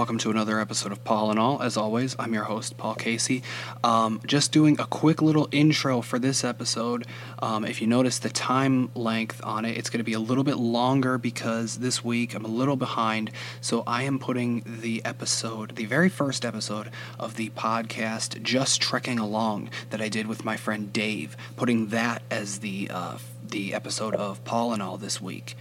welcome 0.00 0.16
to 0.16 0.30
another 0.30 0.58
episode 0.58 0.92
of 0.92 1.04
Paul 1.04 1.30
and 1.30 1.38
All. 1.38 1.60
As 1.60 1.76
always, 1.76 2.16
I'm 2.18 2.32
your 2.32 2.44
host, 2.44 2.78
Paul 2.78 2.94
Casey. 2.94 3.42
Um, 3.84 4.22
just 4.26 4.50
doing 4.50 4.80
a 4.80 4.86
quick 4.86 5.20
little 5.20 5.46
intro 5.52 6.00
for 6.00 6.18
this 6.18 6.42
episode. 6.42 7.06
Um, 7.40 7.66
if 7.66 7.82
you 7.82 7.86
notice 7.86 8.18
the 8.18 8.30
time 8.30 8.90
length 8.94 9.42
on 9.44 9.66
it, 9.66 9.76
it's 9.76 9.90
going 9.90 9.98
to 9.98 10.04
be 10.04 10.14
a 10.14 10.18
little 10.18 10.42
bit 10.42 10.56
longer 10.56 11.18
because 11.18 11.80
this 11.80 12.02
week 12.02 12.34
I'm 12.34 12.46
a 12.46 12.48
little 12.48 12.76
behind. 12.76 13.30
So 13.60 13.82
I 13.86 14.04
am 14.04 14.18
putting 14.18 14.62
the 14.64 15.04
episode, 15.04 15.76
the 15.76 15.84
very 15.84 16.08
first 16.08 16.46
episode 16.46 16.90
of 17.18 17.36
the 17.36 17.50
podcast, 17.50 18.40
Just 18.42 18.80
Trekking 18.80 19.18
Along, 19.18 19.68
that 19.90 20.00
I 20.00 20.08
did 20.08 20.26
with 20.26 20.46
my 20.46 20.56
friend 20.56 20.90
Dave, 20.90 21.36
putting 21.56 21.88
that 21.88 22.22
as 22.30 22.60
the 22.60 22.88
uh, 22.90 23.18
the 23.46 23.74
episode 23.74 24.14
of 24.14 24.42
Paul 24.46 24.72
and 24.72 24.82
All 24.82 24.96
this 24.96 25.20
week. 25.20 25.56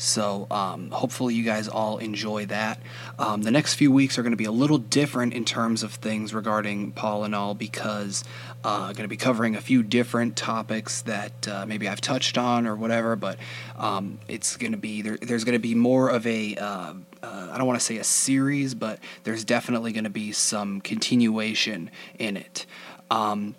So 0.00 0.46
um, 0.50 0.90
hopefully 0.90 1.34
you 1.34 1.44
guys 1.44 1.68
all 1.68 1.98
enjoy 1.98 2.46
that. 2.46 2.80
Um, 3.18 3.42
the 3.42 3.50
next 3.50 3.74
few 3.74 3.92
weeks 3.92 4.18
are 4.18 4.22
going 4.22 4.32
to 4.32 4.36
be 4.36 4.46
a 4.46 4.50
little 4.50 4.78
different 4.78 5.34
in 5.34 5.44
terms 5.44 5.82
of 5.82 5.92
things 5.92 6.32
regarding 6.32 6.92
Paul 6.92 7.24
and 7.24 7.34
all 7.34 7.52
because 7.52 8.24
uh, 8.64 8.94
going 8.94 9.04
to 9.04 9.08
be 9.08 9.18
covering 9.18 9.56
a 9.56 9.60
few 9.60 9.82
different 9.82 10.36
topics 10.36 11.02
that 11.02 11.46
uh, 11.46 11.66
maybe 11.66 11.86
I've 11.86 12.00
touched 12.00 12.38
on 12.38 12.66
or 12.66 12.76
whatever. 12.76 13.14
But 13.14 13.38
um, 13.76 14.20
it's 14.26 14.56
going 14.56 14.72
to 14.72 14.78
be 14.78 15.02
there, 15.02 15.18
there's 15.20 15.44
going 15.44 15.52
to 15.52 15.58
be 15.58 15.74
more 15.74 16.08
of 16.08 16.26
a 16.26 16.56
uh, 16.56 16.94
uh, 17.22 17.50
I 17.52 17.58
don't 17.58 17.66
want 17.66 17.78
to 17.78 17.84
say 17.84 17.98
a 17.98 18.04
series, 18.04 18.74
but 18.74 19.00
there's 19.24 19.44
definitely 19.44 19.92
going 19.92 20.04
to 20.04 20.10
be 20.10 20.32
some 20.32 20.80
continuation 20.80 21.90
in 22.18 22.38
it. 22.38 22.64
Um, 23.10 23.54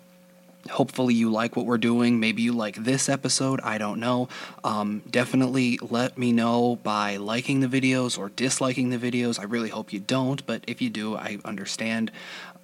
hopefully 0.70 1.14
you 1.14 1.30
like 1.30 1.56
what 1.56 1.66
we're 1.66 1.78
doing. 1.78 2.20
Maybe 2.20 2.42
you 2.42 2.52
like 2.52 2.76
this 2.76 3.08
episode. 3.08 3.60
I 3.62 3.78
don't 3.78 4.00
know. 4.00 4.28
Um, 4.64 5.02
definitely 5.10 5.78
let 5.82 6.16
me 6.16 6.32
know 6.32 6.76
by 6.82 7.16
liking 7.16 7.60
the 7.60 7.68
videos 7.68 8.18
or 8.18 8.28
disliking 8.30 8.90
the 8.90 8.98
videos. 8.98 9.38
I 9.38 9.44
really 9.44 9.70
hope 9.70 9.92
you 9.92 10.00
don't 10.00 10.44
but 10.46 10.62
if 10.66 10.80
you 10.80 10.90
do 10.90 11.16
i 11.16 11.38
understand. 11.44 12.10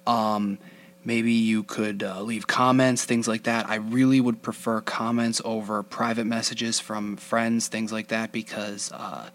Um, 0.07 0.57
maybe 1.03 1.31
you 1.31 1.63
could 1.63 2.03
uh, 2.03 2.21
leave 2.21 2.47
comments 2.47 3.05
things 3.05 3.27
like 3.27 3.43
that. 3.43 3.69
I 3.69 3.75
really 3.75 4.19
would 4.19 4.41
prefer 4.41 4.81
comments 4.81 5.41
over 5.45 5.81
private 5.83 6.25
messages 6.25 6.79
from 6.79 7.17
friends 7.17 7.67
things 7.67 7.91
like 7.91 8.07
that 8.07 8.31
because 8.31 8.91
uh, 8.93 9.29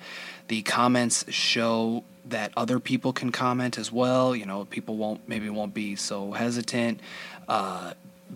the 0.48 0.62
comments 0.62 1.25
show 1.33 2.05
that 2.27 2.53
other 2.57 2.81
people 2.81 3.12
can 3.12 3.31
comment 3.31 3.79
as 3.79 3.92
well. 3.92 4.35
You 4.35 4.47
know 4.47 4.65
people 4.65 4.97
won't 4.97 5.29
maybe 5.29 5.48
won't 5.48 5.75
be 5.75 5.97
so 5.97 6.33
hesitant. 6.33 7.01
Uh, 7.48 7.95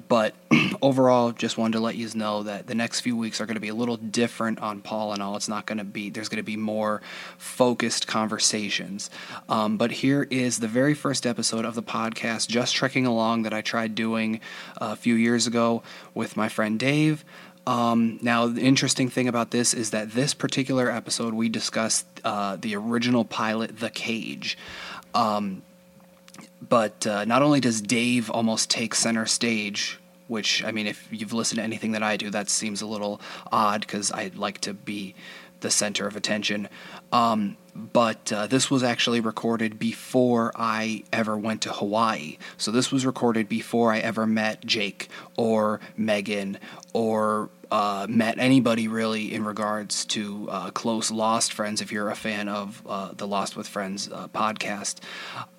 but 0.08 0.34
overall, 0.82 1.32
just 1.32 1.58
wanted 1.58 1.72
to 1.72 1.80
let 1.80 1.96
you 1.96 2.08
know 2.14 2.42
that 2.44 2.66
the 2.66 2.74
next 2.74 3.00
few 3.00 3.16
weeks 3.16 3.40
are 3.40 3.46
going 3.46 3.56
to 3.56 3.60
be 3.60 3.68
a 3.68 3.74
little 3.74 3.96
different 3.96 4.60
on 4.60 4.80
Paul 4.80 5.12
and 5.12 5.22
all. 5.22 5.36
It's 5.36 5.48
not 5.48 5.66
going 5.66 5.78
to 5.78 5.84
be, 5.84 6.10
there's 6.10 6.28
going 6.28 6.38
to 6.38 6.42
be 6.42 6.56
more 6.56 7.00
focused 7.36 8.06
conversations. 8.06 9.10
Um, 9.48 9.76
but 9.76 9.90
here 9.90 10.26
is 10.30 10.58
the 10.58 10.68
very 10.68 10.94
first 10.94 11.26
episode 11.26 11.64
of 11.64 11.74
the 11.74 11.82
podcast, 11.82 12.48
Just 12.48 12.74
Trekking 12.74 13.06
Along, 13.06 13.42
that 13.42 13.52
I 13.52 13.60
tried 13.60 13.94
doing 13.94 14.40
a 14.76 14.96
few 14.96 15.14
years 15.14 15.46
ago 15.46 15.82
with 16.14 16.36
my 16.36 16.48
friend 16.48 16.78
Dave. 16.78 17.24
Um, 17.66 18.18
now, 18.22 18.46
the 18.46 18.62
interesting 18.62 19.10
thing 19.10 19.28
about 19.28 19.50
this 19.50 19.74
is 19.74 19.90
that 19.90 20.12
this 20.12 20.32
particular 20.32 20.90
episode, 20.90 21.34
we 21.34 21.50
discussed 21.50 22.06
uh, 22.24 22.56
the 22.56 22.74
original 22.76 23.26
pilot, 23.26 23.78
The 23.78 23.90
Cage. 23.90 24.56
Um, 25.14 25.62
but 26.60 27.06
uh, 27.06 27.24
not 27.24 27.42
only 27.42 27.60
does 27.60 27.80
Dave 27.80 28.30
almost 28.30 28.70
take 28.70 28.94
center 28.94 29.26
stage, 29.26 29.98
which 30.26 30.62
I 30.64 30.72
mean, 30.72 30.86
if 30.86 31.08
you've 31.10 31.32
listened 31.32 31.58
to 31.58 31.62
anything 31.62 31.92
that 31.92 32.02
I 32.02 32.16
do, 32.16 32.30
that 32.30 32.48
seems 32.48 32.82
a 32.82 32.86
little 32.86 33.20
odd 33.50 33.82
because 33.82 34.12
I 34.12 34.30
like 34.34 34.60
to 34.62 34.74
be 34.74 35.14
the 35.60 35.70
center 35.70 36.06
of 36.06 36.16
attention. 36.16 36.68
Um, 37.12 37.56
but 37.74 38.32
uh, 38.32 38.46
this 38.48 38.70
was 38.70 38.82
actually 38.82 39.20
recorded 39.20 39.78
before 39.78 40.52
I 40.56 41.04
ever 41.12 41.36
went 41.36 41.62
to 41.62 41.72
Hawaii. 41.72 42.38
So 42.56 42.72
this 42.72 42.90
was 42.90 43.06
recorded 43.06 43.48
before 43.48 43.92
I 43.92 43.98
ever 43.98 44.26
met 44.26 44.64
Jake 44.66 45.08
or 45.36 45.80
Megan 45.96 46.58
or 46.92 47.50
uh, 47.70 48.06
met 48.08 48.38
anybody 48.38 48.88
really 48.88 49.32
in 49.32 49.44
regards 49.44 50.04
to 50.06 50.48
uh, 50.50 50.70
close 50.70 51.10
Lost 51.10 51.52
friends. 51.52 51.80
If 51.80 51.92
you're 51.92 52.10
a 52.10 52.16
fan 52.16 52.48
of 52.48 52.82
uh, 52.86 53.12
the 53.16 53.26
Lost 53.26 53.56
with 53.56 53.68
Friends 53.68 54.10
uh, 54.10 54.28
podcast, 54.28 54.96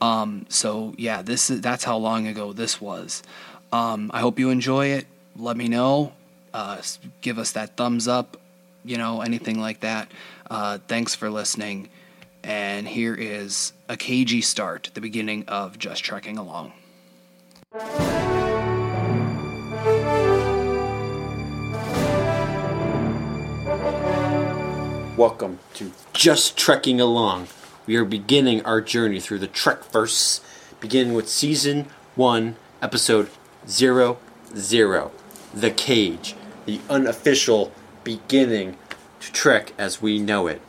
um, 0.01 0.45
so 0.49 0.93
yeah, 0.97 1.21
this 1.21 1.49
is 1.49 1.61
that's 1.61 1.83
how 1.83 1.97
long 1.97 2.27
ago 2.27 2.51
this 2.51 2.81
was. 2.81 3.23
Um, 3.71 4.09
I 4.13 4.19
hope 4.19 4.39
you 4.39 4.49
enjoy 4.49 4.87
it. 4.87 5.05
Let 5.37 5.55
me 5.55 5.67
know. 5.67 6.13
Uh, 6.53 6.81
give 7.21 7.37
us 7.37 7.51
that 7.51 7.77
thumbs 7.77 8.07
up. 8.07 8.37
You 8.85 8.97
know 8.97 9.21
anything 9.21 9.59
like 9.59 9.81
that. 9.81 10.09
Uh, 10.49 10.77
thanks 10.87 11.13
for 11.13 11.29
listening. 11.29 11.89
And 12.43 12.87
here 12.87 13.13
is 13.13 13.73
a 13.89 13.97
cagey 13.97 14.39
start, 14.39 14.89
the 14.93 15.01
beginning 15.01 15.43
of 15.49 15.77
Just 15.77 16.05
Trekking 16.05 16.37
Along. 16.37 16.71
Welcome 25.17 25.59
to 25.73 25.91
Just 26.13 26.57
Trekking 26.57 27.01
Along. 27.01 27.49
We 27.85 27.97
are 27.97 28.05
beginning 28.05 28.65
our 28.65 28.79
journey 28.79 29.19
through 29.19 29.39
the 29.39 29.49
Trekverse, 29.49 30.39
beginning 30.79 31.13
with 31.13 31.27
Season 31.27 31.87
1, 32.15 32.55
Episode 32.81 33.29
00, 33.67 35.11
The 35.53 35.71
Cage, 35.71 36.35
the 36.65 36.79
unofficial 36.89 37.73
beginning 38.03 38.77
to 39.19 39.31
Trek 39.31 39.73
as 39.77 40.01
we 40.01 40.19
know 40.19 40.47
it. 40.47 40.61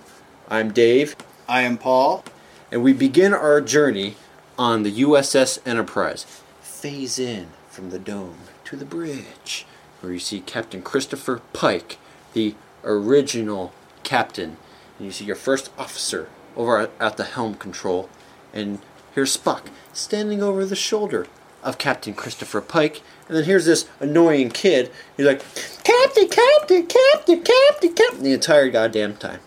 I'm 0.48 0.72
Dave, 0.72 1.16
I 1.48 1.62
am 1.62 1.78
Paul. 1.78 2.24
and 2.72 2.82
we 2.82 2.92
begin 2.92 3.32
our 3.32 3.60
journey 3.60 4.16
on 4.58 4.82
the 4.82 5.02
USS 5.02 5.58
Enterprise. 5.66 6.24
Phase 6.60 7.18
in 7.18 7.48
from 7.68 7.90
the 7.90 7.98
dome 7.98 8.38
to 8.64 8.76
the 8.76 8.84
bridge, 8.84 9.66
where 10.00 10.12
you 10.12 10.18
see 10.18 10.40
Captain 10.40 10.82
Christopher 10.82 11.40
Pike, 11.52 11.98
the 12.32 12.54
original 12.84 13.72
captain, 14.04 14.56
and 14.98 15.06
you 15.06 15.12
see 15.12 15.24
your 15.24 15.36
first 15.36 15.70
officer 15.78 16.28
over 16.56 16.90
at, 17.00 17.16
the 17.16 17.24
helm 17.24 17.54
control, 17.54 18.08
and 18.52 18.80
here's 19.14 19.36
Spock 19.36 19.62
standing 19.92 20.42
over 20.42 20.64
the 20.64 20.76
shoulder 20.76 21.26
of 21.62 21.78
Captain 21.78 22.14
Christopher 22.14 22.60
Pike, 22.60 23.02
and 23.28 23.36
then 23.36 23.44
here's 23.44 23.66
this 23.66 23.88
annoying 24.00 24.50
kid. 24.50 24.90
He's 25.16 25.26
like, 25.26 25.42
Captain, 25.84 26.28
Captain, 26.28 26.86
Captain, 26.86 27.42
Captain, 27.42 27.94
Captain, 27.94 28.22
the 28.22 28.32
entire 28.32 28.70
goddamn 28.70 29.16
time. 29.16 29.40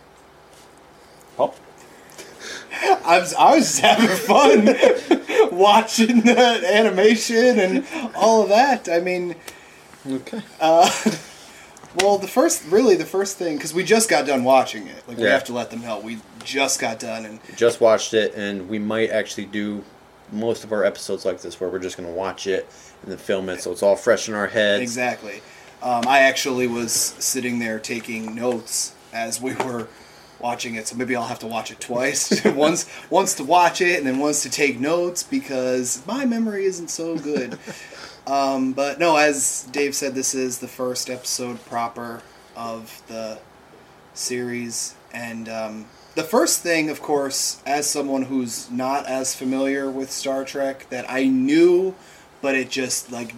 Oh. 1.37 1.53
I 3.05 3.19
was 3.19 3.33
I 3.35 3.55
was 3.55 3.65
just 3.65 3.79
having 3.79 4.07
fun 4.09 4.65
watching 5.57 6.21
the 6.21 6.63
animation 6.73 7.59
and 7.59 7.87
all 8.15 8.43
of 8.43 8.49
that. 8.49 8.89
I 8.89 8.99
mean, 8.99 9.35
Okay. 10.09 10.41
Uh, 10.59 10.89
well, 11.95 12.17
the 12.17 12.27
first 12.27 12.65
really 12.65 12.95
the 12.95 13.05
first 13.05 13.37
thing 13.37 13.55
because 13.55 13.73
we 13.73 13.83
just 13.83 14.09
got 14.09 14.25
done 14.25 14.43
watching 14.43 14.87
it. 14.87 15.07
Like 15.07 15.17
we 15.17 15.23
have 15.23 15.45
to 15.45 15.53
let 15.53 15.71
them 15.71 15.81
know 15.81 15.99
we 15.99 16.19
just 16.43 16.79
got 16.79 16.99
done 16.99 17.25
and 17.25 17.39
just 17.55 17.79
watched 17.79 18.13
it, 18.13 18.33
and 18.35 18.67
we 18.67 18.79
might 18.79 19.11
actually 19.11 19.45
do 19.45 19.83
most 20.33 20.63
of 20.63 20.71
our 20.71 20.83
episodes 20.83 21.25
like 21.25 21.41
this, 21.41 21.59
where 21.59 21.69
we're 21.69 21.79
just 21.79 21.97
going 21.97 22.09
to 22.09 22.15
watch 22.15 22.47
it 22.47 22.69
and 23.01 23.11
then 23.11 23.17
film 23.17 23.49
it, 23.49 23.61
so 23.61 23.71
it's 23.71 23.83
all 23.83 23.95
fresh 23.95 24.27
in 24.27 24.33
our 24.33 24.47
heads. 24.47 24.81
exactly. 24.81 25.41
Um, 25.81 26.03
I 26.07 26.19
actually 26.19 26.67
was 26.67 26.93
sitting 26.93 27.59
there 27.59 27.77
taking 27.77 28.35
notes 28.35 28.95
as 29.11 29.41
we 29.41 29.53
were 29.53 29.87
watching 30.39 30.75
it, 30.75 30.87
so 30.87 30.95
maybe 30.95 31.15
I'll 31.15 31.27
have 31.27 31.39
to 31.39 31.47
watch 31.47 31.71
it 31.71 31.79
twice. 31.79 32.43
once 32.53 32.89
once 33.09 33.33
to 33.35 33.43
watch 33.43 33.81
it 33.81 33.97
and 33.97 34.07
then 34.07 34.19
once 34.19 34.43
to 34.43 34.49
take 34.49 34.79
notes 34.79 35.23
because 35.23 36.05
my 36.07 36.25
memory 36.25 36.65
isn't 36.65 36.89
so 36.89 37.17
good. 37.17 37.57
um, 38.27 38.73
but 38.73 38.99
no, 38.99 39.17
as 39.17 39.67
Dave 39.71 39.95
said, 39.95 40.15
this 40.15 40.33
is 40.33 40.59
the 40.59 40.67
first 40.67 41.09
episode 41.09 41.63
proper 41.65 42.21
of 42.55 43.01
the 43.07 43.39
series, 44.13 44.95
and 45.13 45.49
um, 45.49 45.85
the 46.15 46.23
first 46.23 46.61
thing, 46.61 46.89
of 46.89 47.01
course, 47.01 47.61
as 47.65 47.89
someone 47.89 48.23
who's 48.23 48.69
not 48.69 49.05
as 49.07 49.35
familiar 49.35 49.89
with 49.89 50.11
Star 50.11 50.45
Trek, 50.45 50.87
that 50.89 51.05
I 51.09 51.25
knew, 51.25 51.95
but 52.41 52.55
it 52.55 52.69
just 52.69 53.11
like 53.11 53.33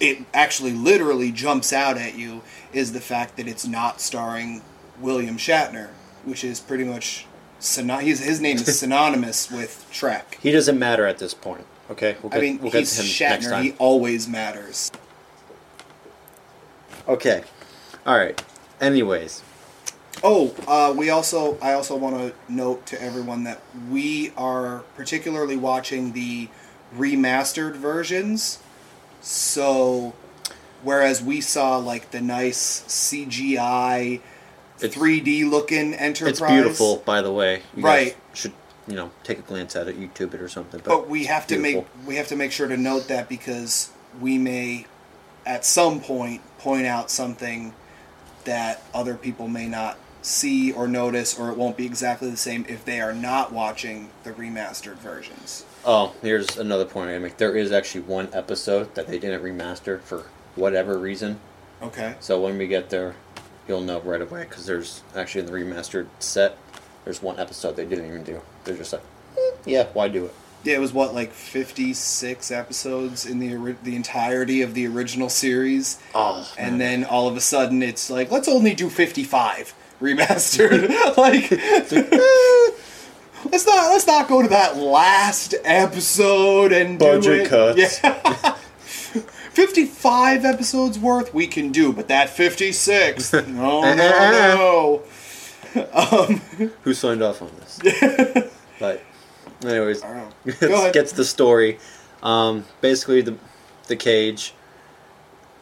it 0.00 0.18
actually 0.34 0.72
literally 0.72 1.32
jumps 1.32 1.72
out 1.72 1.96
at 1.96 2.16
you 2.16 2.42
is 2.72 2.92
the 2.92 3.00
fact 3.00 3.36
that 3.36 3.46
it's 3.48 3.66
not 3.66 4.00
starring 4.00 4.62
William 5.00 5.36
Shatner, 5.36 5.88
which 6.24 6.44
is 6.44 6.60
pretty 6.60 6.84
much 6.84 7.26
syno- 7.60 8.00
he's, 8.00 8.20
his 8.20 8.40
name 8.40 8.56
is 8.56 8.78
synonymous 8.80 9.50
with 9.50 9.86
Trek. 9.92 10.38
He 10.42 10.50
doesn't 10.50 10.78
matter 10.78 11.06
at 11.06 11.18
this 11.18 11.34
point. 11.34 11.64
Okay, 11.90 12.16
we'll 12.22 12.34
I 12.34 12.40
mean, 12.40 12.58
we'll 12.60 12.70
get 12.70 12.80
he's 12.80 12.96
to 12.96 13.02
him 13.24 13.30
next 13.30 13.46
Shatner. 13.46 13.50
time. 13.50 13.64
He 13.64 13.72
always 13.78 14.28
matters. 14.28 14.92
Okay, 17.06 17.42
all 18.04 18.18
right. 18.18 18.42
Anyways, 18.80 19.42
Oh, 20.22 20.54
uh, 20.66 20.92
we 20.96 21.10
also 21.10 21.58
I 21.60 21.72
also 21.74 21.96
want 21.96 22.16
to 22.16 22.34
note 22.52 22.86
to 22.86 23.00
everyone 23.00 23.44
that 23.44 23.60
we 23.90 24.32
are 24.36 24.80
particularly 24.96 25.56
watching 25.56 26.12
the 26.12 26.48
remastered 26.96 27.76
versions. 27.76 28.58
So, 29.20 30.14
whereas 30.82 31.22
we 31.22 31.40
saw 31.40 31.76
like 31.78 32.10
the 32.10 32.20
nice 32.20 32.82
CGI, 32.88 34.20
3D 34.78 35.48
looking 35.48 35.94
Enterprise, 35.94 36.30
it's 36.30 36.40
beautiful, 36.40 36.96
by 37.04 37.22
the 37.22 37.32
way. 37.32 37.62
You 37.76 37.82
guys 37.82 37.84
Right. 37.84 38.16
Should 38.34 38.52
you 38.86 38.96
know 38.96 39.10
take 39.22 39.38
a 39.38 39.42
glance 39.42 39.76
at 39.76 39.88
it, 39.88 40.00
YouTube 40.00 40.34
it 40.34 40.40
or 40.40 40.48
something. 40.48 40.80
But, 40.84 40.90
But 40.90 41.08
we 41.08 41.24
have 41.26 41.46
to 41.48 41.58
make 41.58 41.84
we 42.06 42.16
have 42.16 42.28
to 42.28 42.36
make 42.36 42.52
sure 42.52 42.66
to 42.68 42.76
note 42.76 43.08
that 43.08 43.28
because 43.28 43.92
we 44.20 44.38
may, 44.38 44.86
at 45.46 45.64
some 45.64 46.00
point, 46.00 46.40
point 46.58 46.86
out 46.86 47.10
something 47.10 47.74
that 48.44 48.82
other 48.94 49.14
people 49.14 49.46
may 49.46 49.68
not 49.68 49.98
see 50.22 50.72
or 50.72 50.88
notice, 50.88 51.38
or 51.38 51.50
it 51.50 51.56
won't 51.56 51.76
be 51.76 51.86
exactly 51.86 52.30
the 52.30 52.36
same 52.36 52.64
if 52.68 52.84
they 52.84 53.00
are 53.00 53.12
not 53.12 53.52
watching 53.52 54.10
the 54.24 54.32
remastered 54.32 54.96
versions. 54.96 55.64
Oh, 55.84 56.14
here's 56.22 56.56
another 56.58 56.84
point 56.84 57.10
I 57.10 57.18
make. 57.18 57.36
There 57.36 57.56
is 57.56 57.72
actually 57.72 58.02
one 58.02 58.28
episode 58.32 58.94
that 58.94 59.06
they 59.06 59.18
didn't 59.18 59.42
remaster 59.42 60.00
for 60.00 60.24
whatever 60.56 60.98
reason. 60.98 61.38
Okay. 61.82 62.16
So 62.20 62.40
when 62.40 62.58
we 62.58 62.66
get 62.66 62.90
there, 62.90 63.14
you'll 63.68 63.80
know 63.80 64.00
right 64.00 64.20
away 64.20 64.42
because 64.44 64.66
there's 64.66 65.02
actually 65.14 65.42
in 65.42 65.46
the 65.46 65.52
remastered 65.52 66.08
set, 66.18 66.56
there's 67.04 67.22
one 67.22 67.38
episode 67.38 67.76
they 67.76 67.84
didn't 67.86 68.06
even 68.06 68.24
do. 68.24 68.40
They're 68.64 68.76
just 68.76 68.92
like, 68.92 69.02
"Eh, 69.36 69.40
yeah, 69.64 69.86
why 69.92 70.08
do 70.08 70.24
it? 70.26 70.34
Yeah, 70.64 70.74
it 70.74 70.80
was 70.80 70.92
what 70.92 71.14
like 71.14 71.30
fifty 71.32 71.94
six 71.94 72.50
episodes 72.50 73.24
in 73.24 73.38
the 73.38 73.54
ori- 73.54 73.76
the 73.84 73.94
entirety 73.94 74.60
of 74.60 74.74
the 74.74 74.86
original 74.88 75.28
series, 75.28 76.00
Oh, 76.14 76.52
and 76.58 76.80
then 76.80 77.04
all 77.04 77.28
of 77.28 77.36
a 77.36 77.40
sudden 77.40 77.80
it's 77.82 78.10
like 78.10 78.32
let's 78.32 78.48
only 78.48 78.74
do 78.74 78.90
fifty 78.90 79.22
five 79.22 79.72
remastered. 80.00 80.88
like, 81.16 81.50
let's 83.50 83.66
not 83.66 83.90
let's 83.90 84.06
not 84.06 84.28
go 84.28 84.42
to 84.42 84.48
that 84.48 84.76
last 84.76 85.54
episode 85.64 86.72
and 86.72 86.98
do 86.98 87.04
Budget 87.04 87.48
cuts. 87.48 88.02
Yeah. 88.02 88.56
55 89.58 90.44
episodes 90.44 90.98
worth 91.00 91.34
we 91.34 91.48
can 91.48 91.72
do, 91.72 91.92
but 91.92 92.06
that 92.06 92.30
56, 92.30 93.32
no, 93.32 93.42
no, 93.48 95.02
no. 95.74 96.26
who 96.82 96.94
signed 96.94 97.22
off 97.22 97.42
on 97.42 97.50
this? 97.56 97.80
but, 98.78 99.02
anyways, 99.64 100.04
gets 100.04 100.06
don't 100.06 100.16
know. 100.16 100.28
let's 100.44 100.60
Go 100.60 100.74
ahead. 100.74 100.94
get 100.94 101.08
to 101.08 101.16
the 101.16 101.24
story. 101.24 101.80
Um, 102.22 102.66
basically, 102.80 103.20
the 103.22 103.36
the 103.88 103.96
cage. 103.96 104.54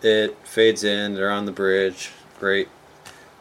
It 0.03 0.37
fades 0.45 0.85
in. 0.85 1.15
They're 1.15 1.31
on 1.31 1.47
the 1.47 1.53
bridge. 1.53 2.11
Great. 2.39 2.69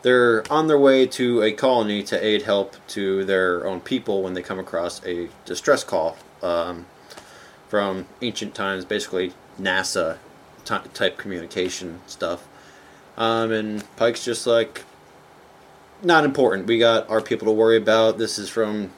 They're 0.06 0.44
on 0.54 0.68
their 0.68 0.78
way 0.78 1.08
to 1.08 1.42
a 1.42 1.52
colony 1.52 2.04
to 2.04 2.24
aid 2.24 2.44
help 2.44 2.76
to 2.90 3.26
their 3.26 3.66
own 3.66 3.82
people 3.82 4.22
when 4.22 4.36
they 4.36 4.44
come 4.44 4.60
across 4.60 5.04
a 5.04 5.30
distress 5.46 5.84
call 5.84 6.16
um, 6.44 6.86
from 7.70 8.06
ancient 8.22 8.54
times, 8.54 8.86
basically 8.86 9.34
NASA 9.60 10.20
ty- 10.64 10.84
type 10.94 11.18
communication 11.18 12.02
stuff. 12.06 12.48
Um, 13.18 13.52
and 13.52 13.96
Pike's 13.96 14.24
just 14.24 14.46
like, 14.46 14.84
not 16.04 16.24
important. 16.24 16.68
We 16.68 16.78
got 16.78 17.10
our 17.10 17.20
people 17.20 17.48
to 17.48 17.52
worry 17.52 17.78
about. 17.78 18.20
This 18.20 18.38
is 18.38 18.48
from 18.48 18.92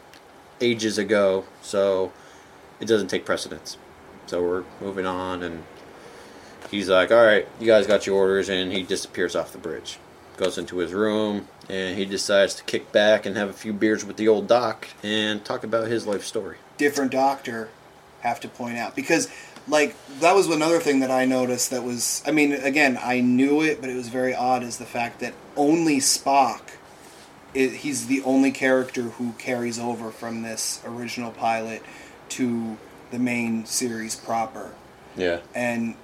ages 0.60 0.98
ago, 0.98 1.46
so 1.62 2.12
it 2.82 2.86
doesn't 2.86 3.08
take 3.08 3.24
precedence. 3.24 3.78
So 4.26 4.42
we're 4.42 4.66
moving 4.82 5.06
on, 5.06 5.42
and 5.42 5.64
he's 6.70 6.90
like, 6.90 7.14
"All 7.14 7.24
right, 7.24 7.48
you 7.62 7.66
guys 7.66 7.88
got 7.88 8.06
your 8.06 8.18
orders," 8.18 8.50
and 8.50 8.74
he 8.74 8.84
disappears 8.84 9.38
off 9.38 9.54
the 9.54 9.58
bridge, 9.58 10.00
goes 10.38 10.58
into 10.58 10.78
his 10.78 10.94
room, 10.94 11.48
and 11.70 11.98
he 11.98 12.06
decides 12.06 12.54
to 12.56 12.64
kick 12.64 12.92
back 12.92 13.26
and 13.26 13.36
have 13.36 13.50
a 13.50 13.54
few 13.54 13.74
beers 13.74 14.06
with 14.06 14.18
the 14.18 14.28
old 14.28 14.48
doc 14.48 14.88
and 15.04 15.44
talk 15.44 15.64
about 15.64 15.88
his 15.88 16.06
life 16.08 16.24
story. 16.24 16.58
different 16.78 17.12
doctor 17.12 17.70
have 18.22 18.40
to 18.40 18.48
point 18.48 18.78
out 18.78 18.96
because 18.96 19.30
like 19.68 19.96
that 20.20 20.34
was 20.34 20.48
another 20.48 20.80
thing 20.80 21.00
that 21.02 21.12
I 21.12 21.26
noticed 21.26 21.70
that 21.72 21.84
was 21.84 22.24
I 22.26 22.32
mean 22.32 22.52
again 22.52 22.98
I 23.02 23.20
knew 23.20 23.62
it 23.62 23.80
but 23.80 23.90
it 23.90 23.96
was 23.96 24.08
very 24.08 24.34
odd 24.34 24.64
is 24.64 24.78
the 24.78 24.86
fact 24.86 25.20
that 25.20 25.34
only 25.56 25.98
Spock 25.98 26.62
he's 27.54 28.08
the 28.08 28.22
only 28.24 28.52
character 28.52 29.04
who 29.04 29.34
carries 29.34 29.80
over 29.80 30.12
from 30.12 30.42
this 30.42 30.82
original 30.86 31.32
pilot 31.32 31.82
to 32.30 32.78
the 33.12 33.20
main 33.20 33.66
series 33.66 34.16
proper 34.16 34.74
Yeah, 35.16 35.40
and 35.56 35.96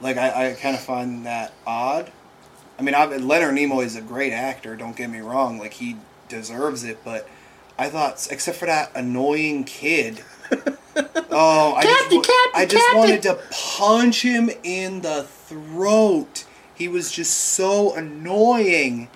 like 0.00 0.16
I, 0.16 0.50
I 0.50 0.52
kind 0.54 0.74
of 0.74 0.82
find 0.82 1.26
that 1.26 1.52
odd. 1.66 2.10
I 2.82 2.84
mean, 2.84 2.94
I, 2.96 3.04
Leonard 3.04 3.54
Nimoy 3.54 3.84
is 3.84 3.94
a 3.94 4.00
great 4.00 4.32
actor. 4.32 4.74
Don't 4.74 4.96
get 4.96 5.08
me 5.08 5.20
wrong; 5.20 5.56
like 5.56 5.74
he 5.74 5.98
deserves 6.28 6.82
it. 6.82 6.98
But 7.04 7.28
I 7.78 7.88
thought, 7.88 8.26
except 8.28 8.58
for 8.58 8.66
that 8.66 8.90
annoying 8.96 9.62
kid, 9.62 10.24
oh, 11.30 11.74
I 11.74 11.84
just, 11.84 12.12
wa- 12.12 12.34
I 12.56 12.66
just 12.66 12.96
wanted 12.96 13.22
to 13.22 13.38
punch 13.78 14.22
him 14.22 14.50
in 14.64 15.02
the 15.02 15.22
throat. 15.22 16.44
He 16.74 16.88
was 16.88 17.12
just 17.12 17.34
so 17.38 17.94
annoying. 17.94 19.08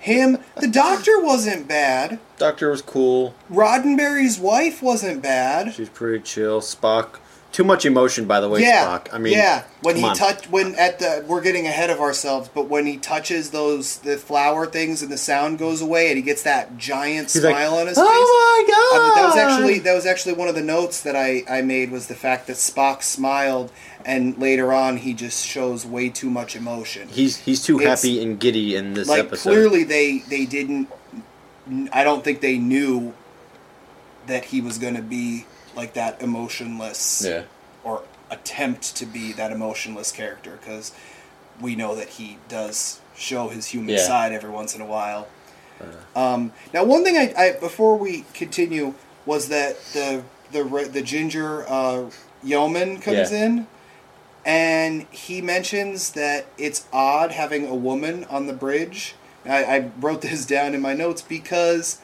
Him, 0.00 0.38
the 0.56 0.66
doctor 0.66 1.20
wasn't 1.22 1.68
bad. 1.68 2.18
Doctor 2.36 2.70
was 2.70 2.82
cool. 2.82 3.36
Roddenberry's 3.48 4.40
wife 4.40 4.82
wasn't 4.82 5.22
bad. 5.22 5.72
She's 5.72 5.90
pretty 5.90 6.24
chill. 6.24 6.60
Spock, 6.60 7.20
too 7.52 7.64
much 7.64 7.84
emotion, 7.84 8.26
by 8.26 8.38
the 8.40 8.48
way. 8.48 8.60
yeah, 8.60 8.86
Spock. 8.86 9.12
I 9.12 9.18
mean, 9.18 9.32
yeah. 9.32 9.64
When 9.82 9.96
he 9.96 10.04
on. 10.04 10.14
touch, 10.14 10.48
when 10.50 10.74
at 10.76 10.98
the, 11.00 11.24
we're 11.26 11.40
getting 11.40 11.66
ahead 11.66 11.90
of 11.90 12.00
ourselves, 12.00 12.48
but 12.54 12.68
when 12.68 12.86
he 12.86 12.96
touches 12.96 13.50
those 13.50 13.98
the 13.98 14.16
flower 14.16 14.66
things 14.66 15.02
and 15.02 15.10
the 15.10 15.18
sound 15.18 15.58
goes 15.58 15.82
away, 15.82 16.08
and 16.08 16.16
he 16.16 16.22
gets 16.22 16.42
that 16.44 16.76
giant 16.78 17.32
He's 17.32 17.42
like, 17.42 17.54
smile 17.54 17.74
on 17.74 17.86
his 17.88 17.98
oh 17.98 18.02
face. 18.02 18.08
Oh 18.12 18.64
my 18.66 18.72
god! 18.72 19.00
I 19.00 19.04
mean, 19.08 19.14
that 19.16 19.26
was 19.26 19.36
actually 19.58 19.78
that 19.80 19.94
was 19.94 20.06
actually 20.06 20.34
one 20.34 20.48
of 20.48 20.54
the 20.54 20.62
notes 20.62 21.02
that 21.02 21.16
I, 21.16 21.42
I 21.48 21.62
made 21.62 21.90
was 21.90 22.06
the 22.06 22.14
fact 22.14 22.46
that 22.46 22.56
Spock 22.56 23.02
smiled, 23.02 23.72
and 24.04 24.38
later 24.38 24.72
on 24.72 24.98
he 24.98 25.12
just 25.12 25.44
shows 25.44 25.84
way 25.84 26.08
too 26.08 26.30
much 26.30 26.54
emotion. 26.54 27.08
He's 27.08 27.38
he's 27.38 27.64
too 27.64 27.80
It's- 27.80 28.02
happy 28.02 28.22
and 28.22 28.38
giddy 28.38 28.76
in 28.76 28.94
this 28.94 29.08
like 29.08 29.20
episode. 29.20 29.50
clearly 29.50 29.82
they 29.84 30.18
they 30.28 30.44
didn't. 30.46 30.88
I 31.92 32.04
don't 32.04 32.22
think 32.24 32.40
they 32.40 32.58
knew 32.58 33.12
that 34.26 34.46
he 34.46 34.60
was 34.60 34.78
going 34.78 34.94
to 34.94 35.02
be 35.02 35.46
like 35.76 35.94
that 35.94 36.20
emotionless 36.22 37.22
Yeah. 37.26 37.42
or 37.84 38.02
attempt 38.30 38.96
to 38.96 39.06
be 39.06 39.32
that 39.32 39.52
emotionless 39.52 40.12
character 40.12 40.58
because 40.60 40.92
we 41.60 41.74
know 41.76 41.94
that 41.94 42.08
he 42.10 42.38
does 42.48 43.00
show 43.16 43.48
his 43.48 43.66
human 43.66 43.90
Yeah. 43.96 44.06
side 44.06 44.32
every 44.32 44.50
once 44.50 44.74
in 44.74 44.80
a 44.80 44.86
while. 44.86 45.28
Um, 46.14 46.52
now, 46.74 46.84
one 46.84 47.04
thing 47.04 47.16
I, 47.16 47.32
I 47.36 47.52
before 47.52 47.96
we 47.96 48.24
continue 48.34 48.94
was 49.24 49.48
that 49.48 49.76
the 49.94 50.22
the 50.52 50.62
the 50.92 51.00
ginger 51.02 51.64
uh, 51.68 52.10
yeoman 52.42 53.00
comes 53.00 53.32
Yeah. 53.32 53.44
in, 53.46 53.66
and 54.44 55.06
he 55.10 55.40
mentions 55.40 56.10
that 56.12 56.46
it's 56.58 56.84
odd 56.92 57.32
having 57.32 57.66
a 57.66 57.74
woman 57.74 58.24
on 58.28 58.46
the 58.46 58.52
bridge. 58.52 59.14
I, 59.46 59.64
I 59.64 59.90
wrote 59.98 60.20
this 60.28 60.44
down 60.44 60.74
in 60.74 60.82
my 60.82 60.92
notes 60.92 61.22
because 61.22 61.98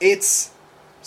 it's 0.00 0.50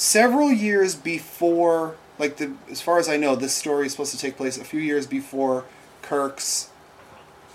several 0.02 0.52
years 0.52 0.96
before 0.96 1.96
like 2.18 2.38
the 2.38 2.52
as 2.70 2.82
far 2.82 2.98
as 2.98 3.08
I 3.08 3.18
know, 3.18 3.36
this 3.36 3.54
story 3.54 3.86
is 3.86 3.92
supposed 3.94 4.12
to 4.14 4.18
take 4.18 4.36
place 4.36 4.58
a 4.58 4.64
few 4.64 4.80
years 4.80 5.06
before 5.06 5.66
Kirk's 6.02 6.70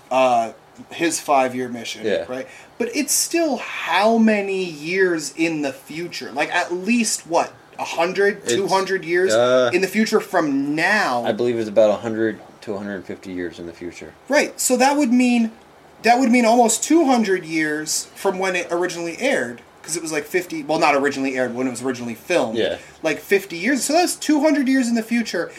uh 0.09 0.53
his 0.91 1.19
five 1.19 1.55
year 1.55 1.67
mission. 1.67 2.05
Yeah. 2.05 2.25
Right? 2.29 2.47
But 2.77 2.95
it's 2.95 3.13
still 3.13 3.57
how 3.57 4.17
many 4.17 4.63
years 4.63 5.33
in 5.35 5.61
the 5.61 5.73
future? 5.73 6.31
Like 6.31 6.49
at 6.53 6.71
least 6.71 7.27
what? 7.27 7.51
100, 7.77 8.37
It's- 8.37 8.53
200 8.53 9.05
years 9.05 9.33
uh, 9.33 9.69
in 9.71 9.81
the 9.81 9.87
future 9.87 10.19
from 10.19 10.73
now. 10.73 11.23
I 11.23 11.31
believe 11.31 11.59
it's 11.59 11.69
about 11.69 11.91
100 11.91 12.39
to 12.61 12.73
150 12.73 13.31
years 13.31 13.59
in 13.59 13.67
the 13.67 13.73
future. 13.73 14.13
Right. 14.27 14.59
So 14.59 14.77
that 14.77 14.97
would 14.97 15.11
mean 15.11 15.51
that 16.03 16.19
would 16.19 16.31
mean 16.31 16.45
almost 16.45 16.83
200 16.83 17.43
years 17.43 18.05
from 18.15 18.39
when 18.39 18.55
it 18.55 18.67
originally 18.71 19.17
aired 19.19 19.61
because 19.87 19.95
it 19.95 20.01
was 20.03 20.11
like 20.11 20.25
50 20.25 20.63
well 20.63 20.79
not 20.79 20.95
originally 20.95 21.37
aired 21.37 21.55
when 21.55 21.65
it 21.65 21.69
was 21.69 21.81
originally 21.81 22.13
filmed. 22.13 22.57
Yeah. 22.57 22.77
Like 23.03 23.19
50 23.19 23.55
years. 23.57 23.85
So 23.85 23.93
that's 23.93 24.17
200 24.17 24.67
years 24.67 24.89
in 24.89 24.95
the 24.95 25.01
future 25.03 25.49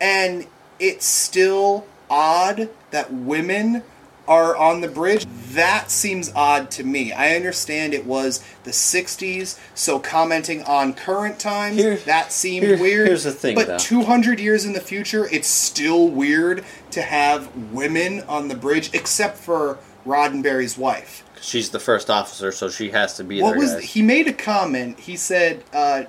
and 0.00 0.46
it's 0.80 1.06
still 1.06 1.86
odd 2.10 2.68
that 2.90 3.12
women 3.12 3.84
are 4.26 4.56
on 4.56 4.80
the 4.80 4.88
bridge. 4.88 5.24
That 5.52 5.88
seems 5.88 6.32
odd 6.34 6.68
to 6.72 6.82
me. 6.82 7.12
I 7.12 7.36
understand 7.36 7.94
it 7.94 8.04
was 8.04 8.42
the 8.64 8.72
60s, 8.72 9.56
so 9.76 10.00
commenting 10.00 10.64
on 10.64 10.94
current 10.94 11.38
times, 11.38 11.76
Here- 11.76 11.94
that 12.06 12.32
seemed 12.32 12.66
here- 12.66 12.76
weird. 12.76 13.06
here's 13.06 13.22
the 13.22 13.30
thing, 13.30 13.54
But 13.54 13.68
though. 13.68 13.78
200 13.78 14.40
years 14.40 14.64
in 14.64 14.72
the 14.72 14.80
future, 14.80 15.28
it's 15.30 15.46
still 15.46 16.08
weird 16.08 16.64
to 16.90 17.02
have 17.02 17.48
women 17.72 18.24
on 18.28 18.48
the 18.48 18.56
bridge, 18.56 18.90
except 18.92 19.38
for 19.38 19.78
Roddenberry's 20.04 20.76
wife. 20.76 21.22
She's 21.40 21.70
the 21.70 21.80
first 21.80 22.10
officer, 22.10 22.50
so 22.52 22.68
she 22.68 22.90
has 22.90 23.14
to 23.14 23.24
be 23.24 23.40
What 23.42 23.50
there. 23.52 23.60
was 23.60 23.74
guys. 23.74 23.84
he 23.92 24.02
made 24.02 24.26
a 24.28 24.32
comment? 24.32 24.98
He 25.00 25.16
said, 25.16 25.62
uh, 25.72 26.04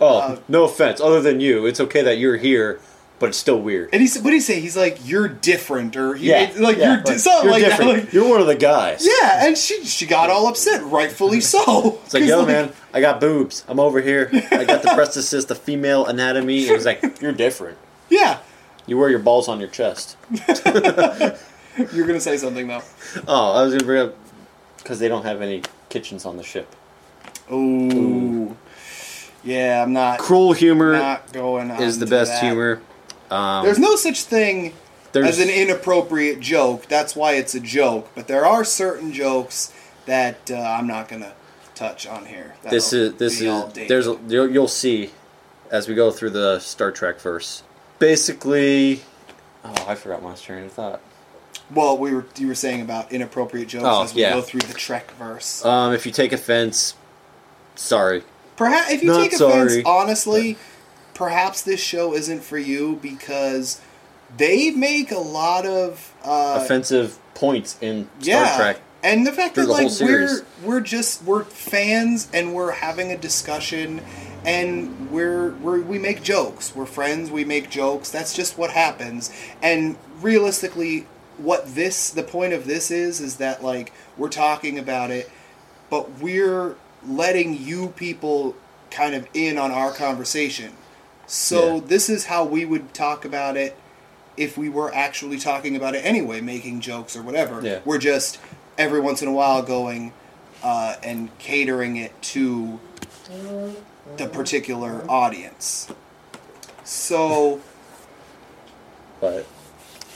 oh, 0.00 0.18
uh, 0.18 0.38
no 0.48 0.64
offense. 0.64 1.00
Other 1.00 1.20
than 1.20 1.40
you, 1.40 1.66
it's 1.66 1.80
okay 1.80 2.02
that 2.02 2.18
you're 2.18 2.36
here, 2.36 2.80
but 3.18 3.30
it's 3.30 3.38
still 3.38 3.60
weird. 3.60 3.88
and 3.92 4.00
he 4.00 4.06
said, 4.06 4.22
what 4.22 4.30
did 4.30 4.36
he 4.36 4.40
say? 4.40 4.60
He's 4.60 4.76
like, 4.76 4.98
"You're 5.04 5.26
different," 5.26 5.96
or 5.96 6.14
he 6.14 6.28
Yeah, 6.30 6.52
like 6.58 6.76
yeah, 6.78 6.94
you're 6.94 7.02
di- 7.02 7.16
something 7.18 7.50
like 7.50 7.64
different. 7.64 7.90
that. 7.92 8.04
Like, 8.04 8.12
you're 8.12 8.28
one 8.28 8.40
of 8.40 8.46
the 8.46 8.54
guys. 8.54 9.04
yeah, 9.04 9.44
and 9.46 9.58
she 9.58 9.84
she 9.84 10.06
got 10.06 10.30
all 10.30 10.46
upset, 10.46 10.84
rightfully 10.84 11.40
so. 11.40 11.98
It's 12.04 12.14
like, 12.14 12.22
yo, 12.26 12.46
man, 12.46 12.72
I 12.94 13.00
got 13.00 13.18
boobs. 13.20 13.64
I'm 13.66 13.80
over 13.80 14.00
here. 14.00 14.30
I 14.52 14.62
got 14.64 14.82
the 14.82 14.88
prosthesis, 14.96 15.48
the 15.48 15.56
female 15.56 16.06
anatomy. 16.06 16.68
It 16.68 16.72
was 16.72 16.86
like, 16.86 17.20
you're 17.20 17.32
different. 17.32 17.76
Yeah, 18.08 18.38
You 18.86 18.96
wear 18.98 19.10
your 19.10 19.18
balls 19.18 19.48
on 19.48 19.58
your 19.58 19.68
chest. 19.68 20.16
you're 21.92 22.06
gonna 22.06 22.20
say 22.20 22.36
something 22.36 22.68
though. 22.68 22.82
Oh, 23.26 23.52
I 23.52 23.62
was 23.62 23.72
gonna 23.74 23.84
bring 23.84 24.00
up 24.08 24.14
because 24.78 24.98
they 24.98 25.08
don't 25.08 25.24
have 25.24 25.42
any 25.42 25.62
kitchens 25.88 26.24
on 26.24 26.36
the 26.36 26.42
ship. 26.42 26.74
Ooh. 27.52 28.56
Yeah, 29.44 29.82
I'm 29.82 29.92
not. 29.92 30.18
Cruel 30.18 30.52
humor 30.52 30.92
Not 30.94 31.32
going 31.32 31.70
is 31.70 31.98
the 31.98 32.06
best 32.06 32.32
that. 32.32 32.42
humor. 32.42 32.80
Um, 33.30 33.64
There's 33.64 33.78
no 33.78 33.94
such 33.96 34.24
thing 34.24 34.74
there's- 35.12 35.38
as 35.38 35.38
an 35.38 35.48
inappropriate 35.50 36.40
joke. 36.40 36.86
That's 36.88 37.14
why 37.14 37.34
it's 37.34 37.54
a 37.54 37.60
joke. 37.60 38.08
But 38.14 38.26
there 38.26 38.44
are 38.46 38.64
certain 38.64 39.12
jokes 39.12 39.72
that 40.06 40.50
uh, 40.50 40.54
I'm 40.56 40.86
not 40.86 41.08
gonna 41.08 41.34
touch 41.74 42.06
on 42.06 42.26
here. 42.26 42.54
this 42.68 42.90
That'll 42.90 43.06
is 43.12 43.14
this 43.18 43.40
is 43.40 43.88
there's 43.88 44.06
a, 44.08 44.18
you'll, 44.28 44.50
you'll 44.50 44.68
see 44.68 45.10
as 45.70 45.86
we 45.88 45.94
go 45.94 46.10
through 46.10 46.30
the 46.30 46.58
Star 46.58 46.90
Trek 46.90 47.20
verse. 47.20 47.62
Basically, 47.98 49.02
oh, 49.64 49.74
I 49.86 49.94
forgot 49.94 50.22
my 50.22 50.34
train 50.34 50.64
of 50.64 50.72
thought. 50.72 51.00
Well, 51.74 51.98
we 51.98 52.14
were 52.14 52.24
you 52.36 52.48
were 52.48 52.54
saying 52.54 52.80
about 52.80 53.12
inappropriate 53.12 53.68
jokes 53.68 53.84
Oh, 53.86 54.02
as 54.04 54.14
we 54.14 54.22
yeah. 54.22 54.32
go 54.32 54.42
through 54.42 54.60
the 54.60 54.74
Trek 54.74 55.10
verse. 55.12 55.64
Um, 55.64 55.92
if 55.92 56.06
you 56.06 56.12
take 56.12 56.32
offense, 56.32 56.94
sorry. 57.74 58.22
Perhaps 58.56 58.90
if 58.90 59.02
you 59.02 59.08
Not 59.08 59.22
take 59.22 59.32
offense, 59.34 59.72
sorry. 59.72 59.84
honestly, 59.84 60.58
perhaps 61.14 61.62
this 61.62 61.80
show 61.80 62.14
isn't 62.14 62.42
for 62.42 62.58
you 62.58 62.96
because 63.02 63.80
they 64.36 64.70
make 64.70 65.10
a 65.10 65.18
lot 65.18 65.64
of 65.66 66.14
uh, 66.24 66.60
Offensive 66.62 67.18
points 67.34 67.76
in 67.80 68.08
Star 68.20 68.44
yeah. 68.44 68.56
Trek. 68.56 68.80
And 69.02 69.26
the 69.26 69.32
fact 69.32 69.54
through 69.54 69.66
that 69.66 69.68
the 69.68 69.88
whole 69.88 69.90
like 69.90 70.00
we're 70.00 70.42
we're 70.64 70.80
just 70.80 71.22
we're 71.22 71.44
fans 71.44 72.28
and 72.34 72.52
we're 72.52 72.72
having 72.72 73.12
a 73.12 73.16
discussion 73.16 74.00
and 74.44 75.10
we're, 75.10 75.50
we're 75.56 75.80
we 75.80 75.98
make 75.98 76.22
jokes. 76.22 76.74
We're 76.74 76.86
friends, 76.86 77.30
we 77.30 77.44
make 77.44 77.70
jokes. 77.70 78.10
That's 78.10 78.34
just 78.34 78.58
what 78.58 78.70
happens. 78.70 79.32
And 79.62 79.96
realistically 80.20 81.06
what 81.38 81.74
this 81.74 82.10
the 82.10 82.22
point 82.22 82.52
of 82.52 82.66
this 82.66 82.90
is 82.90 83.20
is 83.20 83.36
that 83.36 83.62
like 83.62 83.92
we're 84.16 84.28
talking 84.28 84.78
about 84.78 85.10
it 85.10 85.30
but 85.90 86.18
we're 86.20 86.76
letting 87.06 87.56
you 87.56 87.88
people 87.96 88.54
kind 88.90 89.14
of 89.14 89.26
in 89.34 89.58
on 89.58 89.70
our 89.70 89.92
conversation. 89.92 90.72
So 91.26 91.76
Yeah. 91.76 91.80
this 91.86 92.08
is 92.08 92.26
how 92.26 92.44
we 92.44 92.64
would 92.64 92.92
talk 92.94 93.24
about 93.24 93.56
it 93.56 93.76
if 94.36 94.56
we 94.56 94.68
were 94.68 94.94
actually 94.94 95.38
talking 95.38 95.76
about 95.76 95.94
it 95.94 96.04
anyway, 96.04 96.40
making 96.40 96.80
jokes 96.80 97.16
or 97.16 97.22
whatever. 97.22 97.60
Yeah. 97.62 97.80
We're 97.84 97.98
just 97.98 98.38
every 98.76 99.00
once 99.00 99.22
in 99.22 99.28
a 99.28 99.32
while 99.32 99.62
going 99.62 100.12
uh, 100.62 100.96
and 101.02 101.36
catering 101.38 101.96
it 101.96 102.20
to 102.22 102.80
the 104.16 104.26
particular 104.26 105.04
audience. 105.08 105.88
So 106.84 107.60
But 109.20 109.46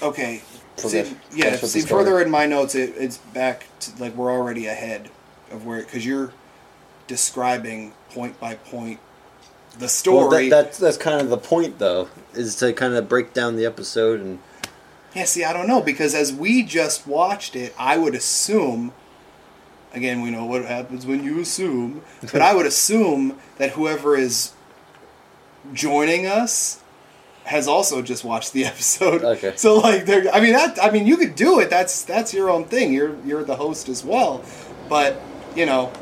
okay, 0.02 0.42
See, 0.90 1.16
yeah. 1.34 1.50
that's 1.50 1.62
what 1.62 1.72
the 1.72 1.80
See, 1.80 1.82
further 1.82 2.20
in 2.20 2.30
my 2.30 2.46
notes, 2.46 2.74
it, 2.74 2.94
it's 2.96 3.18
back 3.18 3.66
to 3.80 4.00
like 4.00 4.14
we're 4.14 4.32
already 4.32 4.66
ahead 4.66 5.10
of 5.50 5.66
where 5.66 5.80
because 5.80 6.04
you're 6.04 6.32
describing 7.06 7.92
point 8.10 8.38
by 8.40 8.54
point 8.54 9.00
the 9.74 9.80
well, 9.80 9.88
story. 9.88 10.48
that, 10.48 10.64
that's 10.64 10.78
that's 10.78 10.96
kind 10.96 11.20
of 11.20 11.30
the 11.30 11.38
point, 11.38 11.78
though, 11.78 12.08
is 12.34 12.56
to 12.56 12.72
kind 12.72 12.94
of 12.94 13.08
break 13.08 13.32
down 13.32 13.56
the 13.56 13.66
episode 13.66 14.20
and 14.20 14.38
Yeah, 15.14 15.24
see, 15.24 15.44
I 15.44 15.52
don't 15.52 15.66
know 15.66 15.80
because 15.80 16.14
as 16.14 16.32
we 16.32 16.62
just 16.62 17.06
watched 17.06 17.56
it, 17.56 17.74
I 17.78 17.96
would 17.96 18.14
assume. 18.14 18.92
Again, 19.94 20.22
we 20.22 20.30
know 20.30 20.46
what 20.46 20.64
happens 20.64 21.04
when 21.04 21.22
you 21.22 21.40
assume, 21.40 22.02
but 22.32 22.40
I 22.40 22.54
would 22.54 22.64
assume 22.74 23.38
that 23.58 23.72
whoever 23.72 24.16
is 24.16 24.52
joining 25.74 26.26
us 26.26 26.81
has 27.44 27.66
also 27.68 28.02
just 28.02 28.24
watched 28.24 28.52
the 28.52 28.64
episode. 28.72 29.22
Okay. 29.24 29.52
So 29.56 29.78
like, 29.78 30.06
they're, 30.06 30.30
I 30.32 30.40
mean, 30.40 30.52
that 30.52 30.78
I 30.82 30.90
mean, 30.90 31.06
you 31.06 31.16
could 31.16 31.34
do 31.34 31.60
it. 31.60 31.70
That's 31.70 32.02
that's 32.04 32.32
your 32.34 32.50
own 32.50 32.64
thing. 32.64 32.92
You're 32.92 33.16
you're 33.24 33.44
the 33.44 33.56
host 33.56 33.88
as 33.88 34.04
well, 34.04 34.44
but 34.88 35.20
you 35.56 35.66
know, 35.66 35.92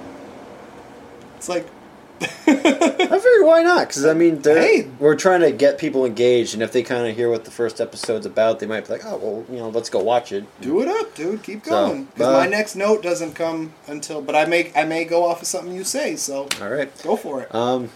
it's 1.36 1.48
like 1.48 1.66
I 2.22 3.18
figure 3.18 3.44
why 3.46 3.62
not? 3.62 3.88
Because 3.88 4.04
I 4.04 4.12
mean, 4.12 4.42
Hey. 4.44 4.86
we're 4.98 5.16
trying 5.16 5.40
to 5.40 5.50
get 5.52 5.78
people 5.78 6.04
engaged, 6.04 6.52
and 6.52 6.62
if 6.62 6.70
they 6.70 6.82
kind 6.82 7.06
of 7.06 7.16
hear 7.16 7.30
what 7.30 7.46
the 7.46 7.50
first 7.50 7.80
episode's 7.80 8.26
about, 8.26 8.58
they 8.60 8.66
might 8.66 8.86
be 8.86 8.92
like, 8.92 9.06
"Oh, 9.06 9.16
well, 9.16 9.44
you 9.50 9.56
know, 9.56 9.70
let's 9.70 9.88
go 9.88 10.00
watch 10.00 10.30
it." 10.30 10.44
do 10.60 10.82
it 10.82 10.88
up, 10.88 11.14
dude. 11.14 11.42
Keep 11.42 11.64
So, 11.64 11.70
going. 11.70 12.04
Because 12.04 12.26
uh, 12.28 12.32
my 12.32 12.46
next 12.46 12.76
note 12.76 13.02
doesn't 13.02 13.32
come 13.34 13.72
until, 13.86 14.20
but 14.20 14.36
I 14.36 14.44
may 14.44 14.70
I 14.76 14.84
may 14.84 15.06
go 15.06 15.24
off 15.24 15.40
of 15.40 15.48
something 15.48 15.72
you 15.74 15.82
say. 15.84 16.14
So 16.16 16.46
All 16.60 16.68
right. 16.68 16.90
go 17.02 17.16
for 17.16 17.40
it. 17.40 17.54
Um, 17.54 17.88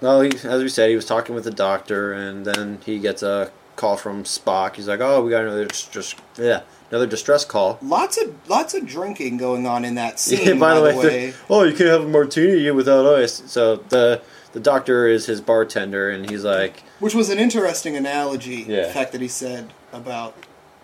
well, 0.00 0.20
he, 0.20 0.30
as 0.44 0.62
we 0.62 0.68
said, 0.68 0.90
he 0.90 0.96
was 0.96 1.06
talking 1.06 1.34
with 1.34 1.44
the 1.44 1.50
doctor, 1.50 2.12
and 2.12 2.44
then 2.44 2.78
he 2.84 2.98
gets 2.98 3.22
a 3.22 3.50
call 3.76 3.96
from 3.96 4.24
Spock. 4.24 4.76
He's 4.76 4.88
like, 4.88 5.00
"Oh, 5.00 5.22
we 5.22 5.30
got 5.30 5.42
another 5.42 5.66
just 5.66 6.16
yeah, 6.36 6.62
another 6.90 7.06
distress 7.06 7.44
call." 7.44 7.78
Lots 7.82 8.16
of 8.20 8.48
lots 8.48 8.74
of 8.74 8.86
drinking 8.86 9.36
going 9.36 9.66
on 9.66 9.84
in 9.84 9.94
that 9.96 10.18
scene. 10.20 10.46
Yeah, 10.46 10.54
by, 10.54 10.74
the 10.74 10.82
way, 10.82 10.96
way. 10.96 11.34
oh, 11.50 11.64
you 11.64 11.74
can't 11.74 11.90
have 11.90 12.02
a 12.04 12.08
martini 12.08 12.70
without 12.70 13.06
ice. 13.06 13.42
So 13.46 13.76
the 13.76 14.22
the 14.52 14.60
doctor 14.60 15.06
is 15.06 15.26
his 15.26 15.40
bartender, 15.40 16.10
and 16.10 16.28
he's 16.28 16.44
like, 16.44 16.82
which 17.00 17.14
was 17.14 17.30
an 17.30 17.38
interesting 17.38 17.96
analogy. 17.96 18.64
Yeah. 18.68 18.86
The 18.86 18.92
fact 18.92 19.12
that 19.12 19.20
he 19.20 19.28
said 19.28 19.72
about 19.92 20.34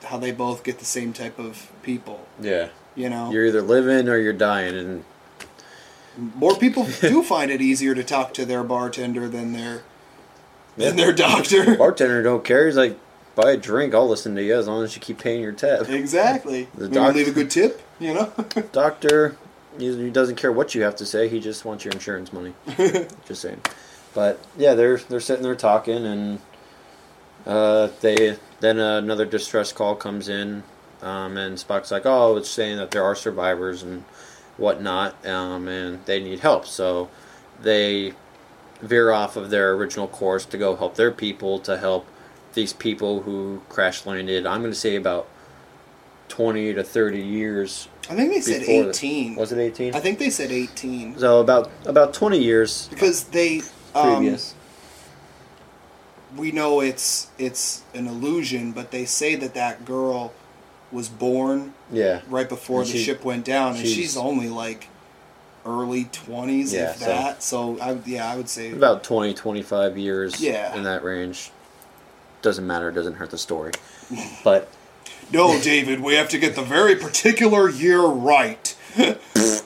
how 0.05 0.19
they 0.19 0.33
both 0.33 0.65
get 0.65 0.79
the 0.79 0.85
same 0.85 1.13
type 1.13 1.39
of 1.39 1.71
people. 1.83 2.27
"Yeah, 2.41 2.69
You 2.95 3.11
know, 3.11 3.31
you're 3.31 3.47
either 3.47 3.63
living 3.63 4.09
or 4.09 4.19
you're 4.19 4.33
dying," 4.33 4.75
and 4.75 5.05
more 6.35 6.57
people 6.57 6.87
do 7.01 7.23
find 7.35 7.51
it 7.51 7.61
easier 7.61 7.95
to 7.95 8.05
talk 8.05 8.35
to 8.35 8.45
their 8.45 8.63
bartender 8.63 9.29
than 9.29 9.53
their 9.53 9.83
than 10.77 10.97
their 10.97 11.13
doctor. 11.13 11.77
bartender 11.79 12.23
don't 12.23 12.45
care. 12.45 12.67
He's 12.67 12.77
like, 12.77 12.99
"Buy 13.35 13.53
a 13.53 13.57
drink, 13.57 13.95
I'll 13.95 14.09
listen 14.09 14.35
to 14.37 14.43
you 14.43 14.57
as 14.57 14.69
long 14.69 14.85
as 14.85 14.95
you 14.95 15.01
keep 15.01 15.19
paying 15.19 15.43
your 15.43 15.53
tab." 15.53 15.89
exactly. 15.89 16.69
The 16.75 16.85
Maybe 16.85 16.95
doc- 16.95 17.15
leave 17.15 17.29
a 17.29 17.33
good 17.33 17.51
tip. 17.51 17.83
You 17.99 18.15
know. 18.15 18.33
doctor 18.73 19.37
he 19.79 19.97
he 19.97 20.11
doesn't 20.11 20.37
care 20.37 20.53
what 20.53 20.75
you 20.75 20.83
have 20.83 20.97
to 20.97 21.07
say 21.07 21.29
he 21.29 21.41
just 21.41 21.65
wants 21.65 21.85
your 21.85 21.93
insurance 21.93 22.33
money 22.33 22.55
just 23.27 23.43
saying 23.43 23.61
but 24.15 24.39
yeah 24.57 24.75
they're 24.75 24.99
they're 24.99 25.21
sitting 25.21 25.43
there 25.43 25.55
talking 25.55 26.05
and 26.05 26.41
uh, 27.47 27.89
they 28.01 28.37
then 28.61 28.79
another 28.79 29.25
distress 29.25 29.73
call 29.73 29.95
comes 29.95 30.29
in 30.29 30.63
um, 31.03 31.37
and 31.37 31.57
spock's 31.57 31.91
like 31.91 32.05
oh 32.05 32.37
it's 32.37 32.51
saying 32.51 32.77
that 32.77 32.91
there 32.91 33.05
are 33.05 33.15
survivors 33.15 33.83
and 33.83 34.05
whatnot 34.61 35.25
um, 35.27 35.67
and 35.67 36.05
they 36.07 36.21
need 36.21 36.41
help. 36.41 36.67
So 36.67 37.09
they 37.61 38.13
veer 38.83 39.11
off 39.11 39.37
of 39.37 39.51
their 39.51 39.73
original 39.73 40.07
course 40.09 40.45
to 40.47 40.57
go 40.57 40.77
help 40.77 40.95
their 40.95 41.11
people 41.11 41.59
to 41.61 41.77
help 41.79 42.07
these 42.55 42.73
people 42.73 43.23
who 43.23 43.61
crash 43.69 44.07
landed 44.07 44.47
i'm 44.47 44.61
going 44.63 44.73
to 44.73 44.79
say 44.79 44.97
about 44.97 45.29
20 46.29 46.73
to 46.75 46.83
30 46.83 47.21
years 47.21 47.89
I 48.09 48.15
think 48.17 48.33
they 48.33 48.41
said 48.41 48.61
before 48.61 48.83
the- 48.85 48.89
eighteen. 48.89 49.37
was 49.37 49.53
it 49.53 49.59
18 49.59 49.95
I 49.95 50.01
think 50.01 50.19
they 50.19 50.31
said 50.31 50.51
eighteen. 50.51 51.17
So 51.19 51.41
about 51.41 51.71
about 51.85 52.15
20 52.15 52.39
years 52.39 52.89
because 52.89 53.25
they 53.25 53.61
um, 53.95 54.17
previous. 54.17 54.55
we 56.37 56.51
know 56.51 56.81
it's 56.81 57.29
it's 57.39 57.83
an 57.95 58.07
illusion, 58.09 58.73
but 58.73 58.91
they 58.91 59.05
say 59.05 59.35
that 59.37 59.55
that 59.55 59.85
girl 59.85 60.33
was 60.93 61.09
born 61.09 61.73
yeah 61.93 62.21
right 62.29 62.49
before 62.49 62.81
And 62.83 62.89
the 62.89 62.93
she- 62.99 63.05
ship 63.05 63.25
went 63.25 63.45
down, 63.45 63.77
and 63.77 63.79
she's, 63.87 63.95
she's- 63.95 64.17
only 64.17 64.49
like 64.49 64.89
early 65.67 66.05
twenties, 66.05 66.73
Yeah, 66.73 66.91
if 66.91 66.97
so- 66.99 67.05
that. 67.07 67.43
So 67.43 67.79
I 67.81 67.99
yeah, 68.07 68.31
I 68.31 68.37
would 68.37 68.49
say 68.49 68.73
about 68.73 69.05
20 69.05 69.35
25 69.35 69.99
years 69.99 70.41
Yeah. 70.41 70.75
in 70.75 70.85
that 70.85 71.05
range 71.05 71.51
doesn't 72.43 72.67
matter 72.67 72.91
doesn't 72.91 73.15
hurt 73.15 73.31
the 73.31 73.39
story 73.39 73.73
but 74.43 74.69
no, 75.33 75.61
David. 75.61 76.01
We 76.01 76.15
have 76.15 76.29
to 76.31 76.39
get 76.39 76.57
the 76.57 76.63
very 76.63 76.97
particular 76.97 77.69
year 77.71 78.01
right. 78.01 78.75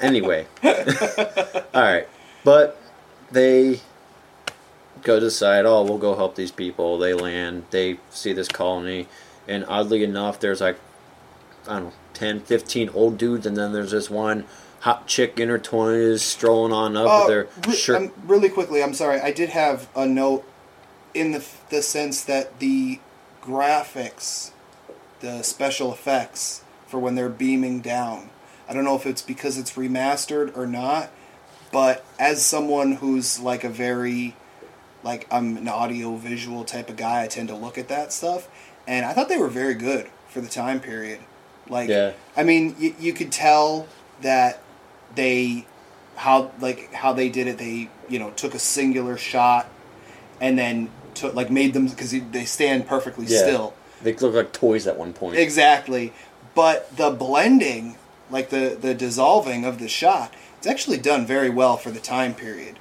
anyway 0.00 0.46
all 0.62 1.82
right 1.82 2.06
but 2.44 2.78
they 3.30 3.80
go 5.02 5.18
decide 5.18 5.64
oh 5.64 5.82
we'll 5.82 5.98
go 5.98 6.14
help 6.14 6.34
these 6.34 6.50
people 6.52 6.98
they 6.98 7.14
land 7.14 7.64
they 7.70 7.98
see 8.10 8.32
this 8.32 8.48
colony 8.48 9.06
and 9.48 9.64
oddly 9.66 10.02
enough 10.04 10.38
there's 10.40 10.60
like 10.60 10.78
i 11.68 11.74
don't 11.74 11.84
know 11.86 11.92
10 12.14 12.40
15 12.40 12.90
old 12.94 13.18
dudes 13.18 13.46
and 13.46 13.56
then 13.56 13.72
there's 13.72 13.90
this 13.92 14.10
one 14.10 14.44
hot 14.80 15.06
chick 15.06 15.38
in 15.38 15.48
her 15.48 15.58
20s 15.58 16.18
strolling 16.20 16.72
on 16.72 16.96
up 16.96 17.06
Uh, 17.08 17.18
with 17.20 17.28
their 17.28 17.70
re- 17.70 17.76
shirt 17.76 17.96
um, 17.96 18.12
really 18.26 18.48
quickly, 18.48 18.82
I'm 18.82 18.94
sorry. 18.94 19.20
I 19.20 19.30
did 19.30 19.50
have 19.50 19.88
a 19.94 20.04
note 20.06 20.44
in 21.14 21.30
the 21.30 21.44
the 21.70 21.82
sense 21.82 22.24
that 22.24 22.58
the 22.58 22.98
graphics, 23.42 24.50
the 25.20 25.42
special 25.42 25.92
effects 25.92 26.64
for 26.86 26.98
when 26.98 27.14
they're 27.14 27.28
beaming 27.28 27.80
down. 27.80 28.30
I 28.68 28.72
don't 28.74 28.84
know 28.84 28.96
if 28.96 29.06
it's 29.06 29.22
because 29.22 29.56
it's 29.58 29.72
remastered 29.72 30.56
or 30.56 30.66
not, 30.66 31.10
but 31.70 32.04
as 32.18 32.44
someone 32.44 32.92
who's 32.92 33.38
like 33.38 33.62
a 33.64 33.68
very 33.68 34.34
like 35.04 35.26
I'm 35.30 35.56
an 35.58 35.68
audio 35.68 36.16
visual 36.16 36.64
type 36.64 36.88
of 36.88 36.96
guy, 36.96 37.22
I 37.22 37.26
tend 37.28 37.48
to 37.48 37.54
look 37.54 37.78
at 37.78 37.88
that 37.88 38.12
stuff, 38.12 38.48
and 38.92 39.04
I 39.06 39.12
thought 39.14 39.28
they 39.28 39.38
were 39.38 39.48
very 39.48 39.74
good 39.74 40.06
for 40.28 40.40
the 40.40 40.48
time 40.48 40.78
period. 40.80 41.20
Like, 41.68 41.88
Yeah. 41.88 42.12
I 42.36 42.42
mean, 42.42 42.76
y- 42.80 42.94
you 43.00 43.12
could 43.12 43.32
tell 43.32 43.86
that 44.20 44.60
they 45.14 45.66
how 46.16 46.50
like 46.60 46.92
how 46.92 47.12
they 47.12 47.28
did 47.28 47.46
it. 47.46 47.56
They 47.58 47.88
you 48.08 48.18
know 48.18 48.30
took 48.30 48.54
a 48.54 48.58
singular 48.58 49.16
shot 49.16 49.66
and 50.40 50.58
then 50.58 50.90
took 51.14 51.34
like 51.34 51.50
made 51.50 51.72
them 51.74 51.86
because 51.86 52.10
they 52.32 52.44
stand 52.44 52.86
perfectly 52.86 53.26
Yeah. 53.26 53.38
still. 53.38 53.74
they 54.02 54.12
look 54.14 54.34
like 54.34 54.52
toys 54.52 54.86
at 54.86 54.96
one 54.98 55.12
point 55.12 55.36
Exactly. 55.38 56.12
But 56.54 56.94
the 56.96 57.10
blending, 57.10 57.96
like 58.30 58.50
the 58.50 58.76
the 58.80 58.94
dissolving 58.94 59.64
of 59.64 59.78
the 59.78 59.88
shot, 59.88 60.34
it's 60.58 60.66
actually 60.66 60.98
done 60.98 61.24
very 61.26 61.48
well 61.50 61.76
for 61.76 61.90
the 61.90 62.00
time 62.00 62.34
period. 62.34 62.76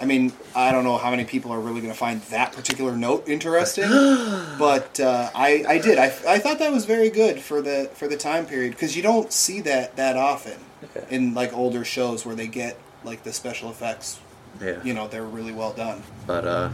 I 0.00 0.04
mean, 0.04 0.32
I 0.54 0.72
don't 0.72 0.84
know 0.84 0.98
how 0.98 1.10
many 1.10 1.24
people 1.24 1.50
are 1.52 1.60
really 1.60 1.80
going 1.80 1.92
to 1.92 1.98
find 1.98 2.20
that 2.24 2.52
particular 2.52 2.96
note 2.96 3.26
interesting, 3.28 3.88
but 4.58 5.00
uh, 5.00 5.30
I, 5.34 5.64
I 5.66 5.78
did. 5.78 5.98
I, 5.98 6.06
I 6.28 6.38
thought 6.38 6.58
that 6.58 6.70
was 6.72 6.84
very 6.84 7.08
good 7.10 7.40
for 7.40 7.62
the 7.62 7.90
for 7.94 8.06
the 8.06 8.16
time 8.16 8.44
period 8.46 8.72
because 8.72 8.94
you 8.96 9.02
don't 9.02 9.32
see 9.32 9.60
that 9.62 9.96
that 9.96 10.16
often 10.16 10.58
Okay. 10.84 11.06
in 11.08 11.32
like 11.32 11.54
older 11.54 11.84
shows 11.84 12.26
where 12.26 12.34
they 12.36 12.46
get 12.46 12.76
like 13.04 13.22
the 13.22 13.32
special 13.32 13.70
effects. 13.70 14.20
Yeah. 14.60 14.82
You 14.84 14.92
know, 14.94 15.08
they're 15.08 15.24
really 15.24 15.52
well 15.52 15.72
done. 15.72 16.02
But 16.26 16.46
uh, 16.46 16.70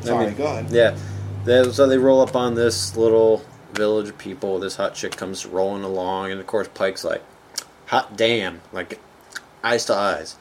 I 0.00 0.04
Sorry, 0.04 0.26
mean, 0.26 0.34
go 0.36 0.46
ahead. 0.46 0.70
Yeah, 0.70 0.96
they, 1.44 1.70
so 1.70 1.86
they 1.86 1.98
roll 1.98 2.20
up 2.20 2.34
on 2.34 2.54
this 2.54 2.96
little 2.96 3.44
village 3.72 4.08
of 4.08 4.18
people. 4.18 4.58
This 4.58 4.74
hot 4.76 4.94
chick 4.94 5.16
comes 5.16 5.46
rolling 5.46 5.84
along, 5.84 6.32
and 6.32 6.40
of 6.40 6.46
course 6.48 6.68
Pike's 6.74 7.04
like, 7.04 7.22
"Hot 7.86 8.16
damn!" 8.16 8.60
Like 8.72 8.98
eyes 9.62 9.84
to 9.86 9.94
eyes. 9.94 10.36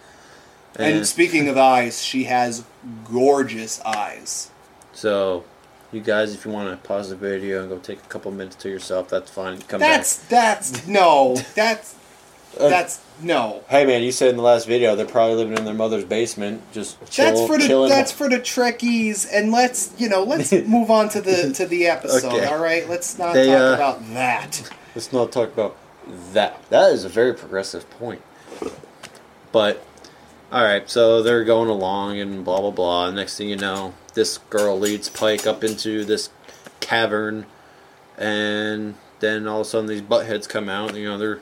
And 0.77 1.07
speaking 1.07 1.47
of 1.47 1.57
eyes, 1.57 2.01
she 2.03 2.25
has 2.25 2.65
gorgeous 3.05 3.81
eyes. 3.81 4.51
so, 4.93 5.43
you 5.91 6.01
guys, 6.01 6.33
if 6.33 6.45
you 6.45 6.51
want 6.51 6.69
to 6.69 6.87
pause 6.87 7.09
the 7.09 7.15
video 7.15 7.61
and 7.61 7.69
go 7.69 7.77
take 7.77 7.99
a 7.99 8.07
couple 8.07 8.31
minutes 8.31 8.55
to 8.57 8.69
yourself, 8.69 9.07
that's 9.07 9.31
fine. 9.31 9.61
Come 9.61 9.79
back. 9.79 9.97
That's 9.97 10.17
that's 10.25 10.87
no, 10.87 11.37
that's 11.55 11.95
Uh, 12.59 12.69
that's 12.69 13.01
no. 13.21 13.63
Hey 13.67 13.85
man, 13.85 14.01
you 14.01 14.13
said 14.13 14.29
in 14.29 14.37
the 14.37 14.41
last 14.43 14.65
video 14.65 14.95
they're 14.95 15.05
probably 15.05 15.35
living 15.35 15.57
in 15.57 15.65
their 15.65 15.73
mother's 15.73 16.05
basement, 16.05 16.61
just 16.71 16.97
chill, 17.11 17.25
That's 17.25 17.47
for 17.47 17.57
the 17.57 17.67
chilling. 17.67 17.89
that's 17.89 18.11
for 18.13 18.29
the 18.29 18.39
Trekkies, 18.39 19.27
and 19.29 19.51
let's 19.51 19.93
you 19.97 20.07
know 20.07 20.23
let's 20.23 20.51
move 20.65 20.89
on 20.89 21.09
to 21.09 21.21
the 21.21 21.51
to 21.53 21.65
the 21.65 21.87
episode. 21.87 22.33
Okay. 22.33 22.45
All 22.45 22.59
right, 22.59 22.87
let's 22.87 23.17
not 23.17 23.33
They, 23.33 23.47
talk 23.47 23.59
uh, 23.59 23.73
about 23.73 24.13
that. 24.13 24.71
Let's 24.95 25.11
not 25.11 25.33
talk 25.33 25.51
about 25.51 25.75
that. 26.31 26.63
That 26.69 26.93
is 26.93 27.03
a 27.03 27.09
very 27.09 27.33
progressive 27.33 27.89
point. 27.89 28.21
But 29.51 29.85
all 30.51 30.63
right, 30.63 30.89
so 30.89 31.21
they're 31.21 31.43
going 31.43 31.69
along 31.69 32.19
and 32.19 32.45
blah 32.45 32.61
blah 32.61 32.71
blah. 32.71 33.11
Next 33.11 33.37
thing 33.37 33.49
you 33.49 33.55
know, 33.57 33.93
this 34.13 34.37
girl 34.49 34.79
leads 34.79 35.09
Pike 35.09 35.45
up 35.45 35.63
into 35.63 36.05
this 36.05 36.29
cavern, 36.79 37.45
and 38.17 38.95
then 39.19 39.47
all 39.47 39.61
of 39.61 39.67
a 39.67 39.69
sudden 39.69 39.87
these 39.87 40.01
buttheads 40.01 40.47
come 40.47 40.69
out. 40.69 40.95
You 40.95 41.05
know 41.05 41.17
they're 41.17 41.39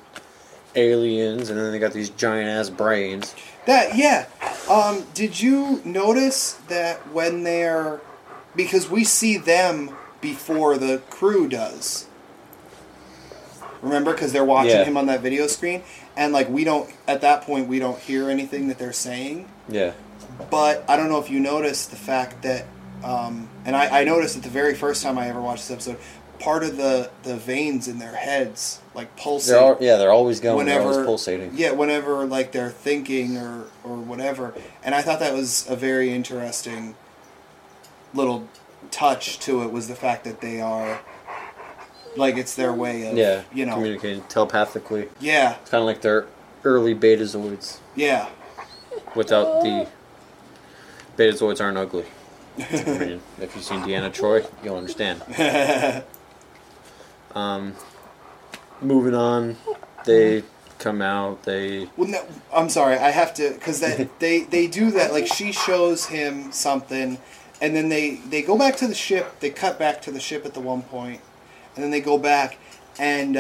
aliens, 0.76 1.50
and 1.50 1.60
then 1.60 1.72
they 1.72 1.80
got 1.80 1.94
these 1.94 2.10
giant 2.10 2.50
ass 2.50 2.70
brains. 2.70 3.36
That 3.66 3.96
yeah. 3.96 4.28
Um, 4.70 5.06
did 5.14 5.42
you 5.42 5.82
notice 5.84 6.54
that 6.70 6.98
when 7.12 7.44
they're 7.44 8.00
because 8.56 8.90
we 8.90 9.04
see 9.04 9.38
them 9.38 9.96
before 10.22 10.78
the 10.78 11.02
crew 11.10 11.48
does. 11.48 12.08
Remember, 13.84 14.14
because 14.14 14.32
they're 14.32 14.44
watching 14.46 14.72
Yeah. 14.72 14.86
him 14.86 14.98
on 14.98 15.06
that 15.08 15.20
video 15.22 15.46
screen, 15.48 15.84
and 16.18 16.34
like 16.34 16.50
we 16.50 16.64
don't 16.64 16.90
at 17.08 17.22
that 17.22 17.44
point 17.44 17.68
we 17.68 17.78
don't 17.80 18.00
hear 18.00 18.30
anything 18.30 18.68
that 18.70 18.80
they're 18.80 18.94
saying. 18.94 19.48
Yeah, 19.70 19.92
But 20.50 20.84
I 20.88 20.98
don't 20.98 21.10
know 21.10 21.20
if 21.20 21.30
you 21.30 21.40
noticed 21.40 21.92
the 21.92 21.96
fact 21.98 22.42
that, 22.44 22.66
um, 23.04 23.50
and 23.66 23.76
I, 23.76 24.02
I 24.02 24.04
noticed 24.06 24.38
it 24.38 24.44
the 24.44 24.50
very 24.50 24.74
first 24.74 25.04
time 25.04 25.18
I 25.20 25.28
ever 25.30 25.40
watched 25.42 25.68
this 25.68 25.72
episode. 25.72 25.98
Part 26.40 26.64
of 26.64 26.78
the 26.78 27.10
the 27.24 27.36
veins 27.36 27.88
in 27.88 28.00
their 28.00 28.16
heads 28.16 28.80
like 28.96 29.16
pulsate 29.16 29.52
they're 29.54 29.62
all, 29.64 29.78
yeah 29.80 29.98
they're 29.98 30.12
always 30.12 30.40
going. 30.40 30.58
whenever 30.58 30.84
they're 30.86 30.92
always 30.94 31.06
pulsating. 31.06 31.52
Yeah, 31.56 31.72
whenever 31.72 32.26
like 32.26 32.52
they're 32.54 32.70
thinking 32.72 33.38
or 33.38 33.66
or 33.84 33.96
whatever. 33.98 34.54
And 34.84 34.96
I 34.96 35.02
thought 35.02 35.20
that 35.20 35.34
was 35.34 35.66
a 35.70 35.76
very 35.76 36.12
interesting 36.14 36.96
little 38.14 38.48
touch 38.92 39.40
to 39.40 39.64
it 39.64 39.72
was 39.72 39.88
the 39.88 39.96
fact 39.96 40.24
that 40.26 40.42
they 40.42 40.60
are 40.60 41.00
like 42.16 42.38
it's 42.38 42.56
their 42.56 42.74
way 42.74 43.08
of 43.10 43.18
Yeah, 43.18 43.44
you 43.54 43.66
know 43.66 43.76
communicating 43.76 44.24
telepathically. 44.24 45.08
yeah 45.20 45.56
It's 45.62 45.70
kind 45.72 45.82
of 45.82 45.86
like 45.88 46.02
their 46.02 46.26
early 46.64 46.96
betazoids. 46.96 47.78
yeah 47.96 48.30
without 49.16 49.62
the 49.62 49.88
betazoids 51.18 51.62
aren't 51.62 51.78
ugly. 51.78 52.06
I 52.60 52.84
mean, 53.00 53.22
if 53.42 53.56
you've 53.56 53.64
seen 53.64 53.80
Deanna 53.82 54.12
Troi, 54.14 54.46
you'll 54.64 54.78
understand. 54.78 55.24
Um, 57.36 57.74
moving 58.82 59.16
on, 59.16 59.58
they 60.06 60.44
come 60.78 61.02
out. 61.02 61.44
They 61.44 61.90
Well, 61.98 62.08
no, 62.10 62.24
I'm 62.54 62.70
sorry. 62.70 62.98
I 62.98 63.10
have 63.10 63.34
to 63.36 63.50
because 63.52 63.80
that 63.80 64.08
they 64.20 64.42
they 64.44 64.68
do 64.68 64.92
that. 64.92 65.12
Like 65.12 65.26
she 65.28 65.52
shows 65.52 66.06
him 66.06 66.52
something, 66.52 67.18
and 67.60 67.76
then 67.76 67.90
they 67.90 68.16
they 68.30 68.44
go 68.44 68.56
back 68.58 68.76
to 68.78 68.88
the 68.88 68.94
ship. 68.94 69.40
They 69.40 69.50
cut 69.50 69.80
back 69.80 70.00
to 70.04 70.12
the 70.12 70.20
ship 70.20 70.46
at 70.46 70.54
the 70.54 70.60
one 70.60 70.84
point, 70.84 71.22
and 71.76 71.84
then 71.84 71.92
they 71.92 72.02
go 72.02 72.18
back, 72.18 72.58
and 73.00 73.34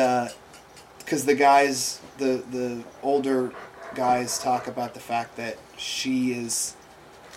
because 0.99 1.25
the 1.25 1.35
guys, 1.35 1.99
the 2.17 2.43
the 2.51 2.83
older 3.01 3.51
guys, 3.95 4.39
talk 4.39 4.67
about 4.67 4.93
the 4.93 4.99
fact 4.99 5.35
that 5.37 5.57
she 5.77 6.31
is 6.33 6.75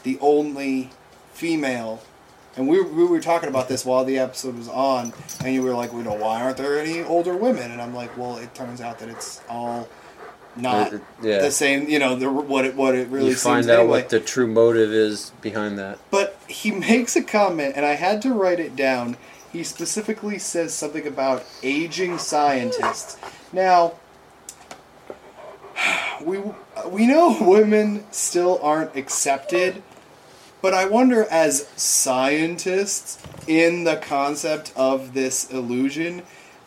the 0.02 0.18
only 0.20 0.90
female. 1.32 2.02
And 2.56 2.66
we, 2.68 2.80
we 2.80 3.04
were 3.04 3.20
talking 3.20 3.50
about 3.50 3.68
this 3.68 3.84
while 3.84 4.02
the 4.06 4.18
episode 4.18 4.56
was 4.56 4.68
on, 4.68 5.12
and 5.44 5.52
you 5.52 5.62
were 5.62 5.74
like, 5.74 5.92
"We 5.92 6.02
know 6.02 6.14
why 6.14 6.40
aren't 6.40 6.56
there 6.56 6.80
any 6.80 7.02
older 7.02 7.36
women?" 7.36 7.70
And 7.70 7.82
I'm 7.82 7.94
like, 7.94 8.16
"Well, 8.16 8.38
it 8.38 8.54
turns 8.54 8.80
out 8.80 8.98
that 9.00 9.10
it's 9.10 9.42
all 9.46 9.86
not 10.56 10.94
Uh, 10.94 10.98
yeah. 11.22 11.40
the 11.42 11.50
same. 11.50 11.86
You 11.90 11.98
know, 11.98 12.16
the, 12.16 12.32
what 12.32 12.64
it 12.64 12.74
what 12.74 12.94
it 12.94 13.08
really 13.08 13.26
you 13.26 13.32
seems 13.32 13.42
find 13.42 13.66
out 13.70 13.80
anyway. 13.80 14.00
what 14.00 14.08
the 14.08 14.20
true 14.20 14.46
motive 14.46 14.90
is 14.90 15.32
behind 15.42 15.78
that. 15.78 15.98
But 16.10 16.38
he 16.48 16.70
makes 16.88 17.14
a 17.14 17.22
comment, 17.22 17.74
and 17.76 17.84
I 17.84 17.92
had 17.92 18.22
to 18.22 18.32
write 18.32 18.58
it 18.58 18.74
down. 18.74 19.18
He 19.56 19.64
specifically 19.64 20.38
says 20.38 20.74
something 20.74 21.06
about 21.06 21.42
aging 21.62 22.18
scientists. 22.18 23.16
Now, 23.54 23.94
we 26.22 26.42
we 26.86 27.06
know 27.06 27.38
women 27.40 28.04
still 28.10 28.60
aren't 28.62 28.94
accepted, 28.94 29.82
but 30.60 30.74
I 30.74 30.84
wonder, 30.84 31.24
as 31.30 31.68
scientists, 31.74 33.18
in 33.46 33.84
the 33.84 33.96
concept 33.96 34.74
of 34.76 35.14
this 35.14 35.50
illusion, 35.50 36.22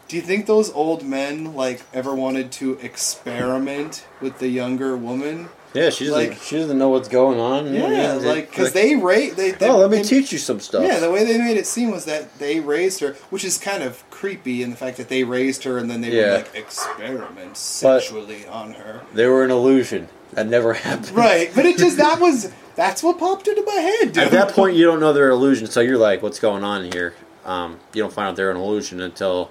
do 0.07 0.15
you 0.15 0.23
think 0.23 0.47
those 0.47 0.71
old 0.73 1.03
men 1.03 1.53
like 1.53 1.83
ever 1.93 2.15
wanted 2.15 2.51
to 2.53 2.79
experiment 2.81 4.03
with 4.19 4.39
the 4.39 4.47
younger 4.47 4.97
woman? 4.97 5.49
Yeah, 5.73 5.89
she 5.91 6.05
doesn't. 6.05 6.29
Like- 6.29 6.41
she 6.41 6.57
doesn't 6.57 6.77
know 6.77 6.89
what's 6.89 7.07
going 7.07 7.39
on. 7.39 7.73
Yeah, 7.73 8.13
like 8.13 8.49
because 8.49 8.73
they 8.73 8.95
rate 8.95 9.35
they, 9.35 9.51
they. 9.51 9.67
Oh, 9.69 9.77
let 9.77 9.89
me 9.91 9.97
they- 9.97 10.03
teach 10.03 10.31
you 10.31 10.37
some 10.39 10.59
stuff. 10.59 10.83
Yeah, 10.83 10.99
the 10.99 11.11
way 11.11 11.23
they 11.25 11.37
made 11.37 11.57
it 11.57 11.67
seem 11.67 11.91
was 11.91 12.05
that 12.05 12.39
they 12.39 12.59
raised 12.59 12.99
her, 13.01 13.13
which 13.29 13.43
is 13.43 13.57
kind 13.57 13.83
of 13.83 14.03
creepy 14.09 14.63
in 14.63 14.71
the 14.71 14.75
fact 14.75 14.97
that 14.97 15.09
they 15.09 15.23
raised 15.23 15.63
her 15.65 15.77
and 15.77 15.89
then 15.89 16.01
they 16.01 16.11
Yeah. 16.11 16.37
would 16.37 16.45
like 16.47 16.55
experiment 16.55 17.55
sexually 17.57 18.47
on 18.47 18.73
her. 18.73 19.01
they 19.13 19.27
were 19.27 19.43
an 19.43 19.51
illusion. 19.51 20.09
That 20.33 20.47
never 20.47 20.73
happened. 20.73 21.11
Right, 21.15 21.49
but 21.55 21.65
it 21.65 21.77
just 21.77 21.97
that 21.97 22.19
was 22.19 22.51
that's 22.75 23.01
what 23.03 23.17
popped 23.19 23.47
into 23.47 23.63
my 23.63 23.73
head, 23.73 24.13
dude. 24.13 24.23
At 24.25 24.31
that 24.31 24.49
point, 24.53 24.75
you 24.75 24.85
don't 24.85 24.99
know 24.99 25.11
they're 25.13 25.29
an 25.29 25.33
illusion, 25.35 25.67
so 25.67 25.81
you're 25.81 25.97
like, 25.97 26.21
"What's 26.21 26.39
going 26.39 26.63
on 26.63 26.91
here?" 26.91 27.13
Um, 27.45 27.79
you 27.93 28.01
don't 28.03 28.13
find 28.13 28.27
out 28.29 28.35
they're 28.35 28.51
an 28.51 28.57
illusion 28.57 29.01
until 29.01 29.49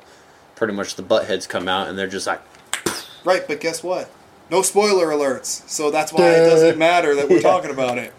pretty 0.54 0.72
much 0.72 0.94
the 0.94 1.02
buttheads 1.02 1.48
come 1.48 1.66
out, 1.68 1.88
and 1.88 1.98
they're 1.98 2.06
just 2.06 2.26
like, 2.28 2.40
right, 3.24 3.42
but 3.48 3.60
guess 3.60 3.82
what? 3.82 4.08
No 4.50 4.62
spoiler 4.62 5.06
alerts, 5.08 5.68
so 5.68 5.90
that's 5.90 6.12
why 6.12 6.30
it 6.30 6.48
doesn't 6.48 6.78
matter 6.88 7.14
that 7.14 7.28
we're 7.28 7.36
Yeah. 7.36 7.42
talking 7.42 7.70
about 7.70 7.98
it 7.98 8.12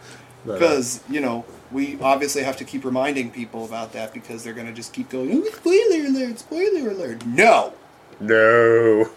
because 0.46 1.02
you 1.10 1.20
know 1.22 1.44
we 1.72 1.98
obviously 2.02 2.44
have 2.44 2.58
to 2.58 2.64
keep 2.64 2.84
reminding 2.86 3.30
people 3.32 3.66
about 3.66 3.94
that 3.94 4.14
because 4.14 4.44
they're 4.44 4.54
gonna 4.54 4.72
just 4.74 4.94
keep 4.94 5.10
going. 5.10 5.32
"Oh, 5.32 5.50
spoiler 5.52 6.06
alert! 6.08 6.40
Spoiler 6.40 6.90
alert! 6.92 7.26
No. 7.26 7.74
no. 8.20 9.10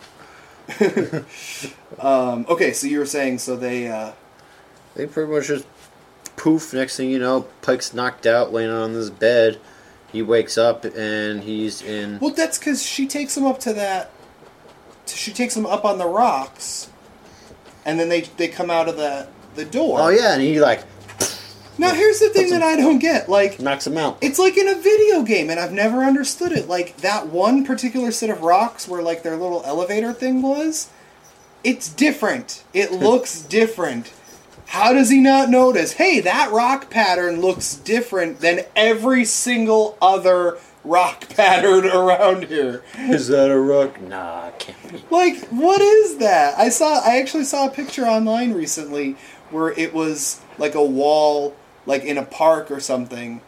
Um, 1.98 2.46
okay, 2.48 2.72
so 2.72 2.87
you 2.87 2.98
were 2.98 3.07
saying 3.07 3.38
so 3.38 3.55
they. 3.57 3.87
Uh, 3.88 4.12
They 4.94 5.07
pretty 5.07 5.31
much 5.31 5.46
just 5.48 5.66
poof. 6.37 6.72
Next 6.72 6.96
thing 6.96 7.11
you 7.11 7.18
know, 7.18 7.46
Pike's 7.61 7.92
knocked 7.94 8.27
out, 8.27 8.53
laying 8.53 8.70
on 8.70 8.94
this 8.94 9.11
bed. 9.11 9.61
He 10.11 10.22
wakes 10.22 10.57
up 10.59 10.85
and 10.85 11.42
he's 11.44 11.83
in. 11.83 12.18
Well, 12.18 12.31
that's 12.33 12.59
because 12.59 12.83
she 12.83 13.07
takes 13.07 13.37
him 13.37 13.44
up 13.44 13.61
to 13.61 13.72
that. 13.75 14.11
She 15.07 15.33
takes 15.33 15.57
him 15.57 15.66
up 15.66 15.85
on 15.85 15.98
the 15.98 16.07
rocks, 16.07 16.88
and 17.85 17.99
then 17.99 18.09
they 18.09 18.23
they 18.23 18.49
come 18.49 18.71
out 18.71 18.88
of 18.88 18.97
the 18.97 19.29
the 19.55 19.64
door. 19.64 19.99
Oh 20.01 20.09
yeah, 20.09 20.33
and 20.35 20.42
he 20.42 20.61
like 20.61 20.85
Now 21.79 21.95
here's 21.95 22.21
the 22.21 22.29
thing 22.31 22.51
that 22.51 22.62
I 22.62 22.77
don't 22.77 22.99
get. 22.99 23.29
Like 23.29 23.61
knocks 23.61 23.87
him 23.87 23.99
out. 23.99 24.18
it's 24.21 24.38
like 24.38 24.57
in 24.57 24.68
a 24.68 24.75
video 24.75 25.23
game, 25.23 25.51
and 25.51 25.59
I've 25.61 25.73
never 25.73 26.03
understood 26.05 26.53
it. 26.53 26.68
Like 26.68 26.99
that 26.99 27.29
one 27.29 27.64
particular 27.64 28.11
set 28.12 28.31
of 28.31 28.42
rocks 28.42 28.88
where 28.88 29.03
like 29.03 29.23
their 29.23 29.37
little 29.37 29.62
elevator 29.64 30.12
thing 30.12 30.42
was. 30.42 30.90
It's 31.64 31.88
different. 31.88 32.64
It 32.73 32.92
looks 33.07 33.40
different. 33.42 34.12
How 34.66 34.92
does 34.95 35.11
he 35.11 35.21
not 35.21 35.51
notice? 35.51 35.92
Hey, 35.92 36.21
that 36.21 36.51
rock 36.51 36.88
pattern 36.88 37.40
looks 37.42 37.75
different 37.75 38.40
than 38.40 38.64
every 38.75 39.25
single 39.27 39.99
other 40.01 40.57
rock 40.85 41.29
pattern 41.31 41.87
around 41.87 42.45
here. 42.45 42.83
Is 42.97 43.29
that 43.29 43.51
a 43.51 43.59
rock? 43.59 44.01
Nah, 44.01 44.51
can't 44.59 44.92
be. 44.92 45.03
Like, 45.11 45.47
what 45.49 45.81
is 45.81 46.18
that? 46.18 46.59
I 46.59 46.68
saw. 46.68 47.01
I 47.05 47.18
actually 47.18 47.45
saw 47.45 47.66
a 47.66 47.71
picture 47.71 48.05
online 48.05 48.53
recently 48.53 49.16
where 49.51 49.71
it 49.71 49.92
was 49.95 50.40
like 50.59 50.75
a 50.75 50.85
wall, 50.85 51.55
like 51.87 52.05
in 52.05 52.18
a 52.18 52.25
park 52.25 52.71
or 52.71 52.81
something, 52.81 53.40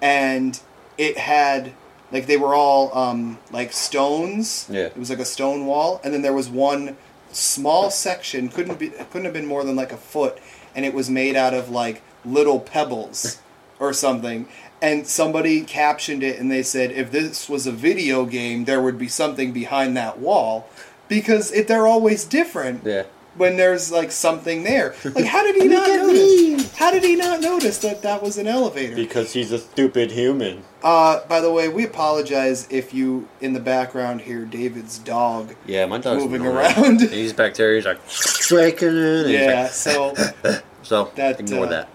and 0.00 0.60
it 0.96 1.18
had 1.18 1.72
like 2.10 2.26
they 2.26 2.36
were 2.36 2.54
all 2.54 2.96
um, 2.96 3.38
like 3.50 3.72
stones. 3.72 4.66
Yeah. 4.70 4.86
It 4.86 4.96
was 4.96 5.10
like 5.10 5.18
a 5.18 5.24
stone 5.24 5.66
wall, 5.66 6.00
and 6.02 6.12
then 6.12 6.22
there 6.22 6.34
was 6.34 6.48
one 6.48 6.96
small 7.30 7.90
section 7.90 8.48
couldn't 8.48 8.78
be 8.78 8.88
couldn't 8.88 9.24
have 9.24 9.34
been 9.34 9.46
more 9.46 9.64
than 9.64 9.76
like 9.76 9.92
a 9.92 9.96
foot, 9.96 10.38
and 10.74 10.84
it 10.84 10.94
was 10.94 11.10
made 11.10 11.36
out 11.36 11.54
of 11.54 11.68
like 11.68 12.02
little 12.24 12.60
pebbles 12.60 13.40
or 13.78 13.92
something. 13.92 14.48
And 14.80 15.06
somebody 15.06 15.62
captioned 15.62 16.22
it, 16.22 16.38
and 16.38 16.50
they 16.50 16.62
said, 16.62 16.92
if 16.92 17.10
this 17.10 17.48
was 17.48 17.66
a 17.66 17.72
video 17.72 18.24
game, 18.26 18.64
there 18.64 18.80
would 18.80 18.96
be 18.98 19.08
something 19.08 19.52
behind 19.52 19.96
that 19.96 20.18
wall, 20.20 20.68
because 21.08 21.50
it, 21.52 21.66
they're 21.66 21.86
always 21.86 22.24
different 22.24 22.82
Yeah. 22.84 23.02
when 23.36 23.56
there's 23.56 23.90
like 23.90 24.12
something 24.12 24.62
there. 24.62 24.94
Like, 25.04 25.24
how 25.24 25.42
did 25.42 25.56
he 25.56 25.66
not 25.66 25.88
notice? 25.88 26.76
How 26.76 26.92
did 26.92 27.02
he 27.02 27.16
not 27.16 27.40
notice 27.40 27.78
that 27.78 28.02
that 28.02 28.22
was 28.22 28.38
an 28.38 28.46
elevator? 28.46 28.94
Because 28.94 29.32
he's 29.32 29.50
a 29.50 29.58
stupid 29.58 30.12
human. 30.12 30.62
Uh, 30.80 31.26
by 31.26 31.40
the 31.40 31.50
way, 31.50 31.68
we 31.68 31.84
apologize 31.84 32.68
if 32.70 32.94
you 32.94 33.26
in 33.40 33.52
the 33.54 33.60
background 33.60 34.20
hear 34.20 34.44
David's 34.44 34.98
dog. 34.98 35.56
Yeah, 35.66 35.86
my 35.86 35.98
dog's 35.98 36.22
Moving 36.22 36.42
annoying. 36.46 36.56
around. 36.76 37.00
He's 37.00 37.32
back 37.32 37.54
there. 37.54 37.74
He's 37.74 37.84
like 37.84 37.98
shaking 38.08 38.96
it. 38.96 39.26
Yeah, 39.30 39.62
like- 39.62 39.70
so 39.72 40.14
so 40.84 41.10
That, 41.16 41.40
ignore 41.40 41.66
uh, 41.66 41.70
that. 41.70 41.88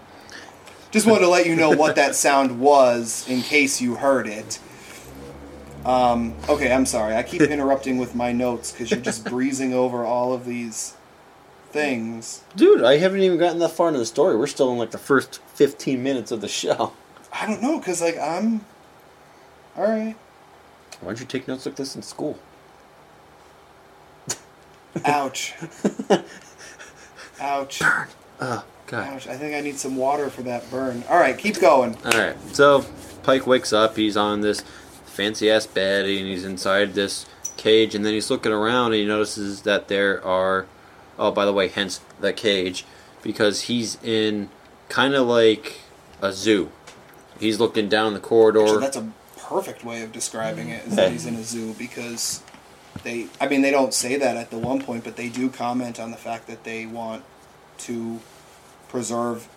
Just 0.94 1.06
wanted 1.06 1.22
to 1.22 1.28
let 1.28 1.44
you 1.44 1.56
know 1.56 1.70
what 1.70 1.96
that 1.96 2.14
sound 2.14 2.60
was 2.60 3.28
in 3.28 3.42
case 3.42 3.80
you 3.80 3.96
heard 3.96 4.28
it. 4.28 4.60
Um, 5.84 6.36
okay, 6.48 6.72
I'm 6.72 6.86
sorry. 6.86 7.16
I 7.16 7.24
keep 7.24 7.42
interrupting 7.42 7.98
with 7.98 8.14
my 8.14 8.30
notes 8.30 8.70
because 8.70 8.92
you're 8.92 9.00
just 9.00 9.24
breezing 9.24 9.74
over 9.74 10.04
all 10.04 10.32
of 10.32 10.44
these 10.44 10.94
things. 11.70 12.44
Dude, 12.54 12.84
I 12.84 12.98
haven't 12.98 13.22
even 13.22 13.38
gotten 13.38 13.58
that 13.58 13.70
far 13.70 13.88
into 13.88 13.98
the 13.98 14.06
story. 14.06 14.36
We're 14.36 14.46
still 14.46 14.70
in 14.70 14.78
like 14.78 14.92
the 14.92 14.98
first 14.98 15.42
15 15.42 16.00
minutes 16.00 16.30
of 16.30 16.40
the 16.40 16.46
show. 16.46 16.92
I 17.32 17.44
don't 17.44 17.60
know 17.60 17.80
because 17.80 18.00
like 18.00 18.16
I'm. 18.16 18.64
All 19.76 19.82
right. 19.82 20.14
Why 21.00 21.08
don't 21.08 21.18
you 21.18 21.26
take 21.26 21.48
notes 21.48 21.66
like 21.66 21.74
this 21.74 21.96
in 21.96 22.02
school? 22.02 22.38
Ouch. 25.04 25.54
Ouch. 27.40 27.82
Oh, 28.40 28.64
God. 28.86 29.08
Ouch. 29.08 29.26
I 29.28 29.36
think 29.36 29.54
I 29.54 29.60
need 29.60 29.78
some 29.78 29.96
water 29.96 30.28
for 30.30 30.42
that 30.42 30.70
burn. 30.70 31.04
All 31.08 31.18
right, 31.18 31.36
keep 31.36 31.60
going. 31.60 31.96
All 32.04 32.18
right. 32.18 32.36
So 32.54 32.84
Pike 33.22 33.46
wakes 33.46 33.72
up. 33.72 33.96
He's 33.96 34.16
on 34.16 34.42
this 34.42 34.62
fancy 35.06 35.50
ass 35.50 35.66
bed, 35.66 36.04
and 36.04 36.26
he's 36.26 36.44
inside 36.44 36.94
this 36.94 37.26
cage. 37.56 37.94
And 37.94 38.04
then 38.04 38.12
he's 38.12 38.30
looking 38.30 38.52
around, 38.52 38.86
and 38.86 38.96
he 38.96 39.06
notices 39.06 39.62
that 39.62 39.88
there 39.88 40.22
are. 40.24 40.66
Oh, 41.18 41.30
by 41.30 41.44
the 41.44 41.52
way, 41.52 41.68
hence 41.68 42.00
the 42.20 42.32
cage, 42.32 42.84
because 43.22 43.62
he's 43.62 44.02
in 44.02 44.50
kind 44.88 45.14
of 45.14 45.26
like 45.26 45.80
a 46.20 46.32
zoo. 46.32 46.70
He's 47.38 47.60
looking 47.60 47.88
down 47.88 48.14
the 48.14 48.20
corridor. 48.20 48.62
Actually, 48.62 48.80
that's 48.80 48.96
a 48.96 49.12
perfect 49.38 49.84
way 49.84 50.02
of 50.02 50.12
describing 50.12 50.68
it. 50.68 50.86
Is 50.86 50.96
that 50.96 51.12
he's 51.12 51.24
in 51.24 51.36
a 51.36 51.42
zoo 51.44 51.74
because 51.74 52.42
they. 53.02 53.28
I 53.40 53.48
mean, 53.48 53.62
they 53.62 53.70
don't 53.70 53.94
say 53.94 54.16
that 54.16 54.36
at 54.36 54.50
the 54.50 54.58
one 54.58 54.82
point, 54.82 55.04
but 55.04 55.16
they 55.16 55.28
do 55.28 55.48
comment 55.48 55.98
on 55.98 56.10
the 56.10 56.16
fact 56.16 56.48
that 56.48 56.64
they 56.64 56.84
want 56.84 57.24
to 57.78 58.20
preserve 59.04 59.48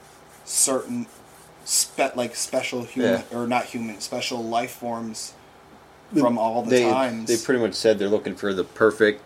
certain 0.46 1.06
spe- 1.64 2.16
like 2.16 2.36
special 2.36 2.84
human 2.84 3.24
Yeah. 3.32 3.38
or 3.38 3.46
not 3.46 3.66
human 3.66 4.02
special 4.02 4.44
life 4.44 4.72
forms 4.72 5.34
from 6.18 6.40
all 6.40 6.64
the 6.64 6.72
they, 6.72 6.90
times. 6.90 7.28
They 7.28 7.38
pretty 7.38 7.62
much 7.62 7.76
said 7.76 8.00
they're 8.00 8.08
looking 8.08 8.34
for 8.36 8.52
the 8.52 8.64
perfect 8.64 9.24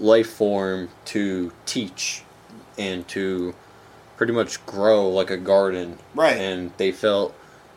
life 0.00 0.28
form 0.28 0.88
to 1.06 1.52
teach 1.64 2.24
and 2.76 3.06
to 3.08 3.54
pretty 4.16 4.32
much 4.32 4.64
grow 4.66 5.08
like 5.08 5.30
a 5.30 5.36
garden. 5.36 5.98
Right. 6.12 6.36
And 6.36 6.72
they 6.76 6.90
felt 6.90 7.32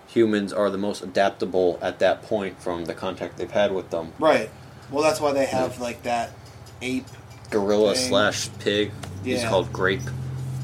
humans 0.08 0.52
are 0.52 0.72
the 0.72 0.78
most 0.80 1.04
adaptable 1.04 1.78
at 1.84 2.00
that 2.00 2.24
point 2.24 2.60
from 2.60 2.86
the 2.86 2.96
contact 2.96 3.38
they've 3.38 3.52
had 3.52 3.72
with 3.72 3.92
them. 3.92 4.14
right. 4.18 4.50
Well, 4.90 5.04
that's 5.04 5.22
why 5.22 5.34
they 5.34 5.46
have 5.46 5.80
like 5.80 6.02
that 6.02 6.32
ape, 6.82 7.06
Gorilla 7.52 7.94
Thing. 7.94 8.10
slash 8.10 8.50
pig. 8.58 8.92
He's 9.24 9.44
Yeah. 9.44 9.50
called 9.50 9.72
Grape. 9.72 10.02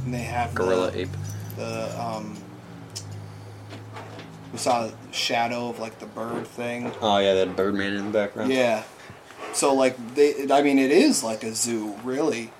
And 0.05 0.13
they 0.13 0.19
have 0.19 0.53
Gorilla 0.55 0.91
the, 0.91 1.01
ape. 1.01 1.09
the 1.57 2.01
um. 2.01 2.37
We 4.53 4.59
saw 4.59 4.85
a 4.85 4.93
shadow 5.11 5.69
of 5.69 5.79
like 5.79 5.99
the 5.99 6.05
bird 6.05 6.47
thing. 6.47 6.91
Oh 7.01 7.17
yeah, 7.17 7.33
that 7.33 7.55
Birdman 7.57 7.93
in 7.93 8.05
the 8.05 8.11
background. 8.11 8.51
Yeah. 8.51 8.83
So 9.51 9.73
like 9.73 10.15
they, 10.15 10.49
I 10.51 10.61
mean, 10.61 10.79
it 10.79 10.91
is 10.91 11.23
like 11.23 11.43
a 11.43 11.53
zoo, 11.53 11.95
really. 12.03 12.51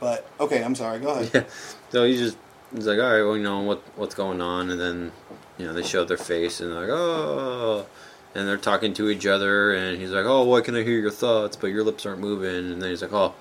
But 0.00 0.26
okay, 0.40 0.62
I'm 0.62 0.74
sorry. 0.74 1.00
Go 1.00 1.10
ahead. 1.10 1.30
Yeah. 1.34 1.44
So 1.90 2.04
he's 2.04 2.20
just 2.20 2.38
he's 2.74 2.86
like, 2.86 2.98
all 2.98 3.10
right, 3.12 3.22
well, 3.22 3.36
you 3.36 3.42
know 3.42 3.60
what 3.60 3.82
what's 3.96 4.14
going 4.14 4.40
on, 4.40 4.70
and 4.70 4.80
then 4.80 5.12
you 5.58 5.66
know 5.66 5.72
they 5.72 5.82
show 5.82 6.04
their 6.04 6.16
face 6.16 6.60
and 6.60 6.70
they're 6.70 6.80
like, 6.80 6.90
oh, 6.90 7.86
and 8.34 8.46
they're 8.46 8.56
talking 8.56 8.94
to 8.94 9.08
each 9.08 9.26
other, 9.26 9.74
and 9.74 10.00
he's 10.00 10.10
like, 10.10 10.26
oh, 10.26 10.44
why 10.44 10.60
can 10.60 10.74
I 10.76 10.82
hear 10.82 10.98
your 10.98 11.10
thoughts, 11.10 11.56
but 11.56 11.68
your 11.68 11.82
lips 11.82 12.06
aren't 12.06 12.20
moving, 12.20 12.72
and 12.72 12.80
then 12.80 12.90
he's 12.90 13.02
like, 13.02 13.12
oh, 13.12 13.34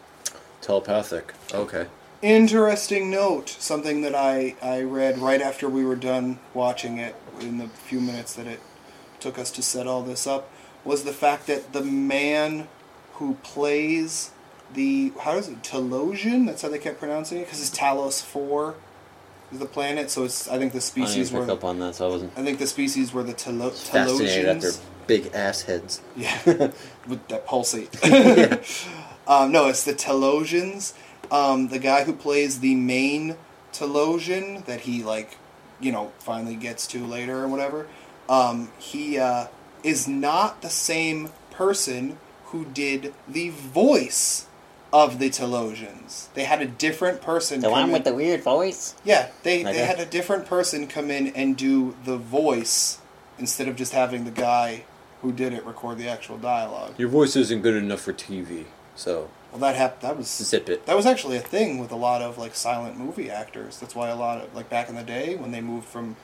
telepathic. 0.62 1.34
Okay. 1.54 1.88
Interesting 2.21 3.12
note. 3.12 3.49
Something 3.49 4.01
that 4.01 4.15
I 4.15 4.56
I 4.62 4.82
read 4.82 5.19
right 5.19 5.41
after 5.41 5.69
we 5.69 5.86
were 5.86 5.95
done 5.95 6.39
watching 6.53 6.97
it 6.97 7.15
in 7.39 7.60
the 7.60 7.67
few 7.67 8.01
minutes 8.01 8.34
that 8.34 8.47
it 8.47 8.60
took 9.19 9.38
us 9.38 9.51
to 9.51 9.62
set 9.62 9.88
all 9.88 10.01
this 10.01 10.25
up 10.25 10.49
was 10.84 11.03
the 11.03 11.13
fact 11.13 11.47
that 11.47 11.73
the 11.73 11.84
man 11.84 12.67
who 13.13 13.36
plays 13.43 14.32
the 14.73 15.13
how 15.21 15.38
is 15.38 15.47
it 15.47 15.62
Telosian? 15.62 16.45
That's 16.45 16.62
how 16.62 16.69
they 16.69 16.80
kept 16.80 16.99
pronouncing 16.99 17.39
it 17.39 17.45
because 17.45 17.62
it's 17.62 17.77
Talos 17.77 18.23
Four 18.23 18.75
is 19.51 19.60
the 19.60 19.65
planet. 19.65 20.10
So 20.10 20.23
it's 20.23 20.47
I 20.47 20.58
think 20.58 20.73
the 20.73 20.82
species 20.82 21.32
even 21.32 21.47
were 21.47 21.53
up 21.53 21.63
on 21.63 21.80
that, 21.80 21.95
so 21.95 22.08
I 22.08 22.10
wasn't 22.10 22.34
I 22.36 22.43
think 22.43 22.60
the 22.60 22.67
species 22.67 23.13
were 23.13 23.23
the 23.23 23.34
Telo- 23.34 23.71
fascinated 23.71 24.45
at 24.45 24.62
their 24.62 24.71
big 25.06 25.34
ass 25.34 25.63
heads. 25.63 26.01
Yeah, 26.15 26.39
with 27.08 27.27
that 27.30 27.45
pulsate. 27.45 27.95
um, 29.27 29.51
no, 29.51 29.67
it's 29.67 29.84
the 29.84 29.93
Telosians. 29.93 30.93
Um, 31.31 31.69
the 31.69 31.79
guy 31.79 32.03
who 32.03 32.13
plays 32.13 32.59
the 32.59 32.75
main 32.75 33.35
Telosian 33.73 34.65
that 34.65 34.81
he 34.81 35.03
like, 35.03 35.37
you 35.79 35.91
know, 35.91 36.11
finally 36.19 36.55
gets 36.55 36.87
to 36.87 37.05
later 37.05 37.43
or 37.43 37.47
whatever. 37.47 37.87
Um, 38.29 38.71
he 38.77 39.17
uh, 39.17 39.47
is 39.83 40.07
not 40.07 40.61
the 40.61 40.69
same 40.69 41.29
person 41.51 42.17
who 42.45 42.65
did 42.65 43.13
the 43.27 43.49
voice 43.49 44.47
of 44.93 45.19
the 45.19 45.29
Telosians. 45.29 46.31
They 46.33 46.45
had 46.45 46.61
a 46.61 46.65
different 46.65 47.21
person. 47.21 47.59
The 47.59 47.67
come 47.67 47.71
one 47.73 47.83
in- 47.85 47.91
with 47.91 48.03
the 48.05 48.13
weird 48.13 48.41
voice? 48.41 48.95
yeah, 49.03 49.27
they, 49.43 49.63
Like 49.63 49.75
they 49.75 49.85
had 49.85 49.99
a 49.99 50.05
different 50.05 50.45
person 50.45 50.87
come 50.87 51.11
in 51.11 51.27
and 51.27 51.57
do 51.57 51.95
the 52.05 52.17
voice 52.17 52.99
instead 53.37 53.67
of 53.67 53.75
just 53.75 53.91
having 53.93 54.23
the 54.23 54.31
guy 54.31 54.83
who 55.21 55.31
did 55.31 55.53
it 55.53 55.65
record 55.65 55.97
the 55.97 56.07
actual 56.07 56.37
dialogue. 56.37 56.93
Your 56.97 57.09
voice 57.09 57.35
isn't 57.35 57.61
good 57.61 57.75
enough 57.75 58.01
for 58.01 58.13
TV, 58.13 58.65
so 58.95 59.29
Well, 59.58 59.72
that 59.72 59.78
hap- 59.80 60.02
that 60.02 60.15
was 60.15 60.28
zip 60.28 60.70
it. 60.70 60.86
that 60.86 60.96
was 60.96 61.08
actually 61.08 61.36
a 61.36 61.41
thing 61.41 61.80
with 61.80 61.91
a 61.91 61.96
lot 61.96 62.22
of 62.22 62.38
like 62.38 62.54
silent 62.54 62.96
movie 62.96 63.32
actors. 63.32 63.80
That's 63.80 63.96
why 63.96 64.10
a 64.10 64.15
lot 64.15 64.39
of 64.39 64.54
like 64.54 64.70
back 64.70 64.88
in 64.88 64.93
the 64.93 65.02
day 65.02 65.36
when 65.36 65.50
they 65.50 65.62
moved 65.62 65.88
from, 65.88 66.15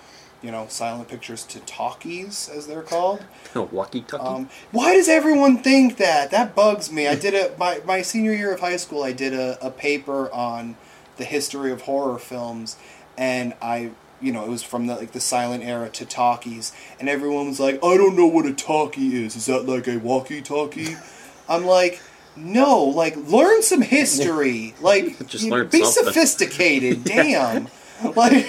you 0.43 0.51
know, 0.51 0.67
silent 0.69 1.07
pictures 1.07 1.43
to 1.45 1.59
talkies 1.61 2.47
as 2.47 2.67
they're 2.67 2.83
called. 2.83 3.25
Walkie 3.55 4.01
talkie. 4.01 4.23
Um, 4.23 4.49
why 4.71 4.93
does 4.93 5.09
everyone 5.09 5.63
think 5.63 5.97
that? 5.97 6.29
That 6.29 6.53
bugs 6.53 6.91
me. 6.91 7.07
I 7.07 7.15
did 7.15 7.33
a 7.33 7.57
my, 7.57 7.81
my 7.85 8.03
senior 8.03 8.33
year 8.33 8.53
of 8.53 8.59
high 8.59 8.75
school. 8.75 9.01
I 9.01 9.13
did 9.13 9.33
a, 9.33 9.57
a 9.65 9.71
paper 9.71 10.31
on 10.31 10.75
the 11.17 11.25
history 11.25 11.71
of 11.71 11.81
horror 11.81 12.19
films, 12.19 12.77
and 13.17 13.55
I 13.63 13.93
you 14.21 14.31
know 14.31 14.43
it 14.45 14.49
was 14.49 14.61
from 14.61 14.85
the 14.85 14.93
like 14.95 15.13
the 15.13 15.19
silent 15.19 15.63
era 15.63 15.89
to 15.89 16.05
talkies, 16.05 16.71
and 16.99 17.09
everyone 17.09 17.47
was 17.47 17.59
like, 17.59 17.83
I 17.83 17.97
don't 17.97 18.15
know 18.15 18.27
what 18.27 18.45
a 18.45 18.53
talkie 18.53 19.23
is. 19.25 19.35
Is 19.35 19.47
that 19.47 19.65
like 19.65 19.87
a 19.87 19.97
walkie-talkie? 19.97 20.97
I'm 21.49 21.65
like. 21.65 21.99
No, 22.35 22.83
like 22.83 23.15
learn 23.15 23.61
some 23.61 23.81
history. 23.81 24.73
Like 24.81 25.27
Just 25.27 25.45
learn 25.45 25.67
be 25.67 25.83
something. 25.83 26.05
sophisticated. 26.13 27.03
Damn. 27.05 27.67
Like 28.15 28.47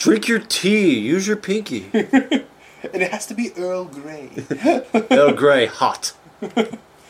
Drink 0.00 0.28
your 0.28 0.38
tea. 0.40 0.98
Use 0.98 1.26
your 1.26 1.36
pinky. 1.36 1.88
and 1.92 3.02
it 3.02 3.10
has 3.10 3.26
to 3.26 3.34
be 3.34 3.50
Earl 3.56 3.86
Grey. 3.86 4.30
Earl 5.10 5.32
Grey, 5.32 5.66
hot. 5.66 6.12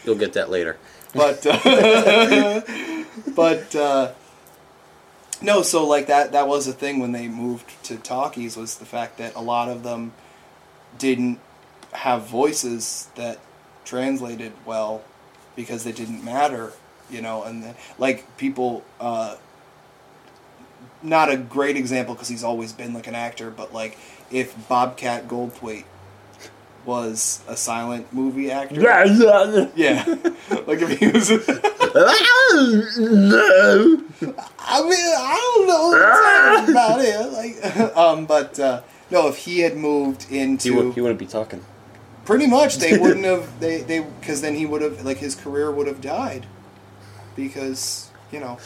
You'll 0.05 0.15
get 0.17 0.33
that 0.35 0.49
later. 0.51 0.79
but 1.15 1.45
uh, 1.47 2.61
but 3.35 3.75
uh, 3.75 4.13
no 5.43 5.63
so 5.63 5.87
like 5.87 6.07
that 6.07 6.33
that 6.33 6.47
was 6.47 6.67
a 6.69 6.73
thing 6.73 7.01
when 7.01 7.13
they 7.13 7.29
moved 7.29 7.83
to 7.85 7.97
talkies 7.97 8.57
was 8.57 8.77
the 8.77 8.85
fact 8.85 9.17
that 9.19 9.35
a 9.35 9.41
lot 9.41 9.69
of 9.69 9.83
them 9.83 10.13
didn't 10.99 11.41
have 11.93 12.27
voices 12.27 13.09
that 13.15 13.39
translated 13.85 14.53
well 14.67 15.03
because 15.59 15.83
they 15.83 15.93
didn't 15.93 16.25
matter 16.25 16.73
you 17.11 17.21
know 17.21 17.43
and 17.43 17.63
then, 17.63 17.75
like 17.99 18.25
people 18.39 18.83
uh, 19.01 19.35
not 21.03 21.31
a 21.31 21.37
great 21.37 21.77
example 21.77 22.15
because 22.15 22.29
he's 22.29 22.45
always 22.45 22.73
been 22.73 22.95
like 22.95 23.09
an 23.09 23.15
actor 23.15 23.51
but 23.51 23.75
like 23.75 23.99
if 24.31 24.55
bobcat 24.69 25.27
goldthwait 25.27 25.85
was 26.85 27.43
a 27.49 27.57
silent 27.57 28.11
movie 28.13 28.53
actor 28.53 28.81
yeah 28.81 29.05
yeah, 29.75 30.05
like 30.67 30.81
if 30.81 30.99
he 30.99 31.09
was 31.09 31.31
no. 31.95 32.05
I 34.61 34.83
mean, 34.83 34.93
I 34.93 35.55
don't 35.55 35.67
know 35.67 36.67
about 36.73 37.01
it. 37.01 37.33
Like, 37.33 37.57
um, 37.97 38.27
but 38.27 38.61
uh, 38.61 38.83
no, 39.11 39.29
if 39.29 39.39
he 39.39 39.61
had 39.61 39.77
moved 39.77 40.25
He, 40.25 40.41
into 40.41 40.75
would, 40.75 40.93
he 40.95 41.01
wouldn't 41.01 41.19
be 41.19 41.25
talking. 41.27 41.65
Pretty 42.29 42.47
much, 42.47 42.77
they 42.77 42.97
wouldn't 43.03 43.25
have 43.25 43.59
they 43.59 43.81
they 43.81 44.01
because 44.01 44.43
then 44.43 44.55
he 44.55 44.67
would 44.67 44.83
have 44.83 45.05
like 45.05 45.17
his 45.17 45.35
career 45.35 45.71
would 45.71 45.87
have 45.87 46.01
died. 46.01 46.47
because 47.35 48.11
you 48.31 48.39
know. 48.39 48.59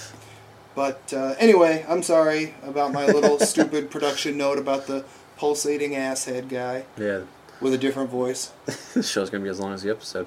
But 0.74 1.12
uh, 1.14 1.34
anyway, 1.38 1.84
I'm 1.88 2.02
sorry 2.02 2.54
about 2.64 2.92
my 2.92 3.06
little 3.06 3.38
stupid 3.52 3.90
production 3.90 4.36
note 4.36 4.58
about 4.58 4.86
the 4.86 5.04
pulsating 5.36 5.94
ass 5.94 6.24
head 6.24 6.48
guy 6.48 6.84
Yeah, 6.96 7.22
with 7.60 7.74
a 7.74 7.78
different 7.78 8.10
voice. 8.10 8.52
this 8.94 9.10
show's 9.10 9.30
gonna 9.30 9.44
be 9.44 9.50
as 9.50 9.60
long 9.60 9.72
as 9.72 9.82
the 9.82 9.90
episode. 9.90 10.26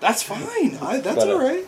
That's 0.00 0.22
fine. 0.22 0.78
I, 0.80 1.00
that's 1.00 1.16
But, 1.16 1.28
uh, 1.28 1.32
all 1.32 1.38
right. 1.38 1.66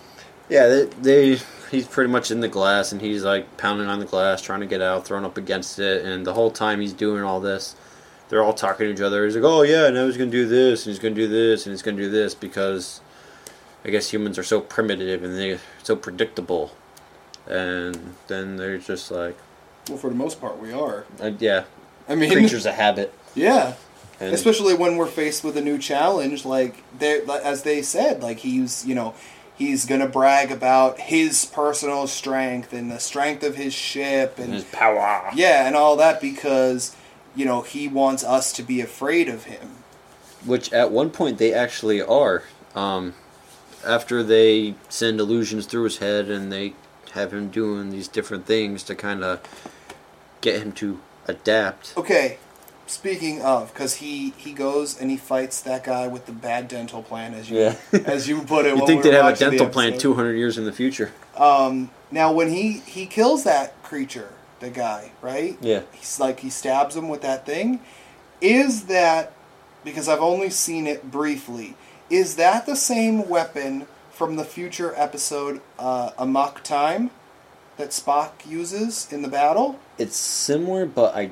Yeah, 0.48 0.66
they, 0.68 0.84
they 1.02 1.40
he's 1.70 1.86
pretty 1.86 2.10
much 2.10 2.30
in 2.30 2.40
the 2.40 2.48
glass 2.48 2.92
and 2.92 3.00
he's 3.00 3.24
like 3.24 3.56
pounding 3.56 3.88
on 3.88 3.98
the 3.98 4.06
glass, 4.06 4.40
trying 4.40 4.60
to 4.60 4.66
get 4.66 4.80
out, 4.80 5.04
thrown 5.04 5.24
up 5.24 5.36
against 5.36 5.78
it, 5.78 6.04
and 6.04 6.26
the 6.26 6.34
whole 6.34 6.50
time 6.50 6.80
he's 6.80 6.92
doing 6.92 7.22
all 7.22 7.40
this, 7.40 7.74
they're 8.28 8.42
all 8.42 8.52
talking 8.52 8.86
to 8.86 8.92
each 8.92 9.00
other. 9.00 9.24
He's 9.24 9.34
like, 9.36 9.44
"Oh 9.44 9.62
yeah, 9.62 9.88
now 9.90 10.06
he's 10.06 10.16
gonna 10.16 10.30
do 10.30 10.46
this, 10.46 10.84
and 10.86 10.92
he's 10.92 11.00
gonna 11.02 11.14
do 11.14 11.28
this, 11.28 11.66
and 11.66 11.72
he's 11.72 11.82
gonna 11.82 11.96
do 11.96 12.10
this," 12.10 12.34
because 12.34 13.00
I 13.84 13.90
guess 13.90 14.10
humans 14.12 14.38
are 14.38 14.42
so 14.44 14.60
primitive 14.60 15.22
and 15.24 15.36
they're 15.38 15.60
so 15.82 15.96
predictable, 15.96 16.72
and 17.46 18.14
then 18.26 18.56
they're 18.56 18.78
just 18.78 19.10
like, 19.10 19.36
Well, 19.88 19.98
for 19.98 20.10
the 20.10 20.16
most 20.16 20.40
part, 20.40 20.58
we 20.58 20.72
are. 20.72 21.04
uh, 21.20 21.30
"Yeah, 21.38 21.64
I 22.08 22.14
mean, 22.14 22.30
creatures 22.30 22.66
of 22.66 22.74
habit." 22.74 23.12
yeah. 23.34 23.74
And 24.20 24.34
especially 24.34 24.74
when 24.74 24.96
we're 24.96 25.06
faced 25.06 25.44
with 25.44 25.56
a 25.56 25.60
new 25.60 25.78
challenge 25.78 26.44
like 26.44 26.82
they 26.98 27.20
as 27.44 27.62
they 27.62 27.82
said 27.82 28.20
like 28.20 28.38
he's 28.38 28.84
you 28.84 28.92
know 28.92 29.14
he's 29.56 29.84
gonna 29.86 30.08
brag 30.08 30.50
about 30.50 30.98
his 30.98 31.44
personal 31.44 32.08
strength 32.08 32.72
and 32.72 32.90
the 32.90 32.98
strength 32.98 33.44
of 33.44 33.54
his 33.54 33.72
ship 33.72 34.40
and 34.40 34.52
his 34.54 34.64
power. 34.64 35.30
yeah 35.36 35.68
and 35.68 35.76
all 35.76 35.94
that 35.94 36.20
because 36.20 36.96
you 37.38 37.44
know 37.46 37.62
he 37.62 37.88
wants 37.88 38.22
us 38.24 38.52
to 38.52 38.62
be 38.62 38.80
afraid 38.80 39.28
of 39.28 39.44
him 39.44 39.68
Which 40.44 40.72
at 40.72 40.90
one 40.90 41.10
point 41.10 41.38
they 41.38 41.52
actually 41.54 42.00
are. 42.02 42.42
Um, 42.74 43.14
after 43.86 44.22
they 44.22 44.74
send 44.88 45.20
illusions 45.20 45.66
through 45.66 45.84
his 45.84 45.98
head 45.98 46.28
and 46.28 46.52
they 46.52 46.74
have 47.12 47.32
him 47.32 47.48
doing 47.50 47.90
these 47.90 48.08
different 48.08 48.44
things 48.44 48.82
to 48.84 48.94
kind 48.94 49.22
of 49.24 49.40
get 50.40 50.60
him 50.62 50.72
to 50.72 51.00
adapt. 51.26 51.94
okay 51.96 52.38
speaking 52.86 53.42
of 53.42 53.72
because 53.72 53.96
he 53.96 54.32
he 54.36 54.52
goes 54.52 54.98
and 55.00 55.10
he 55.10 55.16
fights 55.16 55.60
that 55.60 55.84
guy 55.84 56.06
with 56.06 56.24
the 56.26 56.32
bad 56.32 56.66
dental 56.68 57.02
plan 57.02 57.34
as 57.34 57.50
you 57.50 57.58
Yeah. 57.58 57.76
as 58.06 58.28
you 58.28 58.40
put 58.42 58.66
it 58.66 58.76
You 58.76 58.86
think 58.86 59.04
we 59.04 59.10
they'd 59.10 59.16
have 59.16 59.26
a 59.26 59.30
watching 59.30 59.50
the 59.50 59.56
dental 59.58 59.68
plan 59.72 59.98
200 59.98 60.32
years 60.34 60.56
in 60.58 60.64
the 60.64 60.72
future? 60.72 61.12
Um, 61.36 61.90
now, 62.10 62.32
when 62.32 62.48
he 62.48 62.72
he 62.96 63.04
kills 63.06 63.44
that 63.44 63.80
creature, 63.82 64.30
the 64.60 64.70
guy, 64.70 65.12
right? 65.22 65.56
Yeah. 65.60 65.82
He's 65.92 66.18
like 66.20 66.40
he 66.40 66.50
stabs 66.50 66.96
him 66.96 67.08
with 67.08 67.22
that 67.22 67.46
thing. 67.46 67.80
Is 68.40 68.84
that 68.84 69.32
because 69.84 70.08
I've 70.08 70.20
only 70.20 70.50
seen 70.50 70.86
it 70.86 71.10
briefly? 71.10 71.74
Is 72.10 72.36
that 72.36 72.66
the 72.66 72.76
same 72.76 73.28
weapon 73.28 73.86
from 74.10 74.36
the 74.36 74.44
future 74.44 74.94
episode 74.96 75.60
uh, 75.78 76.10
Amok 76.18 76.62
Time 76.64 77.10
that 77.76 77.90
Spock 77.90 78.30
uses 78.48 79.12
in 79.12 79.22
the 79.22 79.28
battle? 79.28 79.78
It's 79.98 80.16
similar, 80.16 80.86
but 80.86 81.14
I, 81.14 81.30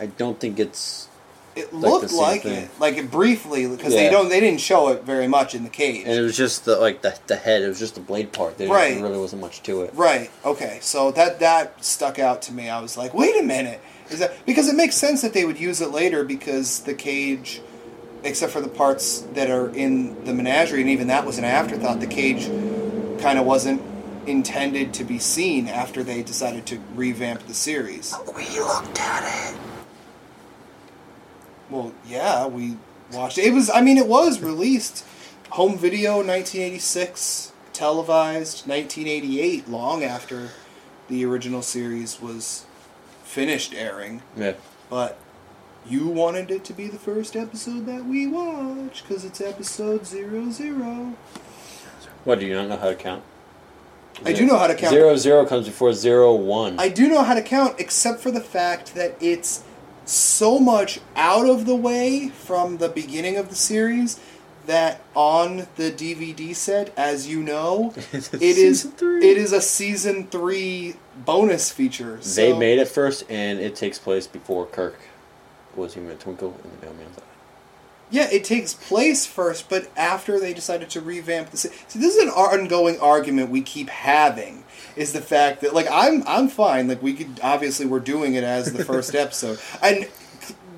I 0.00 0.06
don't 0.06 0.40
think 0.40 0.58
it's. 0.58 1.08
It 1.54 1.72
Like 1.72 1.82
looked 1.92 2.10
same 2.10 2.18
like 2.18 2.42
thing. 2.42 2.64
it, 2.64 2.70
like 2.80 2.96
it 2.96 3.10
briefly, 3.10 3.66
because 3.68 3.92
they 3.92 4.08
don't 4.10 4.28
they 4.28 4.40
didn't 4.40 4.60
show 4.60 4.88
it 4.88 5.04
very 5.04 5.28
much 5.28 5.54
in 5.54 5.64
the 5.64 5.70
cage. 5.70 6.04
And 6.06 6.14
it 6.14 6.22
was 6.22 6.36
just 6.36 6.64
the 6.64 6.76
like 6.76 7.02
the, 7.02 7.18
the 7.26 7.36
head. 7.36 7.62
It 7.62 7.68
was 7.68 7.78
just 7.78 7.94
the 7.94 8.00
blade 8.00 8.32
part. 8.32 8.56
There 8.58 8.68
Right. 8.68 9.00
really 9.00 9.18
wasn't 9.18 9.42
much 9.42 9.62
to 9.64 9.82
it. 9.82 9.92
Right. 9.94 10.30
Okay. 10.44 10.78
So 10.80 11.10
that 11.12 11.40
that 11.40 11.84
stuck 11.84 12.18
out 12.18 12.40
to 12.42 12.52
me. 12.52 12.68
I 12.70 12.80
was 12.80 12.96
like, 12.96 13.12
wait 13.12 13.36
a 13.38 13.42
minute. 13.42 13.80
Is 14.10 14.18
that 14.20 14.32
because 14.46 14.68
it 14.68 14.76
makes 14.76 14.94
sense 14.94 15.20
that 15.22 15.32
they 15.34 15.44
would 15.44 15.58
use 15.60 15.80
it 15.80 15.90
later 15.90 16.24
because 16.24 16.80
the 16.80 16.94
cage, 16.94 17.60
except 18.24 18.52
for 18.52 18.60
the 18.60 18.68
parts 18.68 19.20
that 19.34 19.50
are 19.50 19.68
in 19.74 20.24
the 20.24 20.32
menagerie, 20.34 20.80
and 20.80 20.90
even 20.90 21.06
that 21.08 21.24
was 21.26 21.38
an 21.38 21.44
afterthought. 21.44 22.00
The 22.00 22.06
cage 22.06 22.46
kind 23.22 23.38
of 23.38 23.44
wasn't 23.46 23.80
intended 24.26 24.94
to 24.94 25.04
be 25.04 25.18
seen 25.18 25.66
after 25.68 26.02
they 26.02 26.22
decided 26.22 26.64
to 26.66 26.78
revamp 26.94 27.46
the 27.48 27.54
series. 27.54 28.14
Oh, 28.16 28.32
we 28.36 28.44
looked 28.60 29.00
at 29.00 29.50
it. 29.50 29.58
Well, 31.72 31.92
yeah, 32.06 32.46
we 32.46 32.76
watched 33.12 33.38
it. 33.38 33.46
It 33.46 33.54
was. 33.54 33.70
I 33.70 33.80
mean, 33.80 33.96
it 33.96 34.06
was 34.06 34.40
released 34.40 35.06
home 35.50 35.78
video 35.78 36.16
1986, 36.16 37.52
televised 37.72 38.68
1988, 38.68 39.68
long 39.68 40.04
after 40.04 40.50
the 41.08 41.24
original 41.24 41.62
series 41.62 42.20
was 42.20 42.66
finished 43.24 43.72
airing. 43.74 44.22
Yeah. 44.36 44.52
But 44.90 45.18
you 45.86 46.08
wanted 46.08 46.50
it 46.50 46.62
to 46.64 46.74
be 46.74 46.88
the 46.88 46.98
first 46.98 47.36
episode 47.36 47.86
that 47.86 48.04
we 48.04 48.26
watch 48.26 49.02
because 49.02 49.24
it's 49.24 49.40
episode 49.40 50.06
zero 50.06 50.50
zero. 50.50 51.14
What 52.24 52.38
do 52.38 52.46
you 52.46 52.54
not 52.54 52.68
know 52.68 52.76
how 52.76 52.90
to 52.90 52.94
count? 52.94 53.22
I 54.24 54.32
do 54.32 54.44
know 54.44 54.58
how 54.58 54.66
to 54.66 54.74
count. 54.74 54.92
Zero 54.92 55.16
zero 55.16 55.46
comes 55.46 55.66
before 55.66 55.94
zero 55.94 56.34
one. 56.34 56.78
I 56.78 56.88
do 56.88 57.08
know 57.08 57.22
how 57.22 57.34
to 57.34 57.42
count, 57.42 57.80
except 57.80 58.20
for 58.20 58.30
the 58.30 58.42
fact 58.42 58.94
that 58.94 59.16
it's 59.20 59.64
so 60.04 60.58
much 60.58 61.00
out 61.16 61.48
of 61.48 61.66
the 61.66 61.76
way 61.76 62.28
from 62.28 62.78
the 62.78 62.88
beginning 62.88 63.36
of 63.36 63.48
the 63.48 63.54
series 63.54 64.18
that 64.66 65.00
on 65.14 65.66
the 65.76 65.90
DVD 65.90 66.54
set, 66.54 66.96
as 66.96 67.26
you 67.26 67.42
know, 67.42 67.92
it 68.12 68.42
is 68.42 68.84
three. 68.84 69.28
it 69.28 69.36
is 69.36 69.52
a 69.52 69.60
season 69.60 70.26
three 70.28 70.94
bonus 71.16 71.70
feature. 71.70 72.16
They 72.18 72.56
made 72.56 72.78
it 72.78 72.88
first, 72.88 73.24
and 73.28 73.58
it 73.58 73.74
takes 73.74 73.98
place 73.98 74.26
before 74.26 74.66
Kirk 74.66 74.98
was 75.74 75.96
even 75.96 76.10
a 76.10 76.14
twinkle 76.14 76.56
in 76.64 76.70
the 76.80 76.86
mailman's 76.86 77.18
eye. 77.18 77.22
Yeah, 78.12 78.28
it 78.30 78.44
takes 78.44 78.74
place 78.74 79.26
first, 79.26 79.68
but 79.68 79.90
after 79.96 80.38
they 80.38 80.52
decided 80.54 80.90
to 80.90 81.00
revamp 81.00 81.50
the. 81.50 81.56
se- 81.56 81.72
See, 81.88 81.98
this 81.98 82.14
is 82.14 82.22
an 82.22 82.28
ongoing 82.28 83.00
argument 83.00 83.50
we 83.50 83.62
keep 83.62 83.88
having. 83.88 84.62
Is 84.94 85.12
the 85.12 85.22
fact 85.22 85.62
that 85.62 85.72
like 85.74 85.86
I'm 85.90 86.22
I'm 86.26 86.48
fine. 86.48 86.86
Like 86.86 87.02
we 87.02 87.14
could 87.14 87.40
obviously 87.42 87.86
we're 87.86 87.98
doing 88.00 88.34
it 88.34 88.44
as 88.44 88.72
the 88.72 88.84
first 88.84 89.14
episode, 89.24 89.58
and 89.82 90.06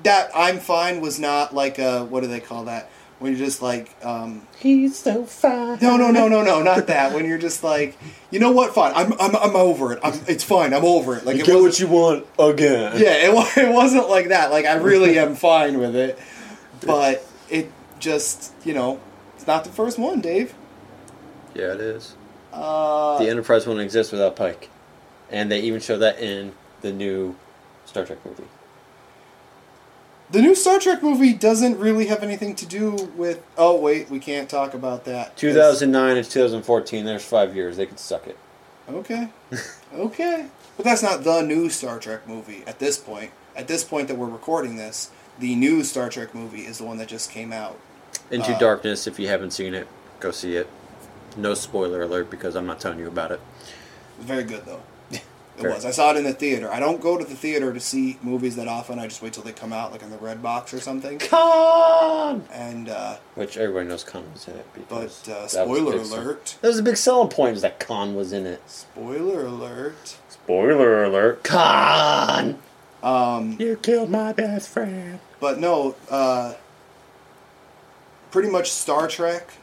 that 0.03 0.29
I'm 0.33 0.59
fine 0.59 1.01
was 1.01 1.19
not 1.19 1.53
like 1.53 1.77
a 1.79 2.05
what 2.05 2.21
do 2.21 2.27
they 2.27 2.39
call 2.39 2.65
that 2.65 2.89
when 3.19 3.31
you're 3.35 3.45
just 3.45 3.61
like 3.61 3.89
um, 4.05 4.45
He's 4.59 4.97
so 4.97 5.25
fine. 5.25 5.79
no 5.81 5.97
no 5.97 6.11
no 6.11 6.27
no 6.27 6.43
no 6.43 6.61
not 6.61 6.87
that 6.87 7.13
when 7.13 7.25
you're 7.25 7.37
just 7.37 7.63
like 7.63 7.97
you 8.29 8.39
know 8.39 8.51
what 8.51 8.73
fine 8.75 8.93
I'm 8.95 9.13
I'm, 9.19 9.35
I'm 9.35 9.55
over 9.55 9.93
it 9.93 9.99
I'm, 10.03 10.13
it's 10.27 10.43
fine 10.43 10.73
I'm 10.73 10.83
over 10.85 11.15
it 11.17 11.25
like 11.25 11.37
You 11.37 11.43
it 11.43 11.45
get 11.47 11.59
what 11.61 11.79
you 11.79 11.87
want 11.87 12.25
again. 12.37 12.93
yeah, 13.01 13.29
it, 13.29 13.57
it 13.57 13.73
wasn't 13.73 14.09
like 14.09 14.27
that. 14.29 14.51
Like, 14.51 14.65
I 14.65 14.75
really 14.75 15.17
am 15.17 15.35
fine 15.35 15.79
with 15.79 15.95
it. 15.95 16.19
But 16.85 17.25
it 17.49 17.71
just, 17.99 18.53
you 18.63 18.73
know, 18.73 18.99
it's 19.35 19.47
not 19.47 19.63
the 19.63 19.69
first 19.71 19.97
one, 19.97 20.21
Dave. 20.21 20.53
Yeah, 21.53 21.73
it 21.73 21.79
is. 21.81 22.15
Uh, 22.53 23.17
The 23.19 23.29
Enterprise 23.29 23.65
wouldn't 23.65 23.83
exist 23.83 24.11
without 24.11 24.35
Pike, 24.35 24.69
and 25.31 25.51
they 25.51 25.61
even 25.61 25.79
show 25.79 25.97
that 25.97 26.19
in 26.19 26.53
the 26.81 26.91
new 26.91 27.35
Star 27.85 28.05
Trek 28.05 28.19
movie. 28.25 28.43
the 30.31 30.41
new 30.41 30.55
Star 30.55 30.79
Trek 30.79 31.01
movie 31.03 31.33
doesn't 31.33 31.77
really 31.79 32.07
have 32.07 32.23
anything 32.23 32.55
to 32.55 32.65
do 32.65 32.91
with. 33.15 33.43
Oh, 33.57 33.79
wait, 33.79 34.09
we 34.09 34.19
can't 34.19 34.49
talk 34.49 34.73
about 34.73 35.05
that. 35.05 35.37
2009 35.37 36.17
and 36.17 36.25
2014. 36.29 37.05
There's 37.05 37.23
five 37.23 37.55
years. 37.55 37.77
They 37.77 37.85
could 37.85 37.99
suck 37.99 38.27
it. 38.27 38.37
Okay. 38.89 39.29
okay. 39.93 40.47
But 40.77 40.85
that's 40.85 41.01
not 41.03 41.23
the 41.23 41.41
new 41.41 41.69
Star 41.69 41.99
Trek 41.99 42.27
movie 42.27 42.63
at 42.67 42.79
this 42.79 42.97
point. 42.97 43.31
At 43.55 43.67
this 43.67 43.83
point 43.83 44.07
that 44.09 44.17
we're 44.17 44.27
recording 44.27 44.75
this, 44.75 45.09
the 45.39 45.55
new 45.55 45.83
Star 45.83 46.09
Trek 46.09 46.33
movie 46.35 46.61
is 46.65 46.77
the 46.79 46.85
one 46.85 46.97
that 46.97 47.07
just 47.07 47.31
came 47.31 47.51
out. 47.53 47.79
Into 48.31 48.55
Uh, 48.55 48.59
Darkness. 48.59 49.07
If 49.07 49.19
you 49.19 49.27
haven't 49.27 49.51
seen 49.51 49.73
it, 49.73 49.87
go 50.19 50.31
see 50.31 50.55
it. 50.55 50.67
No 51.37 51.53
spoiler 51.53 52.01
alert 52.03 52.29
because 52.31 52.55
I'm 52.55 52.65
not 52.65 52.79
telling 52.79 52.99
you 52.99 53.07
about 53.07 53.31
it. 53.31 53.39
Very 54.19 54.43
good 54.43 54.65
though. 54.65 54.81
It 55.57 55.61
Fair. 55.61 55.71
was. 55.73 55.85
I 55.85 55.91
saw 55.91 56.11
it 56.11 56.17
in 56.17 56.25
the 56.25 56.33
theater. 56.33 56.69
I 56.69 56.81
don't 56.81 56.99
go 56.99 57.17
to 57.17 57.23
the 57.23 57.33
theater 57.33 57.71
to 57.73 57.79
see 57.79 58.17
movies 58.21 58.57
that 58.57 58.67
often. 58.67 58.99
I 58.99 59.07
just 59.07 59.21
wait 59.21 59.31
till 59.31 59.43
they 59.43 59.53
come 59.53 59.71
out, 59.71 59.93
like 59.93 60.03
in 60.03 60.09
the 60.09 60.17
red 60.17 60.43
box 60.43 60.73
or 60.73 60.81
something. 60.81 61.17
Khan! 61.17 62.43
And 62.51 62.89
uh, 62.89 63.15
Which 63.35 63.55
everybody 63.55 63.87
knows 63.87 64.03
Khan 64.03 64.25
was 64.33 64.49
in 64.49 64.55
it. 64.55 64.65
But 64.89 64.97
uh, 65.29 65.43
that 65.43 65.49
spoiler 65.51 66.03
sell- 66.03 66.19
alert. 66.19 66.57
That 66.59 66.67
was 66.67 66.79
a 66.79 66.83
big 66.83 66.97
selling 66.97 67.29
point. 67.29 67.53
Was 67.53 67.61
that 67.61 67.79
Khan 67.79 68.15
was 68.15 68.33
in 68.33 68.45
it? 68.45 68.61
Spoiler 68.69 69.45
alert. 69.45 70.17
Spoiler 70.27 71.05
alert. 71.05 71.43
Khan. 71.45 72.59
Um, 73.05 73.55
You 73.59 73.77
killed 73.77 74.09
my 74.09 74.33
best 74.33 74.67
friend. 74.69 75.19
but 75.39 75.59
no, 75.59 75.95
uh, 76.09 76.55
pretty 78.31 78.49
much 78.49 78.71
Star 78.71 79.07
Trek, 79.07 79.53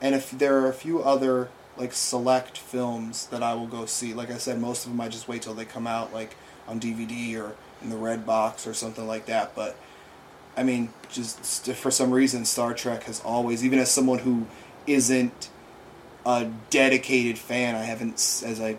and 0.00 0.14
if 0.14 0.30
there 0.30 0.58
are 0.60 0.68
a 0.68 0.74
few 0.74 1.02
other 1.02 1.48
like 1.76 1.92
select 1.92 2.56
films 2.58 3.26
that 3.26 3.42
I 3.42 3.54
will 3.54 3.66
go 3.66 3.86
see. 3.86 4.14
Like 4.14 4.30
I 4.30 4.38
said, 4.38 4.60
most 4.60 4.84
of 4.86 4.92
them 4.92 5.00
I 5.00 5.08
just 5.08 5.28
wait 5.28 5.42
till 5.42 5.54
they 5.54 5.64
come 5.64 5.86
out, 5.86 6.12
like 6.12 6.36
on 6.66 6.80
DVD 6.80 7.36
or 7.38 7.54
in 7.82 7.90
the 7.90 7.96
red 7.96 8.24
box 8.26 8.66
or 8.66 8.74
something 8.74 9.06
like 9.06 9.26
that. 9.26 9.54
But 9.54 9.76
I 10.56 10.62
mean, 10.62 10.90
just 11.10 11.70
for 11.74 11.90
some 11.90 12.10
reason, 12.10 12.44
Star 12.44 12.72
Trek 12.72 13.04
has 13.04 13.20
always, 13.20 13.64
even 13.64 13.78
as 13.78 13.90
someone 13.90 14.20
who 14.20 14.46
isn't 14.86 15.50
a 16.24 16.50
dedicated 16.70 17.38
fan, 17.38 17.74
I 17.74 17.82
haven't, 17.82 18.14
as 18.14 18.60
I 18.60 18.76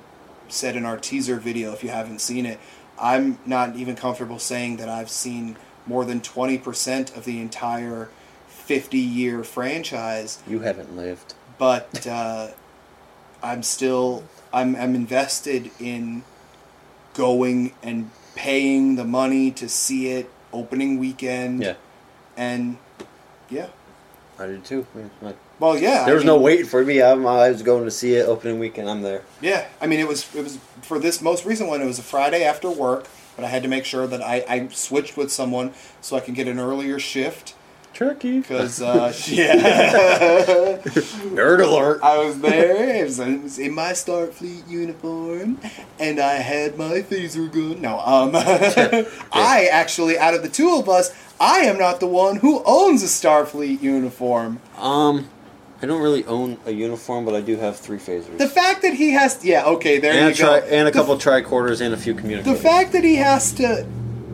said 0.47 0.75
in 0.75 0.85
our 0.85 0.97
teaser 0.97 1.39
video, 1.39 1.73
if 1.73 1.83
you 1.83 1.89
haven't 1.89 2.19
seen 2.19 2.45
it, 2.45 2.59
I'm 2.99 3.37
not 3.45 3.75
even 3.75 3.95
comfortable 3.95 4.39
saying 4.39 4.77
that 4.77 4.89
I've 4.89 5.09
seen 5.09 5.55
more 5.85 6.03
than 6.05 6.19
20% 6.21 7.15
of 7.15 7.25
the 7.25 7.39
entire 7.39 8.09
50 8.49 8.97
year 8.97 9.43
franchise 9.43 10.39
You 10.47 10.59
haven't 10.59 10.95
lived. 10.95 11.33
but 11.57 12.05
uh, 12.07 12.49
I'm 13.41 13.63
still 13.63 14.23
I'm 14.51 14.75
I'm 14.75 14.95
invested 14.95 15.71
in 15.79 16.23
going 17.13 17.73
and 17.81 18.11
paying 18.35 18.95
the 18.95 19.03
money 19.05 19.51
to 19.51 19.67
see 19.69 20.09
it 20.09 20.29
opening 20.53 20.99
weekend. 20.99 21.61
Yeah, 21.63 21.73
And 22.35 22.77
yeah. 23.49 23.67
I 24.39 24.45
did 24.47 24.63
too. 24.65 24.85
Like, 25.21 25.35
Well, 25.59 25.77
yeah. 25.77 26.03
there 26.05 26.13
I 26.13 26.15
was 26.15 26.23
no 26.23 26.35
mean- 26.35 26.43
waiting 26.43 26.65
for 26.67 26.83
me. 26.85 27.01
I'm, 27.01 27.25
I 27.25 27.49
was 27.49 27.63
going 27.63 27.85
to 27.85 27.91
see 27.91 28.13
it 28.15 28.27
opening 28.27 28.59
weekend. 28.59 28.89
I'm 28.89 29.01
there. 29.01 29.23
Yeah, 29.41 29.67
I 29.81 29.87
mean, 29.87 29.99
it 29.99 30.07
was 30.07 30.33
it 30.35 30.43
was 30.43 30.57
for 30.81 30.99
this 30.99 31.21
most 31.21 31.45
recent 31.45 31.69
one. 31.69 31.81
It 31.81 31.85
was 31.85 31.99
a 31.99 32.03
Friday 32.03 32.43
after 32.43 32.69
work, 32.69 33.07
but 33.35 33.43
I 33.43 33.47
had 33.47 33.63
to 33.63 33.69
make 33.69 33.85
sure 33.85 34.05
that 34.07 34.21
I, 34.21 34.43
I 34.47 34.67
switched 34.69 35.17
with 35.17 35.31
someone 35.31 35.73
so 36.01 36.15
I 36.15 36.19
could 36.19 36.35
get 36.35 36.47
an 36.47 36.59
earlier 36.59 36.99
shift 36.99 37.55
Turkey. 37.93 38.39
because 38.41 38.79
uh, 38.83 39.11
yeah, 39.27 39.55
Nerd 40.77 41.63
alert. 41.65 42.01
I 42.03 42.19
was 42.19 42.39
there. 42.39 42.95
It 42.95 43.03
was, 43.05 43.19
it 43.19 43.41
was 43.41 43.57
in 43.57 43.73
my 43.73 43.93
Starfleet 43.93 44.67
uniform, 44.69 45.59
and 45.99 46.19
I 46.19 46.35
had 46.35 46.77
my 46.77 47.01
phaser 47.01 47.51
gun. 47.51 47.81
No, 47.81 47.99
um, 47.99 48.31
I 49.31 49.67
actually, 49.71 50.17
out 50.19 50.35
of 50.35 50.43
the 50.43 50.49
two 50.49 50.75
of 50.77 50.87
us, 50.87 51.11
I 51.39 51.61
am 51.61 51.77
not 51.79 51.99
the 51.99 52.07
one 52.07 52.35
who 52.37 52.61
owns 52.65 53.01
a 53.01 53.07
Starfleet 53.07 53.81
uniform. 53.81 54.59
Um, 54.77 55.29
I 55.81 55.85
don't 55.85 56.01
really 56.01 56.25
own 56.25 56.57
a 56.65 56.71
uniform, 56.71 57.23
but 57.25 57.35
I 57.35 57.41
do 57.41 57.55
have 57.57 57.77
three 57.77 57.99
phasers. 57.99 58.37
The 58.37 58.47
fact 58.49 58.81
that 58.81 58.93
he 58.95 59.11
has, 59.11 59.43
yeah, 59.45 59.65
okay, 59.65 59.99
there 59.99 60.13
and, 60.13 60.21
you 60.25 60.31
a 60.31 60.33
tri- 60.33 60.59
go. 60.61 60.65
and 60.65 60.87
a 60.87 60.91
The 60.91 60.97
couple 60.97 61.15
tricorders 61.17 61.81
and 61.81 61.93
a 61.93 61.97
few 61.97 62.13
communicators. 62.15 62.57
the 62.61 62.67
fact 62.67 62.91
that 62.93 63.03
he 63.03 63.15
has 63.17 63.51
to 63.53 63.85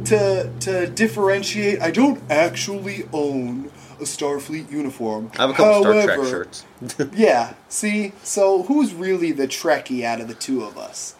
to 0.05 0.49
to 0.59 0.85
differentiate 0.87 1.81
i 1.81 1.89
don't 1.89 2.21
actually 2.29 3.07
own 3.13 3.71
a 4.01 4.03
starfleet 4.03 4.69
uniform 4.69 5.31
I 5.37 5.43
have 5.43 5.49
a 5.51 5.53
couple 5.53 5.81
Star 5.81 6.03
Trek 6.03 6.19
shirts. 6.27 6.65
yeah 7.15 7.53
see 7.69 8.11
so 8.21 8.63
who's 8.63 8.93
really 8.93 9.31
the 9.31 9.47
trekkie 9.47 10.03
out 10.03 10.19
of 10.19 10.27
the 10.27 10.33
two 10.33 10.61
of 10.61 10.77
us 10.77 11.15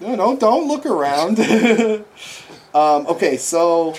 no 0.00 0.16
no 0.16 0.36
don't 0.36 0.66
look 0.66 0.84
around 0.86 1.38
um, 2.74 3.06
okay 3.06 3.36
so 3.36 3.94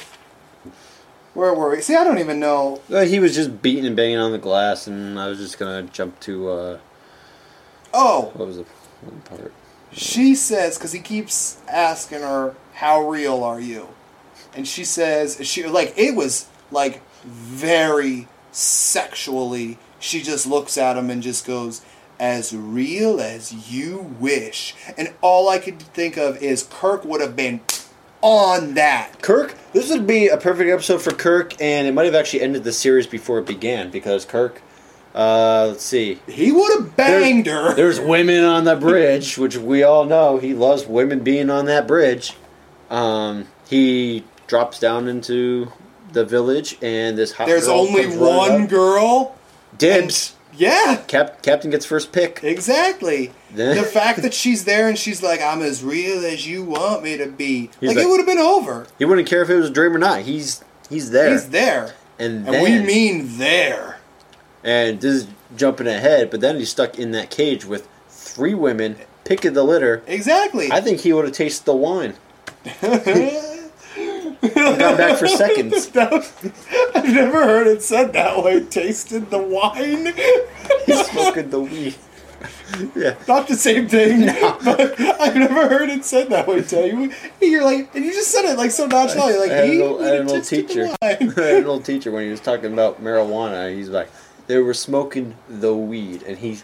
where 1.37 1.53
were 1.53 1.69
we? 1.69 1.81
See 1.81 1.95
i 1.95 2.03
don't 2.03 2.17
even 2.17 2.39
know. 2.39 2.81
Uh, 2.91 3.01
he 3.01 3.19
was 3.19 3.35
just 3.35 3.61
beating 3.61 3.85
and 3.85 3.95
banging 3.95 4.17
on 4.17 4.31
the 4.31 4.39
glass, 4.39 4.87
and 4.87 5.19
I 5.19 5.27
was 5.27 5.37
just 5.37 5.59
gonna 5.59 5.83
jump 5.83 6.19
to 6.21 6.49
uh, 6.49 6.79
oh. 7.93 8.31
what 8.33 8.47
was 8.47 8.57
the 8.57 8.65
one 9.01 9.21
part? 9.21 9.53
she 9.91 10.33
says 10.33 10.77
because 10.77 10.91
he 10.91 10.99
keeps 10.99 11.61
asking 11.67 12.21
her 12.21 12.55
how 12.73 13.07
real 13.07 13.43
are 13.43 13.59
you? 13.59 13.89
And 14.55 14.67
she 14.67 14.83
says 14.83 15.39
she 15.43 15.65
like 15.67 15.93
it 15.95 16.15
was 16.15 16.47
like 16.71 17.01
very 17.23 18.27
sexually 18.51 19.77
she 19.99 20.23
just 20.23 20.47
looks 20.47 20.75
at 20.75 20.97
him 20.97 21.11
and 21.11 21.21
just 21.21 21.45
goes 21.45 21.83
as 22.19 22.51
real 22.51 23.21
as 23.21 23.71
you 23.71 24.15
wish. 24.19 24.73
And 24.97 25.13
all 25.21 25.49
i 25.49 25.59
could 25.59 25.79
think 25.79 26.17
of 26.17 26.41
is 26.41 26.67
kirk 26.67 27.05
would 27.05 27.21
have 27.21 27.35
been 27.35 27.61
on 28.27 28.73
that 28.73 29.21
Kirk. 29.21 29.55
This 29.71 29.89
would 29.89 30.05
be 30.05 30.27
a 30.27 30.37
perfect 30.37 30.69
episode 30.69 31.01
for 31.01 31.11
Kirk, 31.11 31.59
and 31.61 31.87
it 31.87 31.93
might 31.93 32.05
have 32.05 32.15
actually 32.15 32.41
ended 32.41 32.65
the 32.65 32.73
series 32.73 33.07
before 33.07 33.39
it 33.39 33.45
began 33.45 33.89
because 33.89 34.25
Kirk. 34.25 34.61
Uh, 35.15 35.67
let's 35.69 35.83
see. 35.83 36.19
he 36.27 36.51
would 36.51 36.71
have 36.73 36.95
banged 36.95 37.47
her 37.47 37.73
There's 37.73 37.99
women 37.99 38.43
on 38.43 38.65
the 38.65 38.75
bridge, 38.75 39.37
which 39.37 39.57
we 39.57 39.81
all 39.81 40.05
know 40.05 40.37
he 40.37 40.53
loves 40.53 40.85
women 40.85 41.21
being 41.21 41.49
on 41.49 41.65
that 41.65 41.87
bridge. 41.87 42.33
Um, 42.89 43.47
he 43.67 44.25
drops 44.45 44.79
down 44.79 45.07
into 45.07 45.71
the 46.11 46.25
village, 46.25 46.77
and 46.81 47.17
this 47.17 47.31
hot 47.31 47.47
there's 47.47 47.67
only 47.67 48.15
one 48.17 48.67
girl 48.67 49.35
Dibs. 49.77 50.35
Yeah 50.57 51.01
Cap- 51.07 51.41
Captain 51.41 51.69
gets 51.71 51.85
first 51.85 52.11
pick. 52.11 52.43
Exactly. 52.43 53.31
The 53.55 53.81
fact 53.83 54.21
that 54.23 54.33
she's 54.33 54.65
there 54.65 54.87
and 54.89 54.97
she's 54.97 55.23
like, 55.23 55.41
"I'm 55.41 55.61
as 55.61 55.81
real 55.83 56.23
as 56.25 56.45
you 56.45 56.63
want 56.63 57.01
me 57.03 57.17
to 57.17 57.27
be," 57.27 57.69
like, 57.81 57.95
like- 57.95 58.05
it 58.05 58.09
would 58.09 58.17
have 58.17 58.27
been 58.27 58.37
over. 58.37 58.85
He 58.99 59.05
wouldn't 59.05 59.27
care 59.27 59.41
if 59.41 59.49
it 59.49 59.55
was 59.55 59.69
a 59.69 59.73
dream 59.73 59.95
or 59.95 59.99
not. 59.99 60.21
He's 60.21 60.63
he's 60.89 61.09
there. 61.11 61.31
He's 61.31 61.49
there, 61.49 61.95
and 62.19 62.45
and 62.45 62.53
then, 62.55 62.63
we 62.63 62.85
mean 62.85 63.37
there. 63.37 63.99
and 64.63 64.99
this 65.01 65.13
is 65.23 65.27
jumping 65.55 65.87
ahead, 65.87 66.29
but 66.29 66.41
then 66.41 66.57
he's 66.57 66.69
stuck 66.69 66.99
in 66.99 67.11
that 67.11 67.29
cage 67.31 67.65
with 67.65 67.87
three 68.09 68.53
women 68.53 68.97
picking 69.23 69.53
the 69.53 69.63
litter. 69.63 70.03
Exactly. 70.05 70.69
I 70.71 70.81
think 70.81 70.99
he 70.99 71.13
would 71.13 71.25
have 71.25 71.33
tasted 71.33 71.65
the 71.65 71.75
wine. 71.75 72.13
Got 74.75 74.97
back 74.97 75.17
for 75.17 75.27
seconds. 75.27 75.91
Was- 75.95 76.33
I've 76.95 77.13
never 77.13 77.43
heard 77.43 77.67
it 77.67 77.81
said 77.81 78.13
that 78.13 78.43
way. 78.43 78.63
Tasted 78.63 79.29
the 79.29 79.39
wine. 79.39 80.13
He's 80.85 81.05
smoking 81.07 81.49
the 81.49 81.61
weed. 81.61 81.95
yeah. 82.95 83.15
Not 83.27 83.47
the 83.47 83.55
same 83.55 83.87
thing, 83.87 84.25
but 84.63 84.99
I've 84.99 85.35
never 85.35 85.67
heard 85.69 85.89
it 85.89 86.03
said 86.05 86.29
that 86.29 86.47
way. 86.47 86.61
Tell 86.61 86.85
you, 86.85 87.11
you're 87.41 87.63
like, 87.63 87.93
and 87.95 88.03
you 88.05 88.11
just 88.13 88.31
said 88.31 88.45
it 88.45 88.57
like 88.57 88.71
so. 88.71 88.83
You're 88.83 89.39
like, 89.39 89.51
I 89.51 89.55
had 89.55 89.69
he 89.69 89.75
an 89.77 89.81
old, 89.87 90.01
I 90.01 90.05
had 90.07 90.21
an 90.21 90.29
old 90.29 90.43
teacher. 90.43 90.95
I 91.01 91.05
had 91.13 91.21
an 91.37 91.65
old 91.65 91.85
teacher 91.85 92.11
when 92.11 92.23
he 92.23 92.29
was 92.29 92.41
talking 92.41 92.73
about 92.73 93.01
marijuana. 93.01 93.73
He's 93.73 93.89
like, 93.89 94.09
they 94.47 94.57
were 94.57 94.73
smoking 94.73 95.35
the 95.47 95.73
weed, 95.73 96.23
and 96.23 96.37
he 96.37 96.59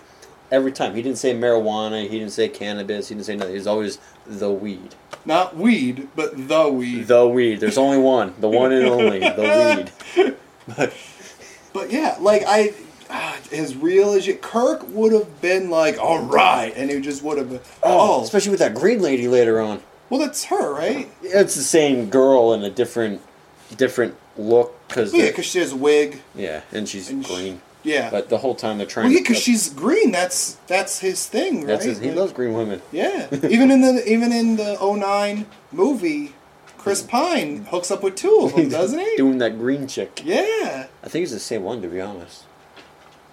every 0.51 0.71
time 0.71 0.93
he 0.93 1.01
didn't 1.01 1.17
say 1.17 1.33
marijuana, 1.33 2.03
he 2.07 2.19
didn't 2.19 2.33
say 2.33 2.47
cannabis, 2.47 3.09
he 3.09 3.15
didn't 3.15 3.25
say 3.25 3.35
nothing. 3.35 3.53
He 3.53 3.57
was 3.57 3.67
always 3.67 3.97
the 4.25 4.51
weed, 4.51 4.95
Not 5.25 5.55
weed, 5.57 6.07
but 6.15 6.47
the 6.47 6.69
weed. 6.69 7.07
the 7.07 7.27
weed. 7.27 7.59
There's 7.59 7.77
only 7.77 7.97
one, 7.97 8.33
the 8.39 8.49
one 8.49 8.71
and 8.71 8.85
only, 8.87 9.19
the 9.19 9.89
weed. 10.15 10.35
But 10.75 10.93
But 11.73 11.91
yeah, 11.91 12.17
like 12.19 12.43
I, 12.47 12.73
ah, 13.09 13.37
as 13.51 13.75
real 13.75 14.13
as 14.13 14.27
you, 14.27 14.35
Kirk 14.35 14.87
would 14.89 15.11
have 15.11 15.41
been 15.41 15.69
like, 15.69 15.97
all 15.97 16.19
right, 16.23 16.73
and 16.75 16.89
he 16.89 16.99
just 17.01 17.23
would 17.23 17.37
have 17.37 17.49
been, 17.49 17.59
oh, 17.83 18.19
oh, 18.19 18.23
especially 18.23 18.51
with 18.51 18.59
that 18.59 18.75
green 18.75 19.01
lady 19.01 19.27
later 19.27 19.59
on. 19.59 19.81
well, 20.09 20.19
that's 20.19 20.45
her, 20.45 20.73
right? 20.73 21.09
It's 21.21 21.55
the 21.55 21.61
same 21.63 22.09
girl 22.09 22.53
in 22.53 22.63
a 22.63 22.69
different, 22.69 23.21
different 23.75 24.15
look 24.37 24.75
because 24.87 25.13
yeah, 25.13 25.27
because 25.27 25.45
she 25.45 25.59
has 25.59 25.71
a 25.73 25.75
wig. 25.75 26.21
yeah, 26.35 26.61
and 26.71 26.87
she's 26.87 27.09
And 27.09 27.23
green. 27.25 27.61
Yeah, 27.83 28.09
But 28.09 28.29
the 28.29 28.37
whole 28.37 28.55
time 28.55 28.77
they're 28.77 28.87
trying. 28.87 29.05
well, 29.05 29.11
yeah, 29.13 29.19
to 29.19 29.23
because 29.23 29.41
she's 29.41 29.69
green. 29.69 30.11
That's 30.11 30.53
that's 30.67 30.99
his 30.99 31.27
thing, 31.27 31.57
right? 31.57 31.67
That's 31.67 31.85
his, 31.85 31.99
he 31.99 32.11
loves 32.11 32.31
green 32.31 32.53
women. 32.53 32.81
Yeah, 32.91 33.27
even 33.49 33.71
in 33.71 33.81
the 33.81 34.03
even 34.09 34.31
in 34.31 34.55
the 34.55 34.77
09 34.81 35.45
movie, 35.71 36.33
Chris 36.83 37.01
Pine 37.01 37.65
hooks 37.65 37.91
up 37.91 38.03
with 38.03 38.15
two 38.15 38.41
of 38.41 38.55
them, 38.55 38.69
doesn't 38.79 38.99
he? 38.99 39.15
Doing 39.15 39.37
that 39.37 39.57
green 39.57 39.87
chick. 39.87 40.21
Yeah. 40.25 40.87
I 41.01 41.07
think 41.07 41.23
it's 41.23 41.31
the 41.31 41.39
same 41.39 41.63
one, 41.63 41.81
to 41.81 41.87
be 41.87 42.01
honest. 42.01 42.43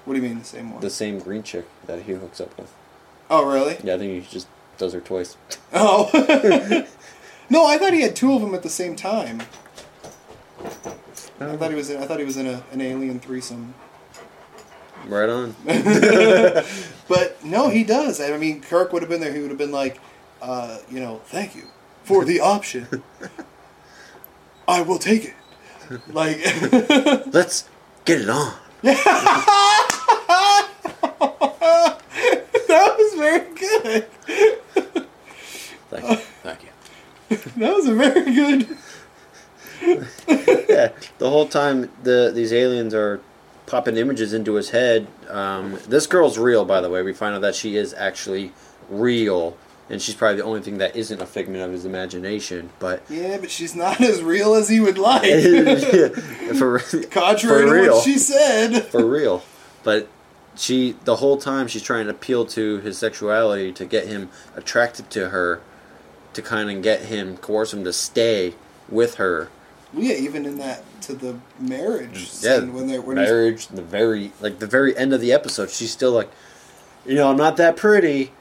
What 0.04 0.14
do 0.14 0.20
you 0.20 0.28
mean 0.28 0.38
the 0.38 0.44
same 0.44 0.72
one? 0.72 0.80
The 0.80 0.88
same 0.90 1.18
green 1.18 1.42
chick 1.42 1.66
that 1.86 2.02
he 2.02 2.12
hooks 2.12 2.40
up 2.40 2.56
with. 2.56 2.72
Oh, 3.28 3.44
really? 3.44 3.76
Yeah, 3.82 3.94
I 3.94 3.98
think 3.98 4.24
he 4.24 4.30
just 4.30 4.46
does 4.78 4.92
her 4.92 5.00
twice. 5.00 5.36
Oh. 5.72 6.10
no, 7.48 7.66
I 7.66 7.78
thought 7.78 7.92
he 7.92 8.02
had 8.02 8.16
two 8.16 8.32
of 8.34 8.40
them 8.40 8.54
at 8.54 8.62
the 8.62 8.68
same 8.68 8.96
time. 8.96 9.42
I 11.40 11.44
um, 11.44 11.58
thought 11.58 11.70
he 11.70 11.76
was 11.76 11.90
in, 11.90 12.02
I 12.02 12.06
thought 12.06 12.18
he 12.18 12.24
was 12.24 12.36
in 12.36 12.46
a, 12.46 12.62
an 12.72 12.80
alien 12.80 13.20
threesome. 13.20 13.74
Right 15.06 15.28
on. 15.28 15.54
But 17.10 17.44
no, 17.44 17.68
he 17.70 17.82
does. 17.82 18.20
I 18.20 18.36
mean, 18.36 18.60
Kirk 18.60 18.92
would 18.92 19.02
have 19.02 19.08
been 19.08 19.20
there. 19.20 19.34
He 19.34 19.40
would 19.40 19.48
have 19.50 19.58
been 19.58 19.72
like, 19.72 19.98
uh, 20.40 20.78
you 20.88 21.00
know, 21.00 21.20
thank 21.24 21.56
you 21.56 21.64
for 22.04 22.24
the 22.24 22.38
option. 22.38 23.02
I 24.68 24.82
will 24.82 25.00
take 25.00 25.24
it. 25.24 25.34
Like, 26.12 26.38
Let's 27.34 27.68
get 28.04 28.20
it 28.20 28.30
on. 28.30 28.54
that 28.82 29.00
was 32.96 33.14
very 33.18 33.54
good. 33.56 34.06
Thank 35.90 36.10
you. 36.10 36.16
Thank 36.44 36.62
you. 36.62 36.70
That 37.56 37.74
was 37.74 37.88
a 37.88 37.94
very 37.94 38.32
good. 38.32 38.76
Yeah, 40.68 40.92
the 41.18 41.28
whole 41.28 41.48
time 41.48 41.90
the 42.04 42.30
these 42.32 42.52
aliens 42.52 42.94
are 42.94 43.20
popping 43.70 43.96
images 43.96 44.32
into 44.34 44.54
his 44.54 44.70
head. 44.70 45.06
Um, 45.28 45.78
this 45.88 46.06
girl's 46.06 46.36
real, 46.38 46.64
by 46.64 46.80
the 46.80 46.90
way. 46.90 47.02
We 47.02 47.12
find 47.12 47.34
out 47.34 47.42
that 47.42 47.54
she 47.54 47.76
is 47.76 47.94
actually 47.94 48.52
real, 48.88 49.56
and 49.88 50.02
she's 50.02 50.14
probably 50.14 50.38
the 50.38 50.44
only 50.44 50.60
thing 50.60 50.78
that 50.78 50.96
isn't 50.96 51.20
a 51.22 51.26
figment 51.26 51.62
of 51.62 51.72
his 51.72 51.84
imagination. 51.84 52.70
But 52.80 53.02
Yeah, 53.08 53.38
but 53.38 53.50
she's 53.50 53.74
not 53.76 54.00
as 54.12 54.22
real 54.22 54.54
as 54.54 54.68
he 54.68 54.80
would 54.80 54.98
like. 54.98 55.22
for 56.58 56.78
Contrary 57.10 57.62
for 57.62 57.66
to 57.66 57.72
real. 57.72 57.94
what 57.94 58.04
she 58.04 58.18
said. 58.18 58.84
for 58.86 59.04
real. 59.04 59.42
But 59.84 60.08
she, 60.56 60.96
the 61.04 61.16
whole 61.16 61.36
time, 61.38 61.68
she's 61.68 61.82
trying 61.82 62.04
to 62.06 62.10
appeal 62.10 62.44
to 62.46 62.78
his 62.80 62.98
sexuality 62.98 63.72
to 63.72 63.84
get 63.86 64.06
him 64.08 64.30
attracted 64.56 65.08
to 65.10 65.30
her, 65.30 65.60
to 66.34 66.42
kind 66.42 66.70
of 66.70 66.82
get 66.82 67.02
him, 67.02 67.36
coerce 67.36 67.72
him 67.72 67.84
to 67.84 67.92
stay 67.92 68.54
with 68.88 69.14
her. 69.14 69.48
Yeah, 69.92 70.14
even 70.14 70.46
in 70.46 70.58
that 70.58 70.82
to 71.02 71.14
the 71.14 71.36
marriage 71.58 72.28
Yeah, 72.42 72.58
scene 72.60 72.72
when 72.74 72.86
they 72.86 72.98
when 72.98 73.16
marriage, 73.16 73.66
the 73.68 73.82
very 73.82 74.32
like 74.40 74.58
the 74.58 74.66
very 74.66 74.96
end 74.96 75.12
of 75.12 75.20
the 75.20 75.32
episode, 75.32 75.70
she's 75.70 75.90
still 75.90 76.12
like, 76.12 76.30
you 77.04 77.14
know, 77.14 77.28
I'm 77.30 77.36
not 77.36 77.56
that 77.56 77.76
pretty, 77.76 78.32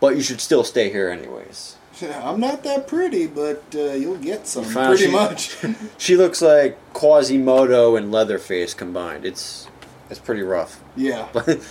but 0.00 0.16
you 0.16 0.22
should 0.22 0.40
still 0.40 0.64
stay 0.64 0.90
here 0.90 1.08
anyways. 1.08 1.76
Yeah, 2.00 2.28
I'm 2.30 2.38
not 2.38 2.62
that 2.62 2.86
pretty, 2.86 3.26
but 3.26 3.62
uh, 3.74 3.92
you'll 3.92 4.18
get 4.18 4.46
some 4.46 4.64
pretty 4.64 5.06
she- 5.06 5.10
much. 5.10 5.56
She 5.98 6.16
looks 6.16 6.40
like 6.42 6.76
Quasimodo 6.92 7.96
and 7.96 8.12
Leatherface 8.12 8.74
combined. 8.74 9.24
It's 9.24 9.66
it's 10.10 10.20
pretty 10.20 10.42
rough. 10.42 10.80
yeah. 10.96 11.28
But 11.32 11.48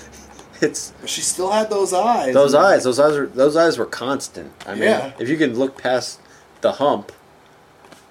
It's 0.60 0.92
But 1.00 1.08
she 1.10 1.22
still 1.22 1.52
had 1.52 1.70
those 1.70 1.94
eyes. 1.94 2.34
those 2.34 2.56
eyes. 2.56 2.84
Those 2.84 3.00
eyes 3.00 3.16
were 3.16 3.28
those 3.28 3.56
eyes 3.56 3.78
were 3.78 3.86
constant. 3.86 4.52
I 4.66 4.74
mean, 4.74 4.84
Yeah. 4.84 5.12
if 5.20 5.30
you 5.30 5.38
can 5.38 5.54
look 5.58 5.78
past 5.78 6.20
the 6.62 6.74
hump, 6.74 7.12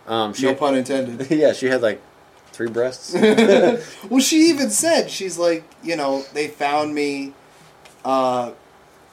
um, 0.07 0.33
she 0.35 0.45
No 0.47 0.55
pun 0.55 0.75
intended. 0.77 1.31
yeah, 1.31 1.53
she 1.53 1.67
had 1.67 1.83
like 1.83 2.01
three 2.53 2.69
breasts. 2.69 3.15
Well, 4.11 4.21
she 4.21 4.49
even 4.49 4.71
said 4.71 5.11
she's 5.11 5.37
like, 5.39 5.65
you 5.83 5.97
know, 5.97 6.25
they 6.33 6.49
found 6.49 6.95
me 6.95 7.33
uh, 8.05 8.53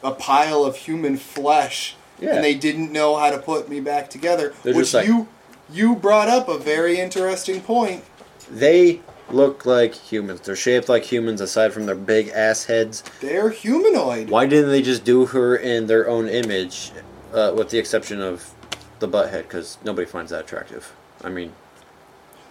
a 0.03 0.11
pile 0.11 0.63
of 0.63 0.75
human 0.75 1.17
flesh, 1.17 1.95
Yeah. 2.19 2.35
and 2.35 2.43
they 2.43 2.53
didn't 2.55 2.91
know 2.91 3.15
how 3.17 3.31
to 3.31 3.37
put 3.39 3.69
me 3.69 3.79
back 3.79 4.09
together. 4.09 4.53
They're 4.63 4.75
which 4.75 4.93
like- 4.93 5.07
you 5.07 5.27
you 5.71 5.95
brought 5.95 6.27
up 6.27 6.47
a 6.49 6.57
very 6.59 6.99
interesting 6.99 7.61
point. 7.61 8.03
they 8.51 9.01
look 9.31 9.65
like 9.65 9.95
humans. 9.95 10.41
They're 10.41 10.55
shaped 10.55 10.89
like 10.89 11.03
humans, 11.05 11.41
aside 11.41 11.73
from 11.73 11.85
their 11.87 11.95
big 11.95 12.27
ass 12.29 12.65
heads. 12.65 13.03
They're 13.21 13.49
humanoid. 13.49 14.29
Why 14.29 14.45
didn't 14.45 14.69
they 14.69 14.81
just 14.83 15.03
do 15.05 15.25
her 15.27 15.55
in 15.55 15.87
their 15.87 16.07
own 16.07 16.27
image, 16.27 16.91
uh, 17.33 17.53
with 17.57 17.69
the 17.69 17.79
exception 17.79 18.21
of 18.21 18.53
the 18.99 19.07
butt 19.07 19.29
head? 19.31 19.47
Because 19.47 19.77
nobody 19.83 20.05
finds 20.05 20.31
that 20.31 20.41
attractive. 20.41 20.93
I 21.23 21.29
mean, 21.29 21.53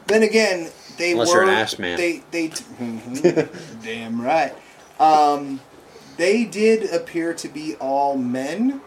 Then 0.06 0.22
again, 0.22 0.70
they 0.98 1.12
Unless 1.12 1.28
were 1.28 1.34
you're 1.34 1.42
an 1.44 1.48
ass 1.50 1.78
man. 1.78 1.96
They 1.96 2.22
they 2.30 2.48
Mhm. 2.48 3.82
damn 3.84 4.20
right. 4.20 4.54
Um, 5.00 5.60
they 6.16 6.44
did 6.44 6.92
appear 6.92 7.32
to 7.34 7.48
be 7.48 7.74
all 7.76 8.16
men, 8.16 8.80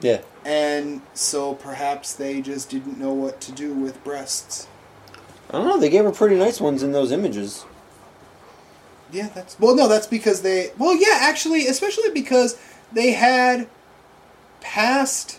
yeah. 0.00 0.20
and 0.44 1.00
so 1.14 1.54
perhaps 1.54 2.12
they 2.14 2.40
just 2.42 2.68
didn't 2.70 2.98
know 2.98 3.12
what 3.12 3.40
to 3.42 3.52
do 3.52 3.72
with 3.72 4.02
breasts. 4.04 4.66
I 5.48 5.58
don't 5.58 5.66
know. 5.66 5.78
They 5.78 5.88
gave 5.90 6.04
her 6.04 6.10
pretty 6.12 6.36
nice 6.36 6.60
ones 6.60 6.82
in 6.82 6.92
those 6.92 7.12
images. 7.12 7.64
Yeah, 9.12 9.28
that's 9.34 9.58
well. 9.60 9.74
No, 9.76 9.88
that's 9.88 10.06
because 10.06 10.42
they. 10.42 10.72
Well, 10.78 10.94
yeah, 10.96 11.18
actually, 11.20 11.66
especially 11.66 12.10
because 12.10 12.58
they 12.92 13.12
had 13.12 13.68
past 14.60 15.38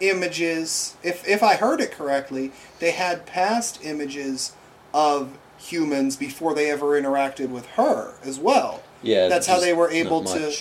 images. 0.00 0.96
If 1.02 1.26
if 1.26 1.42
I 1.42 1.56
heard 1.56 1.80
it 1.80 1.92
correctly, 1.92 2.52
they 2.78 2.92
had 2.92 3.26
past 3.26 3.80
images 3.84 4.52
of 4.94 5.36
humans 5.58 6.16
before 6.16 6.54
they 6.54 6.70
ever 6.70 7.00
interacted 7.00 7.50
with 7.50 7.66
her 7.70 8.14
as 8.24 8.38
well. 8.38 8.82
Yeah, 9.02 9.28
that's 9.28 9.46
how 9.46 9.60
they 9.60 9.72
were 9.72 9.90
able 9.90 10.24
to. 10.24 10.54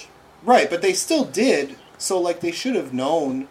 Right, 0.43 0.69
but 0.69 0.81
they 0.81 0.93
still 0.93 1.25
did. 1.25 1.75
So 1.97 2.19
like 2.19 2.39
they 2.41 2.51
should 2.51 2.75
have 2.75 2.93
known. 2.93 3.47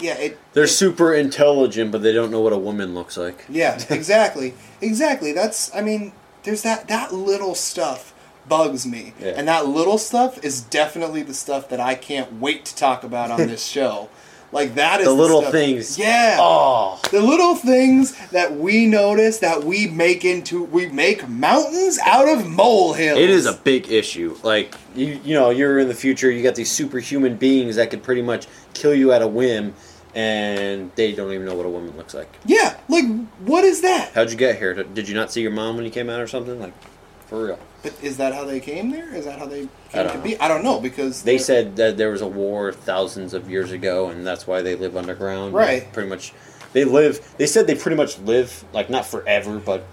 Yeah, 0.00 0.14
it. 0.14 0.38
They're 0.52 0.64
it- 0.64 0.68
super 0.68 1.14
intelligent, 1.14 1.92
but 1.92 2.02
they 2.02 2.12
don't 2.12 2.30
know 2.30 2.40
what 2.40 2.52
a 2.52 2.58
woman 2.58 2.94
looks 2.94 3.16
like. 3.16 3.44
Yeah, 3.48 3.78
exactly. 3.90 4.54
exactly. 4.80 5.32
That's 5.32 5.74
I 5.74 5.82
mean, 5.82 6.12
there's 6.42 6.62
that 6.62 6.88
that 6.88 7.12
little 7.12 7.54
stuff 7.54 8.12
bugs 8.48 8.86
me. 8.86 9.12
Yeah. 9.20 9.34
And 9.36 9.48
that 9.48 9.66
little 9.66 9.98
stuff 9.98 10.42
is 10.44 10.60
definitely 10.60 11.22
the 11.22 11.34
stuff 11.34 11.68
that 11.70 11.80
I 11.80 11.94
can't 11.94 12.40
wait 12.40 12.64
to 12.66 12.76
talk 12.76 13.04
about 13.04 13.30
on 13.30 13.38
this 13.46 13.64
show. 13.76 14.08
Like 14.52 14.76
that 14.76 15.00
is 15.00 15.06
The 15.06 15.12
little 15.12 15.40
stuff- 15.40 15.52
things. 15.52 15.98
Yeah. 15.98 16.36
Oh, 16.40 17.00
The 17.10 17.20
little 17.20 17.56
things 17.56 18.16
that 18.30 18.54
we 18.56 18.86
notice 18.86 19.38
that 19.40 19.64
we 19.64 19.88
make 19.88 20.24
into 20.24 20.62
we 20.64 20.86
make 20.88 21.28
mountains 21.28 21.98
out 22.04 22.28
of 22.28 22.46
molehills. 22.48 23.18
it 23.18 23.28
is 23.28 23.44
a 23.46 23.52
big 23.54 23.90
issue. 23.90 24.36
Like 24.44 24.74
you, 24.94 25.20
you 25.24 25.34
know, 25.34 25.50
you're 25.50 25.78
in 25.80 25.88
the 25.88 25.94
future. 25.94 26.30
You 26.30 26.42
got 26.44 26.54
these 26.54 26.70
superhuman 26.70 27.36
beings 27.36 27.74
that 27.76 27.90
could 27.90 28.04
pretty 28.04 28.22
much 28.22 28.46
kill 28.72 28.94
you 28.94 29.10
at 29.12 29.20
a 29.20 29.26
whim, 29.26 29.74
and 30.14 30.90
they 30.94 31.12
don't 31.12 31.32
even 31.32 31.44
know 31.44 31.54
what 31.56 31.66
a 31.66 31.70
woman 31.70 31.94
looks 31.96 32.14
like. 32.14 32.32
Yeah, 32.46 32.76
like 32.88 33.04
what 33.40 33.64
is 33.64 33.82
that? 33.82 34.12
How'd 34.14 34.30
you 34.30 34.36
get 34.36 34.56
here? 34.58 34.72
Did 34.84 35.08
you 35.08 35.14
not 35.14 35.32
see 35.32 35.42
your 35.42 35.50
mom 35.50 35.74
when 35.76 35.84
you 35.84 35.90
came 35.90 36.08
out 36.08 36.20
or 36.20 36.28
something? 36.28 36.58
Like, 36.60 36.72
for 37.26 37.46
real? 37.46 37.58
But 37.82 37.94
is 38.02 38.16
that 38.16 38.34
how 38.34 38.44
they 38.44 38.60
came 38.60 38.90
there? 38.90 39.14
Is 39.14 39.24
that 39.26 39.38
how 39.38 39.46
they 39.46 39.68
came 39.90 40.08
to 40.08 40.14
know. 40.14 40.20
be? 40.20 40.38
I 40.38 40.48
don't 40.48 40.64
know 40.64 40.80
because 40.80 41.22
They 41.22 41.38
said 41.38 41.76
that 41.76 41.96
there 41.96 42.10
was 42.10 42.22
a 42.22 42.26
war 42.26 42.72
thousands 42.72 43.34
of 43.34 43.50
years 43.50 43.72
ago, 43.72 44.08
and 44.10 44.26
that's 44.26 44.46
why 44.46 44.62
they 44.62 44.74
live 44.74 44.96
underground. 44.96 45.54
Right. 45.54 45.92
Pretty 45.92 46.08
much, 46.08 46.32
they 46.72 46.84
live. 46.84 47.34
They 47.36 47.46
said 47.46 47.66
they 47.66 47.74
pretty 47.74 47.96
much 47.96 48.18
live 48.20 48.64
like 48.72 48.90
not 48.90 49.06
forever, 49.06 49.58
but 49.58 49.84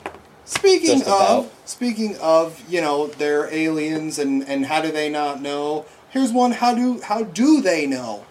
Speaking 0.45 0.99
Just 0.99 1.05
about. 1.07 1.45
of, 1.45 1.51
speaking 1.65 2.17
of, 2.17 2.61
you 2.69 2.81
know, 2.81 3.07
they're 3.07 3.47
aliens, 3.53 4.19
and 4.19 4.43
and 4.47 4.65
how 4.65 4.81
do 4.81 4.91
they 4.91 5.09
not 5.09 5.41
know? 5.41 5.86
Here's 6.09 6.34
one: 6.34 6.51
how 6.51 6.75
do 6.75 6.99
how 6.99 7.23
do 7.23 7.61
they 7.61 7.86
know? 7.86 8.25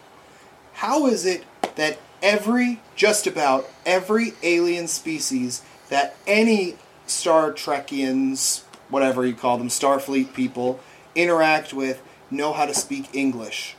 How 0.75 1.07
is 1.07 1.25
it 1.25 1.45
that 1.77 1.99
every, 2.23 2.81
just 2.97 3.27
about 3.27 3.69
every 3.87 4.35
alien 4.43 4.89
species 4.89 5.63
that 5.89 6.17
any 6.27 6.77
Star 7.07 7.51
Trekians, 7.51 8.63
whatever 8.93 9.27
you 9.27 9.35
call 9.35 9.59
them, 9.59 9.69
Starfleet 9.69 10.35
people, 10.35 10.79
interact 11.15 11.73
with, 11.73 12.03
know 12.31 12.53
how 12.53 12.67
to 12.67 12.75
speak 12.75 13.09
English? 13.15 13.75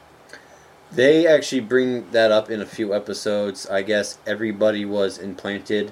They 0.92 1.26
actually 1.26 1.62
bring 1.62 2.12
that 2.12 2.32
up 2.32 2.50
in 2.50 2.62
a 2.62 2.66
few 2.66 2.94
episodes. 2.94 3.68
I 3.70 3.82
guess 3.84 4.18
everybody 4.28 4.86
was 4.86 5.18
implanted 5.18 5.92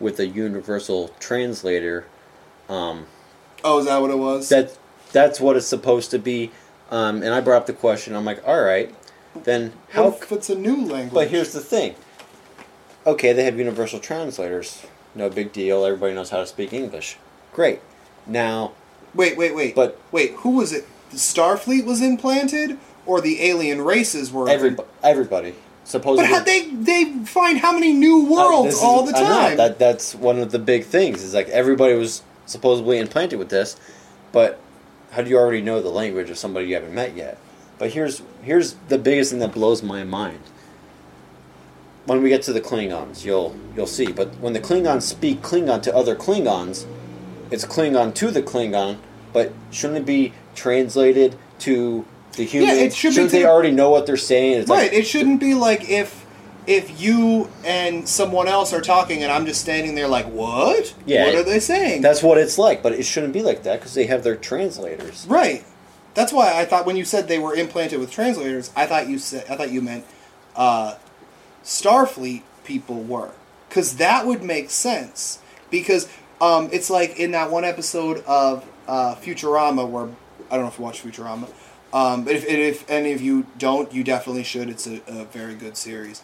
with 0.00 0.18
a 0.18 0.26
universal 0.26 1.08
translator. 1.20 2.06
Um, 2.68 3.06
Oh, 3.64 3.78
is 3.78 3.86
that 3.86 4.00
what 4.00 4.10
it 4.10 4.18
was? 4.18 4.48
that 4.48 4.76
that's 5.12 5.38
what 5.40 5.56
it's 5.56 5.66
supposed 5.66 6.10
to 6.10 6.18
be. 6.18 6.50
Um, 6.90 7.22
and 7.22 7.32
I 7.32 7.40
brought 7.40 7.58
up 7.58 7.66
the 7.66 7.72
question. 7.72 8.14
I'm 8.16 8.24
like, 8.24 8.46
all 8.46 8.60
right, 8.60 8.92
then 9.44 9.72
how? 9.90 10.08
What 10.08 10.22
if 10.22 10.32
it's 10.32 10.50
a 10.50 10.54
new 10.56 10.76
language? 10.84 11.14
But 11.14 11.28
here's 11.28 11.52
the 11.52 11.60
thing. 11.60 11.94
Okay, 13.06 13.32
they 13.32 13.44
have 13.44 13.56
universal 13.58 14.00
translators. 14.00 14.84
No 15.14 15.28
big 15.30 15.52
deal. 15.52 15.84
Everybody 15.84 16.14
knows 16.14 16.30
how 16.30 16.38
to 16.38 16.46
speak 16.46 16.72
English. 16.72 17.16
Great. 17.52 17.80
Now, 18.26 18.72
Wait, 19.14 19.36
wait, 19.36 19.54
wait. 19.54 19.74
But- 19.74 19.98
wait, 20.10 20.32
who 20.36 20.50
was 20.52 20.72
it? 20.72 20.86
The 21.10 21.18
Starfleet 21.18 21.84
was 21.84 22.00
implanted, 22.00 22.78
or 23.04 23.20
the 23.20 23.42
alien 23.42 23.82
races 23.82 24.32
were? 24.32 24.48
everybody, 24.48 24.88
everybody 25.02 25.54
supposedly. 25.84 26.30
But 26.30 26.38
how 26.38 26.44
they 26.44 26.68
they 26.70 27.04
find 27.26 27.58
how 27.58 27.72
many 27.72 27.92
new 27.92 28.26
Uh, 28.26 28.30
worlds 28.30 28.68
this 28.68 28.76
is- 28.76 28.82
all 28.82 29.02
the 29.04 29.14
I 29.16 29.20
know, 29.20 29.28
time? 29.28 29.56
that 29.58 29.78
that's 29.78 30.14
one 30.14 30.38
of 30.38 30.50
the 30.52 30.58
big 30.58 30.86
things. 30.86 31.22
Is 31.22 31.34
like 31.34 31.48
everybody 31.50 31.94
was 31.94 32.22
supposedly 32.46 32.98
implanted 32.98 33.38
with 33.38 33.50
this, 33.50 33.76
but 34.32 34.58
how 35.10 35.20
do 35.22 35.28
you 35.28 35.36
already 35.36 35.60
know 35.60 35.82
the 35.82 35.90
language 35.90 36.30
of 36.30 36.38
somebody 36.38 36.66
you 36.68 36.74
haven't 36.74 36.94
met 36.94 37.14
yet? 37.14 37.36
But 37.78 37.90
here's 37.90 38.22
here's 38.42 38.76
the 38.88 38.96
biggest 38.96 39.30
thing 39.32 39.40
that 39.40 39.52
blows 39.52 39.82
my 39.82 40.04
mind. 40.04 40.38
When 42.06 42.22
we 42.22 42.30
get 42.30 42.42
to 42.44 42.52
the 42.54 42.60
Klingons, 42.62 43.24
you'll 43.24 43.54
you'll 43.76 43.86
see. 43.86 44.06
But 44.06 44.28
when 44.40 44.54
the 44.54 44.60
Klingons 44.60 45.02
speak 45.02 45.42
Klingon 45.42 45.82
to 45.82 45.94
other 45.94 46.16
Klingons, 46.16 46.84
it's 47.52 47.64
Klingon 47.64 48.14
to 48.14 48.30
the 48.30 48.42
Klingon. 48.42 48.98
But 49.32 49.52
shouldn't 49.70 49.98
it 50.00 50.06
be 50.06 50.32
translated 50.54 51.36
to 51.60 52.04
the 52.32 52.44
humans? 52.44 52.78
it 52.78 52.94
should 52.94 53.14
to 53.14 53.26
they 53.28 53.42
the- 53.42 53.48
already 53.48 53.70
know 53.70 53.90
what 53.90 54.06
they're 54.06 54.16
saying? 54.16 54.60
It's 54.60 54.70
right. 54.70 54.90
like, 54.90 54.92
it 54.92 55.06
shouldn't 55.06 55.40
be 55.40 55.54
like 55.54 55.88
if 55.88 56.26
if 56.66 57.00
you 57.02 57.48
and 57.64 58.08
someone 58.08 58.46
else 58.46 58.72
are 58.72 58.80
talking 58.80 59.22
and 59.24 59.32
I'm 59.32 59.46
just 59.46 59.60
standing 59.60 59.94
there 59.96 60.06
like, 60.06 60.26
what? 60.26 60.94
Yeah, 61.06 61.24
What 61.26 61.34
are 61.34 61.42
they 61.42 61.58
saying? 61.58 62.02
That's 62.02 62.22
what 62.22 62.38
it's 62.38 62.56
like, 62.56 62.82
but 62.84 62.92
it 62.92 63.02
shouldn't 63.04 63.32
be 63.32 63.42
like 63.42 63.64
that 63.64 63.80
because 63.80 63.94
they 63.94 64.06
have 64.06 64.22
their 64.22 64.36
translators. 64.36 65.26
right. 65.28 65.64
That's 66.14 66.30
why 66.32 66.52
I 66.60 66.66
thought 66.66 66.84
when 66.84 66.96
you 66.96 67.04
said 67.06 67.26
they 67.26 67.38
were 67.38 67.54
implanted 67.54 67.98
with 67.98 68.10
translators, 68.10 68.70
I 68.76 68.84
thought 68.86 69.08
you 69.08 69.18
said 69.18 69.46
I 69.48 69.56
thought 69.56 69.70
you 69.72 69.80
meant 69.80 70.04
uh, 70.54 70.96
Starfleet 71.64 72.42
people 72.64 73.02
were, 73.02 73.30
because 73.68 73.96
that 73.96 74.26
would 74.26 74.42
make 74.42 74.70
sense. 74.70 75.38
Because 75.70 76.08
um, 76.42 76.68
it's 76.72 76.90
like 76.90 77.18
in 77.20 77.30
that 77.30 77.50
one 77.50 77.64
episode 77.64 78.24
of 78.26 78.68
uh, 78.88 79.14
Futurama 79.14 79.88
where 79.88 80.08
I 80.50 80.56
don't 80.56 80.62
know 80.62 80.68
if 80.68 80.78
you 80.78 80.84
watch 80.84 81.02
Futurama, 81.02 81.48
um, 81.94 82.24
but 82.24 82.34
if 82.34 82.44
if 82.44 82.90
any 82.90 83.12
of 83.12 83.22
you 83.22 83.46
don't, 83.56 83.92
you 83.94 84.02
definitely 84.02 84.42
should. 84.42 84.68
It's 84.68 84.86
a, 84.86 85.00
a 85.06 85.24
very 85.26 85.54
good 85.54 85.76
series. 85.76 86.20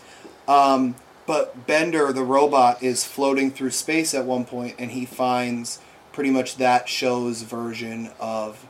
Um, 0.49 0.97
but 1.25 1.67
Bender, 1.67 2.13
the 2.13 2.25
robot, 2.25 2.83
is 2.83 3.05
floating 3.05 3.51
through 3.53 3.71
space 3.71 4.13
at 4.13 4.25
one 4.25 4.45
point, 4.45 4.75
and 4.79 4.91
he 4.91 5.07
finds 5.07 5.81
pretty 6.13 6.31
much 6.31 6.57
that 6.57 6.89
show's 6.89 7.43
version 7.43 8.11
of 8.19 8.67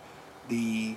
the 0.48 0.96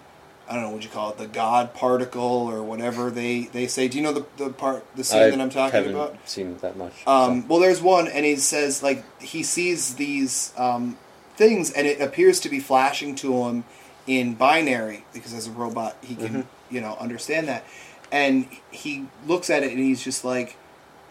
I 0.51 0.55
don't 0.55 0.63
know 0.63 0.69
what 0.71 0.83
you 0.83 0.89
call 0.89 1.11
it, 1.11 1.17
the 1.17 1.27
God 1.27 1.73
particle 1.73 2.21
or 2.21 2.61
whatever 2.61 3.09
they, 3.09 3.43
they 3.43 3.67
say. 3.67 3.87
Do 3.87 3.97
you 3.97 4.03
know 4.03 4.11
the, 4.11 4.25
the 4.35 4.49
part 4.49 4.85
the 4.97 5.03
scene 5.05 5.21
I 5.21 5.29
that 5.29 5.39
I'm 5.39 5.49
talking 5.49 5.71
haven't 5.71 5.95
about? 5.95 6.17
seen 6.27 6.57
that 6.57 6.75
much. 6.75 6.91
Um, 7.07 7.43
so. 7.43 7.47
well, 7.47 7.59
there's 7.61 7.81
one, 7.81 8.09
and 8.09 8.25
he 8.25 8.35
says 8.35 8.83
like 8.83 9.05
he 9.21 9.43
sees 9.43 9.95
these 9.95 10.53
um, 10.57 10.97
things, 11.37 11.71
and 11.71 11.87
it 11.87 12.01
appears 12.01 12.41
to 12.41 12.49
be 12.49 12.59
flashing 12.59 13.15
to 13.15 13.43
him 13.43 13.63
in 14.07 14.33
binary 14.33 15.05
because 15.13 15.33
as 15.33 15.47
a 15.47 15.51
robot 15.51 15.95
he 16.01 16.15
can 16.15 16.45
you 16.69 16.81
know 16.81 16.97
understand 16.99 17.47
that, 17.47 17.63
and 18.11 18.45
he 18.71 19.05
looks 19.25 19.49
at 19.49 19.63
it 19.63 19.71
and 19.71 19.79
he's 19.79 20.03
just 20.03 20.25
like, 20.25 20.57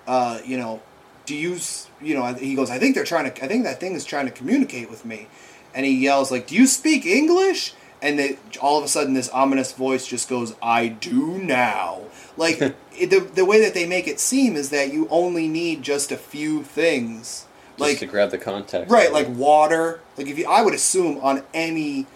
uh, 0.07 0.39
you 0.45 0.59
know, 0.59 0.83
do 1.25 1.35
you 1.35 1.59
you 2.03 2.15
know? 2.15 2.27
He 2.35 2.55
goes, 2.55 2.71
I 2.71 2.79
think 2.79 2.95
they're 2.95 3.05
trying 3.05 3.33
to. 3.33 3.43
I 3.43 3.49
think 3.49 3.65
that 3.65 3.81
thing 3.81 3.95
is 3.95 4.05
trying 4.05 4.27
to 4.27 4.33
communicate 4.33 4.91
with 4.91 5.07
me, 5.07 5.29
and 5.75 5.87
he 5.87 5.97
yells 5.97 6.31
like, 6.31 6.47
Do 6.47 6.57
you 6.57 6.67
speak 6.67 7.07
English? 7.07 7.73
And 8.03 8.19
they, 8.19 8.39
all 8.63 8.79
of 8.79 8.85
a 8.85 8.89
sudden, 8.89 9.13
this 9.15 9.29
ominous 9.29 9.73
voice 9.73 10.07
just 10.07 10.29
goes, 10.29 10.55
"I 10.63 10.89
do 10.89 11.39
now." 11.39 12.03
Like 12.37 12.59
the 12.99 13.29
the 13.35 13.45
way 13.45 13.61
that 13.61 13.75
they 13.75 13.87
make 13.87 14.09
it 14.09 14.19
seem 14.21 14.57
is 14.57 14.71
that 14.71 14.93
you 14.93 15.07
only 15.11 15.49
need 15.49 15.83
just 15.83 16.11
a 16.11 16.17
few 16.17 16.63
things, 16.63 17.47
Just 17.73 17.81
like 17.81 17.99
to 17.99 18.07
grab 18.07 18.31
the 18.31 18.39
context. 18.39 18.91
right, 18.91 19.13
like 19.13 19.29
water. 19.29 20.01
Like 20.17 20.29
if 20.29 20.39
you, 20.39 20.47
I 20.49 20.63
would 20.63 20.75
assume 20.75 21.19
on 21.23 21.43
any 21.53 22.07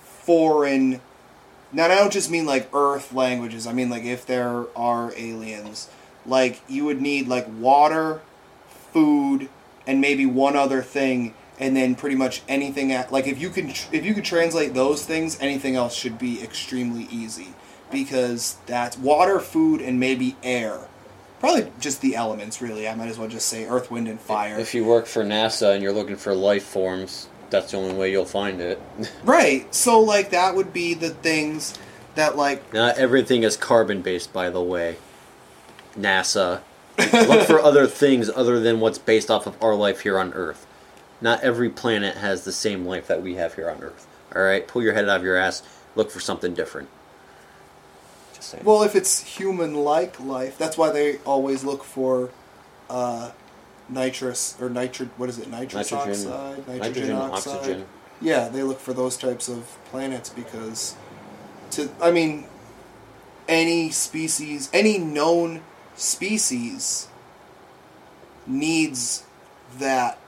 foreign 0.00 1.00
now 1.72 1.86
I 1.86 1.88
don't 1.88 2.12
just 2.12 2.30
mean 2.30 2.46
like 2.46 2.68
Earth 2.74 3.12
languages. 3.12 3.66
I 3.66 3.72
mean 3.72 3.88
like 3.88 4.04
if 4.04 4.26
there 4.26 4.66
are 4.76 5.12
aliens, 5.16 5.88
like 6.26 6.60
you 6.68 6.84
would 6.84 7.00
need 7.00 7.28
like 7.28 7.46
water, 7.58 8.20
food, 8.92 9.48
and 9.86 10.00
maybe 10.00 10.26
one 10.26 10.54
other 10.54 10.82
thing, 10.82 11.34
and 11.62 11.76
then 11.76 11.94
pretty 11.94 12.16
much 12.16 12.42
anything. 12.48 12.92
At, 12.92 13.12
like 13.12 13.26
if 13.28 13.40
you 13.40 13.48
can 13.48 13.72
tr- 13.72 13.88
if 13.92 14.04
you 14.04 14.14
could 14.14 14.24
translate 14.24 14.74
those 14.74 15.06
things, 15.06 15.38
anything 15.40 15.76
else 15.76 15.94
should 15.94 16.18
be 16.18 16.42
extremely 16.42 17.04
easy 17.10 17.54
because 17.90 18.56
that's 18.66 18.98
water, 18.98 19.38
food, 19.38 19.80
and 19.80 20.00
maybe 20.00 20.36
air. 20.42 20.80
Probably 21.38 21.70
just 21.80 22.00
the 22.00 22.16
elements, 22.16 22.60
really. 22.60 22.88
I 22.88 22.94
might 22.94 23.08
as 23.08 23.18
well 23.18 23.28
just 23.28 23.48
say 23.48 23.66
earth, 23.66 23.90
wind, 23.90 24.08
and 24.08 24.20
fire. 24.20 24.58
If 24.58 24.74
you 24.74 24.84
work 24.84 25.06
for 25.06 25.24
NASA 25.24 25.72
and 25.74 25.82
you're 25.82 25.92
looking 25.92 26.16
for 26.16 26.34
life 26.34 26.64
forms, 26.64 27.28
that's 27.50 27.70
the 27.72 27.78
only 27.78 27.94
way 27.94 28.10
you'll 28.10 28.24
find 28.24 28.60
it. 28.60 28.80
Right. 29.24 29.72
So 29.72 30.00
like 30.00 30.30
that 30.30 30.56
would 30.56 30.72
be 30.72 30.94
the 30.94 31.10
things 31.10 31.78
that 32.16 32.36
like 32.36 32.72
Not 32.72 32.98
everything 32.98 33.44
is 33.44 33.56
carbon 33.56 34.02
based, 34.02 34.32
by 34.32 34.50
the 34.50 34.62
way. 34.62 34.96
NASA. 35.96 36.62
Look 36.98 37.46
for 37.46 37.60
other 37.62 37.86
things 37.86 38.28
other 38.28 38.58
than 38.58 38.80
what's 38.80 38.98
based 38.98 39.30
off 39.30 39.46
of 39.46 39.62
our 39.62 39.74
life 39.76 40.00
here 40.00 40.18
on 40.18 40.32
Earth. 40.32 40.66
Not 41.22 41.42
every 41.42 41.70
planet 41.70 42.16
has 42.16 42.44
the 42.44 42.52
same 42.52 42.84
life 42.84 43.06
that 43.06 43.22
we 43.22 43.36
have 43.36 43.54
here 43.54 43.70
on 43.70 43.80
Earth. 43.80 44.06
Alright? 44.34 44.66
Pull 44.66 44.82
your 44.82 44.92
head 44.92 45.08
out 45.08 45.18
of 45.18 45.24
your 45.24 45.36
ass. 45.36 45.62
Look 45.94 46.10
for 46.10 46.20
something 46.20 46.52
different. 46.52 46.88
Just 48.34 48.50
saying. 48.50 48.64
well 48.64 48.82
if 48.82 48.96
it's 48.96 49.22
human 49.38 49.74
like 49.74 50.18
life, 50.18 50.58
that's 50.58 50.76
why 50.76 50.90
they 50.90 51.18
always 51.18 51.64
look 51.64 51.84
for 51.84 52.30
uh 52.90 53.30
nitrous 53.88 54.56
or 54.60 54.68
nitro 54.68 55.06
what 55.16 55.28
is 55.28 55.38
it? 55.38 55.48
Nitrous 55.48 55.92
nitrogen, 55.92 56.32
oxide, 56.32 56.68
nitrogen, 56.68 57.12
oxygen. 57.12 57.86
Yeah, 58.20 58.48
they 58.48 58.62
look 58.62 58.80
for 58.80 58.92
those 58.92 59.16
types 59.16 59.48
of 59.48 59.64
planets 59.86 60.28
because 60.30 60.96
to 61.72 61.88
I 62.00 62.10
mean 62.10 62.46
any 63.48 63.90
species, 63.90 64.70
any 64.72 64.98
known 64.98 65.62
species 65.94 67.08
needs 68.46 69.24
that 69.78 70.18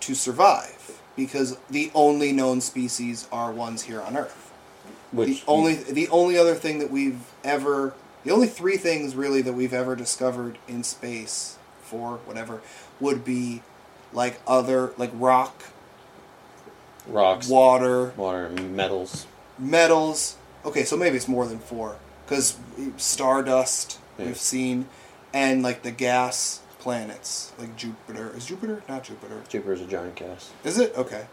to 0.00 0.14
survive 0.14 1.00
because 1.16 1.56
the 1.68 1.90
only 1.94 2.32
known 2.32 2.60
species 2.60 3.28
are 3.32 3.52
ones 3.52 3.82
here 3.82 4.00
on 4.00 4.16
Earth. 4.16 4.50
Which 5.12 5.40
the 5.40 5.42
only 5.48 5.74
the 5.74 6.08
only 6.08 6.38
other 6.38 6.54
thing 6.54 6.78
that 6.78 6.90
we've 6.90 7.20
ever 7.42 7.94
the 8.24 8.30
only 8.30 8.46
three 8.46 8.76
things 8.76 9.14
really 9.16 9.42
that 9.42 9.54
we've 9.54 9.72
ever 9.74 9.96
discovered 9.96 10.58
in 10.68 10.84
space 10.84 11.56
for 11.82 12.18
whatever 12.26 12.60
would 13.00 13.24
be 13.24 13.62
like 14.12 14.40
other 14.46 14.92
like 14.96 15.10
rock, 15.14 15.64
rocks, 17.06 17.48
water, 17.48 18.12
water, 18.16 18.48
metals. 18.50 19.26
metals. 19.58 20.36
Okay, 20.64 20.84
so 20.84 20.96
maybe 20.96 21.16
it's 21.16 21.28
more 21.28 21.46
than 21.46 21.58
four 21.58 21.96
because 22.26 22.56
stardust 22.96 23.98
Yeah. 24.18 24.26
we've 24.26 24.38
seen, 24.38 24.86
and 25.32 25.62
like 25.62 25.82
the 25.82 25.90
gas 25.90 26.60
planets 26.80 27.52
like 27.58 27.76
Jupiter. 27.76 28.32
Is 28.36 28.46
Jupiter 28.46 28.82
not 28.88 29.04
Jupiter? 29.04 29.40
Jupiter's 29.48 29.80
a 29.80 29.86
giant 29.86 30.16
gas. 30.16 30.50
Is 30.64 30.78
it 30.78 30.96
okay? 30.96 31.26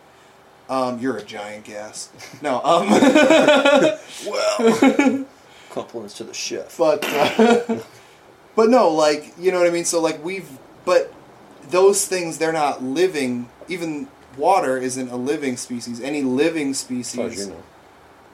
Um, 0.69 0.99
you're 0.99 1.17
a 1.17 1.23
giant 1.23 1.63
gas. 1.65 2.09
No, 2.41 2.61
um, 2.63 2.89
well, 4.27 5.25
Compliments 5.69 6.15
to 6.17 6.23
the 6.23 6.33
chef. 6.33 6.77
but 6.77 7.03
uh, 7.05 7.79
but 8.55 8.69
no, 8.69 8.89
like 8.89 9.33
you 9.39 9.51
know 9.51 9.59
what 9.59 9.67
I 9.67 9.71
mean. 9.71 9.85
So 9.85 10.01
like 10.01 10.23
we've, 10.23 10.49
but 10.85 11.13
those 11.69 12.05
things 12.07 12.37
they're 12.37 12.51
not 12.53 12.83
living. 12.83 13.49
Even 13.69 14.07
water 14.37 14.77
isn't 14.77 15.09
a 15.09 15.15
living 15.17 15.57
species. 15.57 15.99
Any 16.01 16.21
living 16.21 16.69
As 16.71 16.83
far 16.83 16.97
as 16.97 17.07
species 17.07 17.47
you 17.47 17.53
know. 17.53 17.63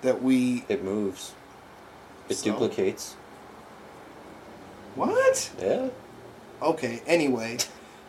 that 0.01 0.21
we 0.21 0.63
It 0.69 0.83
moves. 0.83 1.33
It 2.29 2.35
So? 2.35 2.51
duplicates. 2.51 3.15
what? 4.95 5.51
Yeah. 5.59 5.89
Okay. 6.63 7.01
Anyway, 7.05 7.57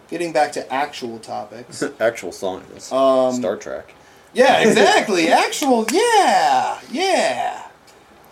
getting 0.08 0.32
back 0.32 0.52
to 0.52 0.72
actual 0.72 1.18
topics. 1.18 1.82
Actual 2.00 2.32
science. 2.32 2.92
Um, 2.92 3.34
Star 3.34 3.56
Trek. 3.56 3.94
Yeah, 4.32 4.60
exactly. 4.68 5.28
Actual, 5.28 5.86
yeah, 5.92 6.80
yeah. 6.90 7.66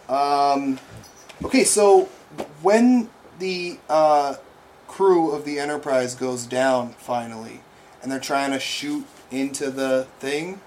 Um, 0.08 0.78
okay, 1.44 1.64
so 1.64 2.08
when 2.60 3.08
the 3.38 3.78
uh, 3.88 4.36
crew 4.88 5.30
of 5.30 5.44
the 5.44 5.58
Enterprise 5.58 6.14
goes 6.14 6.46
down 6.46 6.90
finally, 6.98 7.60
and 8.02 8.10
they're 8.10 8.20
trying 8.20 8.50
to 8.50 8.58
shoot 8.58 9.06
into 9.30 9.70
the 9.70 10.06
thing, 10.18 10.60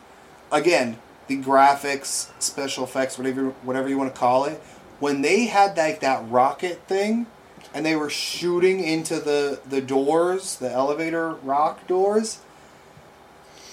again, 0.51 0.97
the 1.27 1.41
graphics, 1.41 2.31
special 2.41 2.83
effects, 2.83 3.17
whatever 3.17 3.49
whatever 3.63 3.89
you 3.89 3.97
want 3.97 4.13
to 4.13 4.19
call 4.19 4.45
it, 4.45 4.61
when 4.99 5.21
they 5.21 5.45
had 5.45 5.77
like 5.77 5.99
that 5.99 6.27
rocket 6.29 6.81
thing, 6.87 7.27
and 7.75 7.85
they 7.85 7.95
were 7.95 8.09
shooting 8.09 8.79
into 8.79 9.19
the 9.19 9.59
the 9.69 9.81
doors, 9.81 10.55
the 10.55 10.71
elevator 10.71 11.33
rock 11.33 11.85
doors 11.85 12.39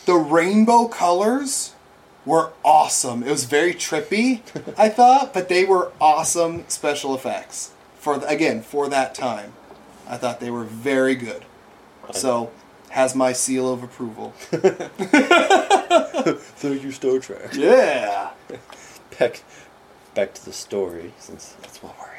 the 0.05 0.15
rainbow 0.15 0.87
colors 0.89 1.75
were 2.25 2.51
awesome. 2.65 3.23
It 3.23 3.31
was 3.31 3.45
very 3.45 3.75
trippy, 3.75 4.41
I 4.79 4.89
thought, 4.99 5.33
but 5.35 5.49
they 5.49 5.65
were 5.65 5.93
awesome 6.01 6.65
special 6.69 7.15
effects 7.15 7.73
for 7.97 8.19
the, 8.19 8.27
again 8.29 8.63
for 8.63 8.89
that 8.89 9.15
time. 9.15 9.53
I 10.09 10.17
thought 10.17 10.41
they 10.41 10.51
were 10.51 10.65
very 10.65 11.15
good. 11.15 11.45
So 12.13 12.51
has 12.91 13.15
my 13.15 13.33
seal 13.33 13.73
of 13.73 13.83
approval. 13.83 14.33
Thank 16.61 16.83
you, 16.83 16.91
Star 16.91 17.19
Trek. 17.21 17.55
Yeah. 17.55 18.33
Back, 19.19 19.43
back 20.15 20.33
to 20.35 20.45
the 20.45 20.53
story, 20.53 21.13
since 21.19 21.55
that's 21.61 21.83
what 21.83 21.95
we're. 21.99 22.12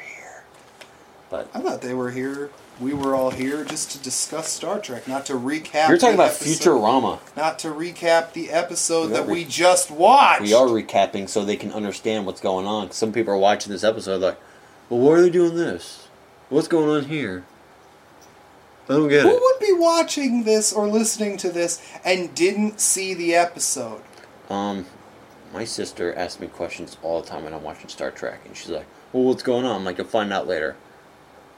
But 1.34 1.48
I 1.52 1.58
thought 1.60 1.80
they 1.80 1.94
were 1.94 2.12
here. 2.12 2.50
We 2.80 2.94
were 2.94 3.16
all 3.16 3.30
here 3.30 3.64
just 3.64 3.90
to 3.90 3.98
discuss 3.98 4.48
Star 4.48 4.78
Trek, 4.78 5.08
not 5.08 5.26
to 5.26 5.32
recap. 5.32 5.88
you're 5.88 5.98
talking 5.98 6.16
the 6.16 6.22
about 6.22 6.36
episode- 6.36 6.70
Futurama. 6.70 7.18
Not 7.36 7.58
to 7.60 7.68
recap 7.70 8.34
the 8.34 8.50
episode 8.52 9.06
We 9.08 9.12
that 9.14 9.26
re- 9.26 9.32
we 9.32 9.44
just 9.44 9.90
watched. 9.90 10.42
We 10.42 10.54
are 10.54 10.66
recapping 10.68 11.28
so 11.28 11.44
they 11.44 11.56
can 11.56 11.72
understand 11.72 12.24
what's 12.24 12.40
going 12.40 12.66
on. 12.66 12.92
Some 12.92 13.10
people 13.10 13.34
are 13.34 13.38
watching 13.38 13.72
this 13.72 13.82
episode 13.82 14.20
like, 14.22 14.38
well, 14.88 15.00
why 15.00 15.10
are 15.14 15.22
they 15.22 15.30
doing 15.30 15.56
this? 15.56 16.06
What's 16.50 16.68
going 16.68 16.88
on 16.88 17.06
here? 17.08 17.42
I 18.88 18.92
don't 18.92 19.08
get 19.08 19.22
Who 19.22 19.30
it. 19.30 19.40
would 19.42 19.58
be 19.58 19.72
watching 19.72 20.44
this 20.44 20.72
or 20.72 20.86
listening 20.86 21.36
to 21.38 21.50
this 21.50 21.82
and 22.04 22.32
didn't 22.32 22.78
see 22.80 23.12
the 23.12 23.34
episode? 23.34 24.02
Um, 24.48 24.86
my 25.52 25.64
sister 25.64 26.14
asks 26.14 26.38
me 26.40 26.46
questions 26.46 26.96
all 27.02 27.20
the 27.22 27.26
time 27.28 27.42
when 27.42 27.52
I'm 27.54 27.64
watching 27.64 27.88
Star 27.88 28.12
Trek, 28.12 28.40
and 28.44 28.56
she's 28.56 28.70
like, 28.70 28.86
"Well, 29.12 29.24
what's 29.24 29.42
going 29.42 29.64
on?" 29.64 29.74
I'm 29.76 29.84
like, 29.84 29.98
"You'll 29.98 30.06
find 30.06 30.32
out 30.32 30.46
later." 30.46 30.76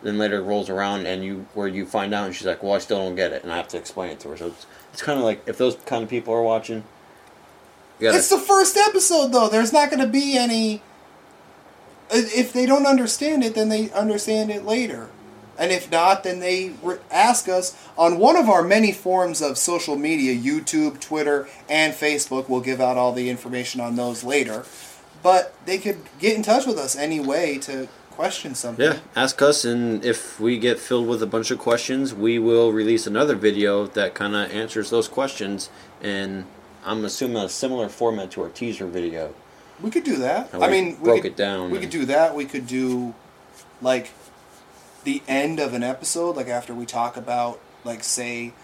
Then 0.02 0.18
later 0.18 0.42
rolls 0.42 0.68
around, 0.68 1.06
and 1.06 1.24
you 1.24 1.46
where 1.54 1.68
you 1.68 1.86
find 1.86 2.12
out, 2.12 2.26
and 2.26 2.34
she's 2.34 2.46
like, 2.46 2.62
"Well, 2.62 2.74
I 2.74 2.78
still 2.78 2.98
don't 2.98 3.16
get 3.16 3.32
it," 3.32 3.42
and 3.42 3.52
I 3.52 3.56
have 3.56 3.68
to 3.68 3.78
explain 3.78 4.10
it 4.10 4.20
to 4.20 4.28
her. 4.28 4.36
So 4.36 4.48
it's, 4.48 4.66
it's 4.92 5.02
kind 5.02 5.18
of 5.18 5.24
like 5.24 5.42
if 5.46 5.56
those 5.56 5.76
kind 5.86 6.02
of 6.04 6.10
people 6.10 6.34
are 6.34 6.42
watching, 6.42 6.84
gotta, 8.00 8.18
It's 8.18 8.28
the 8.28 8.38
first 8.38 8.76
episode, 8.76 9.28
though. 9.28 9.48
There's 9.48 9.72
not 9.72 9.90
going 9.90 10.02
to 10.02 10.06
be 10.06 10.36
any. 10.36 10.82
If 12.10 12.52
they 12.52 12.66
don't 12.66 12.86
understand 12.86 13.42
it, 13.42 13.54
then 13.54 13.68
they 13.68 13.90
understand 13.90 14.50
it 14.50 14.64
later. 14.64 15.08
And 15.58 15.72
if 15.72 15.90
not, 15.90 16.22
then 16.22 16.40
they 16.40 16.74
ask 17.10 17.48
us 17.48 17.74
on 17.96 18.18
one 18.18 18.36
of 18.36 18.48
our 18.48 18.62
many 18.62 18.92
forms 18.92 19.40
of 19.40 19.56
social 19.56 19.96
media 19.96 20.34
YouTube, 20.36 21.00
Twitter, 21.00 21.48
and 21.68 21.94
Facebook. 21.94 22.48
We'll 22.48 22.60
give 22.60 22.80
out 22.80 22.96
all 22.96 23.12
the 23.12 23.30
information 23.30 23.80
on 23.80 23.96
those 23.96 24.22
later. 24.22 24.64
But 25.22 25.54
they 25.64 25.78
could 25.78 25.98
get 26.18 26.36
in 26.36 26.42
touch 26.42 26.66
with 26.66 26.78
us 26.78 26.94
anyway 26.94 27.58
to 27.58 27.88
question 28.16 28.54
something. 28.54 28.84
yeah, 28.84 28.98
ask 29.14 29.40
us, 29.42 29.64
and 29.64 30.04
if 30.04 30.40
we 30.40 30.58
get 30.58 30.78
filled 30.78 31.06
with 31.06 31.22
a 31.22 31.26
bunch 31.26 31.50
of 31.50 31.58
questions, 31.58 32.14
we 32.14 32.38
will 32.38 32.72
release 32.72 33.06
another 33.06 33.36
video 33.36 33.86
that 33.86 34.14
kind 34.14 34.34
of 34.34 34.50
answers 34.50 34.90
those 34.90 35.06
questions. 35.06 35.68
And 36.02 36.46
I'm 36.84 37.04
assuming 37.04 37.36
a 37.36 37.48
similar 37.48 37.88
format 37.88 38.30
to 38.32 38.42
our 38.42 38.48
teaser 38.48 38.86
video. 38.86 39.34
We 39.82 39.90
could 39.90 40.04
do 40.04 40.16
that. 40.16 40.54
I 40.54 40.70
mean, 40.70 40.98
we 40.98 41.04
broke 41.04 41.22
could, 41.22 41.32
it 41.32 41.36
down 41.36 41.70
We 41.70 41.78
could 41.78 41.90
do 41.90 42.06
that. 42.06 42.34
We 42.34 42.46
could 42.46 42.66
do 42.66 43.14
like 43.82 44.10
the 45.04 45.22
end 45.28 45.60
of 45.60 45.74
an 45.74 45.82
episode, 45.82 46.36
like 46.36 46.48
after 46.48 46.74
we 46.74 46.86
talk 46.86 47.16
about, 47.16 47.60
like, 47.84 48.02
say, 48.02 48.54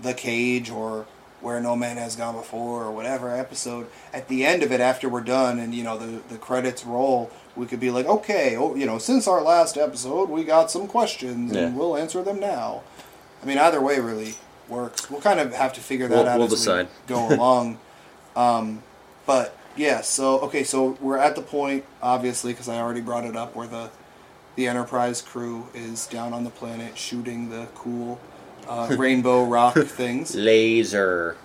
the 0.00 0.14
cage 0.14 0.70
or 0.70 1.06
where 1.42 1.60
no 1.60 1.76
man 1.76 1.96
has 1.96 2.16
gone 2.16 2.34
before 2.34 2.84
or 2.84 2.90
whatever 2.92 3.34
episode. 3.34 3.88
At 4.12 4.28
the 4.28 4.46
end 4.46 4.62
of 4.62 4.72
it, 4.72 4.80
after 4.80 5.08
we're 5.08 5.20
done 5.20 5.58
and 5.58 5.74
you 5.74 5.82
know 5.82 5.98
the 5.98 6.22
the 6.28 6.38
credits 6.38 6.86
roll, 6.86 7.30
we 7.56 7.66
could 7.66 7.80
be 7.80 7.90
like, 7.90 8.06
okay, 8.06 8.56
oh, 8.56 8.74
you 8.74 8.86
know, 8.86 8.98
since 8.98 9.26
our 9.28 9.42
last 9.42 9.76
episode, 9.76 10.28
we 10.30 10.44
got 10.44 10.70
some 10.70 10.86
questions 10.86 11.52
and 11.54 11.76
we'll 11.76 11.96
answer 11.96 12.22
them 12.22 12.40
now. 12.40 12.82
I 13.42 13.46
mean, 13.46 13.58
either 13.58 13.80
way 13.80 13.98
really 14.00 14.34
works. 14.68 15.10
We'll 15.10 15.20
kind 15.20 15.38
of 15.40 15.52
have 15.54 15.72
to 15.74 15.80
figure 15.80 16.08
that 16.08 16.14
We'll- 16.16 16.28
out 16.28 16.38
we'll 16.38 16.46
as 16.46 16.52
decide. 16.52 16.86
we 17.08 17.14
go 17.14 17.28
along. 17.34 17.78
um, 18.36 18.82
but 19.26 19.56
yeah, 19.76 20.00
so 20.02 20.38
okay, 20.40 20.64
so 20.64 20.96
we're 21.00 21.18
at 21.18 21.34
the 21.36 21.42
point, 21.42 21.84
obviously, 22.02 22.52
because 22.52 22.68
I 22.68 22.78
already 22.78 23.00
brought 23.00 23.24
it 23.24 23.36
up, 23.36 23.54
where 23.56 23.66
the 23.66 23.90
the 24.56 24.66
Enterprise 24.68 25.22
crew 25.22 25.66
is 25.74 26.06
down 26.06 26.34
on 26.34 26.44
the 26.44 26.50
planet 26.50 26.98
shooting 26.98 27.48
the 27.48 27.66
cool 27.74 28.20
uh, 28.68 28.94
rainbow 28.98 29.44
rock 29.44 29.74
things. 29.86 30.34
Laser. 30.34 31.36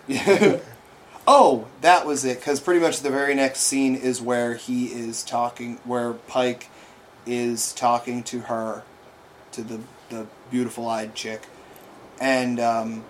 Oh, 1.27 1.67
that 1.81 2.05
was 2.05 2.23
it. 2.23 2.39
Because 2.39 2.61
pretty 2.61 2.79
much 2.79 3.01
the 3.01 3.09
very 3.09 3.35
next 3.35 3.59
scene 3.59 3.95
is 3.95 4.21
where 4.21 4.55
he 4.55 4.85
is 4.87 5.23
talking, 5.23 5.79
where 5.83 6.13
Pike 6.13 6.69
is 7.25 7.73
talking 7.73 8.23
to 8.23 8.41
her, 8.41 8.83
to 9.51 9.61
the 9.61 9.81
the 10.09 10.25
beautiful 10.49 10.87
eyed 10.87 11.13
chick, 11.13 11.41
and 12.21 12.61
um, 12.61 13.03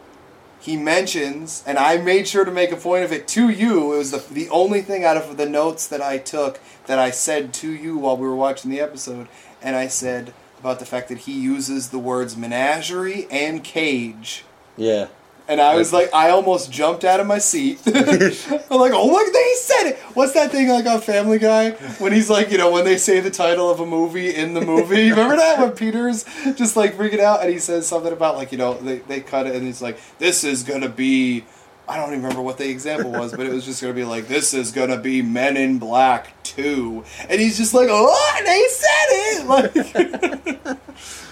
he 0.59 0.75
mentions, 0.75 1.63
and 1.67 1.77
I 1.77 1.97
made 1.97 2.27
sure 2.27 2.43
to 2.43 2.51
make 2.51 2.71
a 2.71 2.75
point 2.75 3.03
of 3.05 3.11
it 3.11 3.27
to 3.29 3.49
you. 3.49 3.93
It 3.93 3.97
was 3.97 4.11
the 4.11 4.33
the 4.33 4.49
only 4.49 4.81
thing 4.81 5.03
out 5.03 5.17
of 5.17 5.37
the 5.37 5.47
notes 5.47 5.87
that 5.87 6.01
I 6.01 6.17
took 6.17 6.59
that 6.87 6.97
I 6.97 7.11
said 7.11 7.53
to 7.55 7.71
you 7.71 7.97
while 7.97 8.17
we 8.17 8.27
were 8.27 8.35
watching 8.35 8.71
the 8.71 8.79
episode, 8.79 9.27
and 9.61 9.75
I 9.75 9.87
said 9.87 10.33
about 10.59 10.79
the 10.79 10.85
fact 10.85 11.09
that 11.09 11.19
he 11.19 11.39
uses 11.39 11.89
the 11.89 11.99
words 11.99 12.35
menagerie 12.35 13.27
and 13.29 13.63
cage. 13.63 14.43
Yeah. 14.75 15.07
And 15.49 15.61
I 15.61 15.75
was 15.75 15.93
like, 15.93 16.13
I 16.13 16.29
almost 16.29 16.71
jumped 16.71 17.05
out 17.05 17.19
of 17.21 17.27
my 17.27 17.37
seat. 17.37 17.79
I'm 17.85 18.79
like, 18.79 18.91
oh 18.93 19.11
my, 19.11 19.29
they 19.31 19.53
said 19.55 19.89
it. 19.91 19.97
What's 20.13 20.33
that 20.33 20.51
thing 20.51 20.67
like 20.67 20.85
on 20.85 20.99
Family 20.99 21.39
Guy 21.39 21.71
when 21.99 22.11
he's 22.11 22.29
like, 22.29 22.51
you 22.51 22.57
know, 22.57 22.71
when 22.71 22.83
they 22.83 22.97
say 22.97 23.21
the 23.21 23.31
title 23.31 23.69
of 23.69 23.79
a 23.79 23.85
movie 23.85 24.35
in 24.35 24.53
the 24.53 24.61
movie? 24.61 25.09
Remember 25.09 25.37
that 25.37 25.59
when 25.59 25.71
Peter's 25.71 26.25
just 26.55 26.75
like 26.75 26.95
freaking 26.97 27.19
out 27.19 27.41
and 27.41 27.49
he 27.49 27.59
says 27.59 27.87
something 27.87 28.11
about 28.11 28.35
like, 28.35 28.51
you 28.51 28.57
know, 28.57 28.73
they 28.73 28.99
they 28.99 29.21
cut 29.21 29.47
it 29.47 29.55
and 29.55 29.65
he's 29.65 29.81
like, 29.81 29.97
this 30.19 30.43
is 30.43 30.63
gonna 30.63 30.89
be. 30.89 31.45
I 31.89 31.95
don't 31.95 32.09
even 32.09 32.23
remember 32.23 32.41
what 32.41 32.57
the 32.57 32.69
example 32.69 33.11
was, 33.11 33.31
but 33.31 33.45
it 33.45 33.53
was 33.53 33.63
just 33.63 33.81
gonna 33.81 33.93
be 33.93 34.03
like, 34.03 34.27
this 34.27 34.53
is 34.53 34.73
gonna 34.73 34.97
be 34.97 35.21
Men 35.21 35.55
in 35.55 35.79
Black 35.79 36.43
2. 36.43 37.05
And 37.29 37.39
he's 37.39 37.57
just 37.57 37.73
like, 37.73 37.87
oh, 37.89 38.41
they 38.45 38.67
said 38.67 39.07
it! 39.09 39.47
Like, 39.47 40.77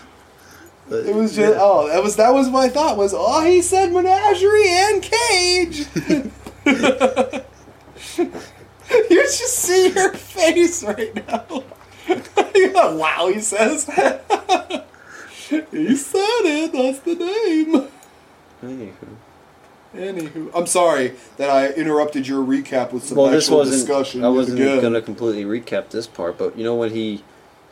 But, 0.90 1.06
It 1.06 1.14
uh, 1.14 1.18
was 1.18 1.36
just 1.36 1.58
oh 1.60 1.88
that 1.88 2.04
was 2.04 2.16
that 2.18 2.34
was 2.34 2.50
my 2.50 2.70
thought 2.70 2.98
was 2.98 3.14
oh 3.16 3.44
he 3.44 3.62
said 3.62 3.92
menagerie 3.92 4.70
and 4.70 5.02
cage. 5.02 5.86
you 9.10 9.24
just 9.24 9.60
see 9.60 9.90
her 9.92 10.14
face 10.14 10.84
right 10.84 11.16
now. 11.28 11.64
wow, 12.96 13.32
he 13.34 13.42
says. 13.42 13.86
he 15.72 15.96
said 15.96 16.44
it. 16.44 16.72
That's 16.72 17.00
the 17.00 17.16
name. 17.16 17.88
Anywho. 18.64 19.16
Anywho, 19.96 20.52
I'm 20.54 20.68
sorry 20.68 21.14
that 21.38 21.50
I 21.50 21.70
interrupted 21.70 22.28
your 22.28 22.44
recap 22.44 22.92
with 22.92 23.06
some 23.06 23.18
Well, 23.18 23.32
this 23.32 23.46
actual 23.46 23.60
wasn't. 23.60 23.88
discussion. 23.88 24.26
I 24.26 24.30
wasn't 24.30 24.60
gonna 24.60 25.02
completely 25.02 25.46
recap 25.46 25.90
this 25.90 26.06
part, 26.06 26.38
but 26.38 26.58
you 26.58 26.64
know 26.64 26.76
when 26.76 26.92
he 26.92 27.24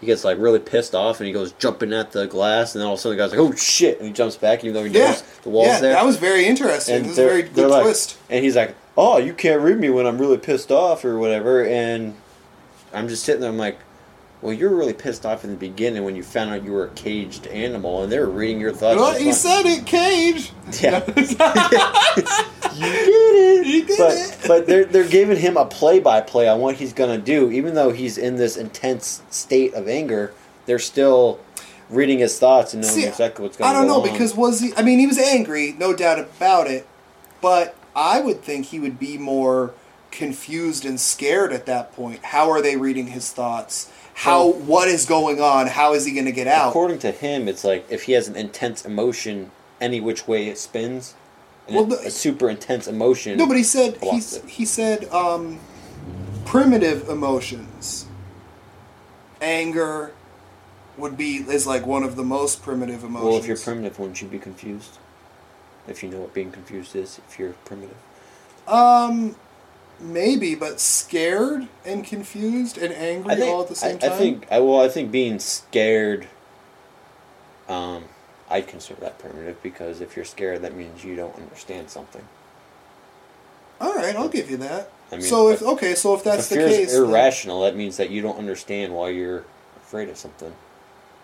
he 0.04 0.08
gets 0.08 0.24
like 0.24 0.38
really 0.38 0.60
pissed 0.60 0.94
off 0.94 1.20
and 1.20 1.28
he 1.28 1.34
goes 1.34 1.54
jumping 1.54 1.94
at 1.94 2.12
the 2.12 2.28
glass, 2.28 2.76
and 2.76 2.82
then 2.82 2.88
all 2.88 2.94
of 2.94 3.00
a 3.00 3.02
sudden 3.02 3.18
the 3.18 3.24
guy's 3.24 3.32
like, 3.32 3.40
"Oh 3.40 3.54
shit!" 3.56 3.98
and 4.00 4.08
he 4.08 4.14
jumps 4.14 4.36
back, 4.36 4.64
even 4.64 4.74
though 4.74 4.84
he 4.84 4.92
Yeah, 4.92 5.08
knows 5.12 5.24
the 5.44 5.50
wall's 5.50 5.68
yeah, 5.68 5.80
there. 5.80 5.94
that 5.94 6.06
was 6.06 6.18
very 6.18 6.46
interesting. 6.46 6.96
and 6.96 7.06
this 7.06 7.14
is 7.14 7.18
a 7.20 7.26
very 7.28 7.44
good 7.44 7.70
like- 7.70 7.84
twist. 7.84 8.18
And 8.30 8.44
he's 8.44 8.56
like, 8.56 8.76
"Oh, 8.98 9.18
you 9.18 9.34
can't 9.34 9.62
read 9.62 9.80
me 9.80 9.90
when 9.90 10.06
I'm 10.06 10.18
really 10.18 10.38
pissed 10.38 10.72
off 10.72 11.04
or 11.06 11.18
whatever." 11.18 11.66
And 11.66 12.16
I'm 12.94 13.08
just 13.08 13.24
sitting 13.24 13.42
there. 13.42 13.50
I'm 13.50 13.58
like, 13.58 13.80
"Well, 14.44 14.54
you 14.54 14.70
were 14.70 14.76
really 14.76 14.94
pissed 14.94 15.26
off 15.26 15.44
in 15.44 15.52
the 15.52 15.58
beginning 15.58 16.04
when 16.04 16.16
you 16.16 16.24
found 16.24 16.52
out 16.52 16.64
you 16.64 16.74
were 16.74 16.86
a 16.86 16.90
caged 16.90 17.48
animal, 17.48 18.04
and 18.04 18.12
they 18.12 18.20
were 18.20 18.30
reading 18.30 18.60
your 18.60 18.74
thoughts." 18.74 18.98
Well, 19.00 19.16
he 19.16 19.32
said 19.32 19.66
it, 19.66 19.86
cage. 19.86 20.52
Yeah. 20.82 21.04
you 22.76 22.86
did 22.86 23.60
it. 23.60 23.66
He 23.66 23.82
did 23.82 23.98
but 23.98 24.14
it. 24.14 24.38
but 24.48 24.68
they're 24.68 24.86
they're 24.86 25.08
giving 25.08 25.38
him 25.38 25.58
a 25.58 25.66
play 25.66 26.00
by 26.00 26.22
play 26.22 26.48
on 26.48 26.60
what 26.60 26.76
he's 26.76 26.94
gonna 26.94 27.18
do, 27.18 27.50
even 27.52 27.74
though 27.74 27.92
he's 27.92 28.18
in 28.18 28.36
this 28.36 28.58
intense 28.58 29.24
state 29.30 29.74
of 29.74 29.88
anger. 29.88 30.34
They're 30.66 30.80
still 30.80 31.40
reading 31.90 32.20
his 32.20 32.38
thoughts 32.40 32.74
and 32.74 32.82
knowing 32.82 32.94
See, 32.94 33.06
exactly 33.06 33.44
what's 33.44 33.58
going 33.58 33.68
I 33.68 33.72
on. 33.72 33.76
I 33.76 33.88
don't 33.88 33.88
know 33.88 34.12
because 34.12 34.36
was 34.36 34.60
he? 34.60 34.74
I 34.76 34.82
mean, 34.82 35.00
he 35.00 35.08
was 35.08 35.18
angry, 35.18 35.76
no 35.78 35.96
doubt 35.96 36.20
about 36.20 36.68
it. 36.68 36.88
But 37.42 37.76
I 37.96 38.22
would 38.22 38.42
think 38.42 38.68
he 38.68 38.80
would 38.80 39.00
be 39.00 39.18
more 39.18 39.74
confused 40.12 40.86
and 40.86 41.00
scared 41.00 41.52
at 41.52 41.66
that 41.66 41.94
point. 41.94 42.24
How 42.24 42.50
are 42.50 42.62
they 42.62 42.78
reading 42.78 43.08
his 43.08 43.32
thoughts? 43.32 43.92
How? 44.16 44.48
Well- 44.48 44.54
what 44.54 44.88
is 44.88 45.06
going 45.06 45.42
on? 45.42 45.68
How 45.68 45.94
is 45.94 46.06
he 46.06 46.14
going 46.14 46.26
to 46.26 46.32
get 46.32 46.48
out? 46.48 46.70
according 46.70 47.00
to 47.00 47.12
him, 47.12 47.48
it's 47.48 47.64
like 47.64 47.86
if 47.90 48.04
he 48.04 48.12
has 48.14 48.28
an 48.28 48.36
intense 48.36 48.86
emotion, 48.86 49.52
any 49.82 50.00
which 50.00 50.28
way 50.28 50.48
it 50.48 50.58
spins, 50.58 51.16
Well, 51.70 51.92
a 51.94 52.10
super 52.12 52.50
intense 52.50 52.88
emotion. 52.88 53.38
No, 53.38 53.48
but 53.48 53.58
he 53.58 53.64
said 53.64 53.94
he 53.94 54.00
blocks 54.00 54.34
s- 54.34 54.44
it. 54.44 54.50
he 54.50 54.66
said 54.66 55.06
um, 55.12 55.60
primitive 56.46 57.10
emotions. 57.10 58.06
Anger 59.42 60.14
would 60.98 61.18
be 61.18 61.38
is 61.38 61.66
like 61.68 61.86
one 61.86 62.04
of 62.04 62.16
the 62.16 62.24
most 62.24 62.62
primitive 62.62 63.04
emotions. 63.04 63.26
well, 63.28 63.38
if 63.38 63.46
you're 63.48 63.58
primitive, 63.58 63.98
wouldn't 64.00 64.22
you 64.22 64.28
be 64.28 64.40
confused? 64.40 64.98
If 65.88 66.02
you 66.04 66.10
know 66.10 66.20
what 66.20 66.34
being 66.34 66.52
confused 66.52 66.96
is, 66.96 67.20
if 67.28 67.38
you're 67.40 67.54
primitive. 67.66 67.98
Um, 68.68 69.36
maybe, 70.00 70.56
but 70.56 70.80
scared 70.80 71.68
and 71.86 72.06
confused 72.06 72.78
and 72.78 72.94
angry 72.94 73.36
think, 73.36 73.54
all 73.54 73.62
at 73.62 73.70
the 73.70 73.76
same 73.76 73.98
I, 73.98 74.00
time. 74.00 74.12
I 74.12 74.18
think 74.18 74.48
I 74.52 74.60
well 74.60 74.82
I 74.82 74.90
think 74.90 75.12
being 75.12 75.40
scared 75.40 76.28
um 77.70 78.06
I 78.50 78.62
consider 78.62 79.00
that 79.02 79.20
primitive 79.20 79.62
because 79.64 80.02
if 80.02 80.16
you're 80.16 80.26
scared 80.26 80.62
that 80.62 80.76
means 80.76 81.04
you 81.04 81.16
don't 81.16 81.36
understand 81.36 81.90
something. 81.90 82.28
All 83.82 83.96
right, 83.96 84.16
I'll 84.16 84.30
give 84.30 84.50
you 84.50 84.58
that. 84.58 84.92
I 85.12 85.16
mean, 85.16 85.26
so 85.26 85.50
if 85.50 85.62
okay, 85.62 85.96
so 85.96 86.14
if 86.16 86.24
that's 86.24 86.52
if 86.52 86.58
the 86.58 86.66
case, 86.66 86.88
is 86.88 86.94
then- 86.94 87.10
irrational, 87.10 87.62
that 87.62 87.76
means 87.76 87.98
that 87.98 88.10
you 88.10 88.22
don't 88.22 88.38
understand 88.38 88.94
why 88.94 89.10
you're 89.10 89.44
afraid 89.78 90.10
of 90.10 90.18
something. 90.18 90.54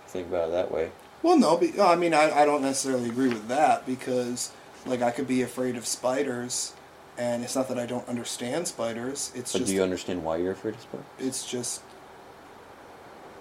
Think 0.07 0.28
about 0.28 0.49
it 0.49 0.51
that 0.53 0.72
way. 0.72 0.91
well, 1.22 1.38
no, 1.38 1.59
no, 1.76 1.86
I 1.88 1.95
mean, 1.95 2.13
I, 2.15 2.41
I 2.41 2.45
don't 2.45 2.61
necessarily 2.63 3.09
agree 3.09 3.30
with 3.30 3.47
that 3.47 3.86
because, 3.86 4.51
like, 4.88 5.01
I 5.03 5.11
could 5.11 5.28
be 5.28 5.41
afraid 5.43 5.76
of 5.76 5.86
spiders, 5.86 6.74
and 7.20 7.43
it's 7.43 7.55
not 7.55 7.67
that 7.67 7.78
I 7.78 7.86
don't 7.86 8.07
understand 8.07 8.67
spiders. 8.67 9.32
It's 9.36 9.51
But 9.51 9.59
just 9.59 9.70
do 9.70 9.76
you 9.76 9.84
understand 9.84 10.24
why 10.24 10.38
you're 10.38 10.53
afraid 10.53 10.74
of 10.76 10.82
spiders? 10.82 11.05
it's 11.20 11.45
just 11.49 11.82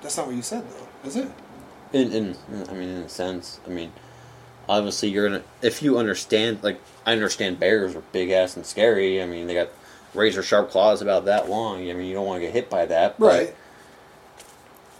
that's 0.03 0.17
not 0.17 0.27
what 0.27 0.37
you 0.37 0.43
said 0.43 0.65
though, 0.71 1.09
is 1.09 1.17
it? 1.17 1.29
In, 1.93 2.13
in 2.13 2.37
I 2.69 2.75
mean, 2.75 2.89
in 2.89 3.03
a 3.03 3.09
sense, 3.09 3.61
I 3.67 3.71
mean, 3.71 3.93
obviously 4.69 5.09
you're 5.09 5.29
gonna 5.29 5.43
if 5.63 5.83
you 5.83 5.97
understand 5.97 6.63
like 6.63 6.81
I 7.07 7.13
understand 7.13 7.59
bears 7.59 7.95
are 7.95 8.03
big 8.13 8.31
ass 8.31 8.57
and 8.57 8.67
scary. 8.67 9.23
I 9.23 9.27
mean, 9.27 9.47
they 9.47 9.55
got 9.55 9.69
razor 10.13 10.43
sharp 10.43 10.71
claws 10.71 11.01
about 11.01 11.25
that 11.27 11.49
long. 11.49 11.89
I 11.89 11.95
mean, 11.95 12.07
you 12.07 12.15
don't 12.15 12.27
want 12.27 12.41
to 12.41 12.47
get 12.47 12.53
hit 12.53 12.69
by 12.69 12.85
that. 12.87 13.15
Right, 13.19 13.55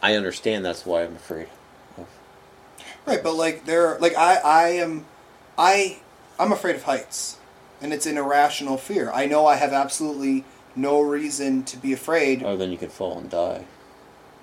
I 0.03 0.15
understand 0.15 0.65
that's 0.65 0.87
why 0.87 1.03
I'm 1.05 1.17
afraid. 1.17 1.49
Of. 1.97 2.07
right, 3.07 3.23
but 3.23 3.35
like 3.35 3.65
there, 3.65 3.99
like 3.99 4.17
I, 4.17 4.37
I 4.37 4.69
am, 4.71 5.07
I, 5.57 5.99
I'm 6.39 6.53
afraid 6.53 6.77
of 6.77 6.85
heights, 6.85 7.38
and 7.81 7.93
it's 7.93 8.07
an 8.07 8.17
irrational 8.19 8.77
fear. 8.77 9.11
I 9.13 9.27
know 9.27 9.47
I 9.47 9.57
have 9.57 9.73
absolutely 9.73 10.45
no 10.77 11.01
reason 11.01 11.65
to 11.65 11.77
be 11.77 11.93
afraid. 11.93 12.43
Oh, 12.43 12.57
then 12.57 12.71
you 12.71 12.79
could 12.79 12.93
fall 12.93 13.19
and 13.19 13.29
die. 13.31 13.65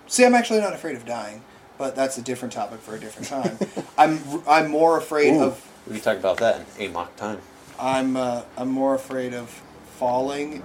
See, 0.07 0.25
I'm 0.25 0.35
actually 0.35 0.59
not 0.59 0.73
afraid 0.73 0.95
of 0.95 1.05
dying, 1.05 1.41
but 1.77 1.95
that's 1.95 2.17
a 2.17 2.21
different 2.21 2.53
topic 2.53 2.79
for 2.79 2.95
a 2.95 2.99
different 2.99 3.27
time. 3.27 3.57
I'm 3.97 4.19
I'm 4.47 4.69
more 4.69 4.97
afraid 4.97 5.33
Ooh, 5.35 5.43
of 5.45 5.71
we 5.87 5.93
can 5.93 6.01
talk 6.01 6.17
about 6.17 6.37
that 6.37 6.61
in 6.77 6.89
a 6.89 6.93
mock 6.93 7.15
time. 7.15 7.39
I'm 7.79 8.15
uh, 8.17 8.43
I'm 8.57 8.69
more 8.69 8.95
afraid 8.95 9.33
of 9.33 9.49
falling 9.97 10.63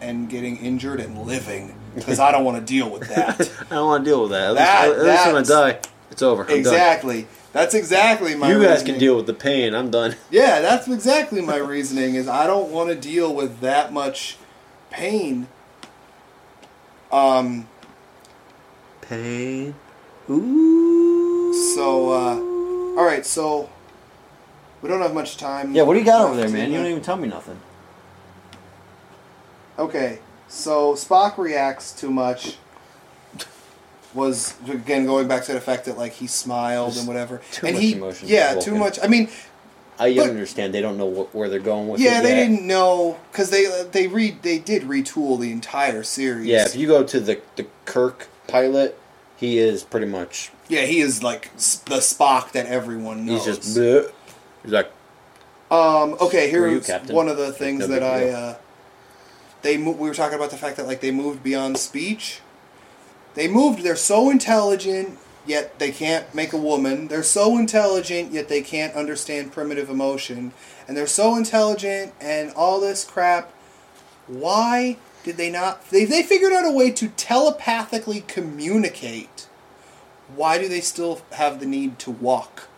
and 0.00 0.28
getting 0.28 0.56
injured 0.56 0.98
and 1.00 1.22
living 1.26 1.74
because 1.94 2.18
I 2.18 2.32
don't 2.32 2.44
want 2.44 2.58
to 2.58 2.64
deal 2.64 2.90
with 2.90 3.08
that. 3.08 3.40
I 3.70 3.74
don't 3.74 3.86
want 3.86 4.04
to 4.04 4.10
deal 4.10 4.22
with 4.22 4.30
that. 4.32 4.50
At 4.50 4.54
That- 4.56 4.88
least, 4.88 4.98
at 4.98 5.04
least 5.06 5.26
when 5.26 5.36
I 5.36 5.42
that's- 5.42 5.82
die, 5.84 5.90
it's 6.10 6.22
over. 6.22 6.42
I'm 6.42 6.62
done. 6.62 6.74
Exactly. 7.54 7.60
That's 7.60 7.74
exactly 7.74 8.34
my. 8.34 8.48
You 8.48 8.62
guys 8.62 8.70
reasoning. 8.80 8.94
can 8.94 9.00
deal 9.00 9.16
with 9.16 9.26
the 9.26 9.34
pain. 9.34 9.74
I'm 9.74 9.90
done. 9.90 10.16
Yeah, 10.30 10.60
that's 10.60 10.88
exactly 10.88 11.40
my 11.40 11.56
reasoning. 11.56 12.14
Is 12.14 12.28
I 12.28 12.46
don't 12.46 12.70
want 12.70 12.88
to 12.90 12.94
deal 12.94 13.34
with 13.34 13.60
that 13.60 13.92
much 13.92 14.36
pain. 14.90 15.48
Um. 17.10 17.68
Pain. 19.02 19.74
Ooh. 20.30 21.52
So, 21.74 22.12
uh, 22.12 22.36
all 22.98 23.04
right. 23.04 23.26
So 23.26 23.68
we 24.80 24.88
don't 24.88 25.00
have 25.00 25.14
much 25.14 25.36
time. 25.36 25.74
Yeah, 25.74 25.82
what 25.82 25.94
do 25.94 26.00
you 26.00 26.04
got 26.04 26.22
over 26.22 26.36
there, 26.36 26.48
man? 26.48 26.70
You 26.70 26.78
don't 26.78 26.86
even 26.86 27.02
tell 27.02 27.16
me 27.16 27.28
nothing. 27.28 27.60
Okay, 29.78 30.18
so 30.48 30.94
Spock 30.94 31.38
reacts 31.38 31.92
too 31.92 32.10
much. 32.10 32.56
Was 34.14 34.54
again 34.68 35.06
going 35.06 35.26
back 35.26 35.44
to 35.44 35.52
the 35.54 35.60
fact 35.60 35.86
that 35.86 35.96
like 35.96 36.12
he 36.12 36.26
smiled 36.26 36.96
and 36.98 37.08
whatever, 37.08 37.40
too 37.50 37.66
and 37.66 37.74
much 37.76 37.82
he 37.84 37.92
emotion 37.94 38.28
yeah 38.28 38.54
too 38.56 38.74
much. 38.74 38.98
I 39.02 39.06
mean, 39.06 39.28
I 39.98 40.14
But- 40.14 40.28
understand 40.28 40.74
they 40.74 40.82
don't 40.82 40.98
know 40.98 41.10
wh- 41.24 41.34
where 41.34 41.48
they're 41.48 41.60
going 41.60 41.88
with 41.88 42.00
it. 42.00 42.04
yeah, 42.04 42.20
they 42.20 42.36
yet. 42.36 42.46
didn't 42.48 42.66
know 42.66 43.18
because 43.30 43.48
they 43.48 43.64
they 43.90 44.08
read 44.08 44.42
they 44.42 44.58
did 44.58 44.82
retool 44.82 45.40
the 45.40 45.50
entire 45.50 46.02
series. 46.02 46.46
Yeah, 46.46 46.66
if 46.66 46.76
you 46.76 46.86
go 46.86 47.02
to 47.04 47.20
the 47.20 47.40
the 47.56 47.66
Kirk 47.86 48.28
pilot, 48.48 48.98
he 49.36 49.56
is 49.58 49.82
pretty 49.82 50.06
much 50.06 50.50
yeah, 50.68 50.82
he 50.82 51.00
is 51.00 51.22
like 51.22 51.50
the 51.56 52.00
Spock 52.00 52.52
that 52.52 52.66
everyone 52.66 53.24
knows. 53.24 53.46
he's 53.46 53.56
just 53.56 53.78
bleh. 53.78 54.10
he's 54.62 54.72
like 54.72 54.90
Um. 55.70 56.16
Okay. 56.20 56.54
Are 56.54 56.68
you, 56.68 56.80
one 57.14 57.28
of 57.28 57.38
the 57.38 57.50
things 57.50 57.80
no 57.80 57.86
that 57.86 58.02
I. 58.02 58.28
Uh, 58.28 58.54
they 59.62 59.78
mo- 59.78 59.92
we 59.92 60.06
were 60.06 60.14
talking 60.14 60.36
about 60.36 60.50
the 60.50 60.58
fact 60.58 60.76
that 60.76 60.86
like 60.86 61.00
they 61.00 61.10
moved 61.12 61.42
beyond 61.42 61.78
speech. 61.78 62.40
They 63.34 63.48
moved. 63.48 63.82
They're 63.82 63.96
so 63.96 64.30
intelligent, 64.30 65.18
yet 65.46 65.78
they 65.78 65.90
can't 65.90 66.32
make 66.34 66.52
a 66.52 66.58
woman. 66.58 67.08
They're 67.08 67.22
so 67.22 67.56
intelligent, 67.58 68.32
yet 68.32 68.48
they 68.48 68.62
can't 68.62 68.94
understand 68.94 69.52
primitive 69.52 69.88
emotion. 69.90 70.52
And 70.86 70.96
they're 70.96 71.06
so 71.06 71.36
intelligent 71.36 72.12
and 72.20 72.52
all 72.54 72.80
this 72.80 73.04
crap, 73.04 73.52
why 74.26 74.96
did 75.24 75.36
they 75.36 75.50
not? 75.50 75.88
They 75.90 76.04
they 76.04 76.22
figured 76.22 76.52
out 76.52 76.64
a 76.66 76.70
way 76.72 76.90
to 76.92 77.08
telepathically 77.08 78.22
communicate. 78.26 79.46
Why 80.34 80.58
do 80.58 80.68
they 80.68 80.80
still 80.80 81.20
have 81.32 81.60
the 81.60 81.66
need 81.66 81.98
to 82.00 82.10
walk? 82.10 82.68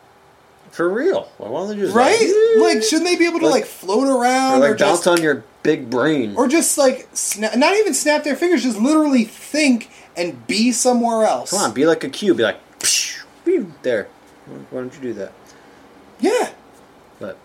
For 0.71 0.89
real. 0.89 1.29
Why 1.39 1.49
don't 1.49 1.69
they 1.69 1.77
just 1.77 1.95
Right? 1.95 2.19
Like, 2.59 2.75
Like, 2.77 2.83
shouldn't 2.83 3.05
they 3.09 3.17
be 3.17 3.27
able 3.27 3.39
to 3.41 3.47
Like- 3.47 3.63
like 3.63 3.65
float 3.67 4.09
or 4.09 4.21
around 4.21 4.61
like 4.61 4.71
or 4.71 4.75
bounce 4.77 4.99
just 5.05 5.07
on 5.09 5.23
your 5.23 5.45
big 5.63 5.89
brain. 5.89 6.35
or 6.37 6.49
just 6.49 6.77
like 6.77 7.09
sna- 7.15 7.57
not 7.57 7.75
even 7.77 7.95
snap 7.95 8.25
their 8.25 8.35
fingers, 8.37 8.63
just 8.65 8.79
literally 8.79 9.25
think 9.25 9.89
and 10.17 10.47
be 10.47 10.73
somewhere 10.73 11.27
else? 11.27 11.51
Come 11.51 11.61
on, 11.61 11.73
be 11.73 11.87
like 11.87 12.05
a 12.05 12.09
cube. 12.09 12.37
Be 12.37 12.43
like, 12.43 12.79
psh, 12.79 13.25
there. 13.83 14.09
Why 14.71 14.81
don't 14.81 14.95
you 14.95 15.01
do 15.01 15.13
that? 15.15 15.33
Yeah. 16.21 16.51
But 17.19 17.39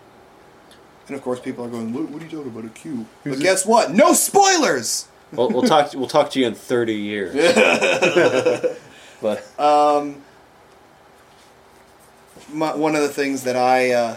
And 1.06 1.16
of 1.16 1.22
course, 1.22 1.40
people 1.40 1.64
are 1.64 1.68
going, 1.68 1.92
"What, 1.92 2.10
what 2.10 2.22
are 2.22 2.24
you 2.24 2.30
talking 2.30 2.50
about 2.50 2.64
a 2.64 2.68
cube?" 2.68 3.06
But 3.24 3.40
guess 3.40 3.64
what? 3.64 3.92
No 3.92 4.12
spoilers. 4.12 5.08
we'll, 5.32 5.48
we'll 5.50 5.62
talk. 5.62 5.94
We'll 5.94 6.08
talk 6.08 6.30
to 6.32 6.40
you 6.40 6.46
in 6.46 6.54
thirty 6.54 6.94
years. 6.94 7.34
but 9.22 9.44
Um, 9.58 10.22
my, 12.52 12.74
one 12.74 12.96
of 12.96 13.02
the 13.02 13.08
things 13.08 13.44
that 13.44 13.56
I, 13.56 13.92
uh, 13.92 14.16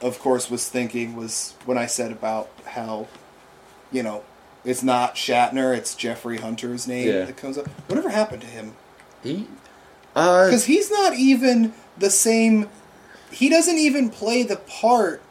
of 0.00 0.18
course, 0.18 0.50
was 0.50 0.68
thinking 0.68 1.16
was 1.16 1.54
when 1.64 1.76
I 1.78 1.86
said 1.86 2.12
about 2.12 2.50
how, 2.64 3.08
you 3.90 4.02
know, 4.02 4.22
it's 4.68 4.82
not 4.82 5.14
Shatner, 5.14 5.76
it's 5.76 5.94
Jeffrey 5.94 6.38
Hunter's 6.38 6.86
name 6.86 7.08
Yeah. 7.08 7.24
that 7.24 7.36
comes 7.36 7.56
up. 7.58 7.66
Whatever 7.88 8.10
happened 8.10 8.42
to 8.42 8.48
him? 8.48 8.74
he, 9.22 9.46
uh, 10.14 10.46
Because 10.46 10.66
he's 10.66 10.90
not 10.90 11.14
even 11.14 11.72
the 11.96 12.10
same. 12.10 12.68
He 13.30 13.48
doesn't 13.48 13.76
even 13.78 14.10
play 14.10 14.42
the 14.42 14.56
part 14.56 15.22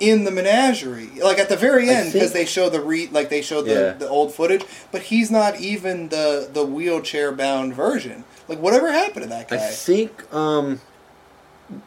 in 0.00 0.24
the 0.24 0.30
menagerie. 0.30 1.10
Like 1.22 1.38
at 1.38 1.48
the 1.48 1.56
very 1.56 1.88
end, 1.88 2.12
because 2.12 2.32
they 2.32 2.44
show 2.44 2.68
the 2.68 2.80
re 2.80 3.08
like 3.12 3.28
they 3.30 3.40
show 3.42 3.62
the, 3.62 3.72
Yeah. 3.72 3.92
the 3.92 4.08
old 4.08 4.34
footage, 4.34 4.64
but 4.90 5.02
he's 5.02 5.30
not 5.30 5.60
even 5.60 6.08
the 6.08 6.48
the 6.52 6.64
wheelchair 6.64 7.30
bound 7.32 7.74
version. 7.74 8.24
Like 8.48 8.58
whatever 8.58 8.90
happened 8.90 9.22
to 9.22 9.28
that 9.28 9.48
guy? 9.48 9.56
I 9.56 9.58
think. 9.60 10.32
Um, 10.34 10.80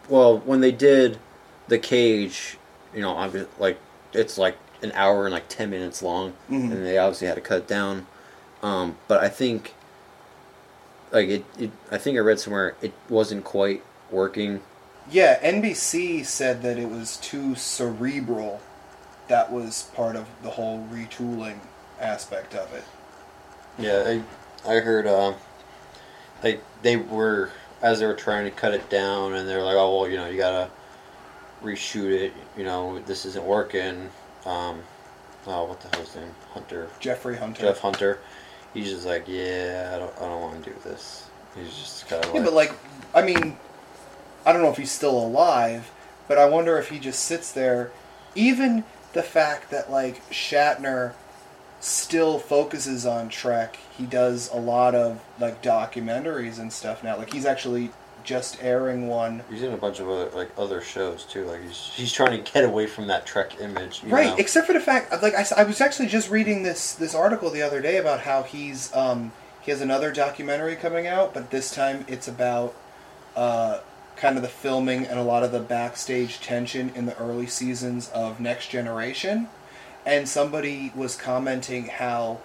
well, 0.10 0.40
when 0.40 0.62
they 0.62 0.72
did 0.72 1.20
the 1.68 1.78
cage, 1.78 2.58
you 2.94 3.02
know, 3.02 3.14
like 3.60 3.78
it's 4.14 4.38
like 4.38 4.58
an 4.86 4.92
hour 4.96 5.26
and 5.26 5.34
like 5.34 5.48
ten 5.50 5.70
minutes 5.70 6.02
long, 6.02 6.34
Mhm. 6.50 6.72
and 6.72 6.86
they 6.86 6.98
obviously 6.98 7.28
had 7.28 7.36
to 7.36 7.42
cut 7.42 7.60
it 7.60 7.68
down. 7.68 8.08
Um, 8.64 8.98
but 9.08 9.24
I 9.24 9.30
think, 9.30 9.74
like 11.12 11.28
it, 11.30 11.46
it, 11.60 11.72
I 11.92 11.98
think 11.98 12.18
I 12.18 12.22
read 12.22 12.40
somewhere 12.40 12.76
it 12.82 12.94
wasn't 13.10 13.44
quite 13.44 13.84
working. 14.12 14.62
Yeah, 15.10 15.40
NBC 15.42 16.24
said 16.24 16.62
that 16.64 16.78
it 16.78 16.90
was 16.90 17.18
too 17.18 17.56
cerebral. 17.56 18.62
That 19.28 19.52
was 19.52 19.84
part 19.96 20.16
of 20.16 20.28
the 20.44 20.52
whole 20.52 20.88
retooling 20.92 21.60
aspect 22.00 22.56
of 22.56 22.74
it. 22.74 22.84
Yeah, 23.78 24.04
I 24.66 24.72
I 24.78 24.80
heard 24.80 25.06
uh, 25.08 25.34
like 26.44 26.62
they 26.82 26.96
were 26.96 27.52
as 27.82 28.00
they 28.00 28.06
were 28.06 28.14
trying 28.16 28.46
to 28.46 28.52
cut 28.52 28.74
it 28.74 28.90
down, 28.90 29.34
and 29.34 29.48
they're 29.48 29.64
like, 29.64 29.76
oh 29.76 30.00
well, 30.02 30.10
you 30.10 30.18
know, 30.18 30.28
you 30.28 30.38
gotta 30.38 30.70
reshoot 31.64 32.12
it. 32.12 32.34
You 32.58 32.64
know, 32.64 33.00
this 33.00 33.26
isn't 33.26 33.46
working. 33.46 34.10
Um, 34.46 34.82
oh, 35.48 35.66
what 35.66 35.82
the 35.82 35.96
hell's 35.96 36.14
his 36.14 36.24
name? 36.24 36.36
Hunter 36.54 36.90
Jeffrey 37.00 37.38
Hunter. 37.38 37.62
Jeff 37.62 37.80
Hunter. 37.80 38.20
He's 38.74 38.90
just 38.90 39.06
like, 39.06 39.26
yeah, 39.28 39.92
I 39.96 40.00
don't, 40.00 40.16
I 40.18 40.22
don't 40.22 40.42
want 40.42 40.64
to 40.64 40.70
do 40.70 40.76
this. 40.84 41.28
He's 41.56 41.74
just 41.76 42.08
kind 42.08 42.24
of 42.24 42.34
Yeah, 42.34 42.42
like, 42.42 42.46
but 42.46 42.54
like, 42.54 42.74
I 43.14 43.22
mean, 43.22 43.58
I 44.46 44.52
don't 44.52 44.62
know 44.62 44.70
if 44.70 44.78
he's 44.78 44.92
still 44.92 45.18
alive, 45.18 45.92
but 46.28 46.38
I 46.38 46.46
wonder 46.46 46.78
if 46.78 46.90
he 46.90 47.00
just 47.00 47.24
sits 47.24 47.52
there. 47.52 47.92
Even 48.36 48.84
the 49.14 49.24
fact 49.24 49.72
that 49.72 49.90
like 49.90 50.28
Shatner 50.30 51.14
still 51.80 52.38
focuses 52.38 53.06
on 53.06 53.30
Trek, 53.30 53.78
he 53.98 54.06
does 54.06 54.50
a 54.52 54.58
lot 54.58 54.94
of 54.94 55.22
like 55.40 55.64
documentaries 55.64 56.60
and 56.60 56.72
stuff 56.74 57.04
now. 57.04 57.18
Like 57.18 57.32
he's 57.34 57.46
actually 57.46 57.92
just 58.26 58.62
airing 58.62 59.08
one. 59.08 59.44
he's 59.50 59.62
in 59.64 59.72
a 59.74 59.78
bunch 59.78 60.00
of 60.00 60.10
other 60.10 60.30
like 60.32 60.50
other 60.58 60.82
shows 60.82 61.24
too. 61.24 61.46
Like 61.46 61.64
he's 61.64 61.92
he's 61.96 62.12
trying 62.12 62.32
to 62.44 62.52
get 62.52 62.64
away 62.66 62.88
from 62.88 63.08
that 63.08 63.26
Trek 63.26 63.60
image. 63.62 64.04
you 64.04 64.10
Right, 64.10 64.28
know? 64.28 64.36
except 64.38 64.68
for 64.68 64.74
the 64.74 64.80
fact, 64.80 65.12
like 65.22 65.36
I, 65.36 65.46
I 65.58 65.64
was 65.64 65.80
actually 65.80 66.08
just 66.08 66.30
reading 66.30 66.64
this 66.64 66.94
this 66.94 67.16
article 67.16 67.50
the 67.50 67.62
other 67.62 67.82
day 67.82 67.98
about 67.98 68.22
how 68.22 68.44
he's 68.44 68.94
um, 68.96 69.32
he 69.62 69.72
has 69.72 69.82
another 69.82 70.12
documentary 70.12 70.76
coming 70.76 71.08
out, 71.08 71.34
but 71.34 71.52
this 71.52 71.74
time 71.74 72.04
it's 72.08 72.28
about 72.28 72.74
uh, 73.36 73.80
kind 74.16 74.36
of 74.38 74.42
the 74.42 74.50
filming 74.50 75.06
and 75.06 75.20
a 75.20 75.24
lot 75.24 75.44
of 75.44 75.52
the 75.52 75.60
backstage 75.60 76.40
tension 76.42 76.92
in 76.96 77.06
the 77.06 77.18
early 77.18 77.48
seasons 77.48 78.10
of 78.10 78.40
Next 78.40 78.70
Generation, 78.70 79.48
and 80.06 80.28
somebody 80.28 80.92
was 80.96 81.16
commenting 81.16 81.86
how 81.88 82.40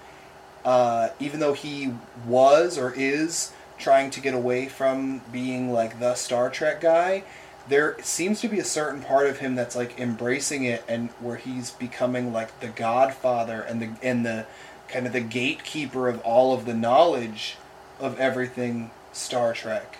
uh, 0.64 1.08
even 1.18 1.40
though 1.40 1.54
he 1.54 1.94
was 2.26 2.76
or 2.76 2.92
is 2.94 3.52
trying 3.80 4.10
to 4.10 4.20
get 4.20 4.34
away 4.34 4.68
from 4.68 5.22
being 5.32 5.72
like 5.72 5.98
the 5.98 6.14
Star 6.14 6.50
Trek 6.50 6.80
guy, 6.80 7.24
there 7.68 7.96
seems 8.02 8.40
to 8.40 8.48
be 8.48 8.58
a 8.58 8.64
certain 8.64 9.02
part 9.02 9.26
of 9.26 9.38
him 9.38 9.54
that's 9.54 9.76
like 9.76 9.98
embracing 9.98 10.64
it 10.64 10.84
and 10.88 11.10
where 11.20 11.36
he's 11.36 11.70
becoming 11.70 12.32
like 12.32 12.60
the 12.60 12.68
godfather 12.68 13.60
and 13.62 13.80
the 13.80 13.90
and 14.02 14.24
the 14.24 14.46
kind 14.88 15.06
of 15.06 15.12
the 15.12 15.20
gatekeeper 15.20 16.08
of 16.08 16.20
all 16.22 16.52
of 16.52 16.64
the 16.66 16.74
knowledge 16.74 17.56
of 17.98 18.18
everything 18.18 18.90
Star 19.12 19.52
Trek, 19.52 19.98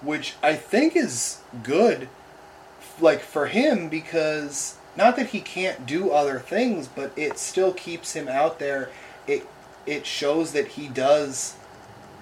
which 0.00 0.34
I 0.42 0.54
think 0.54 0.96
is 0.96 1.40
good 1.62 2.08
like 3.00 3.20
for 3.20 3.46
him 3.46 3.88
because 3.88 4.76
not 4.96 5.16
that 5.16 5.28
he 5.28 5.40
can't 5.40 5.86
do 5.86 6.10
other 6.10 6.38
things, 6.38 6.88
but 6.88 7.12
it 7.16 7.38
still 7.38 7.72
keeps 7.72 8.12
him 8.12 8.28
out 8.28 8.58
there. 8.58 8.90
It 9.26 9.46
it 9.86 10.06
shows 10.06 10.52
that 10.52 10.68
he 10.68 10.88
does 10.88 11.56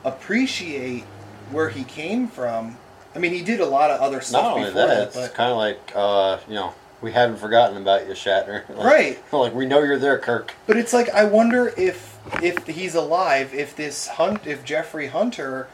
appreciate 0.05 1.05
where 1.51 1.69
he 1.69 1.85
came 1.85 2.29
from. 2.29 2.77
I 3.15 3.19
mean, 3.19 3.33
he 3.33 3.43
did 3.43 3.61
a 3.61 3.67
lot 3.67 3.91
of 3.91 4.01
other 4.01 4.21
stuff 4.21 4.43
Not 4.43 4.57
only 4.57 4.71
that, 4.71 5.13
that, 5.15 5.25
it's 5.25 5.35
kind 5.35 5.51
of 5.51 5.57
like 5.57 5.93
uh, 5.95 6.39
you 6.49 6.55
know 6.55 6.75
we 7.01 7.13
haven't 7.13 7.39
forgotten 7.39 7.77
about 7.77 8.07
you, 8.07 8.13
Shatner. 8.13 8.69
Like, 8.77 8.85
Right. 8.85 9.19
Like 9.33 9.55
we 9.55 9.67
know 9.67 9.83
you're 9.83 9.99
there, 9.99 10.19
Kirk. 10.19 10.55
but 10.67 10.77
it's 10.77 10.93
like 10.93 11.09
I 11.11 11.25
wonder 11.25 11.73
if 11.77 12.19
if 12.43 12.67
he's 12.67 12.95
alive, 12.95 13.55
if 13.55 13.75
this 13.75 14.07
hunt, 14.09 14.47
if 14.47 14.65
Jeffrey 14.65 15.09
Hunter 15.09 15.69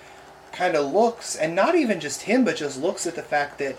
kind 0.52 0.76
of 0.76 0.92
looks, 0.92 1.34
and 1.34 1.54
not 1.54 1.74
even 1.74 1.98
just 1.98 2.22
him, 2.22 2.44
but 2.44 2.56
just 2.56 2.80
looks 2.80 3.06
at 3.06 3.14
the 3.14 3.22
fact 3.22 3.58
that. 3.58 3.76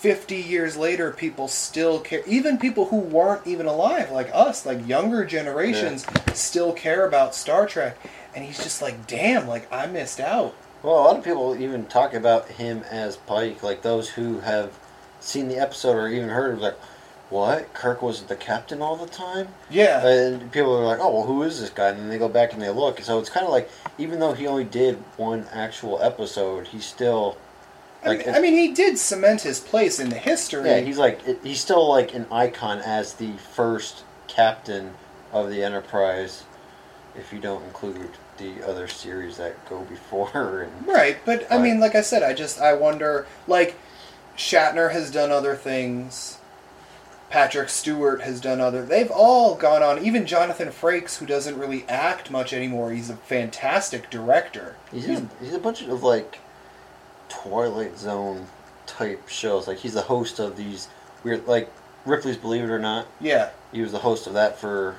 50 0.00 0.34
years 0.36 0.78
later 0.78 1.10
people 1.10 1.46
still 1.46 2.00
care 2.00 2.22
even 2.26 2.56
people 2.56 2.86
who 2.86 2.96
weren't 2.96 3.46
even 3.46 3.66
alive 3.66 4.10
like 4.10 4.30
us 4.32 4.64
like 4.64 4.88
younger 4.88 5.26
generations 5.26 6.06
still 6.32 6.72
care 6.72 7.06
about 7.06 7.34
star 7.34 7.66
trek 7.66 7.98
and 8.34 8.44
he's 8.44 8.62
just 8.62 8.80
like 8.82 9.06
damn 9.06 9.46
like 9.48 9.70
i 9.72 9.86
missed 9.86 10.20
out 10.20 10.54
Well, 10.82 10.94
a 10.94 11.02
lot 11.04 11.16
of 11.18 11.24
people 11.24 11.54
even 11.60 11.86
talk 11.86 12.14
about 12.14 12.48
him 12.48 12.84
as 12.90 13.16
Pike, 13.16 13.62
like 13.62 13.82
those 13.82 14.10
who 14.10 14.40
have 14.40 14.78
seen 15.20 15.48
the 15.48 15.58
episode 15.58 15.94
or 15.96 16.08
even 16.08 16.30
heard 16.30 16.54
of 16.54 16.60
like, 16.60 16.78
what? 17.28 17.72
Kirk 17.74 18.00
was 18.02 18.22
the 18.22 18.34
captain 18.36 18.80
all 18.82 18.96
the 18.96 19.06
time? 19.06 19.48
yeah 19.68 20.04
And 20.06 20.50
people 20.50 20.74
are 20.76 20.84
like, 20.86 20.98
oh, 21.00 21.12
well, 21.12 21.26
who 21.26 21.42
is 21.42 21.60
this 21.60 21.68
guy? 21.70 21.88
And 21.90 21.98
then 21.98 22.08
they 22.08 22.18
go 22.18 22.28
back 22.28 22.52
and 22.54 22.62
they 22.62 22.70
look. 22.70 23.00
So 23.02 23.18
it's 23.18 23.28
kind 23.28 23.44
of 23.44 23.52
like, 23.52 23.68
even 23.98 24.18
though 24.20 24.32
he 24.32 24.46
only 24.46 24.64
did 24.64 24.96
one 25.18 25.46
actual 25.52 26.00
episode, 26.02 26.68
he's 26.68 26.86
still 26.86 27.36
I 28.02 28.08
like, 28.08 28.26
mean, 28.26 28.34
I 28.34 28.40
mean, 28.40 28.54
he 28.54 28.72
did 28.72 28.96
cement 28.98 29.42
his 29.42 29.60
place 29.60 30.00
in 30.00 30.08
the 30.08 30.16
history. 30.16 30.66
yeah, 30.68 30.80
he's 30.80 30.96
like, 30.98 31.44
he's 31.44 31.60
still 31.60 31.86
like 31.88 32.14
an 32.14 32.26
icon 32.32 32.78
as 32.78 33.12
the 33.14 33.32
first 33.54 34.02
captain 34.28 34.94
of 35.30 35.50
the 35.50 35.62
Enterprise. 35.62 36.44
If 37.16 37.32
you 37.32 37.40
don't 37.40 37.64
include 37.64 38.10
the 38.38 38.66
other 38.66 38.86
series 38.88 39.36
that 39.38 39.68
go 39.68 39.80
before, 39.82 40.62
and 40.62 40.86
right. 40.86 41.18
But 41.24 41.46
I 41.50 41.58
mean, 41.58 41.80
like 41.80 41.94
I 41.94 42.00
said, 42.02 42.22
I 42.22 42.32
just 42.32 42.60
I 42.60 42.74
wonder. 42.74 43.26
Like 43.46 43.76
Shatner 44.36 44.92
has 44.92 45.10
done 45.10 45.30
other 45.30 45.54
things. 45.56 46.38
Patrick 47.28 47.68
Stewart 47.68 48.22
has 48.22 48.40
done 48.40 48.60
other. 48.60 48.84
They've 48.84 49.10
all 49.10 49.54
gone 49.54 49.84
on. 49.84 50.04
Even 50.04 50.26
Jonathan 50.26 50.68
Frakes, 50.68 51.18
who 51.18 51.26
doesn't 51.26 51.56
really 51.56 51.84
act 51.88 52.28
much 52.28 52.52
anymore, 52.52 52.90
he's 52.90 53.08
a 53.08 53.14
fantastic 53.16 54.10
director. 54.10 54.74
He's 54.90 55.06
in, 55.06 55.30
he's 55.40 55.54
a 55.54 55.60
bunch 55.60 55.82
of 55.82 56.02
like 56.02 56.38
Twilight 57.28 57.96
Zone 57.98 58.46
type 58.86 59.28
shows. 59.28 59.68
Like 59.68 59.78
he's 59.78 59.94
the 59.94 60.02
host 60.02 60.40
of 60.40 60.56
these 60.56 60.88
weird 61.22 61.46
like 61.46 61.70
Ripley's 62.04 62.36
Believe 62.36 62.64
It 62.64 62.70
or 62.70 62.78
Not. 62.80 63.06
Yeah, 63.20 63.50
He 63.72 63.80
was 63.80 63.92
the 63.92 63.98
host 63.98 64.26
of 64.26 64.32
that 64.34 64.58
for 64.58 64.96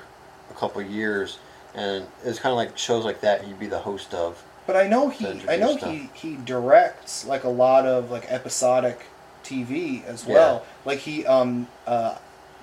a 0.50 0.54
couple 0.54 0.80
of 0.80 0.90
years, 0.90 1.38
and 1.74 2.06
it's 2.24 2.38
kind 2.38 2.52
of 2.52 2.56
like 2.56 2.76
shows 2.76 3.04
like 3.04 3.20
that 3.22 3.44
he'd 3.44 3.58
be 3.58 3.66
the 3.66 3.80
host 3.80 4.14
of. 4.14 4.42
but 4.66 4.76
I 4.76 4.86
know 4.88 5.08
he. 5.08 5.26
I 5.48 5.56
know 5.56 5.72
introduce 5.72 6.10
he 6.22 6.30
he 6.30 6.36
directs 6.36 7.24
like 7.26 7.44
a 7.44 7.48
lot 7.48 7.86
of 7.86 8.10
like 8.10 8.30
episodic 8.30 9.06
TV 9.44 10.04
as 10.04 10.24
well. 10.26 10.64
Like 10.84 11.00
he 11.00 11.26
um 11.26 11.68
uh, 11.86 12.16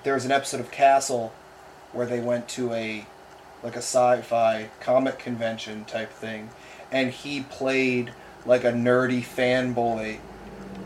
there 0.04 0.14
was 0.14 0.24
an 0.24 0.32
episode 0.32 0.60
of 0.60 0.70
Castle 0.70 1.32
where 1.92 2.06
they 2.06 2.20
went 2.20 2.48
to 2.50 2.72
a 2.72 3.06
like 3.62 3.74
a 3.74 3.78
sci-fi 3.82 4.68
comic 4.80 5.18
convention 5.18 5.84
type 5.84 6.10
thing, 6.10 6.50
and 6.90 7.10
he 7.10 7.42
played 7.42 8.12
like 8.46 8.64
a 8.64 8.72
nerdy 8.72 9.22
fanboy, 9.22 10.18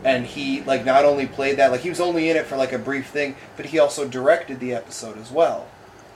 and 0.03 0.25
he 0.25 0.61
like 0.63 0.83
not 0.83 1.05
only 1.05 1.25
played 1.27 1.57
that 1.57 1.71
like 1.71 1.81
he 1.81 1.89
was 1.89 2.01
only 2.01 2.29
in 2.29 2.35
it 2.35 2.45
for 2.45 2.57
like 2.57 2.73
a 2.73 2.77
brief 2.79 3.07
thing, 3.07 3.35
but 3.55 3.67
he 3.67 3.79
also 3.79 4.05
directed 4.07 4.59
the 4.59 4.73
episode 4.73 5.17
as 5.17 5.31
well. 5.31 5.67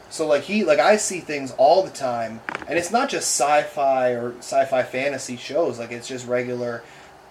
So 0.09 0.25
like 0.27 0.43
he 0.43 0.63
like 0.63 0.79
I 0.79 0.97
see 0.97 1.19
things 1.19 1.53
all 1.57 1.83
the 1.83 1.91
time, 1.91 2.41
and 2.67 2.77
it's 2.77 2.91
not 2.91 3.09
just 3.09 3.27
sci-fi 3.39 4.11
or 4.11 4.33
sci-fi 4.39 4.83
fantasy 4.83 5.37
shows. 5.37 5.77
Like 5.79 5.91
it's 5.91 6.07
just 6.07 6.27
regular, 6.27 6.83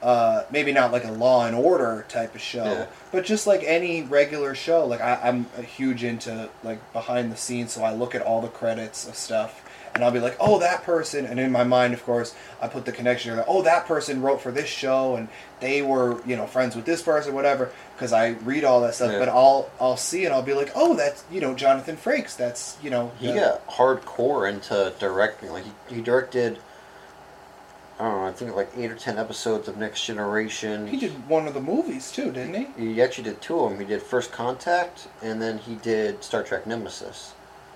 uh, 0.03 0.45
maybe 0.51 0.73
not 0.73 0.93
like 0.93 1.05
a 1.05 1.11
Law 1.11 1.45
and 1.47 1.57
Order 1.57 2.05
type 2.09 2.35
of 2.35 2.41
show, 2.41 2.65
Yeah. 2.65 2.87
but 3.11 3.25
just 3.25 3.47
like 3.47 3.63
any 3.65 4.03
regular 4.03 4.55
show. 4.55 4.87
Like 4.87 5.01
I, 5.01 5.19
I'm 5.25 5.47
a 5.59 5.63
huge 5.63 6.05
into 6.05 6.49
like 6.63 6.81
behind 6.93 7.33
the 7.33 7.37
scenes, 7.37 7.73
so 7.73 7.83
I 7.83 7.93
look 7.93 8.15
at 8.15 8.23
all 8.23 8.41
the 8.41 8.49
credits 8.49 9.09
of 9.09 9.17
stuff. 9.17 9.65
And 9.95 10.05
I'll 10.05 10.13
be 10.13 10.21
like, 10.21 10.37
oh, 10.39 10.61
that 10.61 10.85
person, 10.85 11.25
and 11.27 11.41
in 11.41 11.51
my 11.51 11.65
mind, 11.65 11.93
of 11.93 12.05
course, 12.05 12.33
I 12.61 12.69
put 12.69 12.85
the 12.85 12.93
connection. 12.93 13.37
Like, 13.37 13.47
oh, 13.49 13.63
that 13.63 13.87
person 13.87 14.23
wrote 14.23 14.41
for 14.41 14.53
this 14.53 14.69
show, 14.69 15.17
and 15.17 15.29
they 15.59 15.83
were, 15.83 16.23
you 16.25 16.37
know, 16.37 16.47
friends 16.47 16.77
with 16.77 16.85
this 16.85 17.03
person, 17.03 17.35
whatever. 17.35 17.73
Because 17.99 18.13
I 18.13 18.29
read 18.45 18.63
all 18.63 18.81
that 18.83 18.95
stuff, 18.95 19.11
Yeah. 19.11 19.19
but 19.19 19.29
I'll 19.29 19.69
I'll 19.81 19.97
see 19.97 20.25
and 20.25 20.33
I'll 20.33 20.41
be 20.43 20.55
like, 20.55 20.71
oh, 20.77 20.95
that's 20.95 21.25
you 21.33 21.41
know 21.41 21.53
Jonathan 21.55 21.97
Frakes. 21.97 22.37
That's 22.37 22.77
you 22.81 22.91
know 22.91 23.11
He 23.19 23.27
the- 23.27 23.35
got 23.35 23.67
hardcore 23.67 24.49
into 24.49 24.93
directing. 25.01 25.51
Like 25.51 25.65
he, 25.65 25.97
he 25.97 26.01
directed, 26.01 26.59
I 27.99 28.05
don't 28.05 28.21
know, 28.21 28.27
I 28.29 28.33
think 28.33 28.55
like 28.55 28.71
eight 28.77 28.93
or 28.93 28.95
ten 28.95 29.19
episodes 29.19 29.67
of 29.67 29.77
Next 29.77 30.05
Generation. 30.05 30.87
He 30.87 30.97
did 30.97 31.29
one 31.29 31.49
of 31.49 31.55
the 31.55 31.61
movies 31.61 32.13
too, 32.13 32.31
didn't 32.31 32.55
he? 32.77 32.93
He 32.95 33.03
actually 33.03 33.25
did 33.25 33.41
two 33.41 33.59
of 33.59 33.71
them. 33.71 33.81
He 33.81 33.87
did 33.87 34.01
First 34.01 34.31
Contact, 34.31 35.09
and 35.21 35.43
then 35.43 35.59
he 35.59 35.75
did 35.75 36.23
Star 36.23 36.45
Trek 36.45 36.69
Nemesis. 36.69 37.33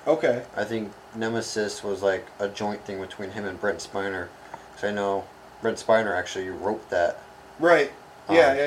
Okay. 0.07 0.43
I 0.57 0.63
think 0.63 0.93
Nemesis 1.17 1.83
was 1.83 2.01
like 2.03 2.27
a 2.39 2.47
joint 2.49 2.85
thing 2.85 3.01
between 3.01 3.31
him 3.33 3.45
and 3.45 3.61
Brent 3.61 3.79
Spiner. 3.79 4.29
Because 4.73 4.89
I 4.89 4.93
know 4.93 5.25
Brent 5.61 5.79
Spiner 5.85 6.17
actually 6.17 6.49
wrote 6.49 6.89
that, 6.91 7.19
Right. 7.59 7.93
Yeah, 8.31 8.49
Um, 8.49 8.57
yeah, 8.57 8.67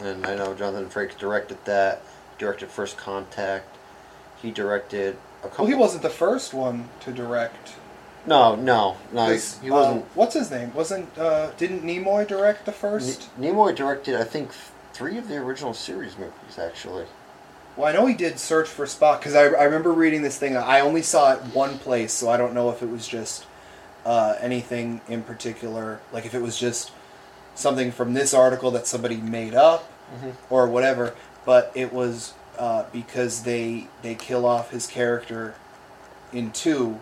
yeah. 0.00 0.06
and 0.08 0.26
I 0.26 0.34
know 0.34 0.54
Jonathan 0.54 0.88
Frakes 0.90 1.16
directed 1.16 1.58
that. 1.64 2.02
Directed 2.38 2.68
First 2.68 2.96
Contact. 2.98 3.66
He 4.42 4.50
directed 4.50 5.16
a 5.42 5.48
couple. 5.48 5.64
Well, 5.64 5.74
he 5.74 5.78
wasn't 5.78 6.02
the 6.02 6.10
first 6.10 6.52
one 6.52 6.88
to 7.00 7.12
direct. 7.12 7.72
No, 8.26 8.56
no, 8.56 8.96
no. 9.12 9.26
He 9.62 9.70
wasn't. 9.70 10.02
uh, 10.02 10.06
what's 10.14 10.34
his 10.34 10.50
name? 10.50 10.74
Wasn't 10.74 11.16
uh, 11.16 11.52
didn't 11.56 11.82
Nimoy 11.82 12.26
direct 12.26 12.66
the 12.66 12.72
first? 12.72 13.28
N- 13.38 13.44
Nimoy 13.54 13.74
directed, 13.74 14.16
I 14.16 14.24
think, 14.24 14.50
three 14.92 15.16
of 15.16 15.28
the 15.28 15.36
original 15.36 15.72
series 15.72 16.18
movies. 16.18 16.58
Actually, 16.58 17.06
Well, 17.76 17.86
I 17.88 17.92
know 17.92 18.04
he 18.06 18.14
did 18.14 18.38
Search 18.38 18.68
for 18.68 18.84
Spock 18.84 19.20
because 19.20 19.34
I, 19.34 19.44
I 19.44 19.62
remember 19.64 19.92
reading 19.92 20.22
this 20.22 20.36
thing. 20.38 20.56
I 20.56 20.80
only 20.80 21.02
saw 21.02 21.32
it 21.34 21.38
one 21.54 21.78
place, 21.78 22.12
so 22.12 22.28
I 22.28 22.36
don't 22.36 22.52
know 22.52 22.68
if 22.70 22.82
it 22.82 22.90
was 22.90 23.06
just 23.06 23.46
uh, 24.04 24.34
anything 24.40 25.00
in 25.08 25.22
particular. 25.22 26.00
Like 26.12 26.26
if 26.26 26.34
it 26.34 26.42
was 26.42 26.58
just 26.58 26.90
something 27.56 27.90
from 27.90 28.14
this 28.14 28.32
article 28.32 28.70
that 28.72 28.86
somebody 28.86 29.16
made 29.16 29.54
up 29.54 29.90
or 30.50 30.68
whatever. 30.68 31.14
But 31.44 31.72
it 31.74 31.92
was 31.92 32.34
uh, 32.58 32.84
because 32.92 33.42
they 33.42 33.88
they 34.02 34.14
kill 34.14 34.46
off 34.46 34.70
his 34.70 34.86
character 34.86 35.54
in 36.32 36.52
two, 36.52 37.00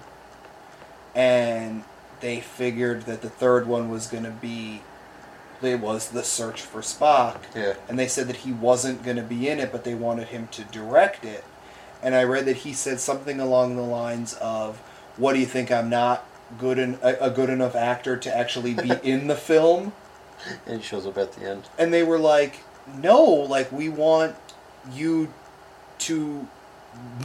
and 1.15 1.85
they 2.21 2.41
figured 2.41 3.03
that 3.03 3.23
the 3.23 3.31
third 3.31 3.67
one 3.67 3.89
was 3.91 4.07
going 4.07 4.25
to 4.25 4.31
be. 4.31 4.83
It 5.63 5.81
was 5.81 6.11
the 6.11 6.23
search 6.23 6.61
for 6.61 6.83
Spock 6.83 7.39
yeah. 7.55 7.75
and 7.89 7.99
they 7.99 8.07
said 8.07 8.27
that 8.27 8.37
he 8.37 8.53
wasn't 8.53 9.03
going 9.03 9.17
to 9.17 9.23
be 9.23 9.49
in 9.49 9.59
it, 9.61 9.73
but 9.73 9.85
they 9.85 9.95
wanted 9.95 10.29
him 10.29 10.47
to 10.49 10.65
direct 10.65 11.25
it. 11.25 11.43
And 12.03 12.15
I 12.15 12.25
read 12.25 12.45
that 12.47 12.57
he 12.57 12.75
said 12.75 13.01
something 13.01 13.41
along 13.41 13.77
the 13.77 13.83
lines 13.83 14.35
of, 14.35 14.77
"What 15.17 15.33
do 15.33 15.39
you 15.39 15.47
think? 15.47 15.73
I'm 15.73 15.89
not 15.89 16.27
good 16.59 16.79
en- 16.79 16.99
a 17.03 17.31
good 17.31 17.49
enough 17.49 17.75
actor 17.75 18.19
to 18.19 18.37
actually 18.37 18.75
be 18.75 18.91
in 19.03 19.27
the 19.29 19.37
film?" 19.37 19.93
And 20.67 20.79
he 20.81 20.83
shows 20.83 21.07
up 21.07 21.19
at 21.19 21.33
the 21.33 21.49
end. 21.49 21.65
And 21.79 21.93
they 21.93 22.03
were 22.03 22.19
like, 22.19 22.61
"No, 22.97 23.23
like 23.25 23.71
we 23.73 23.89
want 23.89 24.37
you 24.93 25.33
to 26.01 26.47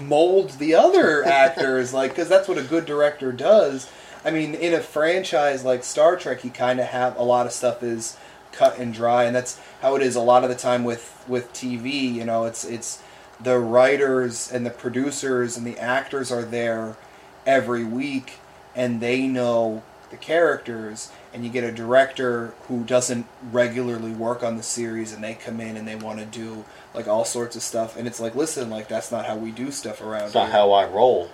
mold 0.01 0.51
the 0.51 0.75
other 0.75 1.23
actors, 1.25 1.93
like 1.93 2.11
because 2.11 2.29
that's 2.29 2.47
what 2.47 2.57
a 2.57 2.63
good 2.63 2.85
director 2.85 3.31
does." 3.31 3.89
I 4.23 4.31
mean, 4.31 4.53
in 4.53 4.73
a 4.73 4.81
franchise 4.81 5.63
like 5.63 5.83
Star 5.83 6.15
Trek, 6.15 6.43
you 6.43 6.49
kind 6.49 6.79
of 6.79 6.87
have 6.87 7.17
a 7.17 7.23
lot 7.23 7.45
of 7.45 7.51
stuff 7.51 7.81
is 7.83 8.17
cut 8.51 8.77
and 8.77 8.93
dry, 8.93 9.23
and 9.23 9.35
that's 9.35 9.59
how 9.81 9.95
it 9.95 10.01
is 10.01 10.15
a 10.15 10.21
lot 10.21 10.43
of 10.43 10.49
the 10.49 10.55
time 10.55 10.83
with 10.83 11.23
with 11.27 11.53
TV. 11.53 12.13
You 12.13 12.25
know, 12.25 12.45
it's 12.45 12.65
it's 12.65 13.01
the 13.41 13.57
writers 13.57 14.51
and 14.51 14.65
the 14.65 14.69
producers 14.69 15.55
and 15.57 15.65
the 15.65 15.77
actors 15.79 16.31
are 16.31 16.43
there 16.43 16.97
every 17.45 17.83
week, 17.83 18.39
and 18.75 18.99
they 19.01 19.27
know 19.27 19.83
the 20.09 20.17
characters. 20.17 21.11
And 21.33 21.43
you 21.43 21.49
get 21.51 21.63
a 21.63 21.71
director 21.71 22.53
who 22.67 22.83
doesn't 22.83 23.27
regularly 23.51 24.11
work 24.11 24.43
on 24.43 24.57
the 24.57 24.63
series, 24.63 25.13
and 25.13 25.23
they 25.23 25.35
come 25.35 25.59
in 25.59 25.77
and 25.77 25.87
they 25.87 25.95
want 25.95 26.19
to 26.19 26.25
do 26.25 26.65
like 26.93 27.07
all 27.07 27.23
sorts 27.23 27.55
of 27.55 27.61
stuff, 27.61 27.95
and 27.95 28.07
it's 28.07 28.19
like, 28.19 28.33
listen, 28.35 28.69
like 28.69 28.87
that's 28.87 29.11
not 29.11 29.25
how 29.25 29.35
we 29.35 29.51
do 29.51 29.71
stuff 29.71 30.01
around 30.01 30.25
It's 30.25 30.33
not 30.33 30.45
here. 30.45 30.53
how 30.53 30.71
I 30.71 30.87
roll. 30.87 31.29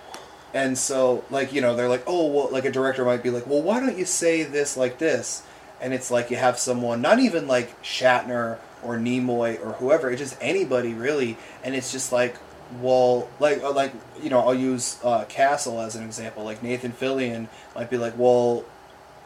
And 0.52 0.76
so, 0.76 1.24
like, 1.30 1.52
you 1.52 1.60
know, 1.60 1.74
they're 1.76 1.88
like, 1.88 2.04
oh, 2.06 2.26
well, 2.26 2.48
like 2.50 2.64
a 2.64 2.70
director 2.72 3.04
might 3.04 3.22
be 3.22 3.30
like, 3.30 3.46
well, 3.46 3.62
why 3.62 3.80
don't 3.80 3.98
you 3.98 4.04
say 4.04 4.42
this 4.42 4.76
like 4.76 4.98
this? 4.98 5.42
And 5.80 5.92
it's 5.92 6.10
like 6.10 6.30
you 6.30 6.36
have 6.36 6.58
someone, 6.58 7.02
not 7.02 7.18
even 7.18 7.46
like 7.46 7.82
Shatner 7.82 8.58
or 8.82 8.96
Nimoy 8.96 9.58
or 9.64 9.72
whoever, 9.72 10.10
it's 10.10 10.20
just 10.20 10.36
anybody 10.40 10.94
really. 10.94 11.36
And 11.64 11.74
it's 11.74 11.92
just 11.92 12.12
like, 12.12 12.36
well, 12.80 13.28
like, 13.40 13.62
uh, 13.62 13.72
like 13.72 13.92
you 14.22 14.30
know, 14.30 14.40
I'll 14.40 14.54
use 14.54 14.98
uh, 15.04 15.24
Castle 15.24 15.80
as 15.80 15.96
an 15.96 16.04
example. 16.04 16.44
Like 16.44 16.62
Nathan 16.62 16.92
Fillion 16.92 17.48
might 17.74 17.90
be 17.90 17.96
like, 17.96 18.14
well, 18.16 18.64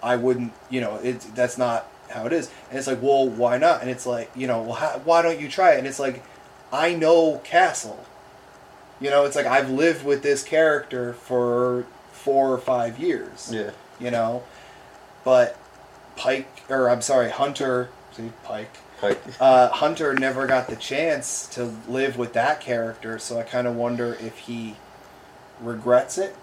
I 0.02 0.16
wouldn't, 0.16 0.52
you 0.68 0.80
know, 0.80 0.96
it, 0.96 1.20
that's 1.34 1.58
not 1.58 1.86
how 2.10 2.26
it 2.26 2.32
is. 2.32 2.50
And 2.68 2.78
it's 2.78 2.86
like, 2.86 3.02
well, 3.02 3.28
why 3.28 3.58
not? 3.58 3.82
And 3.82 3.90
it's 3.90 4.06
like, 4.06 4.30
you 4.34 4.46
know, 4.46 4.62
well, 4.62 4.74
how, 4.74 5.00
why 5.04 5.22
don't 5.22 5.40
you 5.40 5.48
try 5.48 5.72
it? 5.74 5.78
And 5.78 5.86
it's 5.86 6.00
like, 6.00 6.22
I 6.72 6.94
know 6.94 7.38
Castle. 7.44 8.04
You 9.00 9.10
know, 9.10 9.24
it's 9.24 9.36
like 9.36 9.46
I've 9.46 9.70
lived 9.70 10.04
with 10.04 10.22
this 10.22 10.42
character 10.42 11.14
for 11.14 11.86
four 12.12 12.52
or 12.52 12.58
five 12.58 12.98
years. 12.98 13.50
Yeah. 13.52 13.70
You 13.98 14.10
know, 14.10 14.42
but 15.24 15.56
Pike, 16.16 16.62
or 16.68 16.90
I'm 16.90 17.02
sorry, 17.02 17.30
Hunter. 17.30 17.88
See, 18.12 18.32
Pike. 18.42 18.76
Uh, 19.40 19.68
Hunter 19.68 20.14
never 20.14 20.46
got 20.46 20.68
the 20.68 20.76
chance 20.76 21.46
to 21.48 21.74
live 21.88 22.16
with 22.16 22.32
that 22.34 22.60
character, 22.60 23.18
so 23.18 23.38
I 23.38 23.42
kind 23.42 23.66
of 23.66 23.74
wonder 23.76 24.14
if 24.20 24.38
he 24.38 24.76
regrets 25.60 26.18
it. 26.18 26.36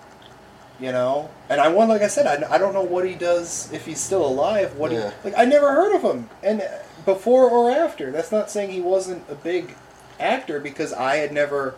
You 0.80 0.92
know, 0.92 1.32
and 1.50 1.60
I 1.60 1.70
want, 1.70 1.90
like 1.90 2.04
I 2.04 2.08
said, 2.08 2.28
I, 2.28 2.54
I 2.54 2.60
don't 2.60 2.72
know 2.74 2.84
what 2.84 3.04
he 3.04 3.16
does 3.16 3.72
if 3.74 3.88
he's 3.88 4.00
still 4.00 4.24
alive. 4.24 4.76
What 4.78 4.92
Yeah. 4.92 5.10
he 5.24 5.30
like? 5.32 5.34
I 5.40 5.44
never 5.46 5.72
heard 5.72 5.96
of 5.96 6.04
him, 6.04 6.30
and 6.44 6.62
uh, 6.62 6.68
before 7.04 7.50
or 7.50 7.72
after. 7.72 8.12
That's 8.12 8.32
not 8.32 8.52
saying 8.52 8.70
he 8.72 8.80
wasn't 8.82 9.24
a 9.28 9.34
big 9.34 9.76
actor 10.20 10.60
because 10.60 10.94
I 10.94 11.16
had 11.16 11.32
never, 11.32 11.74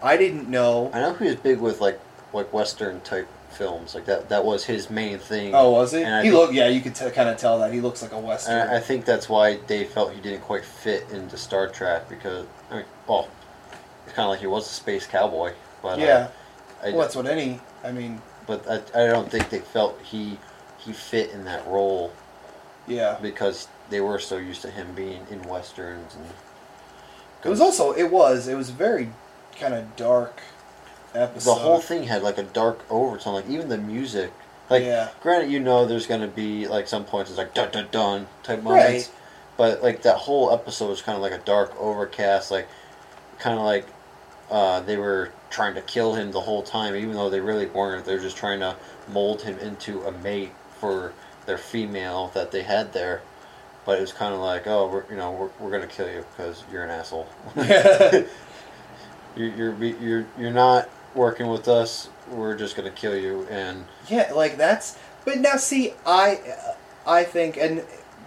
I 0.00 0.16
didn't 0.16 0.48
know. 0.48 0.88
I 0.94 1.00
know 1.00 1.14
he 1.14 1.24
was 1.24 1.34
big 1.36 1.58
with 1.58 1.80
like 1.80 1.98
like 2.32 2.52
Western 2.52 3.00
type 3.00 3.26
films. 3.54 3.94
Like 3.94 4.06
that. 4.06 4.28
That 4.28 4.44
was 4.44 4.64
his 4.64 4.90
main 4.90 5.18
thing. 5.18 5.54
Oh, 5.54 5.70
was 5.70 5.92
he? 5.92 6.02
And 6.02 6.14
I 6.14 6.22
He 6.22 6.30
think- 6.30 6.40
looked. 6.40 6.54
Yeah, 6.54 6.68
you 6.68 6.80
could 6.80 6.94
t- 6.94 7.10
kind 7.10 7.28
of 7.28 7.36
tell 7.36 7.58
that 7.60 7.72
he 7.72 7.80
looks 7.80 8.02
like 8.02 8.12
a 8.12 8.18
western. 8.18 8.68
I 8.68 8.76
I 8.76 8.80
think 8.80 9.04
that's 9.04 9.28
why 9.28 9.58
they 9.66 9.84
felt 9.84 10.12
he 10.12 10.20
didn't 10.20 10.42
quite 10.42 10.64
fit 10.64 11.08
into 11.10 11.36
Star 11.36 11.68
Trek 11.68 12.08
because 12.08 12.46
I 12.70 12.76
mean, 12.76 12.84
well, 13.06 13.28
it's 14.06 14.14
kind 14.14 14.26
of 14.26 14.30
like 14.30 14.40
he 14.40 14.46
was 14.46 14.66
a 14.66 14.72
space 14.72 15.06
cowboy, 15.06 15.52
but 15.82 15.98
yeah, 15.98 16.28
uh, 16.82 16.86
I, 16.86 16.90
well, 16.90 17.00
that's 17.00 17.16
what 17.16 17.26
any. 17.26 17.60
I 17.82 17.92
mean, 17.92 18.20
but 18.46 18.66
I, 18.68 19.04
I 19.04 19.06
don't 19.06 19.30
think 19.30 19.50
they 19.50 19.60
felt 19.60 20.00
he 20.02 20.38
he 20.78 20.92
fit 20.92 21.30
in 21.30 21.44
that 21.44 21.66
role 21.66 22.12
yeah. 22.86 23.16
because 23.22 23.68
they 23.90 24.00
were 24.00 24.18
so 24.18 24.36
used 24.36 24.62
to 24.62 24.70
him 24.70 24.94
being 24.94 25.26
in 25.30 25.42
westerns 25.42 26.14
and. 26.14 26.26
It 27.44 27.50
was 27.50 27.60
also. 27.60 27.92
It 27.92 28.10
was. 28.10 28.48
It 28.48 28.54
was 28.54 28.70
very 28.70 29.10
kind 29.60 29.74
of 29.74 29.96
dark 29.96 30.40
episode. 31.14 31.50
the 31.50 31.54
whole 31.60 31.80
thing 31.80 32.04
had 32.04 32.22
like 32.22 32.38
a 32.38 32.42
dark 32.42 32.84
overtone. 32.90 33.34
Like 33.34 33.48
even 33.48 33.68
the 33.68 33.78
music. 33.78 34.32
Like 34.70 34.82
Yeah. 34.82 35.08
granted, 35.20 35.50
you 35.50 35.60
know, 35.60 35.84
there's 35.86 36.06
gonna 36.06 36.26
be 36.28 36.66
like 36.66 36.88
some 36.88 37.04
points 37.04 37.30
it's 37.30 37.38
like 37.38 37.54
dun 37.54 37.70
dun 37.70 37.88
dun 37.90 38.26
type 38.42 38.62
moments, 38.62 39.08
Right. 39.08 39.10
but 39.56 39.82
like 39.82 40.02
that 40.02 40.16
whole 40.16 40.50
episode 40.52 40.88
was 40.88 41.02
kind 41.02 41.16
of 41.16 41.22
like 41.22 41.32
a 41.32 41.38
dark 41.44 41.74
overcast, 41.78 42.50
like 42.50 42.66
kind 43.38 43.58
of 43.58 43.64
like 43.64 43.86
uh, 44.50 44.80
they 44.80 44.96
were 44.96 45.30
trying 45.50 45.74
to 45.74 45.80
kill 45.82 46.14
him 46.14 46.32
the 46.32 46.40
whole 46.42 46.62
time, 46.62 46.94
even 46.96 47.12
though 47.14 47.30
they 47.30 47.40
really 47.40 47.66
weren't. 47.66 48.04
They're 48.04 48.18
just 48.18 48.36
trying 48.36 48.60
to 48.60 48.76
mold 49.12 49.42
him 49.42 49.58
into 49.58 50.02
a 50.02 50.12
mate 50.12 50.52
for 50.80 51.12
their 51.46 51.58
female 51.58 52.30
that 52.34 52.50
they 52.50 52.62
had 52.62 52.92
there. 52.92 53.22
But 53.86 53.98
it 53.98 54.00
was 54.00 54.12
kind 54.14 54.32
of 54.34 54.40
like, 54.40 54.66
oh, 54.66 54.86
we're 54.88 55.04
you 55.10 55.16
know 55.16 55.30
we're, 55.32 55.50
we're 55.58 55.70
gonna 55.70 55.86
kill 55.90 56.08
you 56.10 56.24
because 56.34 56.64
you're 56.72 56.84
an 56.84 56.90
asshole. 56.90 57.28
you're 57.56 58.24
you're 59.36 59.74
you're 59.84 60.26
you're 60.38 60.50
not 60.52 60.88
working 61.14 61.48
with 61.48 61.68
us. 61.68 62.08
We're 62.30 62.56
just 62.56 62.76
gonna 62.76 62.90
kill 62.90 63.16
you, 63.16 63.46
and 63.50 63.84
Yeah, 64.08 64.32
like 64.34 64.56
that's. 64.56 64.98
But 65.24 65.38
now, 65.38 65.56
see, 65.56 65.94
I, 66.04 66.40
I 67.06 67.24
think, 67.24 67.56
and 67.56 67.82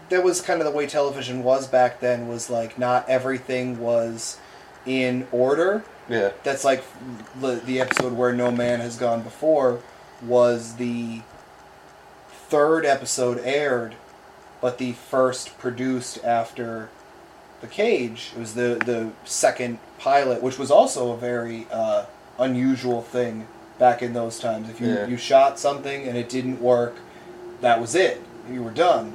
that 0.09 0.23
was 0.23 0.41
kind 0.41 0.59
of 0.61 0.65
the 0.65 0.71
way 0.71 0.87
television 0.87 1.43
was 1.43 1.67
back 1.67 1.99
then. 1.99 2.27
Was 2.27 2.49
like 2.49 2.77
not 2.79 3.07
everything 3.09 3.79
was 3.79 4.39
in 4.85 5.27
order. 5.31 5.83
yeah, 6.09 6.31
That's 6.43 6.63
like 6.63 6.83
the 7.39 7.55
the 7.55 7.81
episode 7.81 8.13
where 8.13 8.33
no 8.33 8.51
man 8.51 8.79
has 8.79 8.97
gone 8.97 9.21
before 9.21 9.81
was 10.21 10.75
the 10.77 11.21
third 12.49 12.85
episode 12.85 13.39
aired, 13.43 13.95
but 14.61 14.77
the 14.77 14.93
first 14.93 15.57
produced 15.59 16.23
after 16.23 16.89
the 17.61 17.67
cage. 17.67 18.31
It 18.35 18.39
was 18.39 18.53
the 18.53 18.81
the 18.85 19.11
second 19.25 19.79
pilot, 19.99 20.41
which 20.41 20.57
was 20.57 20.71
also 20.71 21.11
a 21.11 21.17
very 21.17 21.67
uh, 21.71 22.05
unusual 22.39 23.01
thing 23.01 23.47
back 23.79 24.01
in 24.01 24.13
those 24.13 24.39
times. 24.39 24.69
If 24.69 24.79
you, 24.81 24.87
Yeah. 24.87 25.07
you 25.07 25.17
shot 25.17 25.59
something 25.59 26.07
and 26.07 26.17
it 26.17 26.29
didn't 26.29 26.61
work, 26.61 26.95
that 27.61 27.79
was 27.81 27.95
it. 27.95 28.21
You 28.51 28.63
were 28.63 28.71
done. 28.71 29.13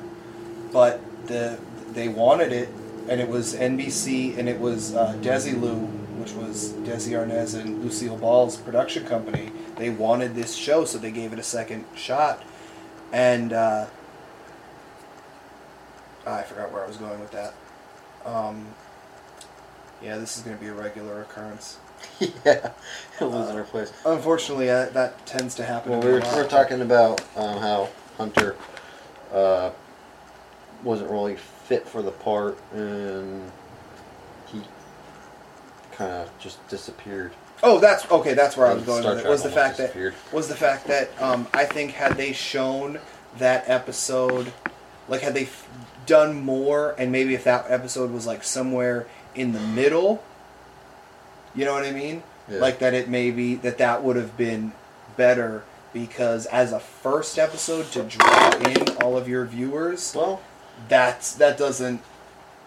But 0.73 1.01
the 1.27 1.59
they 1.93 2.09
wanted 2.09 2.53
it, 2.53 2.68
and 3.09 3.20
it 3.20 3.29
was 3.29 3.55
NBC, 3.55 4.39
and 4.39 4.49
it 4.49 4.59
was 4.59 4.95
uh, 4.95 5.14
Desilu, 5.20 5.87
which 6.18 6.33
was 6.33 6.73
Desi 6.85 7.12
Arnaz 7.12 7.55
and 7.59 7.85
Lucille 7.85 8.16
Ball's 8.16 8.57
production 8.57 9.05
company. 9.05 9.51
They 9.77 9.91
wanted 9.91 10.35
this 10.35 10.55
show, 10.55 10.85
so 10.87 10.97
they 10.99 11.11
gave 11.11 11.33
it 11.35 11.39
a 11.39 11.43
second 11.43 11.85
shot. 11.95 12.43
And 13.12 13.53
uh, 13.53 13.87
I 16.27 16.43
forgot 16.43 16.73
where 16.73 16.85
I 16.85 16.87
was 16.87 16.97
going 16.97 17.20
with 17.20 17.33
that. 17.33 17.53
Um, 18.25 18.66
yeah, 20.03 20.16
this 20.18 20.37
is 20.37 20.43
going 20.43 20.57
to 20.57 20.62
be 20.62 20.68
a 20.68 20.75
regular 20.75 21.20
occurrence. 21.23 21.77
yeah, 22.44 22.72
losing 23.20 23.57
her 23.57 23.64
place. 23.64 23.92
Unfortunately, 24.05 24.70
uh, 24.70 24.86
that 24.90 25.24
tends 25.26 25.55
to 25.57 25.64
happen. 25.64 25.92
Well, 25.92 26.00
we 26.00 26.12
were, 26.12 26.20
we 26.20 26.36
were 26.42 26.48
talking 26.48 26.80
about 26.80 27.20
um, 27.36 27.59
how 27.59 27.88
Hunter 28.16 28.57
uh, 29.32 29.70
wasn't 30.82 31.11
really 31.11 31.36
fit 31.36 31.88
for 31.88 32.03
the 32.03 32.11
part, 32.11 32.59
and 32.72 33.50
he 34.46 34.62
kind 35.92 36.11
of 36.12 36.38
just 36.38 36.66
disappeared. 36.68 37.32
Oh, 37.62 37.78
that's 37.78 38.11
okay. 38.11 38.34
That's 38.34 38.57
where 38.57 38.66
I 38.66 38.74
was 38.74 38.84
going 38.84 39.05
with 39.05 39.24
it. 39.24 39.28
Was 39.28 39.42
the 39.42 39.50
fact 39.50 39.78
that 39.78 40.14
was 40.32 40.48
the 40.48 40.57
fact 40.57 40.86
that 40.88 41.11
um, 41.22 41.46
I 41.55 41.64
think 41.64 41.92
had 41.92 42.16
they 42.16 42.32
shown 42.32 42.98
that 43.38 43.68
episode, 43.68 44.53
like 45.09 45.20
had 45.20 45.34
they 45.34 45.44
f- 45.44 45.68
done 46.05 46.34
more, 46.40 46.94
and 46.98 47.12
maybe 47.12 47.34
if 47.34 47.44
that 47.44 47.66
episode 47.68 48.11
was 48.11 48.26
like 48.26 48.42
somewhere 48.42 49.07
in 49.34 49.53
the 49.53 49.61
middle, 49.61 50.24
you 51.55 51.64
know 51.64 51.72
what 51.72 51.84
I 51.84 51.92
mean? 51.92 52.22
Yeah. 52.48 52.59
Like 52.59 52.78
that 52.80 52.94
it 52.94 53.09
maybe 53.09 53.55
that 53.57 53.78
that 53.78 54.03
would 54.03 54.16
have 54.16 54.36
been 54.36 54.72
better 55.16 55.64
because 55.92 56.46
as 56.46 56.72
a 56.72 56.80
first 56.80 57.38
episode 57.38 57.90
to 57.92 58.03
draw 58.03 58.50
in 58.57 58.88
all 59.03 59.16
of 59.16 59.28
your 59.28 59.44
viewers, 59.44 60.14
Well, 60.14 60.40
that's 60.88 61.34
that 61.34 61.59
doesn't. 61.59 62.00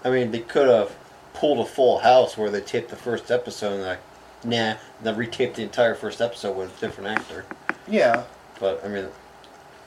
I 0.03 0.09
mean, 0.09 0.31
they 0.31 0.39
could 0.39 0.67
have 0.67 0.95
pulled 1.33 1.59
a 1.59 1.69
full 1.69 1.99
house 1.99 2.37
where 2.37 2.49
they 2.49 2.61
taped 2.61 2.89
the 2.89 2.95
first 2.95 3.31
episode 3.31 3.73
and 3.73 3.83
like, 3.83 3.99
nah, 4.43 4.75
then 5.01 5.15
retaped 5.15 5.55
the 5.55 5.63
entire 5.63 5.95
first 5.95 6.21
episode 6.21 6.55
with 6.55 6.77
a 6.77 6.79
different 6.79 7.09
actor. 7.19 7.45
Yeah. 7.87 8.23
But 8.59 8.83
I 8.85 8.87
mean, 8.87 9.07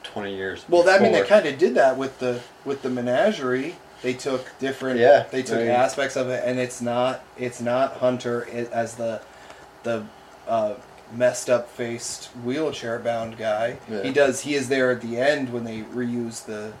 twenty 0.03 0.35
years. 0.35 0.65
Well, 0.69 0.83
that, 0.83 0.99
I 0.99 1.03
mean, 1.03 1.13
they 1.13 1.23
kind 1.23 1.45
of 1.45 1.57
did 1.57 1.75
that 1.75 1.97
with 1.97 2.19
the 2.19 2.41
with 2.65 2.81
the 2.81 2.89
menagerie. 2.89 3.75
They 4.01 4.13
took 4.13 4.57
different. 4.59 4.99
Yeah, 4.99 5.25
They 5.29 5.43
took 5.43 5.59
mean- 5.59 5.67
aspects 5.69 6.15
of 6.15 6.29
it, 6.29 6.43
and 6.45 6.59
it's 6.59 6.81
not 6.81 7.21
it's 7.37 7.59
not 7.61 7.97
Hunter 7.97 8.47
as 8.71 8.95
the 8.95 9.21
the 9.83 10.05
uh, 10.47 10.75
messed 11.13 11.49
up 11.49 11.69
faced 11.69 12.25
wheelchair 12.43 12.99
bound 12.99 13.37
guy. 13.37 13.77
Yeah. 13.89 14.03
He 14.03 14.11
does. 14.11 14.41
He 14.41 14.55
is 14.55 14.69
there 14.69 14.91
at 14.91 15.01
the 15.01 15.17
end 15.17 15.51
when 15.51 15.63
they 15.63 15.81
reuse 15.81 16.45
the 16.45 16.71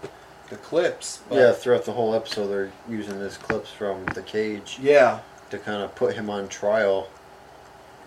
the 0.49 0.55
clips. 0.57 1.19
but- 1.29 1.35
Yeah, 1.37 1.51
throughout 1.51 1.85
the 1.85 1.91
whole 1.93 2.15
episode, 2.15 2.47
they're 2.47 2.71
using 2.89 3.21
these 3.21 3.37
clips 3.37 3.69
from 3.69 4.05
the 4.15 4.21
cage 4.23 4.79
Yeah. 4.81 5.19
to 5.51 5.59
kind 5.59 5.83
of 5.83 5.93
put 5.95 6.15
him 6.15 6.27
on 6.29 6.47
trial, 6.47 7.07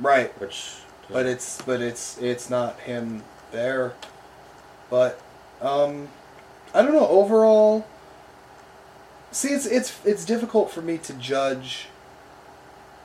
Right. 0.01 0.33
which. 0.41 0.75
But 1.11 1.27
it's 1.27 1.61
but 1.63 1.81
it's 1.81 2.17
it's 2.19 2.49
not 2.49 2.81
him 2.81 3.23
there. 3.53 3.93
But 4.91 5.21
um 5.61 6.09
I 6.75 6.81
don't 6.83 6.93
know, 6.95 7.07
overall 7.09 7.85
See 9.33 9.49
it's 9.49 9.65
it's 9.65 9.99
it's 10.05 10.27
difficult 10.27 10.71
for 10.71 10.83
me 10.83 10.99
to 10.99 11.15
judge 11.15 11.89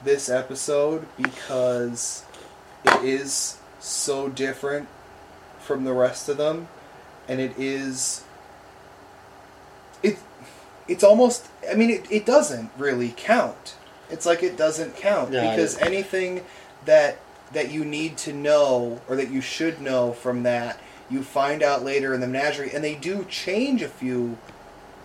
this 0.04 0.30
episode 0.30 1.08
because 1.16 2.26
it 2.84 3.02
is 3.04 3.58
so 3.80 4.28
different 4.28 4.90
from 5.60 5.86
the 5.86 5.94
rest 5.94 6.28
of 6.28 6.36
them 6.36 6.68
and 7.30 7.40
it 7.40 7.58
is 7.58 8.26
it 10.04 10.18
it's 10.90 11.04
almost 11.04 11.48
I 11.72 11.76
mean 11.76 11.90
it, 11.90 12.12
it 12.12 12.26
doesn't 12.26 12.72
really 12.78 13.14
count. 13.16 13.76
It's 14.10 14.26
like 14.26 14.44
it 14.44 14.58
doesn't 14.58 14.98
count 14.98 15.32
because 15.32 15.78
anything 15.78 16.44
that 16.84 17.20
that 17.54 17.72
you 17.72 17.86
need 17.86 18.18
to 18.18 18.34
know 18.34 19.00
or 19.08 19.16
that 19.16 19.32
you 19.32 19.40
should 19.40 19.80
know 19.80 20.12
from 20.12 20.44
that 20.44 20.78
you 21.10 21.24
find 21.24 21.64
out 21.64 21.86
later 21.86 22.14
in 22.14 22.20
the 22.20 22.28
menagerie 22.28 22.72
and 22.74 22.84
they 22.84 22.96
do 22.96 23.24
change 23.30 23.82
a 23.82 23.88
few 23.88 24.38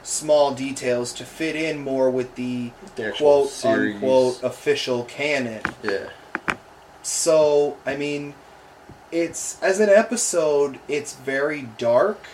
small 0.03 0.53
details 0.55 1.12
to 1.14 1.24
fit 1.24 1.55
in 1.57 1.78
more 1.80 2.11
with 2.11 2.34
the, 2.34 2.70
The 2.96 3.12
quote 3.16 3.50
series. 3.50 3.94
unquote 3.96 4.42
official 4.42 5.05
canon. 5.05 5.62
Yeah. 5.82 6.09
So, 7.03 7.76
I 7.86 7.96
mean, 7.96 8.34
it's 9.11 9.61
as 9.62 9.80
an 9.80 9.88
episode, 9.88 10.78
it's 10.88 11.14
very 11.14 11.62
dark 11.78 12.24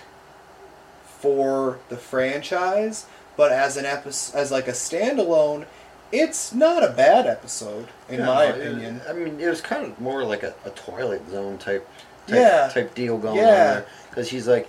for 1.21 1.79
the 1.89 1.97
franchise, 1.97 3.07
but 3.37 3.51
as 3.53 3.77
an 3.77 3.85
episode, 3.87 4.37
as 4.39 4.51
like 4.51 4.69
a 4.69 4.73
standalone, 4.73 5.67
it's 6.13 6.53
not 6.55 6.83
a 6.83 6.89
bad 6.91 7.27
episode 7.27 7.89
in 8.09 8.21
No, 8.21 8.27
my 8.35 8.45
it- 8.47 8.61
opinion. 8.61 9.01
I 9.09 9.13
mean, 9.13 9.41
it 9.41 9.49
was 9.49 9.61
kind 9.61 9.85
of 9.85 10.01
more 10.01 10.25
like 10.25 10.43
a, 10.43 10.55
a 10.65 10.71
Twilight 10.71 11.29
Zone 11.31 11.59
type, 11.59 11.87
type 12.27 12.37
Yeah. 12.37 12.69
type 12.73 12.95
deal 12.95 13.19
going 13.19 13.37
Yeah. 13.37 13.43
on 13.43 13.49
there. 13.55 13.87
Because 14.11 14.31
he's 14.31 14.47
like 14.49 14.69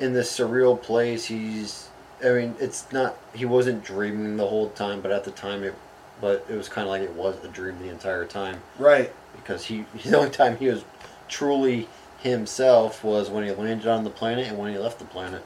in 0.00 0.12
this 0.12 0.36
surreal 0.36 0.80
place. 0.80 1.24
He's, 1.26 1.81
I 2.24 2.28
mean, 2.30 2.54
it's 2.60 2.90
not. 2.92 3.16
He 3.34 3.44
wasn't 3.44 3.84
dreaming 3.84 4.36
the 4.36 4.46
whole 4.46 4.70
time, 4.70 5.00
but 5.00 5.10
at 5.10 5.24
the 5.24 5.30
time 5.32 5.64
it, 5.64 5.74
but 6.20 6.44
it 6.48 6.56
was 6.56 6.68
kind 6.68 6.86
of 6.86 6.90
like 6.90 7.02
it 7.02 7.12
was 7.14 7.42
a 7.44 7.48
dream 7.48 7.78
the 7.80 7.88
entire 7.88 8.24
time. 8.24 8.60
Right. 8.78 9.12
Because 9.36 9.64
he, 9.66 9.84
the 10.04 10.16
only 10.16 10.30
time 10.30 10.56
he 10.56 10.68
was 10.68 10.84
truly 11.28 11.88
himself 12.20 13.02
was 13.02 13.28
when 13.30 13.44
he 13.44 13.50
landed 13.50 13.88
on 13.88 14.04
the 14.04 14.10
planet 14.10 14.46
and 14.46 14.56
when 14.58 14.72
he 14.72 14.78
left 14.78 14.98
the 15.00 15.04
planet. 15.04 15.42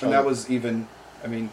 And 0.00 0.08
Oh. 0.08 0.10
that 0.12 0.24
was 0.24 0.48
even, 0.50 0.86
I 1.24 1.26
mean, 1.26 1.50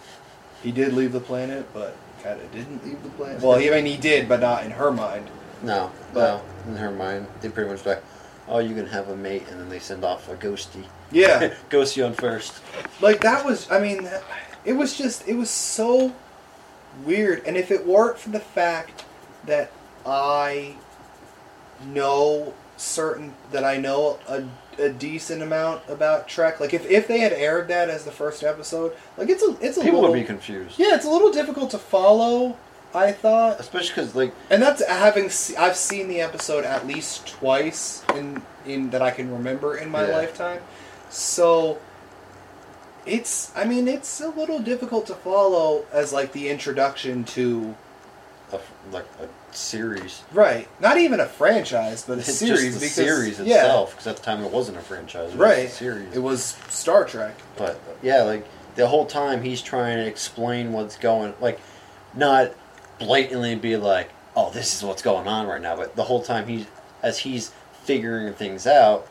he 0.62 0.72
did 0.72 0.94
leave 0.94 1.12
the 1.14 1.20
planet, 1.20 1.66
but 1.74 1.96
kind 2.22 2.40
of 2.40 2.52
didn't 2.52 2.86
leave 2.86 3.02
the 3.02 3.10
planet. 3.10 3.42
Well, 3.42 3.58
I 3.58 3.70
mean, 3.70 3.86
he 3.86 3.98
did, 3.98 4.30
but 4.30 4.42
not 4.42 4.64
in 4.66 4.72
her 4.72 4.92
mind. 4.92 5.30
No, 5.64 5.92
But- 6.14 6.42
no. 6.68 6.72
In 6.72 6.78
her 6.78 6.92
mind, 6.92 7.28
they 7.42 7.50
pretty 7.50 7.70
much 7.70 7.86
like, 7.86 8.04
oh, 8.48 8.60
you 8.60 8.76
can 8.76 8.88
have 8.88 9.10
a 9.10 9.16
mate, 9.16 9.44
and 9.50 9.60
then 9.60 9.70
they 9.70 9.80
send 9.80 10.04
off 10.06 10.30
a 10.30 10.36
ghosty. 10.36 10.84
Yeah. 11.14 11.54
ghosty 11.70 12.06
on 12.06 12.14
first. 12.14 12.54
like 13.02 13.22
that 13.22 13.46
was 13.46 13.70
i 13.72 13.80
mean 13.80 14.10
it 14.66 14.74
was 14.74 14.98
just 14.98 15.28
it 15.28 15.36
was 15.36 15.50
so 15.50 16.14
weird 17.06 17.44
and 17.46 17.56
if 17.58 17.72
it 17.72 17.86
weren't 17.86 18.18
for 18.20 18.30
the 18.30 18.40
fact 18.40 19.04
that 19.46 19.72
i 20.06 20.76
know 21.88 22.54
certain 22.78 23.34
that 23.52 23.64
i 23.64 23.78
know 23.78 24.18
a, 24.28 24.44
a 24.82 24.90
decent 24.90 25.42
amount 25.42 25.82
about 25.90 26.28
trek 26.28 26.60
like 26.60 26.74
if, 26.74 26.90
if 26.90 27.08
they 27.08 27.20
had 27.20 27.34
aired 27.34 27.68
that 27.68 27.90
as 27.90 28.04
the 28.06 28.12
first 28.12 28.44
episode 28.44 28.94
like 29.18 29.30
it's 29.30 29.44
a 29.44 29.56
it's 29.62 29.78
a 29.78 29.82
People 29.82 30.00
little 30.02 30.12
would 30.14 30.20
be 30.20 30.26
confused. 30.26 30.80
yeah 30.80 30.96
it's 30.96 31.06
a 31.06 31.10
little 31.10 31.32
difficult 31.32 31.70
to 31.72 31.78
follow 31.78 32.58
i 32.94 33.12
thought 33.12 33.60
Especially 33.60 33.90
because, 33.90 34.16
like, 34.16 34.34
and 34.50 34.62
that's 34.62 34.86
having 34.86 35.30
se- 35.30 35.56
I've 35.56 35.76
seen 35.76 36.08
the 36.08 36.22
episode 36.22 36.64
at 36.64 36.86
least 36.88 37.28
twice 37.28 38.04
in 38.16 38.42
in 38.66 38.92
that 38.92 39.02
I 39.02 39.12
can 39.12 39.32
remember 39.32 39.76
in 39.78 39.90
my 39.90 40.08
Yeah. 40.08 40.16
lifetime. 40.18 40.62
So 41.14 41.80
it's 43.06 43.52
I 43.56 43.66
mean 43.66 43.88
it's 43.88 44.20
a 44.20 44.30
little 44.30 44.60
difficult 44.60 45.06
to 45.08 45.14
follow 45.14 45.86
as 45.92 46.12
like 46.12 46.32
the 46.32 46.50
introduction 46.50 47.24
to 47.26 47.76
a, 48.52 48.60
like 48.92 49.06
a 49.22 49.56
series. 49.56 50.24
right, 50.32 50.68
not 50.80 50.98
even 50.98 51.20
a 51.20 51.26
franchise 51.26 52.04
but 52.04 52.18
a 52.18 52.22
It's 52.22 52.36
series 52.36 52.62
just 52.62 52.74
the 52.76 52.80
because 52.86 52.94
series 52.94 53.40
yeah, 53.40 53.58
itself, 53.58 53.92
because 53.92 54.08
at 54.08 54.18
the 54.18 54.24
time 54.24 54.44
it 54.44 54.52
wasn't 54.52 54.78
a 54.78 54.82
franchise. 54.82 55.30
It 55.30 55.38
was 55.38 55.48
right. 55.48 55.66
a 55.68 55.70
series. 55.70 56.16
It 56.16 56.20
was 56.20 56.58
Star 56.70 57.06
Trek. 57.06 57.36
But 57.58 57.80
yeah, 58.02 58.24
like 58.24 58.48
the 58.76 58.88
whole 58.88 59.06
time 59.06 59.44
he's 59.44 59.62
trying 59.62 59.98
to 59.98 60.06
explain 60.08 60.74
what's 60.74 60.98
going, 60.98 61.36
like, 61.40 61.60
not 62.16 62.54
blatantly 63.00 63.56
be 63.56 63.78
like, 63.78 64.10
"Oh, 64.36 64.50
this 64.52 64.76
is 64.76 64.84
what's 64.84 65.02
going 65.04 65.28
on 65.28 65.46
right 65.46 65.62
now," 65.62 65.76
but 65.76 65.96
the 65.96 66.04
whole 66.04 66.24
time 66.24 66.48
he's 66.48 66.66
as 67.04 67.20
he's 67.20 67.52
figuring 67.84 68.34
things 68.34 68.66
out, 68.66 69.08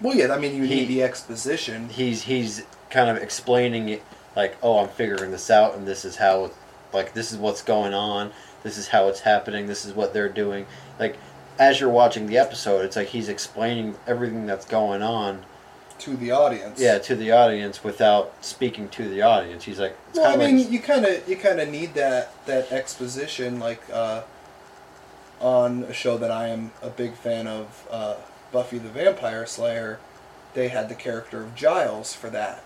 Well, 0.00 0.16
yeah, 0.16 0.32
I 0.32 0.38
mean 0.38 0.54
you 0.56 0.64
He- 0.64 0.74
need 0.76 0.88
the 0.88 1.02
exposition. 1.02 1.88
he's 1.90 2.22
he's 2.22 2.62
kind 2.90 3.08
of 3.10 3.16
explaining 3.22 3.88
it 3.88 4.02
like, 4.36 4.56
"Oh, 4.62 4.78
I'm 4.78 4.88
figuring 4.88 5.30
this 5.30 5.50
out, 5.50 5.74
and 5.74 5.86
this 5.86 6.04
is 6.04 6.16
how, 6.16 6.44
it, 6.46 6.52
like, 6.92 7.14
this 7.14 7.32
is 7.32 7.38
what's 7.38 7.62
going 7.62 7.94
on. 7.94 8.32
This 8.62 8.78
is 8.78 8.88
how 8.88 9.08
it's 9.08 9.20
happening. 9.20 9.66
This 9.66 9.84
is 9.84 9.92
what 9.94 10.12
they're 10.14 10.28
doing." 10.28 10.66
Like, 10.98 11.16
as 11.58 11.80
you're 11.80 11.90
watching 11.90 12.26
the 12.26 12.38
episode, 12.38 12.84
it's 12.84 12.96
like 12.96 13.08
he's 13.08 13.28
explaining 13.28 13.96
everything 14.06 14.46
that's 14.46 14.64
going 14.64 15.02
on, 15.02 15.44
to 15.98 16.16
the 16.16 16.30
audience. 16.30 16.80
yeah, 16.80 16.98
to 16.98 17.14
the 17.14 17.30
audience 17.32 17.84
without 17.84 18.32
speaking 18.40 18.88
to 18.90 19.06
the 19.08 19.20
audience. 19.20 19.64
He's 19.64 19.78
like, 19.78 19.94
it's 20.08 20.18
Well, 20.18 20.32
I 20.32 20.36
mean, 20.36 20.58
like, 20.58 20.70
you 20.70 20.78
kind 20.80 21.04
of 21.04 21.28
you 21.28 21.36
kind 21.36 21.60
of 21.60 21.68
need 21.68 21.92
that 21.94 22.32
that 22.46 22.72
exposition, 22.72 23.58
like 23.60 23.82
uh, 23.92 24.22
on 25.40 25.84
a 25.84 25.92
show 25.92 26.16
that 26.18 26.30
I 26.30 26.48
am 26.48 26.70
a 26.82 26.88
big 26.90 27.14
fan 27.14 27.46
of, 27.46 27.86
uh, 27.90 28.14
Buffy 28.52 28.78
the 28.78 28.88
Vampire 28.88 29.46
Slayer. 29.46 29.98
They 30.54 30.68
had 30.68 30.88
the 30.88 30.94
character 30.94 31.42
of 31.42 31.54
Giles 31.54 32.14
for 32.14 32.30
that. 32.30 32.64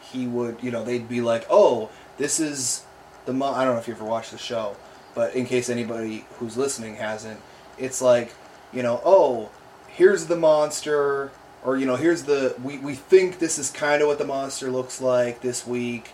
He 0.00 0.26
would, 0.26 0.62
you 0.62 0.70
know, 0.70 0.84
they'd 0.84 1.08
be 1.08 1.20
like, 1.20 1.46
"Oh, 1.50 1.90
this 2.16 2.40
is 2.40 2.84
the. 3.26 3.32
I 3.32 3.64
don't 3.64 3.74
know 3.74 3.80
if 3.80 3.88
you 3.88 3.94
ever 3.94 4.04
watched 4.04 4.32
the 4.32 4.38
show, 4.38 4.76
but 5.14 5.34
in 5.34 5.46
case 5.46 5.68
anybody 5.68 6.24
who's 6.38 6.56
listening 6.56 6.96
hasn't, 6.96 7.40
it's 7.78 8.00
like, 8.00 8.34
you 8.72 8.82
know, 8.82 9.00
oh, 9.04 9.50
here's 9.88 10.26
the 10.26 10.36
monster, 10.36 11.30
or 11.64 11.76
you 11.76 11.86
know, 11.86 11.96
here's 11.96 12.24
the 12.24 12.54
we 12.62 12.78
we 12.78 12.94
think 12.94 13.38
this 13.38 13.58
is 13.58 13.70
kind 13.70 14.00
of 14.02 14.08
what 14.08 14.18
the 14.18 14.24
monster 14.24 14.70
looks 14.70 15.00
like 15.00 15.40
this 15.40 15.66
week. 15.66 16.10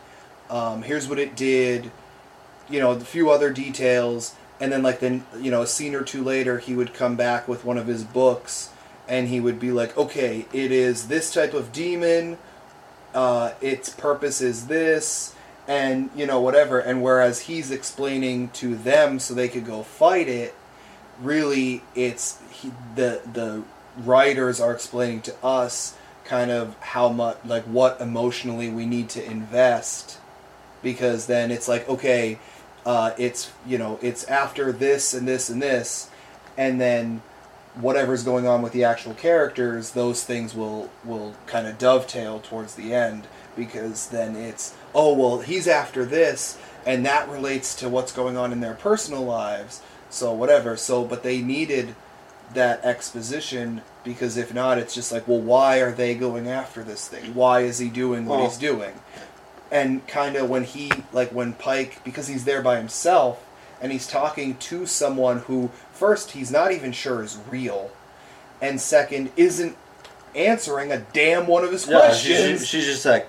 Um, 0.51 0.83
here's 0.83 1.09
what 1.09 1.19
it 1.19 1.37
did. 1.37 1.91
You 2.69 2.81
know, 2.81 2.93
a 2.93 3.01
few 3.01 3.31
other 3.31 3.51
details, 3.51 4.35
and 4.61 4.73
then 4.73 4.83
like 4.83 5.01
then 5.01 5.27
you 5.39 5.51
know 5.51 5.63
a 5.63 5.67
scene 5.67 5.95
or 5.95 6.03
two 6.03 6.23
later, 6.23 6.59
he 6.59 6.75
would 6.75 6.95
come 6.95 7.17
back 7.17 7.47
with 7.47 7.65
one 7.65 7.79
of 7.79 7.87
his 7.87 8.05
books, 8.05 8.71
and 9.09 9.29
he 9.29 9.41
would 9.41 9.61
be 9.61 9.71
like, 9.71 9.97
okay, 9.97 10.47
it 10.53 10.73
is 10.73 11.09
this 11.09 11.33
type 11.33 11.55
of 11.55 11.73
demon. 11.73 12.39
Uh, 13.15 13.53
its 13.61 13.91
purpose 13.91 14.41
is 14.41 14.67
this 14.67 15.35
and 15.67 16.11
you 16.15 16.27
know 16.27 16.41
whatever 16.41 16.79
and 16.79 17.03
whereas 17.03 17.41
he's 17.41 17.71
explaining 17.71 18.49
to 18.51 18.75
them 18.77 19.19
so 19.19 19.33
they 19.33 19.49
could 19.49 19.65
go 19.65 19.83
fight 19.83 20.29
it 20.29 20.55
really 21.21 21.83
it's 21.95 22.39
he, 22.51 22.71
the 22.97 23.21
the 23.33 23.63
writers 23.99 24.61
are 24.61 24.73
explaining 24.73 25.21
to 25.23 25.35
us 25.45 25.97
kind 26.25 26.51
of 26.51 26.77
how 26.81 27.09
much 27.09 27.37
like 27.45 27.65
what 27.65 28.01
emotionally 28.01 28.69
we 28.69 28.85
need 28.85 29.09
to 29.09 29.25
invest 29.25 30.19
because 30.83 31.27
then 31.27 31.51
it's 31.51 31.69
like 31.69 31.89
okay 31.89 32.39
uh, 32.85 33.13
it's 33.17 33.51
you 33.67 33.79
know 33.79 33.99
it's 34.03 34.25
after 34.25 34.71
this 34.71 35.15
and 35.15 35.27
this 35.27 35.49
and 35.49 35.63
this 35.63 36.11
and 36.59 36.79
then 36.79 37.23
whatever's 37.81 38.23
going 38.23 38.47
on 38.47 38.63
with 38.63 38.73
the 38.73 38.85
actual 38.85 39.15
characters 39.15 39.91
those 39.93 40.23
things 40.23 40.55
will 40.55 40.91
will 41.05 41.35
kind 41.47 41.67
of 41.67 41.77
dovetail 41.77 42.39
towards 42.41 42.75
the 42.77 42.95
end 42.95 43.27
because 43.57 44.09
then 44.09 44.37
it's 44.37 44.75
oh 44.95 45.13
well 45.13 45.41
he's 45.41 45.67
after 45.67 46.05
this 46.05 46.57
and 46.87 47.05
that 47.05 47.29
relates 47.29 47.75
to 47.75 47.89
what's 47.89 48.13
going 48.13 48.37
on 48.37 48.53
in 48.53 48.61
their 48.61 48.75
personal 48.75 49.25
lives 49.25 49.81
so 50.11 50.33
whatever. 50.33 50.77
So 50.77 51.05
but 51.05 51.23
they 51.25 51.43
needed 51.43 51.95
that 52.53 52.85
exposition 52.85 53.83
because 54.05 54.37
if 54.37 54.55
not 54.55 54.79
it's 54.79 54.95
just 54.95 55.11
like 55.11 55.27
well 55.27 55.41
why 55.41 55.79
are 55.79 55.91
they 55.93 56.15
going 56.15 56.49
after 56.49 56.85
this 56.85 57.09
thing? 57.09 57.35
Why 57.35 57.61
is 57.63 57.79
he 57.79 57.89
doing 57.89 58.27
what 58.27 58.39
Well- 58.39 58.49
he's 58.49 58.59
doing? 58.59 58.93
And 59.73 60.07
kind 60.07 60.37
of 60.37 60.49
when 60.49 60.63
he 60.65 60.93
like 61.13 61.31
when 61.31 61.55
pike 61.55 61.99
because 62.05 62.29
he's 62.29 62.45
there 62.45 62.63
by 62.63 62.77
himself 62.77 63.45
and 63.81 63.91
he's 63.91 64.07
talking 64.07 64.57
to 64.59 64.87
someone 64.87 65.41
who 65.41 65.71
first 65.95 66.33
he's 66.33 66.51
not 66.51 66.73
even 66.73 66.93
sure 66.93 67.23
is 67.23 67.39
real 67.51 67.91
and 68.61 68.81
second 68.81 69.31
isn't 69.37 69.77
answering 70.35 70.91
a 70.93 70.99
damn 71.13 71.47
one 71.47 71.65
of 71.65 71.71
his 71.73 71.87
Yeah, 71.87 71.99
questions 71.99 72.61
she's, 72.61 72.67
she's 72.69 72.87
just 72.87 73.05
like, 73.07 73.27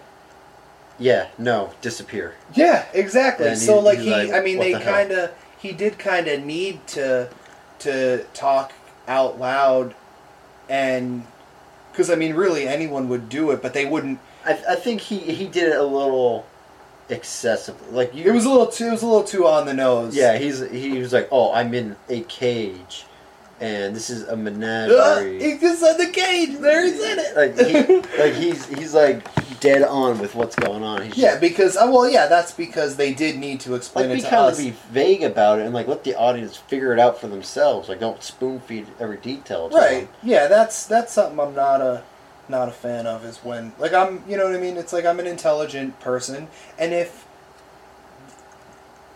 yeah, 0.97 1.27
no, 1.37 1.71
disappear. 1.81 2.35
yeah, 2.53 2.85
exactly. 2.93 3.55
So 3.55 3.79
like 3.79 3.99
he, 3.99 4.09
like, 4.09 4.31
I 4.31 4.41
mean, 4.41 4.59
they 4.59 4.73
the 4.73 4.79
kind 4.79 5.11
of, 5.11 5.31
he 5.57 5.71
did 5.71 5.99
kind 5.99 6.27
of 6.27 6.43
need 6.43 6.85
to, 6.87 7.29
to 7.79 8.23
talk 8.33 8.71
out 9.07 9.39
loud, 9.39 9.93
and 10.69 11.25
because 11.91 12.09
I 12.09 12.15
mean, 12.15 12.33
really 12.33 12.67
anyone 12.67 13.09
would 13.09 13.29
do 13.29 13.51
it, 13.51 13.61
but 13.61 13.73
they 13.73 13.85
wouldn't. 13.85 14.19
I, 14.45 14.53
I 14.69 14.75
think 14.75 15.01
he 15.01 15.19
he 15.19 15.47
did 15.47 15.69
it 15.73 15.77
a 15.77 15.83
little 15.83 16.45
excessive. 17.09 17.75
Like 17.93 18.13
you, 18.13 18.25
It 18.25 18.33
was 18.33 18.45
a 18.45 18.49
little 18.49 18.67
too, 18.67 18.87
it 18.87 18.91
was 18.91 19.01
a 19.03 19.07
little 19.07 19.23
too 19.23 19.47
on 19.47 19.65
the 19.65 19.73
nose. 19.73 20.15
yeah. 20.15 20.37
He's 20.37 20.59
he 20.69 20.97
was 20.99 21.13
like, 21.13 21.27
oh, 21.31 21.53
I'm 21.53 21.73
in 21.73 21.95
a 22.09 22.21
cage, 22.21 23.05
and 23.59 23.95
this 23.95 24.09
is 24.09 24.27
a 24.27 24.35
menagerie. 24.35 25.41
he 25.41 25.57
just 25.57 25.79
said 25.81 25.97
the 25.97 26.07
cage. 26.11 26.57
There 26.57 26.85
he 26.85 26.91
said 26.97 27.17
it. 27.19 27.35
like 27.37 27.57
he, 27.67 28.17
like 28.21 28.33
he's 28.33 28.65
he's 28.67 28.93
like 28.93 29.23
dead 29.59 29.83
on 29.83 30.19
with 30.19 30.35
what's 30.35 30.55
going 30.55 30.83
on. 30.83 31.01
He's 31.01 31.17
yeah, 31.17 31.29
just, 31.31 31.41
because 31.41 31.77
uh, 31.77 31.87
well, 31.89 32.09
yeah, 32.09 32.27
that's 32.27 32.51
because 32.51 32.97
they 32.97 33.13
did 33.13 33.37
need 33.37 33.59
to 33.61 33.75
explain 33.75 34.09
like 34.09 34.19
it 34.19 34.23
to 34.23 34.37
us. 34.37 34.57
be 34.59 34.71
vague 34.91 35.23
about 35.23 35.59
it 35.59 35.65
and 35.65 35.73
like 35.73 35.87
let 35.87 36.03
the 36.03 36.15
audience 36.15 36.57
figure 36.57 36.93
it 36.93 36.99
out 36.99 37.19
for 37.19 37.27
themselves. 37.27 37.89
Like 37.89 37.99
don't 37.99 38.21
spoon 38.21 38.59
feed 38.59 38.87
every 38.99 39.17
detail. 39.17 39.69
Right. 39.69 40.01
them. 40.01 40.09
Yeah, 40.23 40.47
that's 40.47 40.85
that's 40.85 41.13
something 41.13 41.39
I'm 41.39 41.55
not 41.55 41.81
a 41.81 42.03
not 42.47 42.69
a 42.69 42.71
fan 42.71 43.07
of 43.07 43.25
is 43.25 43.37
when 43.37 43.73
like 43.77 43.93
I'm 43.93 44.23
you 44.27 44.37
know 44.37 44.45
what 44.45 44.55
I 44.55 44.59
mean? 44.59 44.77
It's 44.77 44.93
like 44.93 45.05
I'm 45.05 45.19
an 45.19 45.27
intelligent 45.27 45.99
person 45.99 46.47
and 46.77 46.93
if 46.93 47.25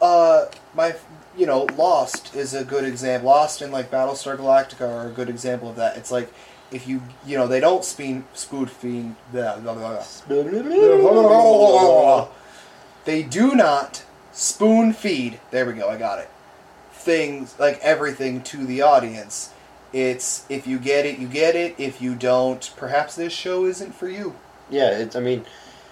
uh 0.02 0.46
my 0.74 0.96
you 1.38 1.46
know, 1.46 1.68
Lost 1.78 2.36
is 2.36 2.54
a 2.54 2.66
good 2.66 2.84
example. 2.84 3.30
Lost 3.30 3.62
and 3.62 3.72
like 3.72 3.90
Battlestar 3.90 4.38
Galactica 4.38 4.88
are 4.90 5.08
a 5.08 5.12
good 5.12 5.30
example 5.30 5.70
of 5.70 5.76
that. 5.78 5.96
It's 5.98 6.12
like 6.12 6.32
if 6.72 6.88
you 6.88 7.02
you 7.26 7.38
know, 7.38 7.48
they 7.48 7.60
don't 7.60 7.86
spoon 7.86 8.26
spoon 8.34 8.68
feed. 8.68 9.16
They 13.06 13.24
do 13.24 13.56
not 13.56 14.04
spoon 14.32 14.94
feed. 14.94 15.40
There 15.52 15.66
we 15.66 15.74
go. 15.74 15.90
I 15.90 15.98
got 15.98 16.20
it. 16.20 16.30
Things 16.92 17.56
like 17.60 17.80
everything 17.80 18.42
to 18.44 18.66
the 18.66 18.82
audience. 18.82 19.54
It's 19.92 20.46
if 20.50 20.68
you 20.68 20.78
get 20.78 21.06
it, 21.06 21.18
you 21.20 21.28
get 21.28 21.56
it. 21.56 21.76
If 21.78 22.02
you 22.02 22.16
don't, 22.16 22.72
perhaps 22.78 23.16
this 23.16 23.34
show 23.34 23.66
isn't 23.66 23.96
for 23.96 24.08
you. 24.08 24.36
Yeah, 24.70 24.92
it's. 24.92 25.16
I 25.16 25.20
mean, 25.20 25.46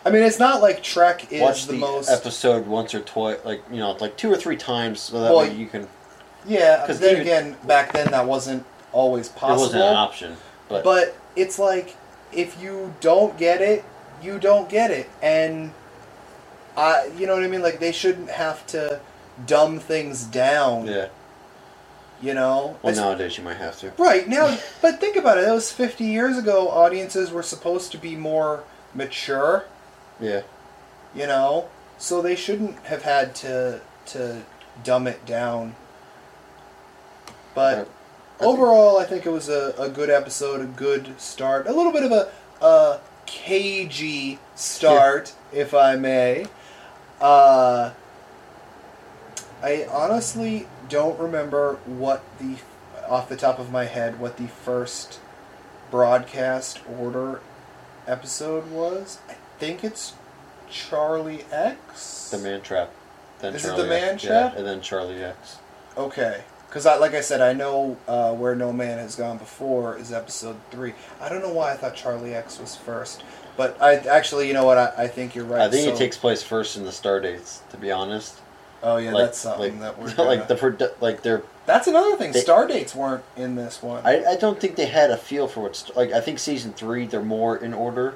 I 0.06 0.12
mean, 0.12 0.24
it's 0.24 0.40
not 0.40 0.62
like 0.62 0.84
Trek 0.84 1.32
is 1.32 1.42
watch 1.42 1.66
the, 1.66 1.74
the, 1.74 1.80
most. 1.80 2.10
episode 2.10 2.68
once 2.68 2.94
or 2.94 3.02
twice, 3.02 3.40
like 3.44 3.64
you 3.72 3.78
know, 3.78 3.92
like 3.94 4.16
two 4.18 4.32
or 4.32 4.38
three 4.38 4.58
times, 4.58 5.00
so 5.00 5.22
that 5.22 5.32
Well, 5.32 5.40
way 5.40 5.54
you 5.54 5.68
can. 5.68 5.88
Yeah, 6.46 6.82
because 6.82 7.00
then 7.00 7.20
again, 7.20 7.58
back 7.66 7.92
then 7.92 8.12
that 8.12 8.26
wasn't 8.26 8.66
always 8.94 9.30
possible. 9.30 9.64
It 9.64 9.66
wasn't 9.66 9.84
an 9.84 9.96
option, 9.96 10.38
but, 10.70 10.84
But 10.84 11.16
it's 11.36 11.60
like 11.60 11.96
if 12.32 12.62
you 12.62 12.94
don't 13.02 13.38
get 13.38 13.62
it, 13.62 13.84
you 14.22 14.40
don't 14.40 14.70
get 14.70 14.92
it, 14.92 15.10
and 15.22 15.72
I, 16.78 17.10
you 17.18 17.28
know 17.28 17.34
what 17.34 17.44
I 17.44 17.48
mean. 17.48 17.62
Like 17.62 17.80
they 17.80 17.92
shouldn't 17.92 18.30
have 18.30 18.66
to 18.68 19.02
dumb 19.46 19.80
things 19.80 20.24
down. 20.24 20.88
yeah. 20.88 21.08
You 22.22 22.34
know. 22.34 22.78
Well, 22.82 22.96
nowadays 22.96 23.38
you 23.38 23.44
might 23.44 23.58
have 23.58 23.78
to. 23.80 23.92
Right 23.98 24.28
now, 24.28 24.58
but 24.82 25.00
think 25.00 25.16
about 25.18 25.38
it. 25.38 25.46
That 25.46 25.54
was 25.54 25.72
50 25.72 26.04
years 26.04 26.38
ago. 26.38 26.70
Audiences 26.70 27.32
were 27.32 27.44
supposed 27.44 27.92
to 27.92 27.98
be 27.98 28.16
more 28.16 28.64
mature, 28.96 29.66
Yeah. 30.20 30.42
you 31.14 31.28
know, 31.28 31.70
so 32.00 32.22
they 32.22 32.36
shouldn't 32.36 32.80
have 32.86 33.04
had 33.04 33.36
to 33.36 33.82
to 34.08 34.42
dumb 34.84 35.06
it 35.06 35.26
down. 35.26 35.76
But 37.54 37.74
I 37.74 37.76
think- 37.84 37.90
overall, 38.40 38.98
I 38.98 39.04
think 39.06 39.26
it 39.26 39.32
was 39.32 39.50
a, 39.50 39.74
a 39.78 39.90
good 39.90 40.10
episode, 40.10 40.62
a 40.62 40.66
good 40.66 41.20
start, 41.20 41.68
a 41.68 41.72
little 41.74 41.92
bit 41.92 42.04
of 42.04 42.12
a, 42.12 42.32
a 42.66 43.00
cagey 43.28 44.40
start, 44.56 45.34
if 45.52 45.74
I 45.74 45.96
may. 45.98 46.46
Uh, 47.22 47.92
I 49.62 49.88
honestly 49.92 50.68
don't 50.90 51.20
remember 51.20 51.76
what 51.86 52.24
the, 52.40 52.56
off 53.08 53.30
the 53.30 53.36
top 53.38 53.60
of 53.60 53.72
my 53.72 53.86
head, 53.86 54.20
what 54.20 54.38
the 54.38 54.48
first 54.48 55.20
broadcast 55.92 56.80
order 57.00 57.42
episode 58.06 58.70
was. 58.72 59.20
I 59.30 59.36
think 59.60 59.84
it's 59.84 60.14
Charlie 60.70 61.46
X. 61.52 62.30
The 62.32 62.38
Man 62.38 62.62
Trap. 62.62 62.92
Then 63.40 63.54
Is 63.56 63.66
it 63.66 63.76
The 63.76 63.86
Man 63.86 64.16
X. 64.16 64.24
Trap? 64.24 64.54
Yeah, 64.54 64.58
and 64.60 64.68
then 64.68 64.82
Charlie 64.82 65.24
X. 65.24 65.58
Okay. 65.96 66.44
Because, 66.68 66.86
I, 66.86 66.98
like 66.98 67.14
I 67.14 67.22
said, 67.22 67.40
I 67.40 67.54
know 67.54 67.96
uh, 68.10 68.34
Where 68.34 68.54
No 68.54 68.74
Man 68.74 68.98
Has 68.98 69.16
Gone 69.16 69.38
Before 69.38 69.98
is 69.98 70.12
episode 70.12 70.58
three. 70.70 70.94
I 71.22 71.30
don't 71.30 71.42
know 71.42 71.54
why 71.54 71.72
I 71.72 71.78
thought 71.78 71.96
Charlie 71.96 72.36
X 72.36 72.60
was 72.60 72.76
first. 72.76 73.24
But 73.56 73.82
I 73.82 73.96
actually, 73.96 74.48
you 74.48 74.54
know 74.54 74.66
what? 74.66 74.78
I, 74.78 74.94
I 75.04 75.08
think 75.08 75.34
you're 75.34 75.46
right. 75.46 75.62
I 75.62 75.70
think 75.72 75.86
So- 75.86 75.94
it 75.94 75.98
takes 75.98 76.18
place 76.18 76.44
first 76.44 76.76
in 76.78 76.84
the 76.84 76.92
star 76.92 77.20
dates. 77.22 77.62
To 77.72 77.78
be 77.78 77.90
honest, 77.92 78.40
Oh, 78.84 78.98
yeah, 78.98 79.12
like, 79.12 79.26
that's 79.26 79.38
something 79.40 79.80
like, 79.80 79.96
that 79.98 80.00
we're. 80.02 80.14
Gonna, 80.16 80.30
like 80.30 80.48
the 80.48 80.56
produ- 80.56 81.02
like 81.02 81.24
they're. 81.24 81.44
That's 81.66 81.88
another 81.88 82.16
thing. 82.16 82.32
They- 82.32 82.42
Star 82.42 82.68
dates 82.68 82.96
weren't 82.96 83.24
in 83.36 83.56
this 83.56 83.82
one. 83.82 84.02
I, 84.06 84.24
I 84.24 84.36
don't 84.36 84.60
think 84.60 84.76
they 84.76 84.86
had 84.86 85.12
a 85.12 85.18
feel 85.18 85.48
for 85.48 85.62
what's 85.62 85.94
like. 85.96 86.12
I 86.12 86.22
think 86.22 86.40
season 86.40 86.74
three 86.74 87.06
they're 87.08 87.22
more 87.22 87.58
in 87.58 87.74
order. 87.74 88.14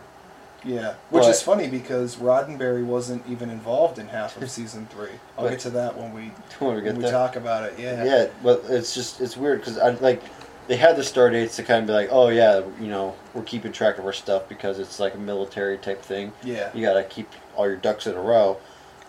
yeah. 0.63 0.93
Which 1.09 1.23
But- 1.23 1.29
is 1.31 1.41
funny 1.41 1.67
because 1.67 2.15
Roddenberry 2.17 2.85
wasn't 2.85 3.23
even 3.27 3.49
involved 3.49 3.97
in 3.99 4.07
half 4.07 4.39
of 4.41 4.49
season 4.51 4.87
three. 4.91 5.09
I'll 5.37 5.45
But- 5.45 5.49
get 5.51 5.59
to 5.61 5.69
that 5.71 5.97
when 5.97 6.13
we, 6.13 6.31
When 6.59 6.75
we 6.75 6.81
get 6.81 6.93
when 6.93 7.03
we 7.03 7.09
talk 7.11 7.35
about 7.35 7.63
it. 7.63 7.73
Yeah. 7.79 8.03
Yeah, 8.05 8.27
but 8.43 8.63
it's 8.69 8.93
just 8.93 9.19
it's 9.21 9.35
weird 9.35 9.59
because 9.59 9.77
I 9.79 9.89
like 9.95 10.21
they 10.67 10.77
had 10.77 10.95
the 10.95 11.03
star 11.03 11.29
dates 11.31 11.55
to 11.57 11.63
kind 11.63 11.81
of 11.81 11.87
be 11.87 11.93
like, 11.93 12.09
oh 12.11 12.29
yeah, 12.29 12.61
you 12.79 12.87
know, 12.87 13.15
we're 13.33 13.41
keeping 13.43 13.71
track 13.73 13.97
of 13.97 14.05
our 14.05 14.13
stuff 14.13 14.47
because 14.47 14.77
it's 14.79 14.99
like 14.99 15.15
a 15.15 15.17
military 15.17 15.77
type 15.79 16.01
thing. 16.03 16.31
Yeah. 16.43 16.69
You 16.73 16.85
gotta 16.85 17.03
keep 17.03 17.27
all 17.57 17.67
your 17.67 17.75
ducks 17.77 18.05
in 18.07 18.15
a 18.15 18.21
row. 18.21 18.57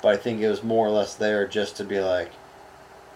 But 0.02 0.14
I 0.14 0.16
think 0.16 0.40
it 0.40 0.48
was 0.48 0.62
more 0.62 0.86
or 0.86 0.90
less 0.90 1.14
there 1.14 1.46
just 1.46 1.76
to 1.76 1.84
be 1.84 2.00
like, 2.00 2.32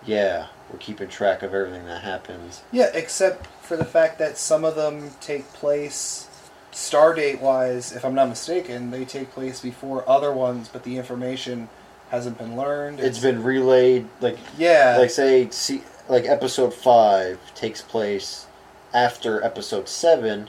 yeah, 0.04 0.46
we're 0.70 0.78
keeping 0.78 1.08
track 1.08 1.42
of 1.42 1.52
everything 1.52 1.84
that 1.86 2.02
happens. 2.02 2.62
Yeah, 2.72 2.90
except 2.94 3.46
for 3.62 3.76
the 3.76 3.84
fact 3.84 4.18
that 4.18 4.38
some 4.38 4.64
of 4.64 4.76
them 4.76 5.10
take 5.20 5.52
place 5.52 6.28
star 6.70 7.14
date 7.14 7.40
wise, 7.40 7.92
if 7.92 8.04
I'm 8.04 8.14
not 8.14 8.28
mistaken, 8.28 8.90
they 8.90 9.04
take 9.04 9.30
place 9.30 9.60
before 9.60 10.08
other 10.08 10.32
ones, 10.32 10.68
but 10.68 10.84
the 10.84 10.96
information 10.96 11.68
hasn't 12.10 12.38
been 12.38 12.56
learned. 12.56 13.00
It's 13.00 13.18
been 13.18 13.42
relayed 13.42 14.06
like 14.20 14.38
yeah, 14.56 14.96
like 14.98 15.10
say 15.10 15.50
see 15.50 15.82
like 16.08 16.24
episode 16.26 16.72
five 16.72 17.38
takes 17.54 17.82
place 17.82 18.46
after 18.94 19.42
episode 19.42 19.88
seven, 19.88 20.48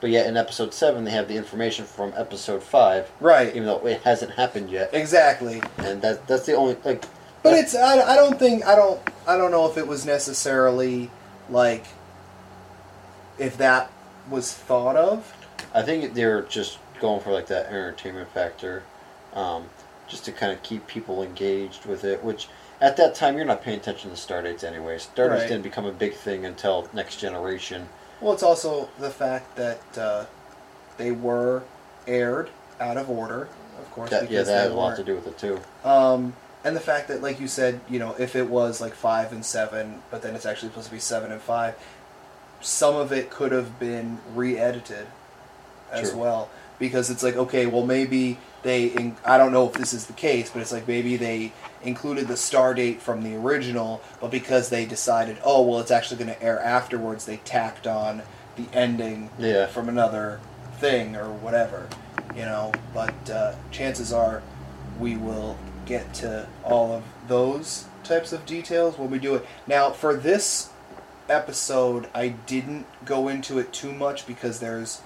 but 0.00 0.10
yet 0.10 0.26
in 0.26 0.36
episode 0.36 0.72
seven 0.74 1.04
they 1.04 1.10
have 1.10 1.28
the 1.28 1.36
information 1.36 1.84
from 1.84 2.12
episode 2.16 2.62
five, 2.62 3.10
right, 3.20 3.48
even 3.48 3.64
though 3.66 3.86
it 3.86 4.02
hasn't 4.02 4.32
happened 4.32 4.70
yet. 4.70 4.90
exactly. 4.92 5.62
And 5.78 6.00
that 6.02 6.26
that's 6.26 6.46
the 6.46 6.54
only 6.54 6.76
like 6.84 7.04
But 7.42 7.54
it's 7.54 7.74
I, 7.74 8.00
I 8.00 8.16
don't 8.16 8.38
think 8.38 8.64
I 8.64 8.74
don't 8.74 9.00
I 9.26 9.36
don't 9.36 9.50
know 9.50 9.68
if 9.70 9.76
it 9.76 9.86
was 9.86 10.04
necessarily 10.06 11.10
like 11.48 11.84
if 13.38 13.56
that 13.58 13.90
was 14.28 14.52
thought 14.52 14.96
of. 14.96 15.32
I 15.74 15.82
think 15.82 16.14
they're 16.14 16.42
just 16.42 16.78
going 17.00 17.20
for 17.20 17.32
like 17.32 17.46
that 17.46 17.66
entertainment 17.66 18.28
factor, 18.32 18.82
um, 19.34 19.64
just 20.08 20.24
to 20.26 20.32
kind 20.32 20.52
of 20.52 20.62
keep 20.62 20.86
people 20.86 21.22
engaged 21.22 21.86
with 21.86 22.04
it. 22.04 22.22
Which 22.22 22.48
at 22.80 22.96
that 22.98 23.14
time 23.14 23.36
you're 23.36 23.46
not 23.46 23.62
paying 23.62 23.78
attention 23.78 24.10
to 24.10 24.16
star 24.16 24.42
dates 24.42 24.64
anyway. 24.64 24.98
Star 24.98 25.28
dates 25.28 25.42
Right. 25.42 25.48
didn't 25.48 25.62
become 25.62 25.86
a 25.86 25.92
big 25.92 26.14
thing 26.14 26.44
until 26.44 26.88
Next 26.92 27.16
Generation. 27.16 27.88
Well, 28.20 28.32
it's 28.32 28.42
also 28.42 28.88
the 28.98 29.10
fact 29.10 29.56
that 29.56 29.98
uh, 29.98 30.26
they 30.98 31.10
were 31.10 31.62
aired 32.06 32.50
out 32.78 32.96
of 32.96 33.08
order, 33.08 33.48
of 33.78 33.90
course. 33.92 34.10
That, 34.10 34.24
yeah, 34.24 34.28
because 34.28 34.46
that 34.48 34.54
they 34.54 34.62
had 34.62 34.70
a 34.72 34.74
lot 34.74 34.96
to 34.96 35.04
do 35.04 35.14
with 35.14 35.26
it 35.26 35.38
too. 35.38 35.60
Um, 35.84 36.34
and 36.62 36.76
the 36.76 36.80
fact 36.80 37.08
that, 37.08 37.22
like 37.22 37.40
you 37.40 37.48
said, 37.48 37.80
you 37.88 37.98
know, 37.98 38.14
if 38.18 38.36
it 38.36 38.48
was 38.48 38.80
like 38.80 38.94
five 38.94 39.32
and 39.32 39.44
seven, 39.44 40.02
but 40.10 40.22
then 40.22 40.34
it's 40.34 40.44
actually 40.44 40.68
supposed 40.68 40.88
to 40.88 40.92
be 40.92 41.00
seven 41.00 41.32
and 41.32 41.40
five, 41.40 41.76
some 42.60 42.94
of 42.94 43.12
it 43.12 43.30
could 43.30 43.52
have 43.52 43.78
been 43.78 44.18
re-edited 44.34 45.06
as 45.90 46.10
True. 46.10 46.20
well 46.20 46.50
because 46.78 47.10
it's 47.10 47.22
like 47.22 47.36
okay, 47.36 47.66
well 47.66 47.84
maybe 47.84 48.38
they. 48.62 48.86
In, 48.86 49.16
I 49.24 49.38
don't 49.38 49.52
know 49.52 49.66
if 49.68 49.74
this 49.74 49.92
is 49.92 50.06
the 50.06 50.12
case, 50.12 50.50
but 50.50 50.60
it's 50.62 50.72
like 50.72 50.86
maybe 50.88 51.16
they 51.16 51.52
included 51.82 52.28
the 52.28 52.36
star 52.36 52.74
date 52.74 53.00
from 53.00 53.22
the 53.22 53.34
original, 53.36 54.02
but 54.20 54.30
because 54.30 54.68
they 54.68 54.84
decided, 54.84 55.38
oh 55.44 55.62
well, 55.62 55.80
it's 55.80 55.90
actually 55.90 56.22
going 56.24 56.34
to 56.36 56.42
air 56.42 56.60
afterwards, 56.60 57.24
they 57.24 57.38
tacked 57.38 57.86
on 57.86 58.22
the 58.56 58.64
ending 58.72 59.30
Yeah. 59.38 59.66
from 59.66 59.88
another 59.88 60.40
thing 60.78 61.16
or 61.16 61.30
whatever, 61.32 61.88
you 62.34 62.42
know. 62.42 62.72
But 62.92 63.30
uh, 63.30 63.54
chances 63.70 64.12
are 64.12 64.42
we 64.98 65.16
will 65.16 65.56
get 65.86 66.12
to 66.14 66.46
all 66.64 66.92
of 66.92 67.02
those 67.28 67.86
types 68.04 68.32
of 68.32 68.44
details 68.46 68.98
when 68.98 69.10
we 69.10 69.18
do 69.18 69.34
it. 69.36 69.46
Now, 69.66 69.90
for 69.90 70.14
this 70.14 70.68
episode, 71.28 72.08
I 72.14 72.28
didn't 72.28 72.86
go 73.04 73.28
into 73.28 73.58
it 73.58 73.72
too 73.72 73.92
much 73.92 74.26
because 74.26 74.60
there's 74.60 75.00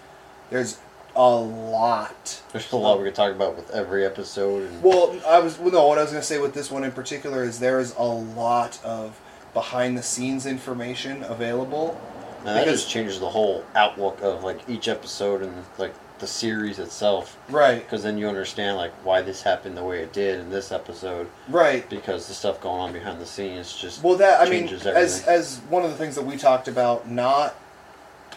there's 0.51 0.78
a 1.16 1.31
lot. 1.31 2.43
There's 2.53 2.70
a 2.73 2.77
lot 2.77 2.99
we 2.99 3.05
could 3.05 3.15
talk 3.15 3.32
about 3.32 3.57
with 3.57 3.70
every 3.70 4.05
episode. 4.05 4.69
And 4.70 4.82
Well, 4.82 5.16
I 5.27 5.39
was 5.39 5.59
well, 5.59 5.73
no. 5.73 5.86
What 5.86 5.99
I 5.99 6.03
was 6.03 6.11
going 6.11 6.20
to 6.23 6.27
say 6.27 6.39
with 6.39 6.55
this 6.55 6.70
one 6.70 6.85
in 6.85 6.93
particular 6.93 7.43
is 7.45 7.59
there 7.61 7.81
is 7.81 7.95
a 7.97 8.03
lot 8.05 8.81
of 8.85 9.20
behind 9.53 9.97
the 9.97 10.03
scenes 10.03 10.47
information 10.47 11.23
available. 11.24 12.01
and 12.41 12.49
that 12.49 12.65
just 12.66 12.91
changes 12.91 13.20
the 13.20 13.28
whole 13.31 13.65
outlook 13.74 14.20
of 14.23 14.43
like 14.45 14.61
each 14.69 14.89
episode 14.89 15.43
and 15.43 15.65
like 15.78 15.95
the 16.19 16.27
series 16.27 16.78
itself. 16.78 17.36
Right. 17.49 17.82
Because 17.82 18.03
then 18.03 18.19
you 18.19 18.28
understand 18.28 18.77
like 18.77 18.93
why 19.05 19.23
this 19.23 19.43
happened 19.43 19.77
the 19.77 19.85
way 19.85 20.01
it 20.03 20.12
did 20.12 20.41
in 20.41 20.51
this 20.51 20.73
episode. 20.73 21.28
Right. 21.49 21.89
Because 21.91 22.27
the 22.28 22.35
stuff 22.35 22.61
going 22.61 22.81
on 22.81 22.93
behind 22.93 23.20
the 23.20 23.27
scenes 23.27 23.73
just 23.77 24.03
Well, 24.03 24.16
that 24.16 24.41
I 24.41 24.45
mean, 24.51 24.61
changes 24.69 24.86
as 24.86 25.20
everything. 25.20 25.35
as 25.35 25.59
one 25.69 25.85
of 25.85 25.91
the 25.91 25.97
things 25.97 26.15
that 26.16 26.24
we 26.24 26.36
talked 26.36 26.66
about, 26.69 27.09
not 27.09 27.55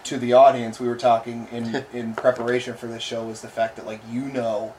to 0.08 0.18
the 0.18 0.34
audience, 0.34 0.80
we 0.80 0.88
were 0.88 0.96
talking 0.96 1.48
in 1.52 1.86
in 1.94 2.14
preparation 2.14 2.76
for 2.76 2.88
this 2.88 3.04
show 3.04 3.26
was 3.26 3.42
the 3.42 3.48
fact 3.48 3.76
that 3.76 3.86
like 3.86 4.02
you 4.10 4.22
know 4.22 4.74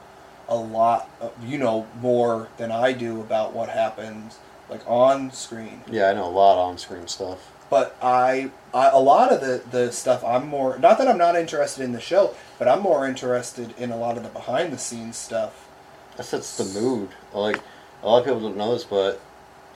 a 0.48 0.56
lot, 0.56 1.10
uh, 1.20 1.28
you 1.44 1.58
know 1.58 1.86
more 2.00 2.48
than 2.56 2.72
I 2.72 2.92
do 2.92 3.20
about 3.20 3.52
what 3.52 3.68
happens 3.68 4.38
like 4.70 4.80
on 4.86 5.30
screen. 5.30 5.82
yeah, 5.90 6.10
I 6.10 6.14
know 6.14 6.26
a 6.26 6.30
lot 6.30 6.58
on 6.58 6.78
screen 6.78 7.06
stuff. 7.08 7.52
But 7.70 7.96
I, 8.00 8.50
I 8.72 8.88
a 8.88 8.98
lot 8.98 9.30
of 9.30 9.40
the 9.40 9.62
the 9.70 9.92
stuff 9.92 10.24
I'm 10.24 10.48
more 10.48 10.78
not 10.78 10.96
that 10.98 11.08
I'm 11.08 11.18
not 11.18 11.36
interested 11.36 11.84
in 11.84 11.92
the 11.92 12.00
show, 12.00 12.34
but 12.58 12.66
I'm 12.66 12.80
more 12.80 13.06
interested 13.06 13.74
in 13.78 13.90
a 13.90 13.96
lot 13.96 14.16
of 14.16 14.22
the 14.22 14.30
behind 14.30 14.72
the 14.72 14.78
scenes 14.78 15.16
stuff. 15.16 15.68
That 16.16 16.24
sets 16.24 16.56
the 16.56 16.80
mood. 16.80 17.10
Like 17.34 17.60
a 18.02 18.06
lot 18.06 18.20
of 18.20 18.24
people 18.24 18.40
don't 18.40 18.56
know 18.56 18.72
this, 18.72 18.84
but 18.84 19.20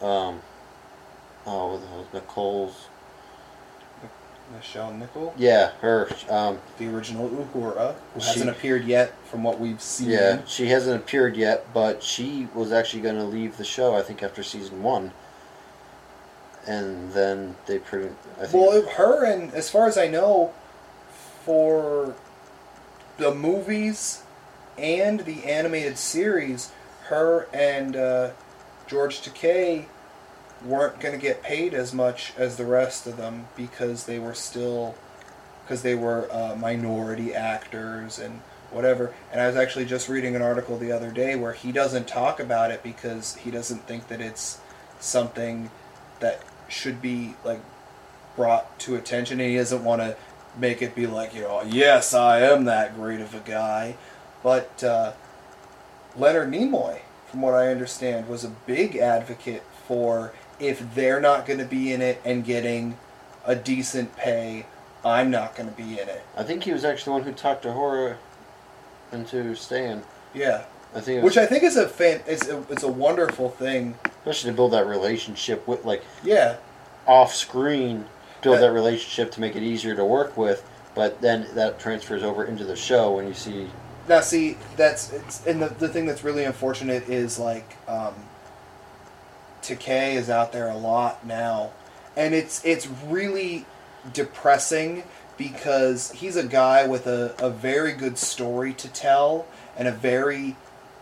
um, 0.01 0.41
oh, 1.47 1.73
what 1.73 1.81
the 1.83 1.87
hell 1.89 2.07
Nicole's? 2.15 2.87
Michelle 4.57 4.93
Nickel, 4.93 5.35
Yeah, 5.37 5.70
her. 5.81 6.09
Um, 6.29 6.59
the 6.79 6.89
original 6.95 7.29
Uhura, 7.29 7.95
who 8.15 8.20
She- 8.20 8.27
hasn't 8.29 8.51
appeared 8.51 8.85
yet 8.85 9.12
from 9.31 9.43
what 9.43 9.59
we've 9.59 9.81
seen. 9.83 10.11
yeah, 10.11 10.39
she 10.47 10.69
hasn't 10.69 10.97
appeared 10.97 11.37
yet, 11.37 11.73
but 11.73 12.03
she 12.03 12.49
was 12.55 12.73
actually 12.73 13.03
going 13.03 13.16
to 13.16 13.24
leave 13.24 13.57
the 13.57 13.65
show. 13.65 13.95
I 13.97 14.03
think 14.03 14.23
after 14.23 14.43
season 14.43 14.83
one, 14.83 15.12
and 16.66 17.12
then 17.12 17.57
they 17.66 17.79
pretty. 17.79 18.11
I 18.41 18.47
think. 18.47 18.53
Well, 18.55 18.83
her 18.97 19.24
and 19.24 19.53
as 19.55 19.69
far 19.70 19.87
as 19.89 19.97
I 19.99 20.07
know, 20.09 20.53
for 21.45 22.15
the 23.19 23.35
movies 23.35 24.23
and 24.79 25.20
the 25.20 25.45
animated 25.45 25.99
series, 25.99 26.70
her 27.09 27.49
and 27.53 27.97
uh, 27.97 28.31
George 28.87 29.20
Takei 29.23 29.87
weren't 30.64 31.01
going 31.01 31.14
to 31.14 31.20
get 31.20 31.43
paid 31.43 31.74
as 31.74 31.93
much 31.93 32.32
as 32.36 32.56
the 32.56 32.64
rest 32.64 33.06
of 33.06 33.16
them 33.16 33.47
because 33.56 34.06
they 34.06 34.18
were 34.18 34.34
still 34.34 34.94
because 35.62 35.82
they 35.82 35.94
were 35.94 36.28
uh, 36.32 36.56
minority 36.56 37.34
actors 37.34 38.18
and 38.18 38.40
whatever. 38.70 39.14
And 39.30 39.40
I 39.40 39.47
was 39.47 39.56
actually 39.56 39.84
just 39.84 40.09
reading 40.09 40.34
an 40.34 40.43
article 40.43 40.76
the 40.76 40.93
other 40.93 41.10
day 41.10 41.36
where 41.36 41.52
he 41.52 41.72
doesn't 41.72 42.09
talk 42.09 42.40
about 42.40 42.70
it 42.70 42.82
because 42.82 43.36
he 43.36 43.51
doesn't 43.51 43.86
think 43.86 44.09
that 44.09 44.20
it's 44.20 44.59
something 44.98 45.70
that 46.20 46.43
should 46.68 47.02
be 47.02 47.34
like 47.44 47.60
brought 48.36 48.78
to 48.80 48.97
attention 48.97 49.40
and 49.40 49.51
he 49.51 49.56
doesn't 49.56 49.84
want 49.84 50.01
to 50.01 50.16
make 50.56 50.80
it 50.82 50.94
be 50.94 51.06
like 51.06 51.34
you 51.34 51.43
know 51.43 51.62
yes 51.66 52.14
i 52.14 52.40
am 52.40 52.64
that 52.64 52.94
great 52.94 53.20
of 53.20 53.34
a 53.34 53.40
guy 53.40 53.94
but 54.43 54.82
uh, 54.82 55.12
leonard 56.16 56.51
nimoy 56.51 56.98
from 57.26 57.43
what 57.43 57.52
i 57.52 57.68
understand 57.68 58.26
was 58.28 58.44
a 58.44 58.48
big 58.48 58.97
advocate 58.97 59.62
for 59.86 60.32
if 60.61 60.95
they're 60.95 61.20
not 61.20 61.47
going 61.47 61.59
to 61.59 61.65
be 61.65 61.93
in 61.93 62.01
it 62.03 62.20
and 62.24 62.45
getting 62.45 62.97
a 63.47 63.55
decent 63.55 64.15
pay 64.16 64.66
i'm 65.05 65.31
not 65.31 65.55
going 65.57 65.69
to 65.69 65.74
be 65.77 65.99
in 66.01 66.09
it 66.09 66.23
I 66.37 66.43
think 66.45 66.65
he 66.65 66.73
was 66.73 66.85
actually 66.85 67.11
the 67.11 67.12
one 67.12 67.23
who 67.23 67.33
talked 67.33 67.65
Uhura 67.65 68.16
into 69.12 69.55
staying. 69.55 70.03
yeah 70.35 70.65
I 70.95 71.01
think, 71.01 71.23
was, 71.23 71.31
which 71.35 71.39
i 71.43 71.47
think 71.47 71.62
is 71.65 71.77
a 71.77 71.89
fan 71.89 72.20
it's 72.27 72.49
a, 72.49 72.62
it's 72.70 72.83
a 72.83 72.89
wonderful 72.93 73.49
thing 73.51 73.97
especially 74.20 74.51
to 74.51 74.57
build 74.57 74.73
that 74.73 74.87
relationship 74.87 75.66
with 75.66 75.85
like 75.85 76.05
yeah 76.23 76.57
off 77.07 77.35
screen, 77.35 78.05
build 78.43 78.59
That- 78.59 78.61
that 78.69 78.73
relationship 78.73 79.33
to 79.33 79.41
make 79.41 79.57
it 79.57 79.62
easier 79.65 79.97
to 79.97 80.05
work 80.05 80.37
with. 80.37 80.62
But 80.95 81.20
then 81.20 81.49
that 81.55 81.81
transfers 81.81 82.23
over 82.23 82.45
into 82.45 82.65
the 82.65 82.77
show 82.77 83.16
when 83.16 83.27
you 83.27 83.35
see 83.35 83.69
Now, 84.09 84.20
see, 84.20 84.57
that's 84.77 85.12
it's, 85.12 85.45
and 85.47 85.61
the 85.61 85.69
the 85.69 85.89
thing 85.89 86.07
that's 86.07 86.23
really 86.23 86.45
unfortunate 86.45 87.09
is 87.09 87.41
like 87.41 87.77
um, 87.89 88.15
Takei 89.62 90.14
is 90.14 90.28
out 90.28 90.52
there 90.52 90.68
a 90.68 90.76
lot 90.76 91.26
now, 91.26 91.70
and 92.16 92.34
it's 92.34 92.64
it's 92.64 92.86
really 92.86 93.64
depressing 94.12 95.05
because 95.36 96.10
he's 96.12 96.36
a 96.36 96.44
guy 96.44 96.86
with 96.86 97.06
a, 97.06 97.34
a 97.39 97.51
very 97.51 97.93
good 97.93 98.18
story 98.18 98.74
to 98.74 98.89
tell 98.89 99.47
and 99.76 99.89
a 99.89 99.93
very 99.93 100.56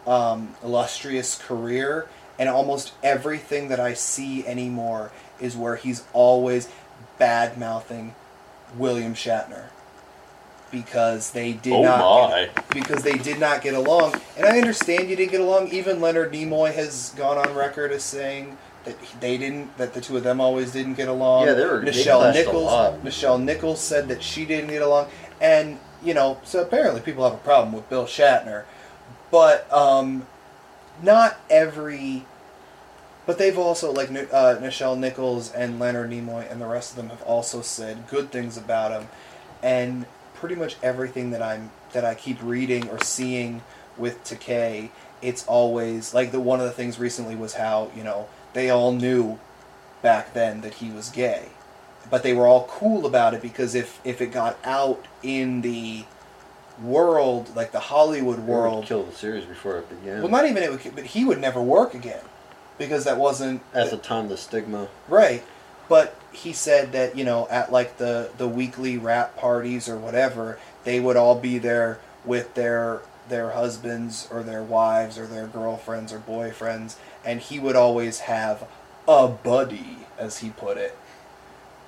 um, 0.06 0.54
illustrious 0.62 1.36
career, 1.36 2.08
and 2.38 2.48
almost 2.48 2.92
everything 3.02 3.68
that 3.68 3.80
I 3.80 3.94
see 3.94 4.46
anymore 4.46 5.10
is 5.40 5.56
where 5.56 5.76
he's 5.76 6.04
always 6.12 6.68
bad 7.18 7.58
mouthing 7.58 8.14
William 8.76 9.14
Shatner 9.14 9.70
because 10.70 11.30
they 11.32 11.52
did 11.55 11.72
Oh 11.72 11.82
not 11.82 12.30
my. 12.30 12.48
because 12.72 13.02
they 13.02 13.14
did 13.18 13.38
not 13.38 13.62
get 13.62 13.74
along. 13.74 14.14
And 14.36 14.47
I 14.47 14.59
understand 14.59 15.10
you 15.10 15.16
didn't 15.16 15.32
get 15.32 15.40
along. 15.40 15.68
Even 15.68 16.01
Leonard 16.01 16.32
Nimoy 16.32 16.72
has 16.74 17.10
gone 17.16 17.38
on 17.38 17.55
record 17.55 17.92
as 17.92 18.02
saying 18.05 18.56
that 18.84 18.97
they 19.20 19.36
didn't, 19.36 19.76
that 19.78 19.92
the 19.94 20.01
two 20.01 20.16
of 20.16 20.22
them 20.24 20.40
always 20.40 20.72
didn't 20.72 20.94
get 20.94 21.09
along. 21.09 21.47
Yeah, 21.47 21.55
they 21.55 21.66
were- 21.66 21.80
they 21.80 21.86
Michelle 21.86 22.20
clashed 22.20 22.38
a 22.38 22.44
Nichols. 22.44 22.64
lot. 22.64 23.05
Michelle 23.05 23.38
Nichols 23.38 23.80
said 23.80 24.09
that 24.09 24.22
she 24.22 24.44
didn't 24.47 24.70
get 24.70 24.82
along, 24.82 25.09
and 25.40 25.78
you 26.02 26.14
know, 26.14 26.38
so 26.44 26.62
apparently 26.62 27.01
people 27.02 27.24
have 27.24 27.34
a 27.34 27.42
problem 27.42 27.74
with 27.74 27.88
Bill 27.90 28.06
Shatner, 28.06 28.64
but 29.30 29.70
um, 29.72 30.26
not 31.02 31.38
every. 31.51 32.24
But 33.26 33.36
they've 33.38 33.59
also 33.59 33.92
like 33.92 34.10
uh, 34.32 34.56
Michelle 34.60 34.97
Nichols 34.97 35.52
and 35.52 35.78
Leonard 35.78 36.10
Nimoy 36.10 36.51
and 36.51 36.60
the 36.60 36.66
rest 36.66 36.90
of 36.92 36.97
them 36.97 37.10
have 37.10 37.22
also 37.22 37.60
said 37.60 38.09
good 38.09 38.32
things 38.32 38.56
about 38.56 38.92
him, 38.92 39.09
and 39.62 40.06
pretty 40.40 40.54
much 40.54 40.76
everything 40.82 41.30
that 41.30 41.42
I'm 41.42 41.70
that 41.92 42.04
I 42.04 42.14
keep 42.14 42.42
reading 42.42 42.88
or 42.88 42.98
seeing 43.04 43.62
with 43.96 44.24
Takei, 44.24 44.88
it's 45.22 45.46
always 45.46 46.14
like 46.14 46.32
the 46.32 46.40
one 46.40 46.60
of 46.60 46.66
the 46.66 46.72
things 46.72 46.98
recently 46.98 47.36
was 47.36 47.54
how 47.54 47.90
you 47.94 48.02
know 48.02 48.28
they 48.54 48.70
all 48.70 48.92
knew 48.92 49.38
back 50.02 50.32
then 50.32 50.62
that 50.62 50.74
he 50.74 50.90
was 50.90 51.10
gay, 51.10 51.48
but 52.10 52.22
they 52.22 52.32
were 52.32 52.46
all 52.46 52.66
cool 52.68 53.06
about 53.06 53.34
it 53.34 53.42
because 53.42 53.74
if 53.74 54.00
if 54.04 54.20
it 54.20 54.32
got 54.32 54.58
out 54.64 55.04
in 55.22 55.60
the 55.60 56.04
world 56.82 57.54
like 57.54 57.72
the 57.72 57.80
Hollywood 57.80 58.40
world, 58.40 58.86
kill 58.86 59.04
the 59.04 59.12
series 59.12 59.44
before 59.44 59.78
it 59.78 59.88
began. 59.88 60.22
well, 60.22 60.30
not 60.30 60.46
even 60.46 60.62
it 60.62 60.70
would, 60.70 60.94
but 60.94 61.04
he 61.04 61.24
would 61.24 61.38
never 61.38 61.60
work 61.60 61.94
again 61.94 62.22
because 62.78 63.04
that 63.04 63.18
wasn't 63.18 63.60
At 63.74 63.90
the 63.90 63.98
time, 63.98 64.28
the 64.28 64.38
stigma. 64.38 64.88
Right. 65.06 65.44
But 65.88 66.18
he 66.32 66.52
said 66.52 66.93
that, 66.93 67.16
you 67.16 67.24
know, 67.24 67.48
at 67.51 67.73
like 67.73 67.98
the, 67.98 68.31
the 68.39 68.48
weekly 68.48 68.97
rap 68.98 69.36
parties 69.36 69.89
or 69.89 69.97
whatever, 69.97 70.59
they 70.85 71.01
would 71.01 71.16
all 71.16 71.39
be 71.39 71.59
there 71.59 72.01
with 72.24 72.55
their 72.55 73.02
their 73.28 73.51
husbands 73.51 74.27
or 74.32 74.43
their 74.43 74.62
wives 74.62 75.16
or 75.16 75.24
their 75.24 75.47
girlfriends 75.47 76.12
or 76.12 76.19
boyfriends 76.19 76.97
and 77.24 77.40
he 77.40 77.59
would 77.59 77.77
always 77.77 78.20
have 78.20 78.66
a 79.07 79.28
buddy 79.28 79.98
as 80.19 80.39
he 80.39 80.51
put 80.51 80.77
it. 80.77 80.97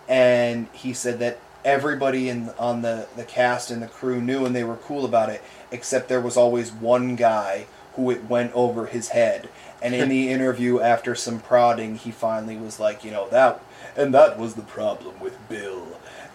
And 0.08 0.68
he 0.72 0.92
said 0.92 1.18
that 1.20 1.38
everybody 1.64 2.28
in 2.28 2.50
on 2.58 2.82
the 2.82 3.06
the 3.16 3.24
cast 3.24 3.70
and 3.70 3.82
the 3.82 3.86
crew 3.86 4.20
knew 4.20 4.44
and 4.44 4.54
they 4.54 4.64
were 4.64 4.76
cool 4.76 5.04
about 5.04 5.28
it 5.28 5.40
except 5.70 6.08
there 6.08 6.20
was 6.20 6.36
always 6.36 6.72
one 6.72 7.14
guy 7.14 7.66
who 7.94 8.10
it 8.10 8.24
went 8.24 8.52
over 8.52 8.86
his 8.86 9.10
head 9.10 9.48
and 9.80 9.94
in 9.94 10.08
the 10.08 10.28
interview 10.28 10.80
after 10.80 11.14
some 11.14 11.38
prodding 11.38 11.94
he 11.94 12.10
finally 12.10 12.56
was 12.56 12.80
like 12.80 13.04
you 13.04 13.12
know 13.12 13.28
that 13.28 13.62
and 13.96 14.14
that 14.14 14.38
was 14.38 14.54
the 14.54 14.62
problem 14.62 15.18
with 15.20 15.36
bill 15.48 15.86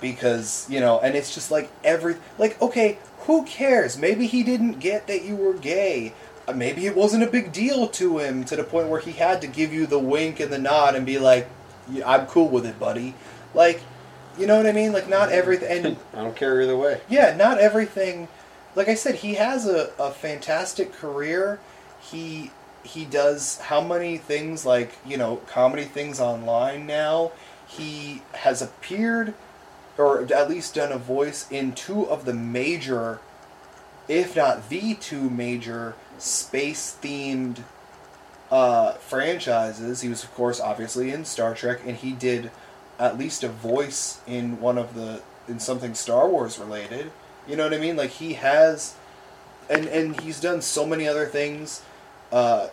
because 0.02 0.68
you 0.70 0.80
know 0.80 1.00
and 1.00 1.16
it's 1.16 1.34
just 1.34 1.50
like 1.52 1.70
every 1.84 2.16
like 2.38 2.62
okay 2.62 2.98
who 3.22 3.44
cares 3.46 3.98
maybe 3.98 4.28
he 4.28 4.44
didn't 4.44 4.80
get 4.80 5.08
that 5.08 5.24
you 5.24 5.36
were 5.36 5.54
gay 5.54 6.14
Uh, 6.48 6.54
maybe 6.54 6.86
it 6.86 6.96
wasn't 6.96 7.22
a 7.24 7.28
big 7.28 7.52
deal 7.52 7.88
to 7.90 8.20
him 8.20 8.44
to 8.46 8.56
the 8.56 8.64
point 8.64 8.88
where 8.88 9.02
he 9.02 9.12
had 9.12 9.42
to 9.42 9.48
give 9.48 9.74
you 9.74 9.86
the 9.86 10.00
wink 10.00 10.40
and 10.40 10.52
the 10.52 10.58
nod 10.58 10.96
and 10.96 11.06
be 11.06 11.18
like 11.20 11.50
"Yeah, 11.90 12.10
i'm 12.10 12.26
cool 12.28 12.48
with 12.48 12.66
it 12.66 12.80
buddy 12.80 13.16
like 13.54 13.82
you 14.38 14.46
know 14.48 14.56
what 14.58 14.66
i 14.68 14.72
mean 14.72 14.94
like 14.94 15.10
not 15.10 15.30
everything 15.32 15.98
I 16.14 16.24
don't 16.24 16.36
care 16.36 16.62
either 16.62 16.78
way. 16.78 17.02
yeah, 17.10 17.36
not 17.36 17.58
everything. 17.60 18.28
Like 18.76 18.88
I 18.90 18.94
said, 18.96 19.16
he 19.16 19.34
has 19.36 19.66
a, 19.68 19.90
a 19.98 20.12
fantastic 20.12 20.94
career. 20.94 21.60
He 22.00 22.52
he 22.84 23.06
does 23.06 23.58
how 23.60 23.82
many 23.82 24.18
things 24.18 24.66
like 24.66 24.98
you 25.06 25.18
know 25.18 25.38
comedy 25.48 25.84
things 25.86 26.20
online 26.20 26.86
now. 26.86 27.32
He 27.68 28.22
has 28.34 28.62
appeared, 28.62 29.34
or 29.98 30.22
at 30.22 30.50
least 30.50 30.76
done 30.76 30.92
a 30.92 30.98
voice 30.98 31.50
in 31.52 31.74
two 31.74 32.08
of 32.08 32.26
the 32.26 32.34
major, 32.34 33.20
if 34.08 34.36
not 34.36 34.70
the 34.70 34.96
two 34.96 35.30
major 35.30 35.96
space 36.18 36.98
themed 37.02 37.60
uh, 38.50 38.94
franchises. 38.94 40.02
He 40.02 40.10
was, 40.10 40.24
of 40.24 40.34
course, 40.34 40.60
obviously 40.60 41.12
in 41.12 41.26
Star 41.26 41.54
Trek, 41.54 41.82
and 41.86 41.98
he 41.98 42.12
did 42.12 42.52
at 43.00 43.18
least 43.18 43.44
a 43.44 43.50
voice 43.50 44.22
in 44.26 44.60
one 44.60 44.78
of 44.78 44.96
the 44.96 45.22
in 45.48 45.60
something 45.60 45.94
Star 45.94 46.28
Wars 46.28 46.60
related. 46.60 47.12
You 47.48 47.56
know 47.56 47.64
what 47.64 47.74
I 47.74 47.78
mean? 47.78 47.96
Like 47.96 48.12
he 48.12 48.34
has, 48.34 48.96
and 49.70 49.88
and 49.88 50.20
he's 50.22 50.40
done 50.40 50.62
so 50.62 50.86
many 50.86 51.08
other 51.08 51.26
things, 51.26 51.82
uh, 52.32 52.68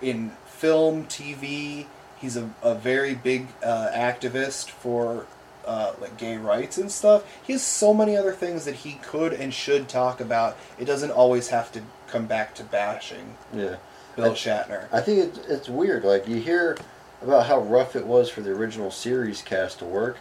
in 0.00 0.32
film, 0.46 1.06
TV. 1.06 1.86
He's 2.22 2.36
a, 2.36 2.48
a 2.62 2.74
very 2.76 3.14
big 3.14 3.48
uh, 3.64 3.90
activist 3.92 4.70
for 4.70 5.26
uh, 5.66 5.92
like 6.00 6.16
gay 6.16 6.36
rights 6.38 6.78
and 6.78 6.90
stuff. 6.90 7.24
He 7.42 7.52
has 7.52 7.62
so 7.62 7.92
many 7.92 8.16
other 8.16 8.32
things 8.32 8.64
that 8.64 8.76
he 8.76 8.94
could 9.02 9.32
and 9.32 9.52
should 9.52 9.88
talk 9.88 10.20
about. 10.20 10.56
It 10.78 10.84
doesn't 10.84 11.10
always 11.10 11.48
have 11.48 11.70
to 11.72 11.82
come 12.06 12.26
back 12.26 12.54
to 12.54 12.64
bashing 12.64 13.36
Yeah. 13.52 13.76
Bill 14.16 14.26
I- 14.26 14.34
Shatner. 14.34 14.86
I 14.92 15.00
think 15.00 15.18
it, 15.36 15.44
it's 15.48 15.68
weird. 15.68 16.04
Like 16.04 16.28
you 16.28 16.36
hear 16.36 16.78
about 17.22 17.46
how 17.46 17.60
rough 17.60 17.96
it 17.96 18.06
was 18.06 18.30
for 18.30 18.40
the 18.40 18.50
original 18.52 18.90
series 18.92 19.42
cast 19.42 19.80
to 19.80 19.84
work, 19.84 20.18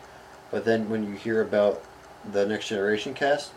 but 0.50 0.66
then 0.66 0.90
when 0.90 1.08
you 1.08 1.14
hear 1.14 1.42
about 1.42 1.82
the 2.32 2.46
Next 2.46 2.68
Generation 2.68 3.14
cast, 3.14 3.52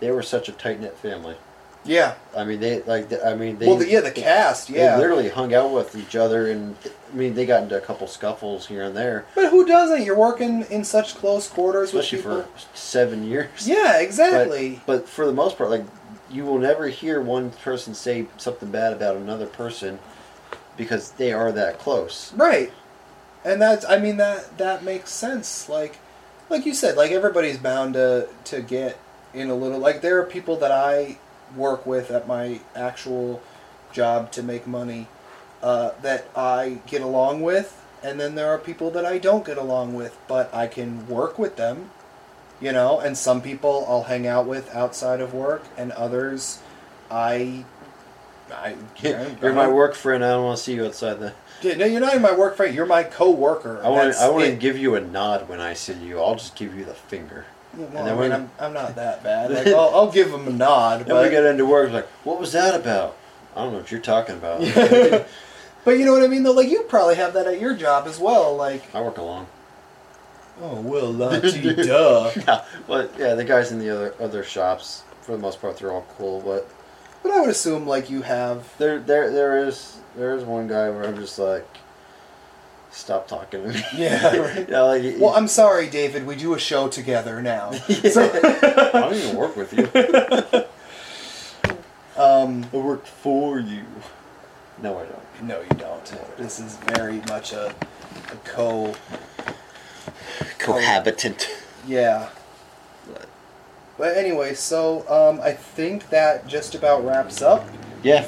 they 0.00 0.10
were 0.12 0.22
such 0.22 0.48
a 0.48 0.52
tight 0.52 0.80
knit 0.80 0.96
family. 0.96 1.36
Yeah. 1.84 2.14
I 2.36 2.44
mean, 2.44 2.60
they 2.60 2.82
like. 2.82 3.10
I 3.24 3.34
mean, 3.34 3.58
they. 3.58 3.66
well, 3.66 3.76
the, 3.76 3.88
yeah, 3.88 4.00
the 4.00 4.10
cast. 4.10 4.68
They 4.68 4.78
Yeah. 4.80 4.98
literally 4.98 5.28
hung 5.30 5.54
out 5.54 5.72
with 5.72 5.96
each 5.96 6.14
other, 6.14 6.50
and 6.50 6.76
I 7.12 7.16
mean, 7.16 7.34
they 7.34 7.46
got 7.46 7.62
into 7.62 7.76
a 7.76 7.80
couple 7.80 8.06
scuffles 8.06 8.66
here 8.66 8.82
and 8.82 8.96
there, 8.96 9.24
But 9.34 9.50
who 9.50 9.64
doesn't? 9.66 10.04
You're 10.04 10.16
working 10.16 10.62
in 10.70 10.84
such 10.84 11.14
close 11.16 11.48
quarters 11.48 11.88
especially 11.94 12.18
with 12.18 12.26
people. 12.26 12.42
for 12.42 12.76
seven 12.76 13.24
years. 13.24 13.66
yeah, 13.66 13.92
But, 13.94 14.02
exactly. 14.02 14.80
but 14.86 15.08
for 15.08 15.24
the 15.26 15.32
most 15.32 15.56
part, 15.56 15.70
like 15.70 15.84
you 16.30 16.44
will 16.44 16.58
never 16.58 16.88
hear 16.88 17.20
one 17.20 17.50
person 17.50 17.94
say 17.94 18.26
something 18.36 18.70
bad 18.70 18.92
about 18.92 19.16
another 19.16 19.46
person 19.46 19.98
because 20.76 21.12
they 21.12 21.32
are 21.32 21.50
that 21.52 21.78
close. 21.78 22.32
Right. 22.34 22.72
And 23.44 23.60
that's 23.60 23.84
I 23.86 23.98
mean 23.98 24.18
that 24.18 24.58
that 24.58 24.84
makes 24.84 25.10
sense. 25.10 25.68
Like 25.68 25.96
like 26.50 26.66
you 26.66 26.74
said, 26.74 26.96
like 26.96 27.10
everybody's 27.10 27.56
bound 27.58 27.94
to 27.94 28.28
to 28.44 28.60
get 28.60 28.98
in 29.34 29.48
a 29.50 29.54
little 29.54 29.78
like 29.78 30.02
there 30.02 30.18
are 30.20 30.24
people 30.24 30.56
that 30.56 30.70
I 30.70 31.18
work 31.56 31.86
with 31.86 32.10
at 32.10 32.26
my 32.26 32.60
actual 32.74 33.42
job 33.92 34.32
to 34.32 34.42
make 34.42 34.66
money 34.66 35.06
uh, 35.62 35.90
that 36.02 36.28
I 36.34 36.78
get 36.86 37.02
along 37.02 37.42
with 37.42 37.80
and 38.02 38.18
then 38.18 38.34
there 38.34 38.48
are 38.48 38.58
people 38.58 38.90
that 38.92 39.04
I 39.04 39.18
don't 39.18 39.44
get 39.44 39.58
along 39.58 39.94
with, 39.94 40.16
but 40.26 40.52
I 40.54 40.66
can 40.66 41.06
work 41.06 41.38
with 41.38 41.56
them. 41.56 41.90
You 42.60 42.72
know, 42.72 43.00
and 43.00 43.16
some 43.16 43.40
people 43.40 43.86
I'll 43.88 44.02
hang 44.02 44.26
out 44.26 44.46
with 44.46 44.74
outside 44.74 45.22
of 45.22 45.32
work 45.32 45.64
and 45.78 45.92
others 45.92 46.58
I 47.10 47.64
I 48.52 48.76
You're 49.40 49.54
my 49.54 49.68
work 49.68 49.94
friend. 49.94 50.22
I 50.22 50.32
don't 50.32 50.44
want 50.44 50.58
to 50.58 50.64
see 50.64 50.74
you 50.74 50.84
outside 50.84 51.20
the. 51.20 51.32
Yeah, 51.62 51.76
no, 51.76 51.86
you're 51.86 52.00
not 52.00 52.10
even 52.10 52.22
my 52.22 52.36
work 52.36 52.56
friend. 52.56 52.74
You're 52.74 52.84
my 52.84 53.02
co-worker. 53.02 53.80
I 53.82 53.88
want. 53.88 54.14
I 54.16 54.28
want 54.28 54.44
to 54.44 54.56
give 54.56 54.76
you 54.76 54.94
a 54.94 55.00
nod 55.00 55.48
when 55.48 55.58
I 55.58 55.72
see 55.72 55.94
you. 55.94 56.20
I'll 56.20 56.34
just 56.34 56.54
give 56.54 56.76
you 56.76 56.84
the 56.84 56.92
finger. 56.92 57.46
Yeah, 57.78 57.84
and 57.84 57.96
then 57.96 58.08
I 58.08 58.20
mean, 58.20 58.32
I'm, 58.32 58.50
I'm 58.58 58.72
not 58.72 58.96
that 58.96 59.22
bad. 59.22 59.50
Like, 59.52 59.66
I'll, 59.68 59.90
I'll 59.94 60.10
give 60.10 60.32
him 60.32 60.46
a 60.48 60.50
nod, 60.50 61.06
Then 61.06 61.22
we 61.22 61.30
get 61.30 61.44
into 61.44 61.64
work. 61.66 61.92
Like, 61.92 62.06
what 62.24 62.40
was 62.40 62.52
that 62.52 62.74
about? 62.74 63.16
I 63.54 63.62
don't 63.62 63.72
know 63.72 63.78
what 63.78 63.90
you're 63.90 64.00
talking 64.00 64.36
about. 64.36 64.60
but 65.84 65.92
you 65.92 66.04
know 66.04 66.12
what 66.12 66.22
I 66.22 66.26
mean. 66.28 66.42
Though, 66.42 66.52
like 66.52 66.68
you 66.68 66.82
probably 66.82 67.14
have 67.16 67.32
that 67.34 67.46
at 67.46 67.60
your 67.60 67.74
job 67.74 68.06
as 68.06 68.18
well. 68.18 68.56
Like, 68.56 68.92
I 68.94 69.00
work 69.00 69.18
alone. 69.18 69.46
oh 70.60 70.80
well, 70.80 71.12
lucky 71.12 71.74
duh. 71.74 72.30
Yeah, 72.36 72.64
but 72.86 73.12
yeah, 73.18 73.34
the 73.34 73.44
guys 73.44 73.72
in 73.72 73.78
the 73.78 73.90
other 73.90 74.14
other 74.20 74.42
shops, 74.44 75.02
for 75.22 75.32
the 75.32 75.38
most 75.38 75.60
part, 75.60 75.78
they're 75.78 75.92
all 75.92 76.06
cool. 76.16 76.40
But 76.40 76.68
But 77.22 77.32
I 77.32 77.40
would 77.40 77.50
assume 77.50 77.86
like 77.86 78.10
you 78.10 78.22
have. 78.22 78.76
there, 78.78 78.98
there, 79.00 79.30
there 79.30 79.66
is 79.66 79.96
there 80.16 80.36
is 80.36 80.44
one 80.44 80.66
guy 80.68 80.90
where 80.90 81.04
I'm 81.04 81.16
just 81.16 81.38
like, 81.38 81.66
stop 82.90 83.28
talking 83.28 83.62
to 83.62 83.68
me. 83.68 83.82
Yeah, 83.96 84.36
right. 84.36 84.68
yeah, 84.68 84.80
like, 84.82 85.14
Well, 85.18 85.34
I'm 85.34 85.48
sorry, 85.48 85.88
David. 85.88 86.26
We 86.26 86.36
do 86.36 86.54
a 86.54 86.58
show 86.58 86.88
together 86.88 87.40
now. 87.42 87.72
So, 88.10 88.22
I 88.32 88.90
don't 88.92 89.14
even 89.14 89.36
work 89.36 89.56
with 89.56 89.72
you. 89.72 89.84
um, 92.22 92.66
I 92.72 92.76
work 92.76 93.06
for 93.06 93.58
you. 93.60 93.84
No, 94.82 94.98
I 94.98 95.04
don't. 95.04 95.42
no, 95.42 95.60
you 95.60 95.76
don't. 95.76 96.36
This 96.38 96.58
is 96.58 96.76
very 96.78 97.20
much 97.28 97.52
a, 97.52 97.74
a 98.32 98.36
co. 98.44 98.94
Cohabitant. 100.58 101.48
Yeah. 101.86 102.30
But 103.98 104.16
anyway, 104.16 104.54
so 104.54 105.06
um, 105.10 105.40
I 105.42 105.52
think 105.52 106.08
that 106.08 106.46
just 106.46 106.74
about 106.74 107.04
wraps 107.04 107.42
up 107.42 107.66
Yeah. 107.66 107.79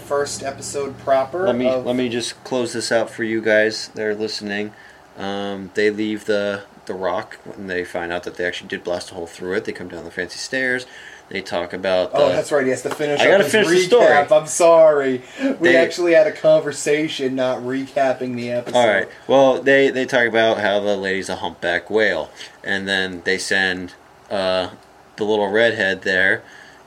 First 0.03 0.43
episode 0.43 0.99
proper. 0.99 1.47
Let 1.47 1.57
me 1.57 1.69
of- 1.69 1.87
let 1.87 1.97
me 1.97 2.09
just 2.09 2.43
close 2.45 2.73
this 2.73 2.93
out 2.93 3.11
for 3.11 3.25
you 3.25 3.41
guys 3.41 3.89
that 3.95 4.05
are 4.05 4.15
listening. 4.15 4.73
Um, 5.19 5.71
they 5.75 5.91
leave 5.91 6.25
the 6.27 6.63
the 6.87 6.95
rock 6.95 7.39
when 7.45 7.69
they 7.69 7.85
find 7.85 8.13
out 8.13 8.25
that 8.25 8.35
they 8.37 8.45
actually 8.45 8.67
did 8.69 8.83
blast 8.83 9.13
a 9.13 9.15
hole 9.15 9.27
through 9.27 9.55
it. 9.55 9.65
They 9.65 9.73
come 9.73 9.89
down 9.89 10.05
the 10.05 10.11
fancy 10.11 10.39
stairs. 10.39 10.85
They 11.29 11.41
talk 11.41 11.73
about. 11.73 12.11
Oh, 12.13 12.29
that's 12.29 12.51
right. 12.53 12.65
He 12.65 12.71
has 12.71 12.83
to 12.83 12.91
finish. 12.91 13.21
I 13.21 13.27
gotta 13.29 13.45
finish 13.45 13.69
the 13.69 13.79
story. 13.85 14.07
I'm 14.13 14.47
sorry. 14.47 15.23
We 15.61 15.69
They- 15.69 15.77
actually 15.77 16.13
had 16.15 16.27
a 16.27 16.33
conversation, 16.33 17.35
not 17.37 17.59
recapping 17.61 18.35
the 18.37 18.51
episode. 18.51 18.79
All 18.79 18.87
right. 18.89 19.09
Well, 19.29 19.63
they 19.63 19.91
they 19.91 20.05
talk 20.05 20.27
about 20.27 20.59
how 20.59 20.81
the 20.81 20.97
lady's 20.97 21.29
a 21.29 21.37
humpback 21.37 21.89
whale, 21.89 22.31
and 22.65 22.89
then 22.89 23.23
they 23.25 23.39
send 23.39 23.95
uh, 24.31 24.71
the 25.17 25.25
little 25.25 25.49
redhead 25.49 26.03
there. 26.03 26.43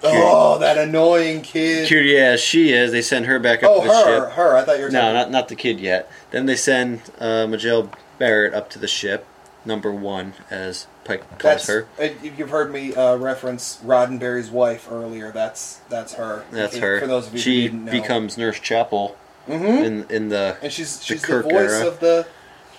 Oh, 0.07 0.57
that 0.59 0.77
annoying 0.77 1.41
kid. 1.41 1.87
Cutie 1.87 2.17
as 2.17 2.39
she 2.41 2.71
is, 2.73 2.91
they 2.91 3.01
send 3.01 3.25
her 3.25 3.39
back 3.39 3.63
up 3.63 3.71
oh, 3.73 3.81
to 3.81 3.87
the 3.87 3.93
her, 3.93 4.03
ship. 4.27 4.33
her. 4.35 4.55
I 4.57 4.63
thought 4.63 4.77
you 4.77 4.83
were 4.85 4.89
No, 4.91 5.01
talking. 5.01 5.13
not 5.15 5.31
not 5.31 5.47
the 5.47 5.55
kid 5.55 5.79
yet. 5.79 6.09
Then 6.31 6.45
they 6.45 6.55
send 6.55 7.01
uh, 7.19 7.47
Majel 7.47 7.89
Barrett 8.19 8.53
up 8.53 8.69
to 8.71 8.79
the 8.79 8.87
ship, 8.87 9.25
number 9.65 9.91
one, 9.91 10.33
as 10.49 10.87
Pike 11.03 11.21
calls 11.37 11.41
That's 11.41 11.67
her. 11.67 11.87
uh, 11.99 12.09
you've 12.23 12.49
heard 12.49 12.71
me 12.71 12.93
uh, 12.95 13.15
reference 13.17 13.79
Roddenberry's 13.83 14.49
wife 14.49 14.87
earlier. 14.91 15.31
That's 15.31 15.77
that's 15.89 16.13
her. 16.13 16.45
That's 16.51 16.77
her. 16.77 16.99
For 16.99 17.07
those 17.07 17.27
of 17.27 17.33
you 17.33 17.39
she 17.39 17.61
who 17.63 17.69
didn't 17.69 17.85
know. 17.85 17.91
becomes 17.91 18.37
Nurse 18.37 18.59
Chapel 18.59 19.15
Mhm. 19.47 19.83
in 19.85 20.05
in 20.09 20.29
the. 20.29 20.57
and 20.61 20.71
she's 20.73 21.03
she's 21.03 21.21
the, 21.21 21.27
Kirk 21.27 21.43
voice 21.45 21.71
era. 21.71 21.87
of 21.87 21.99
the 21.99 22.25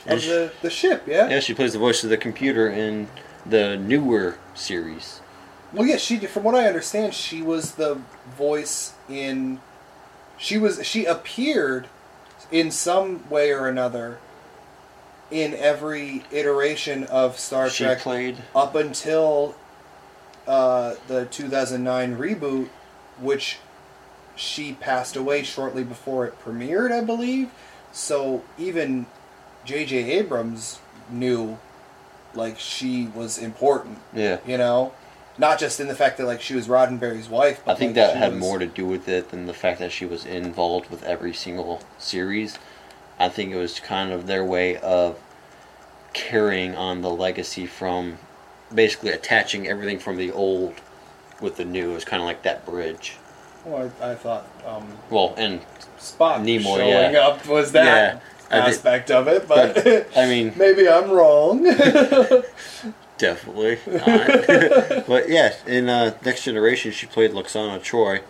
And 0.07 0.15
of 0.19 0.23
she- 0.23 0.29
the, 0.31 0.53
the 0.63 0.71
ship. 0.71 1.05
Yeah? 1.07 1.29
Yeah, 1.29 1.41
she 1.41 1.55
plays 1.55 1.73
the 1.73 1.79
voice 1.79 2.03
of 2.03 2.11
the 2.11 2.17
computer 2.17 2.69
in 2.69 3.09
the 3.45 3.77
newer 3.77 4.37
series. 4.55 5.21
Well, 5.73 5.87
yeah. 5.87 5.97
She 5.97 6.19
from 6.19 6.45
what 6.45 6.55
I 6.55 6.67
understand, 6.67 7.15
she 7.15 7.43
was 7.43 7.73
the 7.73 7.99
voice 8.37 8.95
in. 9.09 9.61
She 10.39 10.59
was 10.59 10.87
she 10.87 11.05
appeared 11.07 11.89
in 12.53 12.71
some 12.71 13.29
way 13.31 13.51
or 13.53 13.67
another 13.69 14.19
in 15.31 15.55
every 15.55 16.25
iteration 16.31 17.05
of 17.05 17.39
Star 17.39 17.69
She 17.69 17.83
Trek 17.85 17.99
played. 18.01 18.37
up 18.55 18.75
until 18.77 19.57
uh, 20.47 20.95
the 21.09 21.25
2009 21.27 22.17
reboot, 22.17 22.69
which 23.21 23.59
she 24.37 24.75
passed 24.75 25.17
away 25.17 25.43
shortly 25.43 25.83
before 25.83 26.27
it 26.27 26.35
premiered, 26.45 26.93
I 26.93 27.03
believe. 27.03 27.51
So 27.91 28.45
even 28.57 29.07
J.J. 29.65 29.97
Abrams 30.13 30.79
knew, 31.11 31.59
like, 32.35 32.59
she 32.61 33.09
was 33.15 33.39
important, 33.39 33.99
Yeah. 34.15 34.39
you 34.47 34.59
know? 34.59 34.93
Not 35.39 35.59
just 35.59 35.81
in 35.81 35.89
the 35.89 35.95
fact 35.95 36.17
that, 36.17 36.27
like, 36.27 36.41
she 36.41 36.55
was 36.55 36.67
Roddenberry's 36.67 37.29
wife, 37.29 37.61
but 37.65 37.73
I 37.73 37.75
think 37.75 37.91
like, 37.91 38.07
that 38.07 38.17
had 38.17 38.33
was- 38.33 38.41
more 38.41 38.59
to 38.59 38.67
do 38.67 38.87
with 38.87 39.09
it 39.09 39.31
than 39.31 39.47
the 39.47 39.53
fact 39.55 39.79
that 39.81 39.93
she 39.93 40.07
was 40.07 40.25
involved 40.25 40.91
with 40.91 41.03
every 41.05 41.35
single 41.35 41.81
series. 41.99 42.59
I 43.19 43.29
think 43.29 43.53
it 43.53 43.57
was 43.57 43.79
kind 43.81 44.13
of 44.13 44.27
their 44.27 44.45
way 44.45 44.77
of 44.79 45.19
carrying 46.13 46.75
on 46.75 47.03
the 47.03 47.11
legacy 47.11 47.67
from 47.67 48.19
basically 48.75 49.11
attaching 49.11 49.69
everything 49.69 49.99
from 49.99 50.17
the 50.17 50.33
old 50.33 50.75
with 51.41 51.57
the 51.57 51.65
new. 51.65 51.91
It 51.91 51.95
was 51.95 52.05
kind 52.05 52.23
of 52.23 52.27
like 52.27 52.43
that 52.43 52.65
bridge. 52.65 53.17
Well, 53.65 53.91
I, 54.01 54.13
I 54.13 54.15
thought 54.15 54.47
um, 54.67 54.87
Well, 55.11 55.35
and 55.37 55.61
Spock 55.99 56.43
Nimoy, 56.45 56.77
showing 56.77 57.13
yeah. 57.15 57.27
up 57.27 57.47
was 57.47 57.73
that 57.73 58.23
Yeah, 58.51 58.59
did- 58.61 58.69
aspect 58.75 59.11
of 59.11 59.29
it, 59.29 59.47
but, 59.49 59.75
but, 59.83 60.09
I 60.17 60.27
mean, 60.27 60.53
maybe 60.57 60.89
I'm 60.89 61.11
wrong. 61.11 61.65
definitely 63.19 63.79
not. 63.87 65.07
but 65.07 65.29
yeah, 65.29 65.55
in 65.67 65.89
uh, 65.89 66.17
Next 66.25 66.45
Generation, 66.45 66.93
she 66.93 67.07
played 67.07 67.33
Lwaxana 67.33 67.81
Troi. 67.81 68.23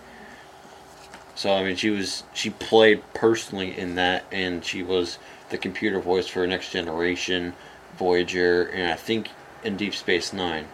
So 1.34 1.52
I 1.52 1.64
mean, 1.64 1.76
she 1.76 1.90
was 1.90 2.24
she 2.32 2.50
played 2.50 3.02
personally 3.14 3.76
in 3.76 3.94
that, 3.96 4.24
and 4.32 4.64
she 4.64 4.82
was 4.82 5.18
the 5.50 5.58
computer 5.58 6.00
voice 6.00 6.26
for 6.26 6.46
Next 6.46 6.72
Generation, 6.72 7.54
Voyager, 7.98 8.64
and 8.64 8.90
I 8.90 8.96
think 8.96 9.28
in 9.62 9.76
Deep 9.76 9.94
Space 9.94 10.32
Nine. 10.32 10.66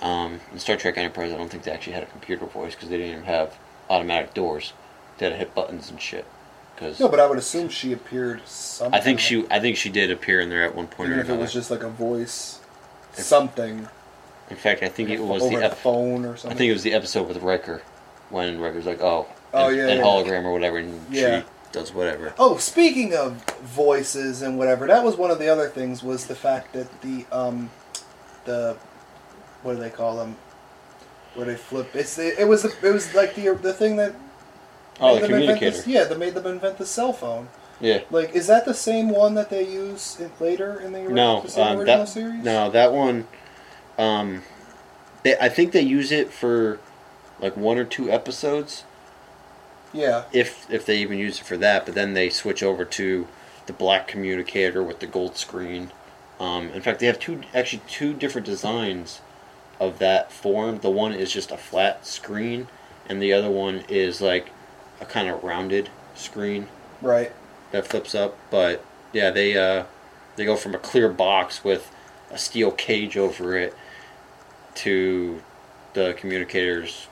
Um, 0.00 0.40
in 0.52 0.58
Star 0.58 0.76
Trek 0.76 0.98
Enterprise, 0.98 1.32
I 1.32 1.36
don't 1.38 1.50
think 1.50 1.62
they 1.62 1.70
actually 1.70 1.94
had 1.94 2.02
a 2.02 2.06
computer 2.06 2.44
voice 2.44 2.74
because 2.74 2.90
they 2.90 2.98
didn't 2.98 3.12
even 3.12 3.24
have 3.24 3.56
automatic 3.88 4.34
doors. 4.34 4.74
They 5.16 5.26
had 5.26 5.32
to 5.32 5.38
hit 5.38 5.54
buttons 5.54 5.90
and 5.90 6.00
shit. 6.00 6.26
Because 6.74 7.00
no, 7.00 7.08
but 7.08 7.18
I 7.18 7.26
would 7.26 7.38
assume 7.38 7.70
she 7.70 7.94
appeared. 7.94 8.42
I 8.80 9.00
think 9.00 9.18
she 9.18 9.46
I 9.50 9.60
think 9.60 9.78
she 9.78 9.88
did 9.88 10.10
appear 10.10 10.40
in 10.40 10.50
there 10.50 10.62
at 10.62 10.74
one 10.74 10.86
point 10.86 11.08
even 11.08 11.20
or 11.20 11.22
if 11.22 11.30
it 11.30 11.38
was 11.38 11.52
just 11.52 11.70
like 11.70 11.82
a 11.82 11.88
voice, 11.88 12.55
something 13.22 13.88
in 14.48 14.56
fact, 14.56 14.82
I 14.84 14.88
think 14.88 15.10
it 15.10 15.20
was 15.20 15.42
the 15.48 15.56
the 15.56 15.70
phone 15.70 16.24
or 16.24 16.36
something. 16.36 16.52
I 16.52 16.58
think 16.58 16.70
it 16.70 16.72
was 16.74 16.84
the 16.84 16.92
episode 16.94 17.26
with 17.26 17.38
Riker 17.42 17.82
when 18.30 18.60
Riker's 18.60 18.86
like, 18.86 19.00
"Oh, 19.00 19.26
Oh, 19.52 19.68
and, 19.68 19.76
yeah, 19.76 19.86
and 19.88 19.98
yeah. 19.98 20.04
hologram 20.04 20.44
or 20.44 20.52
whatever," 20.52 20.78
and 20.78 21.00
Yeah. 21.10 21.40
she 21.40 21.46
does 21.72 21.92
whatever. 21.92 22.32
Oh, 22.38 22.56
speaking 22.58 23.12
of 23.14 23.42
voices 23.62 24.42
and 24.42 24.56
whatever, 24.56 24.86
that 24.86 25.02
was 25.02 25.16
one 25.16 25.30
of 25.32 25.38
the 25.40 25.48
other 25.48 25.68
things 25.68 26.02
was 26.02 26.26
the 26.26 26.36
fact 26.36 26.74
that 26.74 27.00
the 27.02 27.24
um, 27.32 27.70
the 28.44 28.76
what 29.64 29.74
do 29.74 29.80
they 29.80 29.90
call 29.90 30.16
them? 30.16 30.36
Where 31.34 31.46
they 31.46 31.56
flip? 31.56 31.94
It's 31.94 32.16
it, 32.18 32.38
it 32.38 32.46
was 32.46 32.62
the, 32.62 32.72
it 32.86 32.92
was 32.92 33.14
like 33.14 33.34
the 33.34 33.52
the 33.54 33.72
thing 33.72 33.96
that 33.96 34.14
Oh, 35.00 35.18
the 35.18 35.26
communicator. 35.26 35.72
this- 35.76 35.86
yeah, 35.88 36.04
that 36.04 36.18
made 36.18 36.34
them 36.34 36.46
invent 36.46 36.78
the 36.78 36.86
cell 36.86 37.12
phone. 37.12 37.48
Yeah. 37.80 38.00
Like, 38.10 38.34
is 38.34 38.46
that 38.46 38.64
the 38.64 38.74
same 38.74 39.10
one 39.10 39.34
that 39.34 39.50
they 39.50 39.66
use 39.68 40.18
in, 40.18 40.30
later 40.40 40.80
in 40.80 40.92
the, 40.92 41.00
ori- 41.00 41.12
No, 41.12 41.42
the 41.42 41.62
um, 41.62 41.78
original 41.78 41.98
that 41.98 42.08
series? 42.08 42.44
no 42.44 42.70
that 42.70 42.92
one. 42.92 43.26
Um, 43.98 44.42
they 45.22 45.36
I 45.38 45.48
think 45.48 45.72
they 45.72 45.82
use 45.82 46.12
it 46.12 46.32
for 46.32 46.78
like 47.40 47.56
one 47.56 47.76
or 47.78 47.84
two 47.84 48.10
episodes, 48.10 48.84
Yeah, 49.92 50.24
if 50.32 50.70
if 50.70 50.86
they 50.86 50.98
even 50.98 51.18
use 51.18 51.40
it 51.40 51.44
for 51.44 51.56
that. 51.58 51.84
But 51.86 51.94
then 51.94 52.14
they 52.14 52.30
switch 52.30 52.62
over 52.62 52.84
to 52.84 53.26
the 53.66 53.72
black 53.72 54.06
communicator 54.08 54.82
with 54.82 55.00
the 55.00 55.06
gold 55.06 55.36
screen. 55.36 55.90
Um, 56.38 56.68
in 56.70 56.82
fact, 56.82 57.00
they 57.00 57.06
have 57.06 57.18
two 57.18 57.42
actually 57.54 57.82
two 57.88 58.14
different 58.14 58.46
designs 58.46 59.20
of 59.80 59.98
that 59.98 60.32
form. 60.32 60.78
The 60.80 60.90
one 60.90 61.12
is 61.12 61.30
just 61.32 61.50
a 61.50 61.56
flat 61.58 62.06
screen, 62.06 62.68
and 63.08 63.20
the 63.20 63.32
other 63.32 63.50
one 63.50 63.84
is 63.88 64.20
like 64.20 64.50
a 65.00 65.04
kind 65.04 65.28
of 65.28 65.42
rounded 65.44 65.90
screen 66.14 66.68
right. 67.02 67.32
That 67.72 67.86
flips 67.86 68.14
up. 68.14 68.36
But 68.50 68.84
yeah, 69.12 69.30
they 69.30 69.56
uh, 69.56 69.84
they 70.36 70.44
go 70.44 70.56
from 70.56 70.74
a 70.74 70.78
clear 70.78 71.08
box 71.08 71.62
with 71.64 71.90
a 72.30 72.38
steel 72.38 72.70
cage 72.72 73.16
over 73.16 73.56
it 73.56 73.74
to 74.76 75.42
the 75.94 76.14
communicators. 76.18 77.08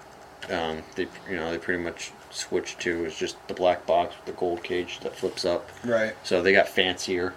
Um, 0.51 0.83
they 0.97 1.09
you 1.29 1.37
know 1.37 1.51
they 1.51 1.59
pretty 1.59 1.83
much 1.83 2.13
switch 2.31 2.77
to 2.79 3.05
is 3.05 3.17
just 3.17 3.37
the 3.49 3.55
black 3.55 3.87
box 3.87 4.15
with 4.17 4.27
the 4.27 4.39
gold 4.39 4.63
cage 4.63 5.01
that 5.01 5.17
flips 5.17 5.45
up. 5.45 5.69
Right. 5.85 6.15
So 6.25 6.43
they 6.43 6.53
got 6.53 6.69
fancier. 6.69 7.35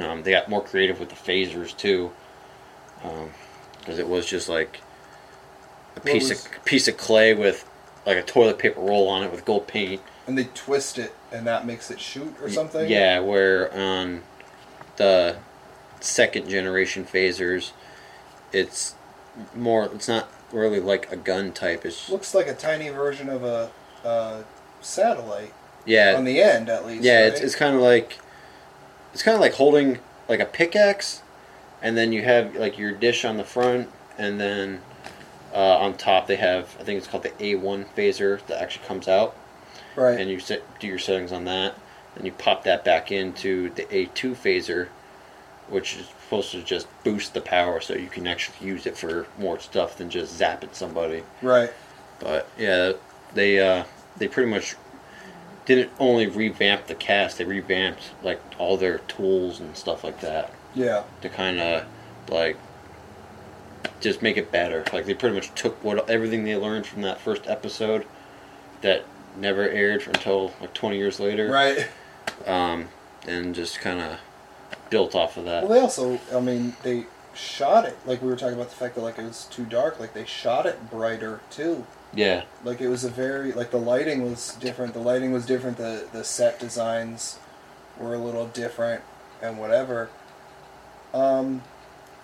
Um, 0.00 0.22
they 0.22 0.30
got 0.30 0.48
more 0.48 0.62
creative 0.62 1.00
with 1.00 1.08
the 1.10 1.14
phasers 1.16 1.76
too, 1.76 2.12
because 3.80 3.98
it 3.98 4.08
was 4.08 4.24
just 4.26 4.48
like 4.48 4.80
a 5.96 6.00
What 6.00 6.04
piece 6.04 6.28
was- 6.30 6.46
of 6.46 6.64
piece 6.64 6.88
of 6.88 6.96
clay 6.96 7.34
with 7.34 7.68
like 8.06 8.16
a 8.16 8.22
toilet 8.22 8.58
paper 8.58 8.80
roll 8.80 9.08
on 9.08 9.22
it 9.22 9.30
with 9.30 9.44
gold 9.44 9.66
paint. 9.66 10.00
And 10.32 10.38
they 10.38 10.48
twist 10.54 10.98
it, 10.98 11.14
and 11.30 11.46
that 11.46 11.66
makes 11.66 11.90
it 11.90 12.00
shoot 12.00 12.34
or 12.40 12.48
something. 12.48 12.88
Yeah, 12.88 13.20
where 13.20 13.70
on 13.74 14.22
the 14.96 15.36
second 16.00 16.48
generation 16.48 17.04
phasers, 17.04 17.72
it's 18.50 18.94
more. 19.54 19.84
It's 19.92 20.08
not 20.08 20.30
really 20.50 20.80
like 20.80 21.12
a 21.12 21.16
gun 21.16 21.52
type. 21.52 21.84
It 21.84 22.06
Looks 22.08 22.34
like 22.34 22.46
a 22.46 22.54
tiny 22.54 22.88
version 22.88 23.28
of 23.28 23.44
a 23.44 23.70
uh, 24.02 24.42
satellite 24.80 25.52
yeah, 25.84 26.14
on 26.16 26.24
the 26.24 26.42
end, 26.42 26.70
at 26.70 26.86
least. 26.86 27.04
yeah. 27.04 27.24
right? 27.24 27.32
It's 27.32 27.40
it's 27.42 27.54
kind 27.54 27.76
of 27.76 27.82
like 27.82 28.18
it's 29.12 29.22
kind 29.22 29.34
of 29.34 29.40
like 29.42 29.52
holding 29.52 29.98
like 30.30 30.40
a 30.40 30.46
pickaxe, 30.46 31.20
and 31.82 31.94
then 31.94 32.10
you 32.10 32.22
have 32.22 32.56
like 32.56 32.78
your 32.78 32.92
dish 32.92 33.24
on 33.24 33.36
the 33.36 33.44
front, 33.44 33.90
and 34.16 34.40
then 34.40 34.80
uh, 35.54 35.76
on 35.76 35.98
top 35.98 36.26
they 36.26 36.36
have 36.36 36.74
I 36.80 36.84
think 36.84 36.98
it's 36.98 37.06
called 37.06 37.24
the 37.24 37.30
A1 37.30 37.86
phaser 37.94 38.44
that 38.46 38.62
actually 38.62 38.86
comes 38.86 39.08
out. 39.08 39.36
Right. 39.96 40.18
and 40.20 40.30
you 40.30 40.38
set, 40.40 40.62
do 40.80 40.86
your 40.86 40.98
settings 40.98 41.32
on 41.32 41.44
that, 41.44 41.74
and 42.16 42.24
you 42.24 42.32
pop 42.32 42.64
that 42.64 42.84
back 42.84 43.10
into 43.12 43.70
the 43.70 43.82
A2 43.84 44.32
phaser, 44.34 44.88
which 45.68 45.96
is 45.96 46.06
supposed 46.24 46.50
to 46.52 46.62
just 46.62 46.86
boost 47.04 47.34
the 47.34 47.40
power 47.40 47.80
so 47.80 47.94
you 47.94 48.08
can 48.08 48.26
actually 48.26 48.66
use 48.66 48.86
it 48.86 48.96
for 48.96 49.26
more 49.38 49.58
stuff 49.58 49.96
than 49.96 50.10
just 50.10 50.38
zapping 50.40 50.74
somebody. 50.74 51.22
right. 51.42 51.70
But 52.18 52.48
yeah, 52.56 52.92
they 53.34 53.58
uh, 53.60 53.84
they 54.16 54.28
pretty 54.28 54.48
much 54.50 54.76
didn't 55.64 55.90
only 55.98 56.26
revamp 56.28 56.86
the 56.86 56.94
cast; 56.94 57.38
they 57.38 57.44
revamped 57.44 58.12
like 58.22 58.40
all 58.58 58.76
their 58.76 58.98
tools 58.98 59.58
and 59.58 59.76
stuff 59.76 60.04
like 60.04 60.20
that 60.20 60.52
Yeah. 60.74 61.02
to 61.22 61.28
kind 61.28 61.58
of 61.58 61.84
like 62.28 62.56
just 64.00 64.22
make 64.22 64.36
it 64.36 64.52
better. 64.52 64.84
Like 64.92 65.06
they 65.06 65.14
pretty 65.14 65.34
much 65.34 65.52
took 65.54 65.82
what 65.82 66.08
everything 66.08 66.44
they 66.44 66.54
learned 66.56 66.86
from 66.86 67.02
that 67.02 67.20
first 67.20 67.46
episode 67.48 68.06
that 68.82 69.04
never 69.36 69.62
aired 69.68 70.06
until 70.06 70.52
like 70.60 70.74
20 70.74 70.96
years 70.96 71.18
later, 71.20 71.50
Right. 71.50 71.88
um, 72.46 72.88
and 73.26 73.54
just 73.54 73.80
kind 73.80 74.00
of 74.00 74.18
built 74.90 75.14
off 75.14 75.36
of 75.36 75.44
that. 75.44 75.62
Well, 75.64 75.72
they 75.72 75.80
also, 75.80 76.18
I 76.34 76.40
mean, 76.40 76.74
they 76.82 77.06
shot 77.34 77.86
it 77.86 77.96
like 78.04 78.20
we 78.20 78.28
were 78.28 78.36
talking 78.36 78.54
about 78.54 78.68
the 78.68 78.76
fact 78.76 78.94
that 78.94 79.00
like 79.00 79.18
it 79.18 79.24
was 79.24 79.46
too 79.46 79.64
dark. 79.64 79.98
Like 79.98 80.12
they 80.14 80.24
shot 80.26 80.66
it 80.66 80.90
brighter 80.90 81.40
too. 81.50 81.86
Yeah, 82.14 82.42
Like 82.62 82.82
it 82.82 82.88
was 82.88 83.04
a 83.04 83.08
very 83.08 83.52
like 83.52 83.70
the 83.70 83.78
lighting 83.78 84.22
was 84.22 84.54
different. 84.60 84.92
The 84.92 85.00
lighting 85.00 85.32
was 85.32 85.46
different. 85.46 85.78
The 85.78 86.06
the 86.12 86.24
set 86.24 86.60
designs 86.60 87.38
were 87.98 88.12
a 88.14 88.18
little 88.18 88.46
different 88.48 89.00
and 89.40 89.58
whatever. 89.58 90.10
Um, 91.14 91.62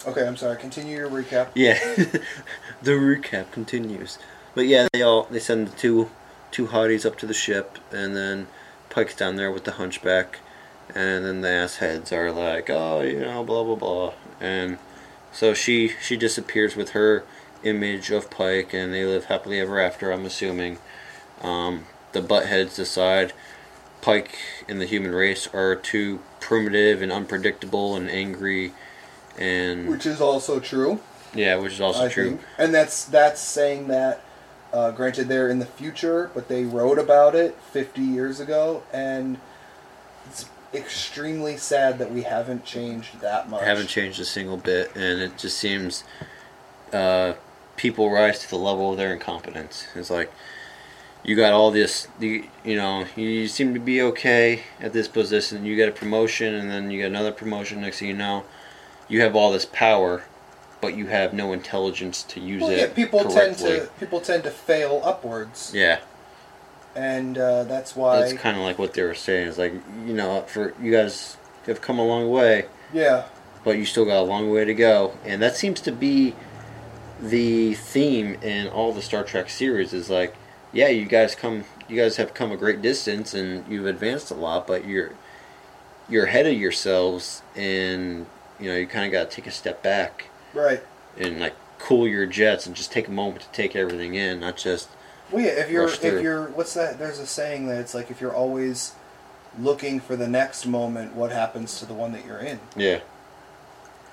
okay, 0.07 0.27
I'm 0.27 0.37
sorry. 0.37 0.59
Continue 0.59 0.97
your 0.97 1.09
recap. 1.09 1.49
yeah. 1.55 1.79
the 2.83 2.93
recap 2.93 3.51
continues, 3.51 4.19
but 4.55 4.67
yeah, 4.67 4.89
they 4.93 5.01
all 5.01 5.25
they 5.31 5.39
send 5.39 5.69
the 5.69 5.77
two 5.77 6.11
two 6.51 6.69
hotties 6.69 7.05
up 7.07 7.17
to 7.19 7.27
the 7.27 7.35
ship, 7.35 7.79
and 7.93 8.17
then 8.17 8.47
Pike's 8.91 9.15
down 9.17 9.37
there 9.37 9.51
with 9.53 9.65
the 9.65 9.73
Hunchback, 9.73 10.39
and 10.95 11.25
then 11.25 11.41
the 11.43 11.49
ass 11.51 11.77
heads 11.77 12.13
are 12.13 12.33
like, 12.33 12.69
oh, 12.71 13.01
you 13.03 13.21
know, 13.21 13.45
blah 13.45 13.65
blah 13.65 13.75
blah, 13.77 14.13
and 14.41 14.79
so 15.33 15.55
she 15.55 15.93
she 16.01 16.17
disappears 16.17 16.75
with 16.77 16.91
her 16.91 17.25
image 17.63 18.11
of 18.11 18.31
Pike, 18.31 18.73
and 18.73 18.93
they 18.95 19.05
live 19.05 19.27
happily 19.27 19.61
ever 19.61 19.81
after. 19.81 20.11
I'm 20.13 20.25
assuming. 20.27 20.79
Um, 21.43 21.85
the 22.13 22.21
buttheads 22.21 22.75
decide 22.75 23.33
Pike 24.01 24.37
and 24.69 24.81
the 24.81 24.87
human 24.87 25.13
race 25.15 25.47
are 25.53 25.77
too 25.77 26.21
primitive 26.41 27.03
and 27.03 27.13
unpredictable 27.13 27.95
and 27.95 28.11
angry, 28.11 28.73
and 29.39 29.89
Which 29.89 30.07
is 30.07 30.21
also 30.21 30.59
true. 30.59 31.01
yeah, 31.35 31.57
which 31.57 31.75
is 31.75 31.81
also 31.81 32.07
I 32.07 32.09
true. 32.09 32.31
think, 32.31 32.41
and 32.59 32.75
that's 32.75 33.05
that's 33.05 33.41
saying 33.41 33.89
that. 33.89 34.23
Uh, 34.73 34.91
granted, 34.91 35.29
they're 35.29 35.49
in 35.49 35.59
the 35.59 35.67
future, 35.67 36.31
but 36.35 36.49
they 36.49 36.65
wrote 36.65 36.99
about 36.99 37.35
it 37.35 37.57
50 37.73 38.03
years 38.03 38.39
ago, 38.39 38.83
and 38.93 39.39
it's 40.27 40.47
extremely 40.75 41.57
sad 41.57 41.99
that 41.99 42.13
we 42.13 42.23
haven't 42.23 42.65
changed 42.65 43.21
that 43.21 43.49
much. 43.49 43.63
haven't 43.63 43.87
changed 43.87 44.21
a 44.21 44.25
single 44.25 44.59
bit, 44.59 44.95
and 44.95 45.21
it 45.21 45.39
just 45.39 45.57
seems 45.57 46.05
uh, 46.93 47.33
people 47.77 48.11
rise 48.11 48.41
to 48.41 48.51
the 48.51 48.57
level 48.57 48.91
of 48.91 48.99
their 48.99 49.13
incompetence. 49.13 49.87
It's 49.95 50.11
like 50.11 50.31
you 51.25 51.35
got 51.35 51.53
all 51.53 51.71
this, 51.71 52.09
you, 52.21 52.45
you 52.65 52.77
know, 52.77 53.07
you 53.17 53.49
seem 53.49 53.73
to 53.75 53.81
be 53.81 54.03
okay 54.03 54.63
at 54.81 54.93
this 54.93 55.09
position. 55.09 55.65
You 55.65 55.77
get 55.77 55.89
a 55.89 55.93
promotion, 55.93 56.55
and 56.55 56.71
then 56.71 56.91
you 56.91 56.99
get 56.99 57.07
another 57.07 57.33
promotion. 57.33 57.81
Next 57.81 58.01
thing 58.01 58.09
you 58.09 58.15
know, 58.15 58.45
you 59.09 59.23
have 59.23 59.35
all 59.35 59.51
this 59.51 59.67
power, 59.67 60.25
but 60.81 60.97
you 60.97 61.07
have 61.07 61.33
no 61.33 61.53
intelligence 61.53 62.23
to 62.25 62.41
use 62.41 62.63
Well, 62.63 62.71
it 62.71 62.79
yeah, 62.79 62.87
people 62.95 63.25
tend 63.25 63.57
to 63.59 63.89
people 64.01 64.21
tend 64.21 64.43
to 64.45 64.51
fail 64.51 65.01
upwards, 65.05 65.73
Yeah, 65.75 66.01
and 66.95 67.37
uh, 67.39 67.65
that's 67.65 67.95
why. 67.97 68.21
that's 68.21 68.33
kind 68.33 68.57
of 68.57 68.63
like 68.63 68.79
what 68.79 68.95
they 68.95 69.03
were 69.03 69.15
saying. 69.15 69.49
It's 69.49 69.59
like 69.59 69.73
you 70.07 70.15
know, 70.15 70.43
for 70.43 70.75
you 70.81 70.93
guys 70.93 71.37
have 71.67 71.81
come 71.81 71.99
a 71.99 72.05
long 72.07 72.31
way. 72.31 72.67
yeah, 72.93 73.25
but 73.65 73.77
you 73.77 73.85
still 73.85 74.05
got 74.05 74.19
a 74.19 74.23
long 74.23 74.51
way 74.51 74.65
to 74.65 74.75
go. 74.75 75.15
And 75.25 75.43
that 75.43 75.57
seems 75.57 75.81
to 75.83 75.93
be 75.93 76.35
the 77.21 77.75
theme 77.75 78.35
in 78.43 78.69
all 78.69 78.93
the 78.93 79.03
Star 79.03 79.25
Trek 79.25 79.51
series 79.51 79.93
is 79.93 80.09
like, 80.09 80.37
yeah, 80.73 80.89
you 80.89 81.05
guys 81.07 81.35
come 81.35 81.65
you 81.89 81.97
guys 82.01 82.17
have 82.17 82.35
come 82.35 82.53
a 82.53 82.57
great 82.57 82.81
distance 82.83 83.35
and 83.35 83.67
you've 83.69 83.87
advanced 83.87 84.31
a 84.31 84.35
lot, 84.35 84.67
but 84.67 84.87
you're 84.87 85.13
you're 86.09 86.27
ahead 86.27 86.47
of 86.47 86.55
yourselves 86.55 87.43
and 87.57 88.27
you 88.61 88.69
know, 88.71 88.77
you 88.77 88.87
kind 88.87 89.05
of 89.07 89.13
got 89.13 89.31
to 89.31 89.37
take 89.37 89.47
a 89.47 89.51
step 89.53 89.83
back 89.83 90.28
Right. 90.59 90.83
and 91.17 91.39
like 91.41 91.55
cool 91.79 92.09
your 92.09 92.27
jets 92.27 92.67
and 92.67 92.75
just 92.75 92.91
take 92.91 93.07
a 93.09 93.13
moment 93.13 93.43
to 93.43 93.49
take 93.53 93.77
everything 93.77 94.15
in, 94.15 94.41
not 94.41 94.57
just 94.57 94.89
Well, 95.31 95.43
yeah. 95.45 95.51
If 95.53 95.71
you're 95.71 95.89
if 95.89 96.23
you're 96.23 96.49
what's 96.49 96.75
that? 96.75 96.99
There's 96.99 97.19
a 97.21 97.27
saying 97.27 97.67
that 97.69 97.79
it's 97.79 97.95
like 97.95 98.11
if 98.11 98.21
you're 98.21 98.35
always 98.35 98.95
looking 99.59 100.01
for 100.01 100.17
the 100.17 100.29
next 100.29 100.67
moment, 100.67 101.15
what 101.15 101.31
happens 101.31 101.79
to 101.81 101.87
the 101.87 101.95
one 101.95 102.13
that 102.13 102.25
you're 102.27 102.39
in? 102.39 102.59
yeah. 102.77 103.01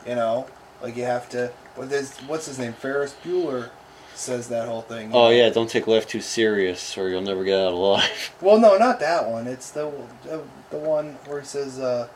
You 0.08 0.14
know, 0.16 0.46
like 0.84 0.96
you 0.96 1.04
have 1.04 1.28
to. 1.30 1.52
What 1.76 1.92
is 1.92 2.16
what's 2.28 2.46
his 2.46 2.60
name? 2.60 2.74
Ferris 2.74 3.16
Bueller 3.24 3.70
says 4.14 4.48
that 4.50 4.68
whole 4.68 4.84
thing. 4.84 5.10
Oh 5.14 5.30
yeah, 5.32 5.50
don't 5.50 5.70
take 5.70 5.88
life 5.88 6.08
too 6.08 6.22
serious 6.22 6.96
or 6.98 7.10
you'll 7.10 7.22
never 7.22 7.44
get 7.44 7.60
out 7.60 7.74
alive. 7.74 8.32
Well, 8.42 8.60
no, 8.60 8.78
not 8.78 9.00
that 9.00 9.28
one. 9.28 9.48
It's 9.48 9.72
the 9.72 9.92
the, 10.24 10.44
the 10.70 10.78
one 10.78 11.14
where 11.26 11.40
he 11.42 11.46
says 11.48 11.80
uh, 11.80 12.08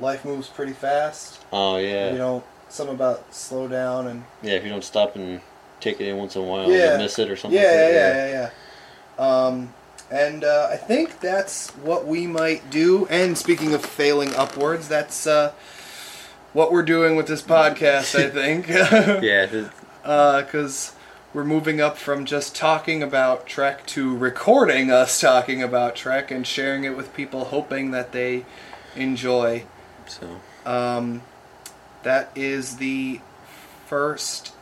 life 0.00 0.24
moves 0.24 0.48
pretty 0.48 0.72
fast. 0.72 1.40
Oh 1.52 1.76
yeah. 1.76 2.12
You 2.12 2.18
know, 2.18 2.44
something 2.68 2.94
about 2.94 3.34
slow 3.34 3.68
down 3.68 4.06
and 4.06 4.24
Yeah, 4.42 4.52
if 4.54 4.64
you 4.64 4.70
don't 4.70 4.84
stop 4.84 5.16
and 5.16 5.40
take 5.80 6.00
it 6.00 6.08
in 6.08 6.16
once 6.16 6.36
in 6.36 6.42
a 6.42 6.44
while, 6.44 6.70
Yeah. 6.70 6.90
you'll 6.90 6.98
miss 6.98 7.18
it 7.18 7.30
or 7.30 7.36
something. 7.36 7.58
yeah, 7.60 7.66
like 7.68 7.76
yeah, 7.76 7.90
that. 8.12 8.28
yeah, 8.30 8.32
yeah, 8.32 8.50
yeah. 9.18 9.44
Um, 9.46 9.74
and 10.10 10.44
uh, 10.44 10.68
I 10.70 10.76
think 10.76 11.20
that's 11.20 11.70
what 11.70 12.06
we 12.06 12.26
might 12.26 12.70
do. 12.70 13.06
And 13.10 13.36
speaking 13.36 13.74
of 13.74 13.84
failing 13.84 14.34
upwards, 14.34 14.88
that's 14.88 15.26
uh, 15.26 15.52
what 16.52 16.72
we're 16.72 16.82
doing 16.82 17.14
with 17.16 17.26
this 17.26 17.42
podcast. 17.42 18.14
I 18.18 18.30
think. 18.30 18.68
Yeah, 19.22 19.46
because 20.42 20.92
we're 21.34 21.44
moving 21.44 21.80
up 21.80 21.98
from 21.98 22.24
just 22.24 22.56
talking 22.56 23.02
about 23.02 23.46
Trek 23.46 23.84
to 23.88 24.16
recording 24.16 24.90
us 24.90 25.20
talking 25.20 25.62
about 25.62 25.94
Trek 25.94 26.30
and 26.30 26.46
sharing 26.46 26.84
it 26.84 26.96
with 26.96 27.12
people, 27.14 27.44
hoping 27.46 27.90
that 27.90 28.12
they 28.12 28.46
enjoy. 28.96 29.64
so 30.06 30.40
Um, 30.64 31.20
that 32.02 32.30
is 32.34 32.76
the 32.76 33.20
first 33.86 34.52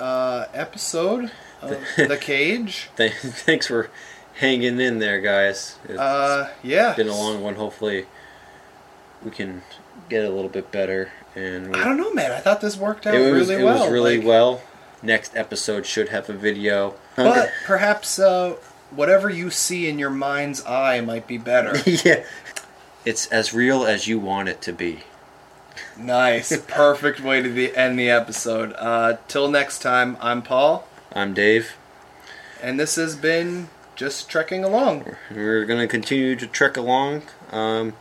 uh, 0.00 0.46
episode 0.52 1.30
of 1.62 1.70
The 1.96 2.18
Cage. 2.20 2.88
thanks 2.96 3.66
for 3.66 3.90
hanging 4.34 4.80
in 4.80 4.98
there, 4.98 5.20
guys. 5.20 5.78
It's 5.88 5.98
Uh, 5.98 6.50
yeah. 6.62 6.94
been 6.94 7.08
a 7.08 7.14
long 7.16 7.42
one. 7.42 7.54
Hopefully, 7.54 8.06
we 9.24 9.30
can 9.30 9.62
get 10.08 10.24
a 10.24 10.30
little 10.30 10.50
bit 10.50 10.70
better. 10.70 11.10
And 11.34 11.72
we, 11.74 11.80
I 11.80 11.84
don't 11.84 11.96
know, 11.96 12.12
man. 12.12 12.32
I 12.32 12.40
thought 12.40 12.60
this 12.60 12.76
worked 12.76 13.06
out 13.06 13.14
it 13.14 13.32
was 13.32 13.48
really 13.48 13.62
it 13.62 13.64
well. 13.64 13.80
was 13.84 13.92
really 13.92 14.18
like- 14.18 14.26
well. 14.26 14.62
Next 15.02 15.36
episode 15.36 15.84
should 15.86 16.08
have 16.08 16.28
a 16.30 16.32
video. 16.32 16.94
But 17.16 17.50
perhaps 17.66 18.18
uh, 18.18 18.56
whatever 18.90 19.28
you 19.28 19.50
see 19.50 19.88
in 19.88 19.98
your 19.98 20.10
mind's 20.10 20.64
eye 20.64 21.00
might 21.02 21.26
be 21.26 21.36
better. 21.38 21.76
yeah, 22.04 22.24
it's 23.04 23.26
as 23.26 23.52
real 23.52 23.84
as 23.84 24.08
you 24.08 24.18
want 24.18 24.48
it 24.48 24.60
to 24.62 24.72
be. 24.72 25.00
Nice. 25.98 26.56
Perfect 26.66 27.20
way 27.20 27.42
to 27.42 27.48
the, 27.48 27.74
end 27.76 27.98
the 27.98 28.10
episode. 28.10 28.74
Uh, 28.76 29.16
till 29.28 29.48
next 29.48 29.80
time, 29.80 30.16
I'm 30.20 30.42
Paul, 30.42 30.86
I'm 31.12 31.32
Dave. 31.34 31.72
and 32.62 32.78
this 32.78 32.96
has 32.96 33.16
been 33.16 33.68
Just 33.94 34.28
Trekking 34.28 34.62
Along. 34.64 35.16
We're 35.30 35.64
gonna 35.64 35.88
continue 35.88 36.36
to 36.36 36.46
trek 36.46 36.76
along. 36.76 37.22
Um, 37.50 37.94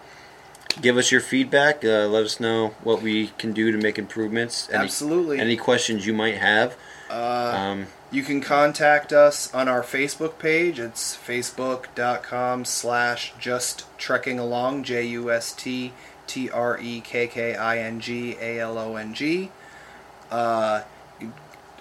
give 0.82 0.98
us 0.98 1.12
your 1.12 1.22
feedback. 1.22 1.86
Uh, 1.86 2.08
let 2.08 2.26
us 2.26 2.40
know 2.40 2.76
what 2.84 3.02
we 3.02 3.28
can 3.38 3.54
do 3.54 3.72
to 3.72 3.78
make 3.78 3.98
improvements. 3.98 4.68
Any, 4.72 4.84
Absolutely. 4.84 5.40
Any 5.40 5.56
questions 5.56 6.06
you 6.06 6.14
might 6.14 6.38
have. 6.38 6.76
Uh, 7.10 7.54
Um, 7.56 7.88
you 8.12 8.24
can 8.24 8.42
contact 8.42 9.14
us 9.14 9.54
on 9.54 9.68
our 9.70 9.82
Facebook 9.84 10.38
page. 10.40 10.80
It's 10.80 11.16
facebook.com 11.16 12.66
slash 12.66 13.34
just 13.40 13.86
trekking 13.98 14.38
along, 14.40 14.84
J 14.84 15.04
U 15.08 15.32
S 15.32 15.54
T 15.54 15.94
T 16.28 16.50
R 16.50 16.80
E 16.80 17.02
K 17.02 17.28
K 17.28 17.56
I 17.56 17.80
N 17.80 18.00
G 18.00 18.38
A 18.40 18.60
L 18.60 18.78
O 18.78 18.96
N 18.96 19.14
G. 19.14 19.52
Uh, 20.32 20.84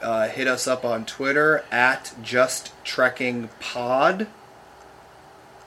uh, 0.02 0.28
hit 0.28 0.46
us 0.46 0.66
up 0.66 0.84
on 0.84 1.04
Twitter 1.04 1.64
at 1.70 2.14
just 2.22 2.72
trekking 2.84 3.48
pod. 3.60 4.26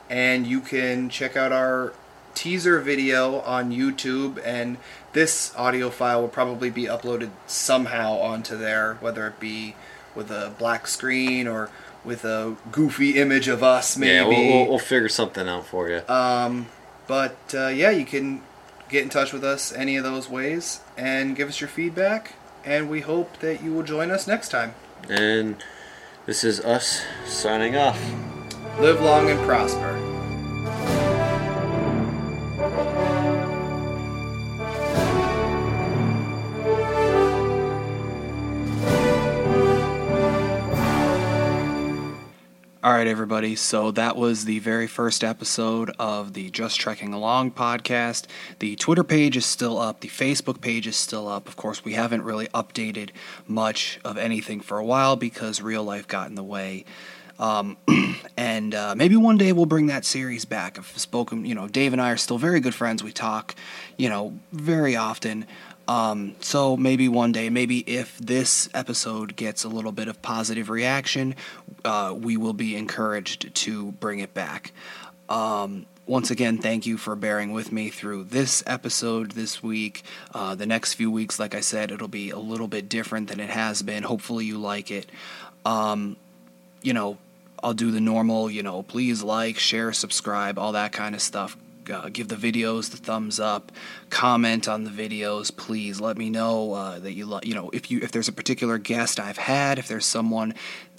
And 0.10 0.48
you 0.48 0.62
can 0.62 1.10
check 1.10 1.36
out 1.36 1.52
our 1.52 1.94
teaser 2.34 2.80
video 2.80 3.40
on 3.42 3.72
YouTube, 3.72 4.40
and 4.46 4.78
this 5.14 5.54
audio 5.58 5.90
file 5.90 6.22
will 6.22 6.28
probably 6.30 6.70
be 6.70 6.84
uploaded 6.84 7.32
somehow 7.48 8.14
onto 8.14 8.56
there, 8.56 8.94
whether 9.02 9.28
it 9.28 9.40
be 9.40 9.76
with 10.16 10.32
a 10.32 10.54
black 10.58 10.88
screen 10.88 11.48
or 11.48 11.70
with 12.06 12.24
a 12.24 12.56
goofy 12.72 13.20
image 13.20 13.48
of 13.48 13.64
us, 13.64 13.98
maybe. 13.98 14.14
yeah, 14.14 14.28
we'll, 14.28 14.48
we'll, 14.48 14.70
we'll 14.70 14.80
figure 14.80 15.10
something 15.10 15.48
out 15.48 15.66
for 15.66 15.90
you. 15.90 16.02
Um, 16.08 16.68
but 17.08 17.38
uh, 17.54 17.68
yeah, 17.68 17.90
you 17.90 18.06
can 18.06 18.42
get 18.90 19.04
in 19.04 19.10
touch 19.10 19.34
with 19.34 19.44
us 19.44 19.72
any 19.74 19.98
of 19.98 20.04
those 20.04 20.30
ways 20.30 20.82
and 20.98 21.36
give 21.36 21.50
us 21.50 21.60
your 21.62 21.68
feedback. 21.68 22.34
And 22.66 22.90
we 22.90 23.02
hope 23.02 23.40
that 23.40 23.64
you 23.64 23.74
will 23.74 23.84
join 23.84 24.12
us 24.12 24.28
next 24.28 24.50
time. 24.50 24.74
And 25.10 25.56
this 26.26 26.44
is 26.44 26.60
us 26.60 27.04
signing 27.26 27.76
off. 27.76 28.02
Live 28.80 29.02
long 29.02 29.30
and 29.30 29.40
prosper. 29.46 30.07
Right, 42.98 43.06
everybody. 43.06 43.56
So 43.56 43.92
that 43.92 44.16
was 44.16 44.46
the 44.46 44.58
very 44.58 44.88
first 44.88 45.24
episode 45.24 45.92
of 46.00 46.34
the 46.34 46.50
Just 46.50 46.80
Trekking 46.80 47.14
Along 47.14 47.52
podcast. 47.52 48.26
The 48.58 48.76
Twitter 48.76 49.04
page 49.04 49.38
is 49.38 49.46
still 49.46 49.78
up. 49.78 50.00
The 50.00 50.08
Facebook 50.08 50.62
page 50.62 50.88
is 50.88 50.96
still 50.96 51.28
up. 51.28 51.48
Of 51.48 51.56
course, 51.56 51.86
we 51.86 51.94
haven't 51.94 52.24
really 52.24 52.48
updated 52.48 53.12
much 53.46 54.00
of 54.04 54.18
anything 54.18 54.62
for 54.62 54.80
a 54.80 54.84
while 54.84 55.16
because 55.16 55.62
real 55.62 55.84
life 55.84 56.08
got 56.08 56.30
in 56.30 56.34
the 56.34 56.44
way. 56.44 56.86
Um, 57.38 57.78
and 58.38 58.74
uh, 58.74 58.96
maybe 58.96 59.16
one 59.16 59.38
day 59.38 59.52
we'll 59.52 59.68
bring 59.68 59.86
that 59.88 60.04
series 60.04 60.46
back. 60.46 60.80
I've 60.80 60.88
spoken, 60.98 61.46
you 61.46 61.54
know, 61.54 61.68
Dave 61.68 61.94
and 61.94 62.02
I 62.02 62.10
are 62.10 62.18
still 62.18 62.40
very 62.40 62.60
good 62.60 62.74
friends. 62.74 63.04
We 63.04 63.12
talk, 63.12 63.54
you 63.98 64.10
know, 64.10 64.40
very 64.52 64.96
often. 64.96 65.46
Um, 65.88 66.36
so 66.42 66.76
maybe 66.76 67.08
one 67.08 67.32
day, 67.32 67.50
maybe 67.50 67.80
if 67.80 68.18
this 68.18 68.70
episode 68.74 69.36
gets 69.36 69.64
a 69.64 69.70
little 69.70 69.94
bit 69.94 70.08
of 70.08 70.22
positive 70.22 70.70
reaction, 70.70 71.36
uh, 71.86 72.14
we 72.18 72.36
will 72.36 72.54
be 72.54 72.76
encouraged 72.76 73.54
to 73.56 73.94
bring 73.94 74.20
it 74.20 74.34
back. 74.34 74.74
Um, 75.30 75.86
once 76.06 76.32
again, 76.32 76.58
thank 76.58 76.86
you 76.86 76.98
for 76.98 77.16
bearing 77.16 77.52
with 77.52 77.72
me 77.72 77.90
through 77.90 78.26
this 78.26 78.64
episode 78.66 79.32
this 79.32 79.62
week. 79.62 80.04
Uh, 80.34 80.56
the 80.56 80.66
next 80.66 80.94
few 80.94 81.12
weeks, 81.12 81.40
like 81.40 81.54
I 81.54 81.60
said, 81.60 81.92
it'll 81.92 82.08
be 82.08 82.30
a 82.30 82.40
little 82.40 82.68
bit 82.68 82.88
different 82.88 83.30
than 83.30 83.40
it 83.40 83.50
has 83.50 83.82
been. 83.82 84.04
Hopefully, 84.04 84.46
you 84.46 84.58
like 84.58 84.90
it. 84.90 85.10
Um, 85.66 86.16
you 86.82 86.94
know, 86.94 87.18
I'll 87.62 87.74
do 87.74 87.92
the 87.92 88.00
normal, 88.00 88.50
you 88.50 88.64
know, 88.64 88.84
please 88.84 89.24
like, 89.24 89.58
share, 89.58 89.92
subscribe, 89.92 90.58
all 90.58 90.74
that 90.74 90.92
kind 90.92 91.16
of 91.16 91.22
stuff. 91.22 91.58
Uh, 91.90 92.10
give 92.10 92.28
the 92.28 92.36
videos 92.36 92.92
the 92.92 92.98
thumbs 92.98 93.40
up, 93.40 93.72
comment 94.10 94.68
on 94.68 94.84
the 94.84 94.90
videos, 94.90 95.56
please. 95.56 96.00
Let 96.00 96.18
me 96.18 96.30
know 96.30 96.74
uh, 96.74 97.00
that 97.00 97.14
you, 97.14 97.26
lo- 97.26 97.40
you 97.44 97.54
know, 97.54 97.70
if 97.72 97.90
you 97.92 98.00
if 98.02 98.12
there's 98.12 98.28
a 98.28 98.34
particular 98.34 98.78
guest 98.78 99.20
I've 99.20 99.38
had, 99.38 99.80
if 99.80 99.88
there's 99.88 100.06
someone 100.06 100.54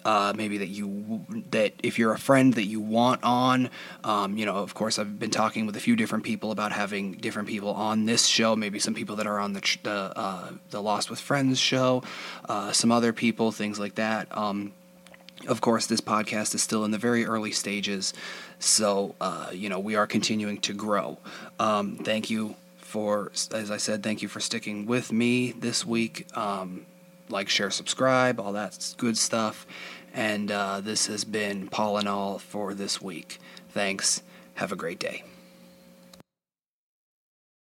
uh, 0.05 0.33
maybe 0.35 0.59
that 0.59 0.69
you 0.69 1.25
that 1.51 1.73
if 1.83 1.99
you're 1.99 2.13
a 2.13 2.19
friend 2.19 2.55
that 2.55 2.65
you 2.65 2.81
want 2.81 3.23
on, 3.23 3.71
um, 4.05 4.37
you 4.37 4.47
know, 4.47 4.57
of 4.57 4.75
course 4.75 4.99
I've 4.99 5.19
been 5.19 5.31
talking 5.31 5.67
with 5.67 5.77
a 5.77 5.81
few 5.81 5.97
different 5.97 6.25
people 6.25 6.51
about 6.51 6.73
having 6.73 7.13
different 7.13 7.49
people 7.49 7.71
on 7.71 8.07
this 8.07 8.25
show. 8.25 8.57
Maybe 8.57 8.79
some 8.79 8.95
people 8.95 9.17
that 9.17 9.27
are 9.27 9.39
on 9.39 9.53
the 9.53 9.79
the 9.83 10.13
uh, 10.17 10.51
the 10.71 10.83
Lost 10.83 11.11
with 11.11 11.21
Friends 11.21 11.59
show, 11.59 12.03
uh, 12.49 12.73
some 12.73 12.93
other 12.93 13.13
people, 13.13 13.53
things 13.53 13.79
like 13.79 13.97
that. 13.97 14.29
Um, 14.37 14.73
of 15.47 15.61
course, 15.61 15.87
this 15.87 16.01
podcast 16.01 16.55
is 16.55 16.63
still 16.63 16.85
in 16.85 16.91
the 16.91 16.99
very 16.99 17.25
early 17.25 17.53
stages, 17.53 18.13
so 18.59 19.15
uh, 19.21 19.51
you 19.53 19.69
know 19.69 19.79
we 19.79 19.97
are 19.97 20.07
continuing 20.07 20.59
to 20.59 20.73
grow. 20.73 21.19
Um, 21.59 21.97
thank 21.97 22.31
you 22.31 22.57
for, 22.89 23.31
as 23.53 23.71
I 23.71 23.77
said, 23.77 24.03
thank 24.03 24.23
you 24.23 24.29
for 24.29 24.41
sticking 24.41 24.87
with 24.87 25.13
me 25.13 25.53
this 25.53 25.85
week. 25.85 26.27
Um, 26.37 26.87
like, 27.29 27.51
share, 27.51 27.71
subscribe, 27.71 28.41
all 28.41 28.53
that 28.53 28.95
good 28.97 29.19
stuff. 29.19 29.67
And 30.15 30.51
uh, 30.51 30.81
this 30.81 31.07
has 31.07 31.25
been 31.25 31.69
Paul 31.69 31.99
and 31.99 32.09
All 32.09 32.39
for 32.39 32.73
this 32.73 33.01
week. 33.01 33.39
Thanks. 33.71 34.23
Have 34.55 34.73
a 34.73 34.77
great 34.77 34.99
day. 34.99 35.28